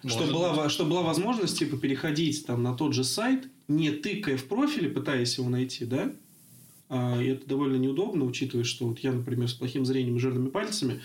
Что 0.05 0.19
Может 0.19 0.33
была, 0.33 0.49
быть. 0.49 0.57
во- 0.57 0.69
что 0.69 0.85
была 0.85 1.01
возможность, 1.01 1.57
типа, 1.59 1.77
переходить 1.77 2.45
там 2.45 2.63
на 2.63 2.73
тот 2.73 2.93
же 2.93 3.03
сайт, 3.03 3.47
не 3.67 3.91
тыкая 3.91 4.37
в 4.37 4.45
профиле, 4.45 4.89
пытаясь 4.89 5.37
его 5.37 5.49
найти, 5.49 5.85
да? 5.85 6.13
А, 6.89 7.21
и 7.21 7.27
это 7.27 7.47
довольно 7.47 7.75
неудобно, 7.75 8.23
учитывая, 8.25 8.63
что 8.63 8.87
вот 8.87 8.99
я, 8.99 9.11
например, 9.11 9.49
с 9.49 9.53
плохим 9.53 9.85
зрением 9.85 10.15
и 10.17 10.19
жирными 10.19 10.49
пальцами, 10.49 11.01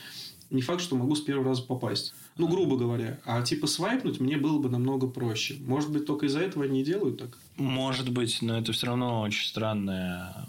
не 0.53 0.63
факт, 0.63 0.81
что 0.83 0.97
могу 0.97 1.15
с 1.17 1.21
первого 1.21 1.49
раза 1.49 1.63
попасть. 1.63 2.15
Ну, 2.37 2.47
грубо 2.49 2.77
говоря. 2.77 3.21
А 3.25 3.43
типа 3.43 3.67
свайпнуть 3.67 4.21
мне 4.21 4.37
было 4.37 4.59
бы 4.59 4.69
намного 4.69 5.07
проще. 5.07 5.57
Может 5.67 5.91
быть, 5.91 6.07
только 6.07 6.27
из-за 6.27 6.41
этого 6.41 6.65
они 6.65 6.81
и 6.83 6.85
делают 6.85 7.19
так? 7.19 7.39
Может 7.57 8.11
быть, 8.11 8.39
но 8.43 8.59
это 8.59 8.73
все 8.73 8.87
равно 8.87 9.21
очень 9.23 9.47
странная 9.47 10.47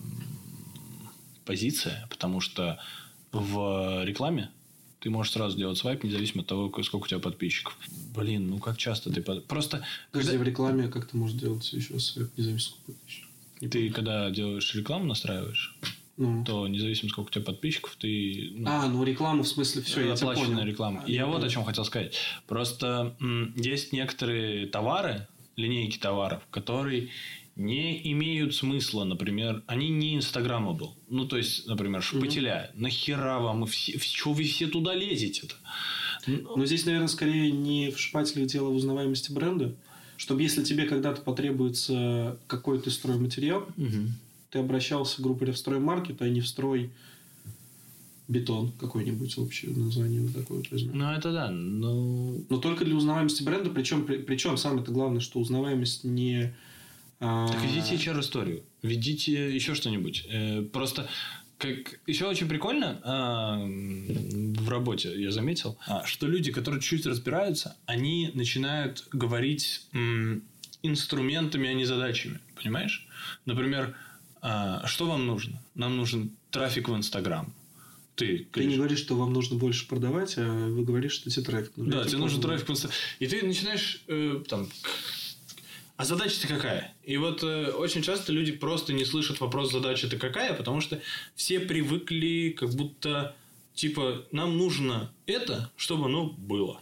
позиция, 1.46 2.08
потому 2.10 2.40
что 2.40 2.80
в 3.32 4.04
рекламе 4.06 4.52
ты 5.00 5.10
можешь 5.10 5.34
сразу 5.34 5.58
делать 5.58 5.78
свайп, 5.78 6.04
независимо 6.04 6.42
от 6.44 6.48
того, 6.48 6.72
сколько 6.84 7.04
у 7.04 7.08
тебя 7.08 7.20
подписчиков. 7.20 7.78
Блин, 8.16 8.50
ну 8.50 8.60
как 8.60 8.78
часто 8.78 9.12
ты... 9.12 9.22
под- 9.22 9.46
Просто 9.48 9.84
Подожди, 10.12 10.32
когда 10.32 10.44
в 10.44 10.48
рекламе 10.48 10.88
как 10.88 11.08
ты 11.08 11.18
можешь 11.18 11.38
делать 11.38 11.72
еще 11.74 12.00
свайп, 12.00 12.30
независимо 12.38 12.60
сколько 12.78 12.92
подписчиков? 12.94 13.30
Не 13.60 13.68
ты 13.68 13.90
когда 13.90 14.30
делаешь 14.32 14.74
рекламу, 14.76 15.06
настраиваешь, 15.06 15.76
Ну. 16.16 16.44
то 16.46 16.68
независимо 16.68 17.10
сколько 17.10 17.30
у 17.30 17.32
тебя 17.32 17.44
подписчиков, 17.46 17.96
ты... 18.00 18.52
ну, 18.54 18.70
А, 18.70 18.88
ну 18.88 19.04
рекламу 19.04 19.42
в 19.44 19.48
смысле 19.48 19.82
все, 19.82 20.02
я 20.08 20.16
тебя 20.16 20.30
оплаченная 20.30 20.58
понял. 20.58 20.68
реклама. 20.70 21.04
А, 21.06 21.10
я 21.10 21.26
вот 21.26 21.38
о 21.38 21.40
понял. 21.40 21.50
чем 21.52 21.64
хотел 21.64 21.86
сказать. 21.86 22.16
Просто 22.48 23.16
есть 23.56 23.94
некоторые 23.94 24.68
товары, 24.68 25.28
линейки 25.56 25.98
товаров, 25.98 26.44
которые 26.52 27.10
не 27.56 28.12
имеют 28.12 28.56
смысла, 28.56 29.04
например, 29.04 29.64
они 29.68 29.90
не 29.90 30.16
инстаграмабл. 30.16 30.96
Ну, 31.10 31.26
то 31.26 31.38
есть, 31.38 31.68
например, 31.68 32.02
шпателя. 32.02 32.72
Нахера 32.76 33.40
вам? 33.40 33.66
все- 33.68 33.98
чё 34.00 34.34
вы 34.34 34.44
все 34.44 34.68
туда 34.68 34.96
лезете-то? 34.96 35.56
Ну, 36.26 36.58
Но 36.58 36.66
здесь, 36.66 36.86
наверное, 36.86 37.08
скорее 37.08 37.52
не 37.52 37.90
в 37.92 38.00
шпателях 38.00 38.48
дело 38.48 38.70
в 38.70 38.76
узнаваемости 38.76 39.32
бренда. 39.32 39.76
Чтобы 40.18 40.42
если 40.42 40.64
тебе 40.64 40.86
когда-то 40.86 41.22
потребуется 41.22 42.38
какой-то 42.48 42.90
стройматериал, 42.92 43.68
мгм. 43.78 44.14
Ты 44.54 44.60
обращался, 44.60 45.20
грубо 45.22 45.40
говоря, 45.40 45.54
в 45.54 45.58
строймаркет, 45.58 46.22
а 46.22 46.30
не 46.30 46.40
в 46.40 46.48
строй 46.48 46.92
бетон 48.28 48.72
какой-нибудь 48.80 49.36
общее 49.40 49.72
название 49.76 50.22
вот 50.22 50.34
такое 50.34 50.60
вот 50.60 50.70
возьмем. 50.72 50.96
Ну, 50.98 51.12
это 51.12 51.32
да. 51.32 51.50
Ну, 51.50 52.46
Но 52.50 52.58
только 52.60 52.86
для 52.86 52.96
узнаваемости 52.96 53.42
бренда, 53.44 53.72
причем, 53.72 54.06
при- 54.06 54.18
причем 54.20 54.58
самое-то 54.58 54.92
главное, 54.92 55.20
что 55.22 55.40
узнаваемость 55.40 56.04
не... 56.04 56.54
а, 57.20 57.48
Так 57.48 57.62
ведите 57.64 57.96
HR-историю. 57.96 58.62
Ведите 58.84 59.54
еще 59.54 59.74
что-нибудь. 59.74 60.26
Э, 60.30 60.62
Просто 60.62 61.10
как 61.58 62.00
еще 62.08 62.26
очень 62.28 62.48
прикольно 62.48 63.00
а, 63.04 63.58
в 63.66 64.70
работе 64.70 65.20
я 65.22 65.32
заметил, 65.32 65.78
а, 65.88 66.06
что 66.06 66.28
люди, 66.28 66.52
которые 66.52 66.80
чуть 66.82 67.06
разбираются, 67.08 67.76
они 67.88 68.30
начинают 68.36 69.06
говорить 69.12 69.86
м, 69.94 70.44
инструментами, 70.84 71.70
а 71.70 71.74
не 71.74 71.86
задачами. 71.86 72.40
Понимаешь? 72.56 73.08
Например, 73.46 73.96
что 74.88 75.06
вам 75.08 75.26
нужно? 75.26 75.62
Нам 75.76 75.96
нужен 75.98 76.32
трафик 76.52 76.90
в 76.90 76.96
Инстаграм. 76.96 77.54
Ты, 78.16 78.48
Ты 78.52 78.66
не 78.66 78.76
говоришь, 78.78 79.00
что 79.00 79.16
вам 79.16 79.34
нужно 79.34 79.58
больше 79.58 79.88
продавать, 79.88 80.36
а 80.38 80.42
вы 80.70 80.84
говоришь, 80.84 81.14
что 81.14 81.30
тебе 81.32 81.44
трафик 81.44 81.76
нужен. 81.78 81.92
да, 81.94 82.06
тебе 82.06 82.20
нужен 82.20 82.42
трафик 82.42 82.68
в 82.68 82.72
Инста- 82.72 82.92
И 83.20 83.26
ты 83.28 83.44
начинаешь 83.44 84.04
э, 84.08 84.44
там. 84.48 84.68
А 85.96 86.06
задача-то 86.06 86.48
какая? 86.48 86.94
И 87.04 87.18
вот 87.18 87.44
э, 87.44 87.72
очень 87.72 88.04
часто 88.04 88.32
люди 88.32 88.52
просто 88.52 88.94
не 88.94 89.06
слышат 89.06 89.40
вопрос 89.40 89.72
задача-то 89.72 90.18
какая, 90.18 90.54
потому 90.54 90.82
что 90.82 91.02
все 91.36 91.60
привыкли 91.60 92.56
как 92.58 92.70
будто 92.76 93.36
типа 93.74 94.26
нам 94.32 94.58
нужно 94.58 95.12
это, 95.26 95.72
чтобы 95.76 96.06
оно 96.06 96.26
было. 96.28 96.82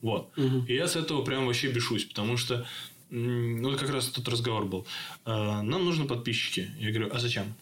Вот. 0.00 0.30
Мгм. 0.38 0.64
И 0.64 0.74
я 0.74 0.88
с 0.88 0.96
этого 0.96 1.22
прям 1.22 1.46
вообще 1.46 1.70
бешусь, 1.70 2.04
потому 2.06 2.38
что 2.38 2.66
ну, 3.10 3.76
как 3.76 3.90
раз 3.90 4.06
тот 4.08 4.28
разговор 4.28 4.64
был. 4.64 4.86
Э, 5.24 5.62
Нам 5.62 5.84
нужны 5.84 6.06
подписчики. 6.06 6.70
Я 6.78 6.90
говорю, 6.90 7.10
а 7.12 7.18
зачем? 7.18 7.54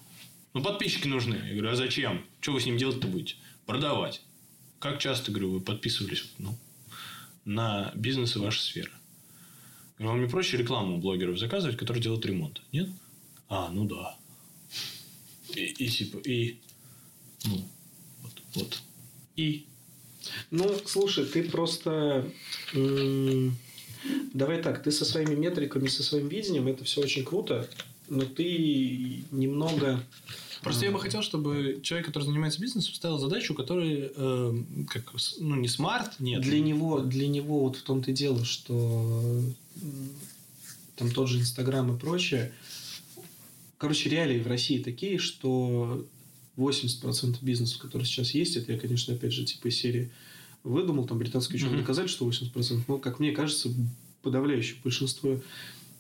Ну, 0.55 0.63
подписчики 0.63 1.07
нужны. 1.07 1.35
Я 1.35 1.53
говорю, 1.53 1.71
а 1.71 1.77
зачем? 1.77 2.25
Что 2.41 2.53
вы 2.53 2.61
с 2.61 2.67
ним 2.67 2.77
делать-то 2.77 3.09
будете? 3.09 3.37
Продавать. 3.67 4.23
Как 4.79 4.99
часто, 4.99 5.31
говорю, 5.31 5.53
вы 5.53 5.61
подписывались 5.61 6.31
ну, 6.39 6.57
на 7.45 7.93
бизнес 7.95 8.37
и 8.37 8.39
ваша 8.39 8.61
сфера? 8.61 8.91
Говорю, 9.99 10.13
вам 10.13 10.23
не 10.23 10.29
проще 10.29 10.57
рекламу 10.57 10.97
у 10.97 11.01
блогеров 11.01 11.39
заказывать, 11.39 11.77
которые 11.77 12.03
делают 12.03 12.25
ремонт? 12.27 12.63
Нет? 12.73 12.89
А, 13.49 13.71
ну 13.71 13.85
да. 13.85 14.17
И, 15.55 15.65
и 15.65 15.89
типа, 15.89 16.19
и... 16.19 16.59
Ну, 17.45 17.69
вот, 18.23 18.43
вот. 18.55 18.83
И... 19.37 19.67
Ну, 20.51 20.79
слушай, 20.85 21.25
ты 21.25 21.45
просто... 21.45 22.31
м, 22.75 23.57
давай 24.33 24.63
так, 24.63 24.83
ты 24.83 24.91
со 24.91 25.05
своими 25.05 25.35
метриками, 25.35 25.89
со 25.89 26.03
своим 26.03 26.29
видением, 26.29 26.69
это 26.69 26.85
все 26.85 27.01
очень 27.01 27.25
круто, 27.25 27.69
но 28.09 28.25
ты 28.25 29.23
немного... 29.31 30.03
Просто 30.63 30.87
я 30.87 30.91
бы 30.91 30.99
хотел, 30.99 31.23
чтобы 31.23 31.81
человек, 31.83 32.07
который 32.07 32.25
занимается 32.25 32.61
бизнесом, 32.61 32.93
ставил 32.93 33.19
задачу, 33.19 33.55
которая 33.55 34.11
э, 34.15 34.55
как, 34.89 35.13
ну, 35.39 35.55
не 35.55 35.69
смарт, 35.69 36.19
нет. 36.19 36.43
Для 36.43 36.59
него, 36.59 36.99
для 36.99 37.29
него 37.29 37.61
вот 37.61 37.77
в 37.77 37.83
том-то 37.83 38.11
и 38.11 38.15
дело, 38.15 38.45
что 38.45 39.41
там 40.97 41.11
тот 41.13 41.29
же 41.29 41.39
Инстаграм 41.39 41.95
и 41.95 41.99
прочее. 41.99 42.53
Короче, 43.79 44.11
реалии 44.11 44.41
в 44.41 44.49
России 44.49 44.83
такие, 44.83 45.19
что 45.19 46.05
80% 46.57 47.37
бизнесов, 47.41 47.79
которые 47.79 48.07
сейчас 48.07 48.33
есть, 48.33 48.57
это 48.57 48.73
я, 48.73 48.79
конечно, 48.79 49.15
опять 49.15 49.33
же, 49.33 49.45
типа 49.45 49.69
из 49.69 49.77
серии 49.77 50.11
выдумал, 50.69 51.07
там 51.07 51.19
британские 51.19 51.57
ученые 51.57 51.75
Мгм. 51.77 51.83
доказали, 51.83 52.07
что 52.07 52.25
80%, 52.29 52.85
но, 52.89 52.99
как 52.99 53.19
мне 53.19 53.33
кажется, 53.33 53.71
подавляющее 54.23 54.77
большинство 54.83 55.41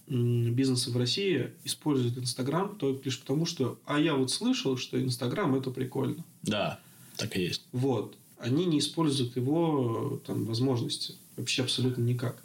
м, 0.08 0.54
бизнесов 0.54 0.94
в 0.94 0.96
России 0.96 1.50
используют 1.64 2.16
Инстаграм 2.18 2.76
только 2.76 3.04
лишь 3.04 3.20
потому, 3.20 3.44
что 3.44 3.78
а 3.84 4.00
я 4.00 4.14
вот 4.14 4.30
слышал, 4.30 4.76
что 4.76 5.00
Инстаграм 5.02 5.54
это 5.54 5.70
прикольно. 5.70 6.24
Да, 6.42 6.80
так 7.16 7.36
и 7.36 7.42
есть. 7.42 7.62
Вот. 7.72 8.16
Они 8.38 8.64
не 8.64 8.78
используют 8.78 9.36
его 9.36 10.22
там, 10.26 10.44
возможности. 10.44 11.14
Вообще 11.36 11.62
абсолютно 11.62 12.02
никак. 12.02 12.40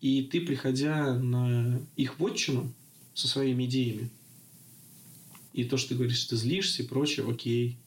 И 0.00 0.22
ты, 0.22 0.40
приходя 0.40 1.14
на 1.18 1.80
их 1.96 2.18
вотчину 2.18 2.72
со 3.14 3.28
своими 3.28 3.64
идеями, 3.66 4.10
и 5.52 5.64
то, 5.64 5.76
что 5.76 5.90
ты 5.90 5.94
говоришь, 5.94 6.24
ты 6.24 6.36
злишься 6.36 6.82
и 6.82 6.86
прочее, 6.86 7.26
окей. 7.30 7.78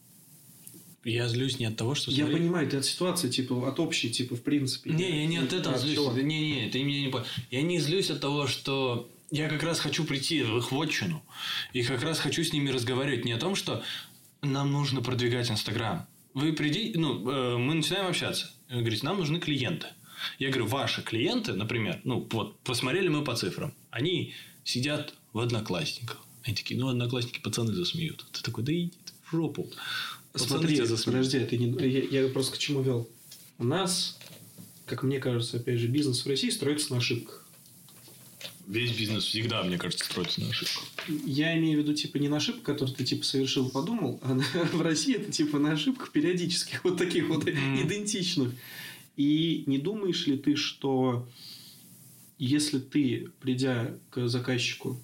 Я 1.11 1.27
злюсь 1.29 1.57
не 1.57 1.65
от 1.65 1.77
того, 1.77 1.95
что... 1.95 2.11
Я 2.11 2.25
смотри- 2.25 2.35
понимаю, 2.37 2.69
ты 2.69 2.77
от 2.77 2.85
ситуации, 2.85 3.29
типа, 3.29 3.69
от 3.69 3.79
общей, 3.79 4.09
типа, 4.09 4.35
в 4.35 4.41
принципе. 4.43 4.89
Не, 4.91 5.21
я 5.21 5.25
не 5.25 5.37
от 5.37 5.53
этого 5.53 5.75
А, 5.75 5.77
злюсь. 5.77 5.95
чего? 5.95 6.11
Не, 6.11 6.63
не, 6.63 6.69
ты 6.69 6.83
меня 6.83 7.01
не 7.01 7.07
понял. 7.07 7.25
Я 7.49 7.61
не 7.61 7.79
злюсь 7.79 8.09
от 8.09 8.19
того, 8.19 8.47
что 8.47 9.09
я 9.31 9.47
как 9.47 9.63
раз 9.63 9.79
хочу 9.79 10.03
прийти 10.03 10.43
в 10.43 10.57
их 10.57 10.71
вотчину. 10.71 11.23
И 11.73 11.81
как 11.83 12.03
раз 12.03 12.19
хочу 12.19 12.43
с 12.43 12.51
ними 12.51 12.69
разговаривать 12.69 13.23
не 13.23 13.31
о 13.31 13.37
том, 13.37 13.55
что 13.55 13.83
нам 14.41 14.71
нужно 14.71 15.01
продвигать 15.01 15.49
Инстаграм. 15.49 16.05
Вы 16.33 16.51
придите, 16.53 16.99
ну, 16.99 17.29
э, 17.29 17.57
мы 17.57 17.73
начинаем 17.75 18.07
общаться. 18.07 18.51
Вы 18.69 18.79
говорите, 18.81 19.05
нам 19.05 19.17
нужны 19.17 19.39
клиенты. 19.39 19.87
Я 20.39 20.49
говорю, 20.49 20.67
ваши 20.67 21.01
клиенты, 21.01 21.53
например, 21.53 22.01
ну, 22.03 22.27
вот, 22.31 22.59
посмотрели 22.59 23.07
мы 23.07 23.23
по 23.23 23.33
цифрам. 23.35 23.73
Они 23.91 24.33
сидят 24.65 25.13
в 25.31 25.39
одноклассниках. 25.39 26.21
Они 26.43 26.53
такие, 26.55 26.77
ну, 26.79 26.89
одноклассники 26.89 27.39
пацаны 27.39 27.73
засмеют. 27.73 28.25
Ты 28.33 28.43
такой, 28.43 28.63
да 28.63 28.73
иди 28.73 28.91
ты 29.05 29.13
в 29.23 29.31
жопу. 29.35 29.69
Смотри, 30.37 30.81
подожди, 31.05 31.39
ты 31.39 31.57
не... 31.57 31.87
я, 31.87 32.21
я 32.21 32.27
просто 32.29 32.55
к 32.55 32.57
чему 32.57 32.81
вел. 32.81 33.09
У 33.57 33.63
нас, 33.63 34.17
как 34.85 35.03
мне 35.03 35.19
кажется, 35.19 35.57
опять 35.57 35.79
же, 35.79 35.87
бизнес 35.87 36.23
в 36.23 36.27
России 36.27 36.49
строится 36.49 36.91
на 36.91 36.97
ошибках. 36.97 37.47
Весь 38.67 38.91
бизнес 38.91 39.23
всегда, 39.23 39.63
мне 39.63 39.77
кажется, 39.77 40.03
строится 40.03 40.41
на 40.41 40.49
ошибках. 40.49 40.83
Я 41.25 41.57
имею 41.57 41.79
в 41.79 41.83
виду, 41.83 41.93
типа, 41.93 42.17
не 42.17 42.27
на 42.27 42.37
ошибку, 42.37 42.63
которую 42.63 42.93
ты, 42.95 43.05
типа, 43.05 43.23
совершил, 43.23 43.69
подумал, 43.69 44.19
а 44.21 44.33
в 44.73 44.81
России 44.81 45.15
это, 45.15 45.31
типа, 45.31 45.57
на 45.57 45.71
ошибках 45.71 46.11
периодических, 46.11 46.83
вот 46.83 46.97
таких 46.97 47.29
вот 47.29 47.45
Мгм. 47.45 47.81
идентичных. 47.87 48.53
И 49.15 49.63
не 49.67 49.77
думаешь 49.77 50.27
ли 50.27 50.37
ты, 50.37 50.55
что 50.57 51.27
если 52.37 52.79
ты, 52.79 53.29
придя 53.39 53.97
к 54.09 54.27
заказчику, 54.27 54.99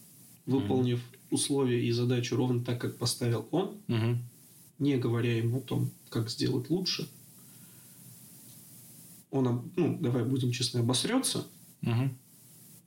выполнив 0.46 1.00
условия 1.32 1.84
и 1.84 1.92
задачу 1.92 2.36
ровно 2.36 2.64
так, 2.64 2.80
как 2.80 2.98
поставил 2.98 3.48
он, 3.52 3.78
Мгм. 3.88 4.20
Не 4.80 4.98
говоря 4.98 5.38
ему 5.38 5.58
о 5.60 5.62
том, 5.62 5.92
как 6.10 6.30
сделать 6.30 6.70
лучше, 6.70 7.08
он, 9.32 9.72
ну, 9.76 9.98
давай 10.00 10.24
будем 10.24 10.52
честны, 10.52 10.80
обосрется 10.80 11.46
Мгм. 11.82 12.16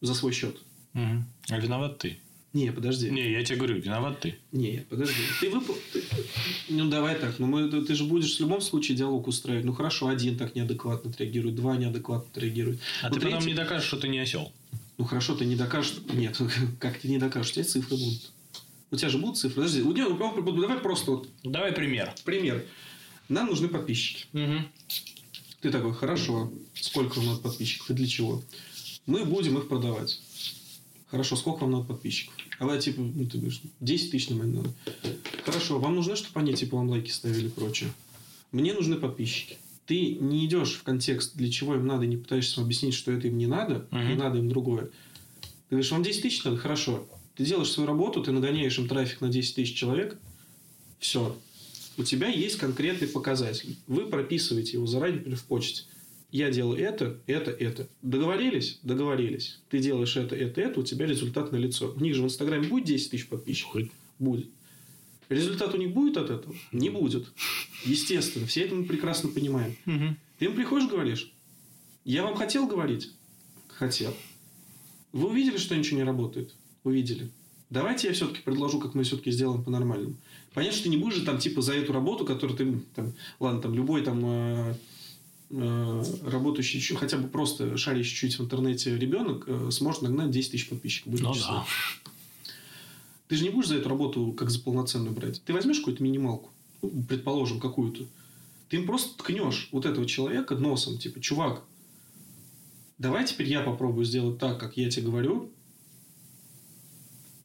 за 0.00 0.14
свой 0.14 0.32
счет. 0.32 0.56
Мгм. 0.92 1.26
А 1.48 1.58
виноват 1.58 1.98
ты. 1.98 2.18
Не, 2.52 2.72
подожди. 2.72 3.10
Не, 3.10 3.30
я 3.32 3.44
тебе 3.44 3.58
говорю, 3.58 3.80
виноват 3.80 4.20
ты. 4.20 4.36
Не, 4.52 4.86
подожди. 4.88 5.14
Ты 5.40 5.50
выпал... 5.50 5.74
ты- 5.92 6.02
Ну, 6.70 6.88
давай 6.88 7.18
так. 7.18 7.38
Ну, 7.38 7.46
мы... 7.46 7.68
ты 7.84 7.94
же 7.94 8.04
будешь 8.04 8.36
в 8.36 8.40
любом 8.40 8.60
случае 8.62 8.96
диалог 8.96 9.26
устраивать. 9.26 9.66
Ну, 9.66 9.74
хорошо, 9.74 10.06
один 10.08 10.38
так 10.38 10.54
неадекватно 10.54 11.10
отреагирует, 11.10 11.56
два 11.56 11.76
неадекватно 11.76 12.30
отреагируют. 12.30 12.80
А 13.02 13.08
Ну, 13.08 13.14
ты 13.16 13.20
потом 13.20 13.40
третий- 13.40 13.48
не 13.48 13.54
докажешь, 13.54 13.88
что 13.88 13.98
ты 13.98 14.08
не 14.08 14.18
осел. 14.20 14.52
Ну, 14.96 15.04
хорошо, 15.04 15.34
ты 15.34 15.44
не 15.44 15.56
докажешь... 15.56 15.96
Нет, 16.14 16.40
как 16.80 16.98
ты 16.98 17.08
не 17.08 17.18
докажешь? 17.18 17.50
У 17.50 17.54
тебя 17.56 17.64
цифры 17.64 17.96
будут. 17.98 18.32
У 18.90 18.96
тебя 18.96 19.08
же 19.08 19.18
будут 19.18 19.36
цифры. 19.38 19.56
Подожди, 19.56 19.82
у 19.82 19.92
тебя- 19.92 20.08
давай 20.62 20.78
просто 20.78 21.10
вот 21.12 21.28
Давай 21.42 21.72
пример. 21.72 22.14
пример. 22.24 22.64
Нам 23.28 23.48
нужны 23.48 23.68
подписчики. 23.68 24.26
Ты 25.60 25.70
такой, 25.70 25.92
хорошо, 25.94 26.52
сколько 26.74 27.18
вам 27.18 27.26
надо 27.26 27.40
подписчиков 27.40 27.90
и 27.90 27.94
для 27.94 28.06
чего? 28.06 28.42
Мы 29.06 29.24
будем 29.24 29.58
их 29.58 29.68
продавать. 29.68 30.20
Хорошо, 31.10 31.36
сколько 31.36 31.60
вам 31.60 31.72
надо 31.72 31.84
подписчиков? 31.84 32.34
Давай, 32.60 32.80
типа, 32.80 33.00
ну, 33.00 33.26
ты 33.26 33.38
говоришь, 33.38 33.60
10 33.80 34.10
тысяч 34.10 34.28
на 34.28 34.44
надо. 34.44 34.70
Хорошо, 35.44 35.78
вам 35.78 35.94
нужно, 35.96 36.14
чтобы 36.16 36.40
они, 36.40 36.54
типа, 36.54 36.76
вам 36.76 36.88
лайки 36.90 37.10
ставили 37.10 37.46
и 37.46 37.50
прочее? 37.50 37.90
Мне 38.52 38.72
нужны 38.74 38.96
подписчики. 38.96 39.58
Ты 39.86 40.14
не 40.16 40.46
идешь 40.46 40.74
в 40.74 40.82
контекст, 40.82 41.36
для 41.36 41.50
чего 41.50 41.74
им 41.76 41.86
надо, 41.86 42.06
не 42.06 42.16
пытаешься 42.16 42.60
объяснить, 42.60 42.94
что 42.94 43.12
это 43.12 43.28
им 43.28 43.38
не 43.38 43.46
надо, 43.46 43.86
Мгм. 43.90 44.10
и 44.10 44.14
надо 44.14 44.38
им 44.38 44.48
другое. 44.48 44.86
Ты 45.68 45.76
говоришь, 45.76 45.90
вам 45.92 46.02
10 46.02 46.22
тысяч 46.22 46.42
надо? 46.44 46.56
Хорошо. 46.56 47.06
Ты 47.36 47.44
делаешь 47.44 47.70
свою 47.70 47.86
работу, 47.86 48.22
ты 48.22 48.32
нагоняешь 48.32 48.78
им 48.78 48.88
трафик 48.88 49.20
на 49.20 49.28
10 49.28 49.54
тысяч 49.54 49.76
человек. 49.76 50.18
Все. 50.98 51.36
У 51.98 52.02
тебя 52.02 52.28
есть 52.28 52.58
конкретный 52.58 53.08
показатель. 53.08 53.76
Вы 53.86 54.06
прописываете 54.06 54.72
его 54.72 54.86
заранее 54.86 55.36
в 55.36 55.44
почте. 55.44 55.84
Я 56.32 56.50
делаю 56.50 56.78
это, 56.78 57.18
это, 57.26 57.50
это. 57.50 57.88
Договорились? 58.02 58.80
Договорились. 58.82 59.60
Ты 59.70 59.78
делаешь 59.78 60.16
это, 60.16 60.34
это, 60.34 60.60
это, 60.60 60.80
у 60.80 60.82
тебя 60.82 61.06
результат 61.06 61.52
на 61.52 61.56
лицо. 61.56 61.94
У 61.96 62.00
них 62.00 62.14
же 62.14 62.22
в 62.22 62.24
Инстаграме 62.26 62.68
будет 62.68 62.86
10 62.86 63.10
тысяч 63.10 63.28
подписчиков? 63.28 63.74
Будет. 63.74 63.92
Будет. 64.18 64.48
Результат 65.28 65.74
у 65.74 65.76
них 65.76 65.92
будет 65.92 66.16
от 66.16 66.30
этого? 66.30 66.54
Не 66.72 66.90
будет. 66.90 67.26
Естественно. 67.84 68.46
Все 68.46 68.62
это 68.62 68.74
мы 68.74 68.84
прекрасно 68.84 69.28
понимаем. 69.28 69.76
Ты 70.38 70.44
им 70.46 70.54
приходишь, 70.54 70.88
говоришь, 70.88 71.32
я 72.04 72.22
вам 72.22 72.36
хотел 72.36 72.66
говорить? 72.66 73.10
Хотел. 73.68 74.14
Вы 75.12 75.28
увидели, 75.28 75.56
что 75.56 75.76
ничего 75.76 75.98
не 75.98 76.04
работает? 76.04 76.54
Увидели. 76.86 77.32
Давайте 77.68 78.06
я 78.06 78.14
все-таки 78.14 78.42
предложу, 78.42 78.78
как 78.78 78.94
мы 78.94 79.02
все-таки 79.02 79.32
сделаем 79.32 79.64
по-нормальному. 79.64 80.14
Понятно, 80.54 80.76
что 80.76 80.84
ты 80.84 80.88
не 80.88 80.98
будешь 80.98 81.16
же 81.16 81.24
там 81.24 81.38
типа 81.38 81.60
за 81.60 81.74
эту 81.74 81.92
работу, 81.92 82.24
которую 82.24 82.56
ты 82.56 82.80
там, 82.94 83.12
ладно, 83.40 83.60
там 83.60 83.74
любой 83.74 84.02
там 84.02 84.20
э, 84.24 84.74
э, 85.50 86.04
работающий 86.22 86.94
хотя 86.94 87.18
бы 87.18 87.26
просто 87.26 87.76
шарящий 87.76 88.14
чуть 88.14 88.38
в 88.38 88.44
интернете 88.44 88.96
ребенок 88.96 89.48
э, 89.48 89.70
сможет 89.72 90.02
нагнать 90.02 90.30
10 90.30 90.52
тысяч 90.52 90.68
подписчиков. 90.68 91.20
Ну 91.20 91.34
да. 91.34 91.66
Ты 93.26 93.34
же 93.34 93.42
не 93.42 93.50
будешь 93.50 93.66
за 93.66 93.78
эту 93.78 93.88
работу 93.88 94.30
как 94.30 94.50
за 94.50 94.60
полноценную 94.60 95.12
брать. 95.12 95.42
Ты 95.42 95.52
возьмешь 95.54 95.78
какую-то 95.78 96.04
минималку, 96.04 96.50
ну, 96.82 96.92
предположим, 97.08 97.58
какую-то. 97.58 98.04
Ты 98.68 98.76
им 98.76 98.86
просто 98.86 99.18
ткнешь 99.18 99.70
вот 99.72 99.86
этого 99.86 100.06
человека 100.06 100.54
носом, 100.54 100.98
типа, 100.98 101.18
чувак, 101.20 101.64
давай 102.98 103.26
теперь 103.26 103.48
я 103.48 103.62
попробую 103.62 104.04
сделать 104.04 104.38
так, 104.38 104.60
как 104.60 104.76
я 104.76 104.88
тебе 104.88 105.06
говорю, 105.06 105.50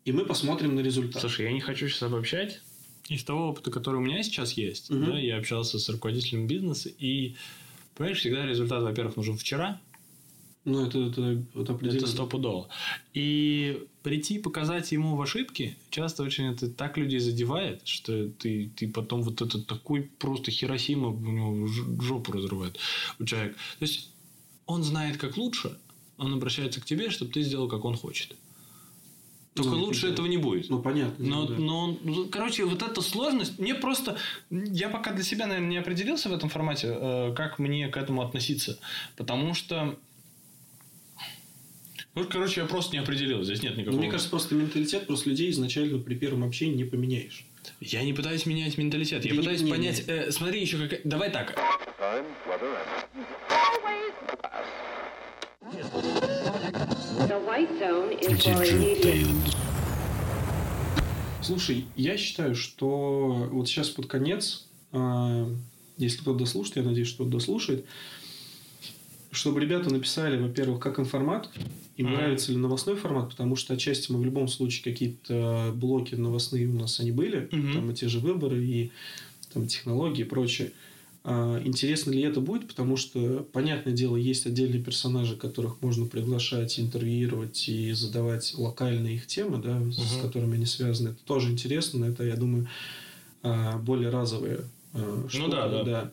и 0.06 0.11
мы 0.11 0.26
посмотрим 0.26 0.76
на 0.76 0.80
результат. 0.82 1.22
Слушай, 1.22 1.45
я 1.45 1.52
не 1.53 1.61
хочу 1.61 1.88
сейчас 1.88 2.03
обобщать. 2.03 2.61
Из 3.10 3.23
того 3.23 3.49
опыта, 3.49 3.72
который 3.72 3.98
у 3.98 4.02
меня 4.02 4.23
сейчас 4.23 4.53
есть, 4.53 4.90
Мгм. 4.90 5.06
да, 5.11 5.19
я 5.19 5.38
общался 5.38 5.80
с 5.80 5.90
руководителем 5.90 6.48
бизнеса, 6.48 6.90
и, 6.90 7.36
понимаешь, 7.95 8.19
всегда 8.19 8.45
результат, 8.45 8.84
во-первых, 8.84 9.18
нужен 9.18 9.38
вчера, 9.38 9.82
Ну, 10.64 10.86
это, 10.86 10.99
это, 10.99 11.44
это 11.56 11.73
определенно. 11.73 11.98
это 12.03 12.07
стопудово. 12.07 12.69
И 13.15 13.84
прийти 14.03 14.38
показать 14.40 14.91
ему 14.91 15.15
в 15.15 15.22
ошибке, 15.22 15.76
часто 15.90 16.22
очень 16.23 16.45
это 16.53 16.69
так 16.69 16.98
людей 16.98 17.19
задевает, 17.19 17.82
что 17.88 18.30
ты, 18.30 18.72
ты 18.76 18.88
потом 18.88 19.23
вот 19.23 19.41
это 19.41 19.60
такой 19.60 20.03
просто 20.19 20.52
Хиросима 20.52 21.07
у 21.10 21.19
него 21.19 21.68
жопу 22.02 22.32
разрывает 22.32 22.78
у 23.19 23.26
человека. 23.26 23.56
То 23.80 23.86
есть, 23.86 24.10
он 24.68 24.84
знает, 24.84 25.18
как 25.18 25.36
лучше, 25.38 25.78
он 26.18 26.32
обращается 26.34 26.80
к 26.80 26.86
тебе, 26.86 27.10
чтобы 27.10 27.32
ты 27.32 27.41
сделал, 27.41 27.68
как 27.68 27.84
он 27.84 27.95
хочет. 27.98 28.36
Только 29.53 29.72
Ну, 29.72 29.84
лучше 29.84 30.07
да. 30.07 30.14
этого 30.14 30.28
не 30.28 30.38
будет. 30.38 30.69
Ну, 30.69 30.82
понятно. 30.82 31.26
Но, 31.26 31.45
да. 31.45 31.56
но, 31.57 31.98
ну, 32.03 32.26
короче, 32.30 32.64
вот 32.64 32.82
эта 32.82 33.02
сложность, 33.02 33.60
мне 33.60 33.76
просто, 33.76 34.18
я 34.49 34.88
пока 34.88 35.11
для 35.11 35.23
себя, 35.26 35.45
наверное, 35.45 35.69
не 35.69 35.78
определился 35.78 36.30
в 36.30 36.34
этом 36.34 36.48
формате, 36.49 36.88
э, 36.90 37.34
как 37.36 37.60
мне 37.60 37.90
к 37.90 37.98
этому 37.98 38.22
относиться, 38.22 38.80
потому 39.18 39.53
что, 39.53 39.98
ну, 42.15 42.23
короче, 42.30 42.61
я 42.61 42.65
просто 42.68 42.94
не 42.94 42.99
определил, 42.99 43.44
здесь 43.44 43.61
нет 43.61 43.73
Ну, 43.76 43.82
никакого. 43.82 43.99
мне 43.99 44.10
кажется, 44.10 44.30
просто 44.30 44.56
менталитет 44.56 45.06
просто 45.07 45.30
людей 45.30 45.52
изначально 45.52 45.99
при 45.99 46.15
первом 46.15 46.45
общении 46.45 46.76
не 46.76 46.86
поменяешь. 46.86 47.45
Я 47.82 48.03
не 48.03 48.14
пытаюсь 48.14 48.45
менять 48.45 48.78
менталитет, 48.78 49.26
я 49.26 49.32
Да 49.32 49.36
не- 49.36 49.40
пытаюсь 49.41 49.60
не- 49.61 49.65
не. 49.65 49.72
понять, 49.72 50.03
э, 50.07 50.32
смотри 50.32 50.61
еще 50.61 50.78
какая, 50.78 51.02
давай 51.03 51.30
так, 51.30 51.60
Слушай, 61.41 61.86
я 61.95 62.18
считаю, 62.18 62.56
что 62.56 63.48
вот 63.52 63.68
сейчас 63.68 63.90
под 63.90 64.06
конец, 64.08 64.68
а, 64.91 65.49
если 65.98 66.20
кто-то 66.20 66.40
дослушает, 66.40 66.78
я 66.78 66.84
надеюсь, 66.84 67.08
что 67.08 67.24
кто-то 67.24 67.32
дослушает, 67.32 67.86
чтобы 69.32 69.60
ребята 69.60 69.90
написали, 69.90 70.41
во-первых, 70.41 70.80
как 70.80 70.99
им 70.99 71.06
формат, 71.06 71.49
им 71.98 72.08
Мгм. 72.08 72.16
нравится 72.16 72.52
ли 72.52 72.58
новостной 72.58 72.95
формат, 72.95 73.30
потому 73.30 73.56
что 73.56 73.74
отчасти 73.74 74.12
мы 74.12 74.20
в 74.20 74.26
любом 74.26 74.48
случае 74.48 74.84
какие-то 74.84 75.72
блоки 75.76 76.16
новостные 76.16 76.68
у 76.68 76.74
нас 76.74 76.99
они 76.99 77.12
были, 77.12 77.49
Мгм. 77.52 77.74
там 77.74 77.91
и 77.91 77.94
те 77.95 78.08
же 78.08 78.20
выборы, 78.20 78.64
и 78.64 78.91
там 79.53 79.68
технологии 79.68 80.22
и 80.22 80.26
прочее. 80.26 80.72
Интересно 81.23 82.11
ли 82.11 82.22
это 82.22 82.41
будет, 82.41 82.68
потому 82.68 82.98
что, 82.98 83.48
понятное 83.53 83.93
дело, 83.93 84.15
есть 84.15 84.45
отдельные 84.48 84.81
персонажи, 84.81 85.35
которых 85.35 85.81
можно 85.81 86.06
приглашать, 86.07 86.80
интервьюировать 86.80 87.69
и 87.69 87.91
задавать 87.91 88.53
локальные 88.57 89.15
их 89.15 89.27
темы, 89.27 89.60
да, 89.60 89.80
с 89.91 90.15
Мгм. 90.15 90.22
которыми 90.22 90.56
они 90.56 90.65
связаны. 90.65 91.10
Это 91.10 91.19
тоже 91.26 91.52
интересно, 91.52 91.99
но 91.99 92.07
это, 92.07 92.23
я 92.23 92.35
думаю, 92.35 92.68
а, 93.43 93.77
более 93.77 94.10
разовые 94.10 94.61
а, 94.93 95.26
штуки. 95.30 95.43
Ну 95.43 95.52
да, 95.52 95.68
да. 95.84 95.99
А, 96.02 96.11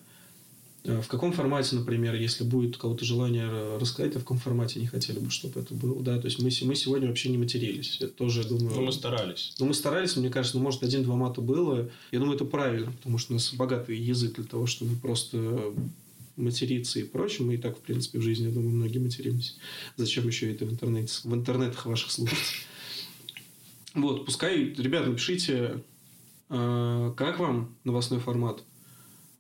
В 0.89 1.06
каком 1.09 1.32
формате, 1.32 1.77
например, 1.77 2.15
если 2.15 2.44
будет 2.44 2.77
у 2.77 2.78
кого-то 2.78 3.05
желание 3.05 3.77
рассказать, 3.78 4.16
а 4.16 4.19
в 4.19 4.23
каком 4.23 4.39
формате 4.39 4.81
не 4.81 4.86
хотели 4.86 5.19
бы, 5.19 5.31
чтобы 5.31 5.60
это 5.60 5.74
было? 5.74 6.02
Да, 6.02 6.19
то 6.19 6.27
есть 6.27 6.39
мы, 6.39 6.51
мы 6.66 6.74
сегодня 6.74 7.09
вообще 7.09 7.28
не 7.28 7.36
матерились. 7.36 7.98
Это 8.01 8.12
тоже, 8.12 8.40
я 8.40 8.48
думаю... 8.48 8.74
Ну, 8.74 8.82
мы 8.82 8.93
старались. 8.93 9.52
Ну, 9.59 9.66
мы 9.66 9.74
старались, 9.74 10.16
мне 10.16 10.31
кажется, 10.31 10.56
ну, 10.56 10.65
может, 10.65 10.82
один-два 10.82 11.15
мата 11.15 11.43
было. 11.43 11.90
Я 12.10 12.19
думаю, 12.20 12.36
это 12.36 12.47
правильно, 12.47 12.90
потому 12.93 13.19
что 13.19 13.32
у 13.32 13.36
нас 13.36 13.52
богатый 13.52 13.98
язык 13.98 14.36
для 14.36 14.44
того, 14.44 14.66
чтобы 14.66 14.97
просто 14.97 15.74
материться 16.36 16.98
и 17.01 17.02
прочее. 17.02 17.47
Мы 17.47 17.55
и 17.55 17.59
так, 17.59 17.77
в 17.77 17.81
принципе, 17.81 18.19
в 18.19 18.23
жизни, 18.23 18.47
я 18.47 18.52
думаю, 18.52 18.70
многие 18.70 18.98
материмся. 18.98 19.55
Зачем 19.97 20.27
еще 20.27 20.51
это 20.51 20.65
в 20.65 20.70
интернете, 20.70 21.12
в 21.24 21.35
интернетах 21.35 21.85
ваших 21.85 22.10
слушать? 22.10 22.39
Вот, 23.94 24.24
пускай, 24.24 24.73
ребят, 24.73 25.06
напишите, 25.06 25.82
э, 26.48 27.12
как 27.16 27.39
вам 27.40 27.74
новостной 27.85 28.20
формат. 28.20 28.62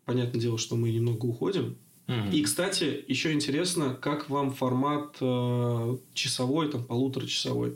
Понятное 0.08 0.40
дело, 0.40 0.56
что 0.56 0.74
мы 0.74 0.90
немного 0.90 1.26
уходим. 1.26 1.76
И, 2.32 2.42
кстати, 2.42 3.04
еще 3.06 3.34
интересно, 3.34 3.94
как 3.94 4.30
вам 4.30 4.54
формат 4.54 5.18
э, 5.20 5.98
часовой, 6.14 6.70
там, 6.70 6.82
полуторачасовой. 6.82 7.74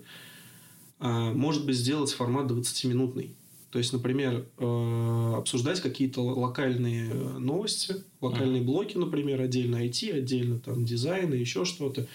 А, 0.98 1.34
может 1.34 1.66
быть, 1.66 1.76
сделать 1.76 2.10
формат 2.12 2.50
20-минутный. 2.50 3.36
То 3.70 3.78
есть, 3.78 3.92
например, 3.92 4.46
э, 4.56 5.34
обсуждать 5.36 5.82
какие-то 5.82 6.22
локальные 6.22 7.10
э, 7.10 7.38
новости, 7.38 7.96
локальные 8.22 8.62
блоки, 8.62 8.96
например, 8.96 9.42
отдельно 9.42 9.84
IT, 9.84 10.10
отдельно 10.14 10.58
там 10.58 10.86
дизайн 10.86 11.34
и 11.34 11.38
еще 11.38 11.66
что-то. 11.66 12.08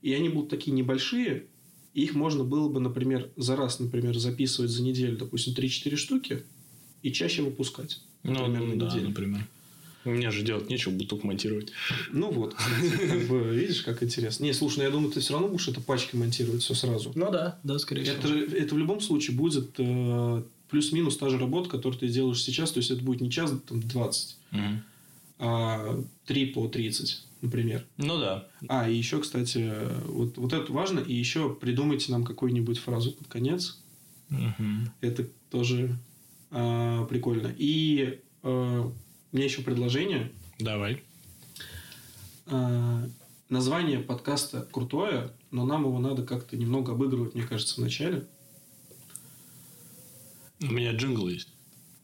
И 0.00 0.14
они 0.14 0.30
будут 0.30 0.48
такие 0.48 0.72
небольшие, 0.72 1.44
их 1.92 2.14
можно 2.14 2.44
было 2.44 2.70
бы, 2.70 2.80
например, 2.80 3.30
за 3.36 3.56
раз, 3.56 3.78
например, 3.78 4.16
записывать 4.16 4.70
за 4.70 4.82
неделю, 4.82 5.18
допустим, 5.18 5.52
3-4 5.52 5.96
штуки, 5.96 6.44
и 7.02 7.12
чаще 7.12 7.42
выпускать. 7.42 8.00
Ну, 8.22 8.32
например, 8.46 8.62
на 8.74 8.76
да, 8.76 8.86
неделю. 8.86 9.08
например. 9.08 9.46
У 10.04 10.10
меня 10.10 10.30
же 10.30 10.42
делать 10.42 10.70
нечего, 10.70 10.98
только 11.04 11.26
монтировать. 11.26 11.72
Ну 12.10 12.30
вот, 12.30 12.56
видишь, 13.28 13.82
как 13.82 14.02
интересно. 14.02 14.44
Не, 14.44 14.54
слушай, 14.54 14.78
ну 14.78 14.84
я 14.84 14.90
думаю, 14.90 15.12
ты 15.12 15.20
все 15.20 15.34
равно 15.34 15.48
будешь 15.48 15.68
это 15.68 15.80
пачкой 15.82 16.18
монтировать 16.20 16.62
все 16.62 16.74
сразу. 16.74 17.12
Ну 17.14 17.30
да, 17.30 17.58
да, 17.64 17.78
скорее 17.78 18.04
Это, 18.04 18.28
это 18.28 18.74
в 18.74 18.78
любом 18.78 19.02
случае 19.02 19.36
будет 19.36 19.74
э, 19.76 20.42
плюс-минус 20.70 21.18
та 21.18 21.28
же 21.28 21.38
работа, 21.38 21.68
которую 21.68 21.98
ты 22.00 22.08
делаешь 22.08 22.42
сейчас. 22.42 22.72
То 22.72 22.78
есть, 22.78 22.90
это 22.90 23.02
будет 23.02 23.20
не 23.20 23.30
час 23.30 23.52
там, 23.68 23.80
20, 23.82 24.36
Мгм. 24.52 24.82
а 25.38 26.02
3 26.24 26.46
по 26.46 26.66
30, 26.66 27.22
например. 27.42 27.84
Ну 27.98 28.18
да. 28.18 28.48
А, 28.68 28.88
и 28.88 28.96
еще, 28.96 29.20
кстати, 29.20 29.70
вот, 30.06 30.38
вот 30.38 30.52
это 30.54 30.72
важно. 30.72 31.00
И 31.00 31.14
еще 31.14 31.54
придумайте 31.54 32.10
нам 32.10 32.24
какую-нибудь 32.24 32.78
фразу 32.78 33.12
под 33.12 33.28
конец. 33.28 33.78
Мгм. 34.30 34.92
Это 35.02 35.26
тоже 35.50 35.94
а, 36.50 37.04
прикольно. 37.06 37.54
И 37.56 38.20
а, 38.42 38.92
у 39.32 39.36
меня 39.36 39.44
еще 39.44 39.62
предложение. 39.62 40.32
Давай. 40.58 41.02
А, 42.46 43.06
название 43.48 44.00
подкаста 44.00 44.68
крутое, 44.72 45.30
но 45.50 45.64
нам 45.64 45.84
его 45.84 45.98
надо 45.98 46.24
как-то 46.24 46.56
немного 46.56 46.92
обыгрывать, 46.92 47.34
мне 47.34 47.44
кажется, 47.44 47.76
в 47.76 47.78
начале. 47.78 48.26
У 50.60 50.72
меня 50.72 50.92
джингл 50.92 51.28
есть. 51.28 51.48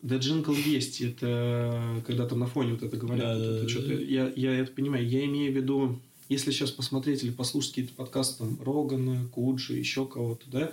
Да, 0.03 0.17
джингл 0.17 0.53
есть. 0.53 1.01
Это 1.01 2.03
когда 2.07 2.27
там 2.27 2.39
на 2.39 2.47
фоне 2.47 2.75
вот 2.75 2.83
это 2.83 2.97
говорят. 2.97 3.25
Да, 3.25 3.35
вот 3.35 3.41
да, 3.41 3.53
это 3.55 3.63
да, 3.63 3.69
что-то. 3.69 3.89
да. 3.89 3.95
Я, 3.95 4.33
я 4.37 4.55
это 4.55 4.73
понимаю. 4.73 5.07
Я 5.07 5.25
имею 5.25 5.53
в 5.53 5.57
виду, 5.57 6.01
если 6.29 6.51
сейчас 6.51 6.71
посмотреть 6.71 7.23
или 7.23 7.31
послушать 7.31 7.71
какие-то 7.73 7.95
подкасты 7.95 8.39
там 8.39 8.59
Рогана, 8.63 9.27
Куджи, 9.29 9.75
еще 9.75 10.07
кого-то, 10.07 10.49
да, 10.51 10.73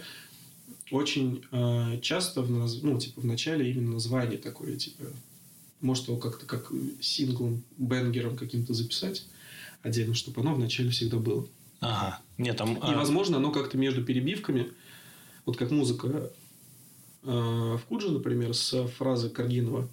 очень 0.93 1.43
э, 1.51 1.99
часто 2.01 2.41
в, 2.41 2.51
наз- 2.51 2.79
ну, 2.81 2.97
типа, 2.99 3.21
в 3.21 3.25
начале 3.25 3.71
именно 3.71 3.93
название 3.93 4.37
такое, 4.37 4.75
типа, 4.77 5.03
может 5.81 6.07
его 6.07 6.17
как-то 6.17 6.45
как 6.45 6.71
синглом, 7.01 7.63
бенгером 7.77 8.37
каким-то 8.37 8.73
записать 8.73 9.25
отдельно, 9.81 10.13
чтобы 10.13 10.41
оно 10.41 10.53
в 10.55 10.59
начале 10.59 10.89
всегда 10.91 11.17
было. 11.17 11.47
Ага. 11.81 12.19
Нет, 12.37 12.55
там... 12.57 12.75
И, 12.75 12.79
а, 12.81 12.95
возможно, 12.95 13.37
оно 13.37 13.51
как-то 13.51 13.77
между 13.77 14.03
перебивками, 14.05 14.71
вот 15.45 15.57
как 15.57 15.71
музыка 15.71 16.31
э, 17.23 17.27
в 17.27 17.81
Кудже, 17.89 18.11
например, 18.11 18.53
с 18.53 18.87
фразы 18.97 19.29
Каргинова, 19.29 19.89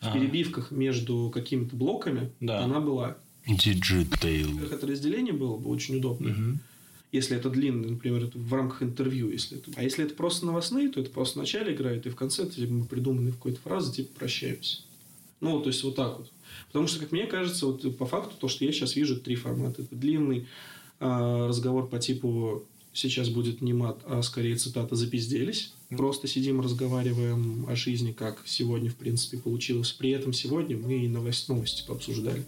в 0.00 0.06
Ага. 0.06 0.12
перебивках 0.18 0.70
между 0.70 1.30
какими-то 1.34 1.74
блоками 1.76 2.30
Да. 2.40 2.60
она 2.62 2.80
была. 2.80 3.16
Digital. 3.46 4.48
Во-первых, 4.48 4.72
Это 4.72 4.86
разделение 4.86 5.32
было 5.32 5.56
бы 5.56 5.68
очень 5.70 5.96
удобно. 5.96 6.30
Мгм. 6.30 6.60
Если 7.14 7.36
это 7.36 7.48
длинный, 7.48 7.90
например, 7.90 8.24
это 8.24 8.36
в 8.36 8.52
рамках 8.52 8.82
интервью. 8.82 9.30
Если 9.30 9.58
это... 9.58 9.70
А 9.76 9.84
если 9.84 10.04
это 10.04 10.16
просто 10.16 10.46
новостные, 10.46 10.88
то 10.88 11.00
это 11.00 11.10
просто 11.10 11.38
в 11.38 11.42
начале 11.42 11.72
играет, 11.72 12.06
и 12.06 12.10
в 12.10 12.16
конце 12.16 12.44
типа, 12.44 12.72
мы 12.72 12.86
придуманы 12.86 13.30
в 13.30 13.36
какой-то 13.36 13.60
фразе, 13.60 13.92
типа 13.92 14.18
прощаемся. 14.18 14.78
Ну, 15.40 15.60
то 15.60 15.68
есть, 15.68 15.84
вот 15.84 15.94
так 15.94 16.18
вот. 16.18 16.32
Потому 16.66 16.88
что, 16.88 16.98
как 16.98 17.12
мне 17.12 17.26
кажется, 17.26 17.66
вот 17.66 17.96
по 17.96 18.04
факту 18.04 18.34
то, 18.36 18.48
что 18.48 18.64
я 18.64 18.72
сейчас 18.72 18.96
вижу, 18.96 19.20
три 19.20 19.36
формата. 19.36 19.82
Это 19.82 19.94
длинный 19.94 20.48
а, 20.98 21.46
разговор 21.46 21.86
по 21.86 22.00
типу 22.00 22.64
сейчас 22.92 23.28
будет 23.28 23.60
не 23.60 23.74
мат, 23.74 24.00
а 24.06 24.20
скорее 24.22 24.56
цитата 24.56 24.96
«запизделись». 24.96 25.72
Просто 25.90 26.26
сидим, 26.26 26.60
разговариваем 26.60 27.66
о 27.68 27.76
жизни, 27.76 28.10
как 28.10 28.42
сегодня, 28.44 28.90
в 28.90 28.96
принципе, 28.96 29.38
получилось. 29.38 29.92
При 29.92 30.10
этом 30.10 30.32
сегодня 30.32 30.76
мы 30.76 31.04
и 31.04 31.06
новость, 31.06 31.48
новости 31.48 31.86
пообсуждали. 31.86 32.44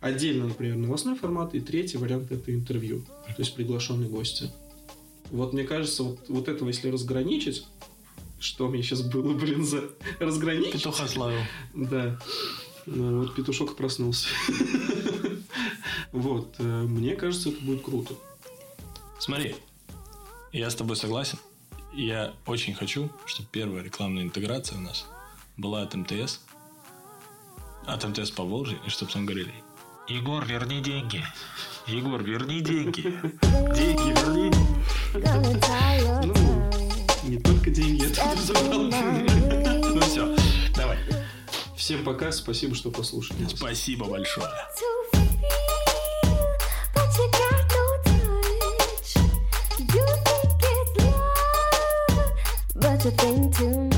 Отдельно, 0.00 0.46
например, 0.46 0.76
новостной 0.76 1.16
формат. 1.16 1.54
И 1.54 1.60
третий 1.60 1.98
вариант– 1.98 2.30
это 2.30 2.54
интервью. 2.54 3.02
То 3.26 3.34
есть, 3.42 3.54
приглашенные 3.54 4.08
гости. 4.08 4.50
Вот 5.30 5.52
мне 5.52 5.64
кажется, 5.64 6.04
вот, 6.04 6.28
вот 6.28 6.48
этого, 6.48 6.68
если 6.68 6.88
разграничить, 6.88 7.66
что 8.38 8.68
мне 8.68 8.82
сейчас 8.82 9.02
было, 9.02 9.34
блин, 9.34 9.64
за 9.64 9.90
разграничить? 10.20 10.72
Петуха 10.72 11.06
славил. 11.08 11.40
Да. 11.74 12.18
Вот 12.86 13.34
петушок 13.34 13.76
проснулся. 13.76 14.28
Вот. 16.12 16.54
э, 16.58 16.62
Мне 16.62 17.16
кажется, 17.16 17.50
это 17.50 17.60
будет 17.60 17.82
круто. 17.82 18.14
Смотри, 19.18 19.54
я 20.52 20.70
с 20.70 20.74
тобой 20.74 20.96
согласен. 20.96 21.38
Я 21.92 22.34
очень 22.46 22.74
хочу, 22.74 23.10
чтобы 23.26 23.48
первая 23.52 23.82
рекламная 23.82 24.22
интеграция 24.22 24.78
у 24.78 24.80
нас 24.80 25.04
была 25.58 25.82
от 25.82 25.94
МТС. 25.94 26.40
От 27.84 28.04
МТС 28.08 28.30
по 28.30 28.42
Волжье, 28.44 28.78
и 28.86 28.90
чтобы 28.90 29.12
там 29.12 29.26
говорили 29.26 29.52
Егор, 30.08 30.42
верни 30.46 30.80
деньги. 30.80 31.22
Егор, 31.86 32.22
верни 32.22 32.62
деньги. 32.62 33.02
Деньги 33.76 34.08
верни. 34.18 34.50
Ну, 36.24 36.34
не 37.24 37.38
только 37.38 37.68
деньги, 37.70 38.06
это 38.06 38.40
забрал. 38.40 38.84
Ну 38.84 40.00
все, 40.00 40.34
давай. 40.74 40.98
Всем 41.76 42.04
пока, 42.04 42.32
спасибо, 42.32 42.74
что 42.74 42.90
послушали. 42.90 43.42
нас. 43.42 43.52
Спасибо 43.52 44.06
большое. 44.06 44.48
but 52.80 53.04
you 53.04 53.10
think 53.10 53.54
too 53.54 53.88
much. 53.90 53.97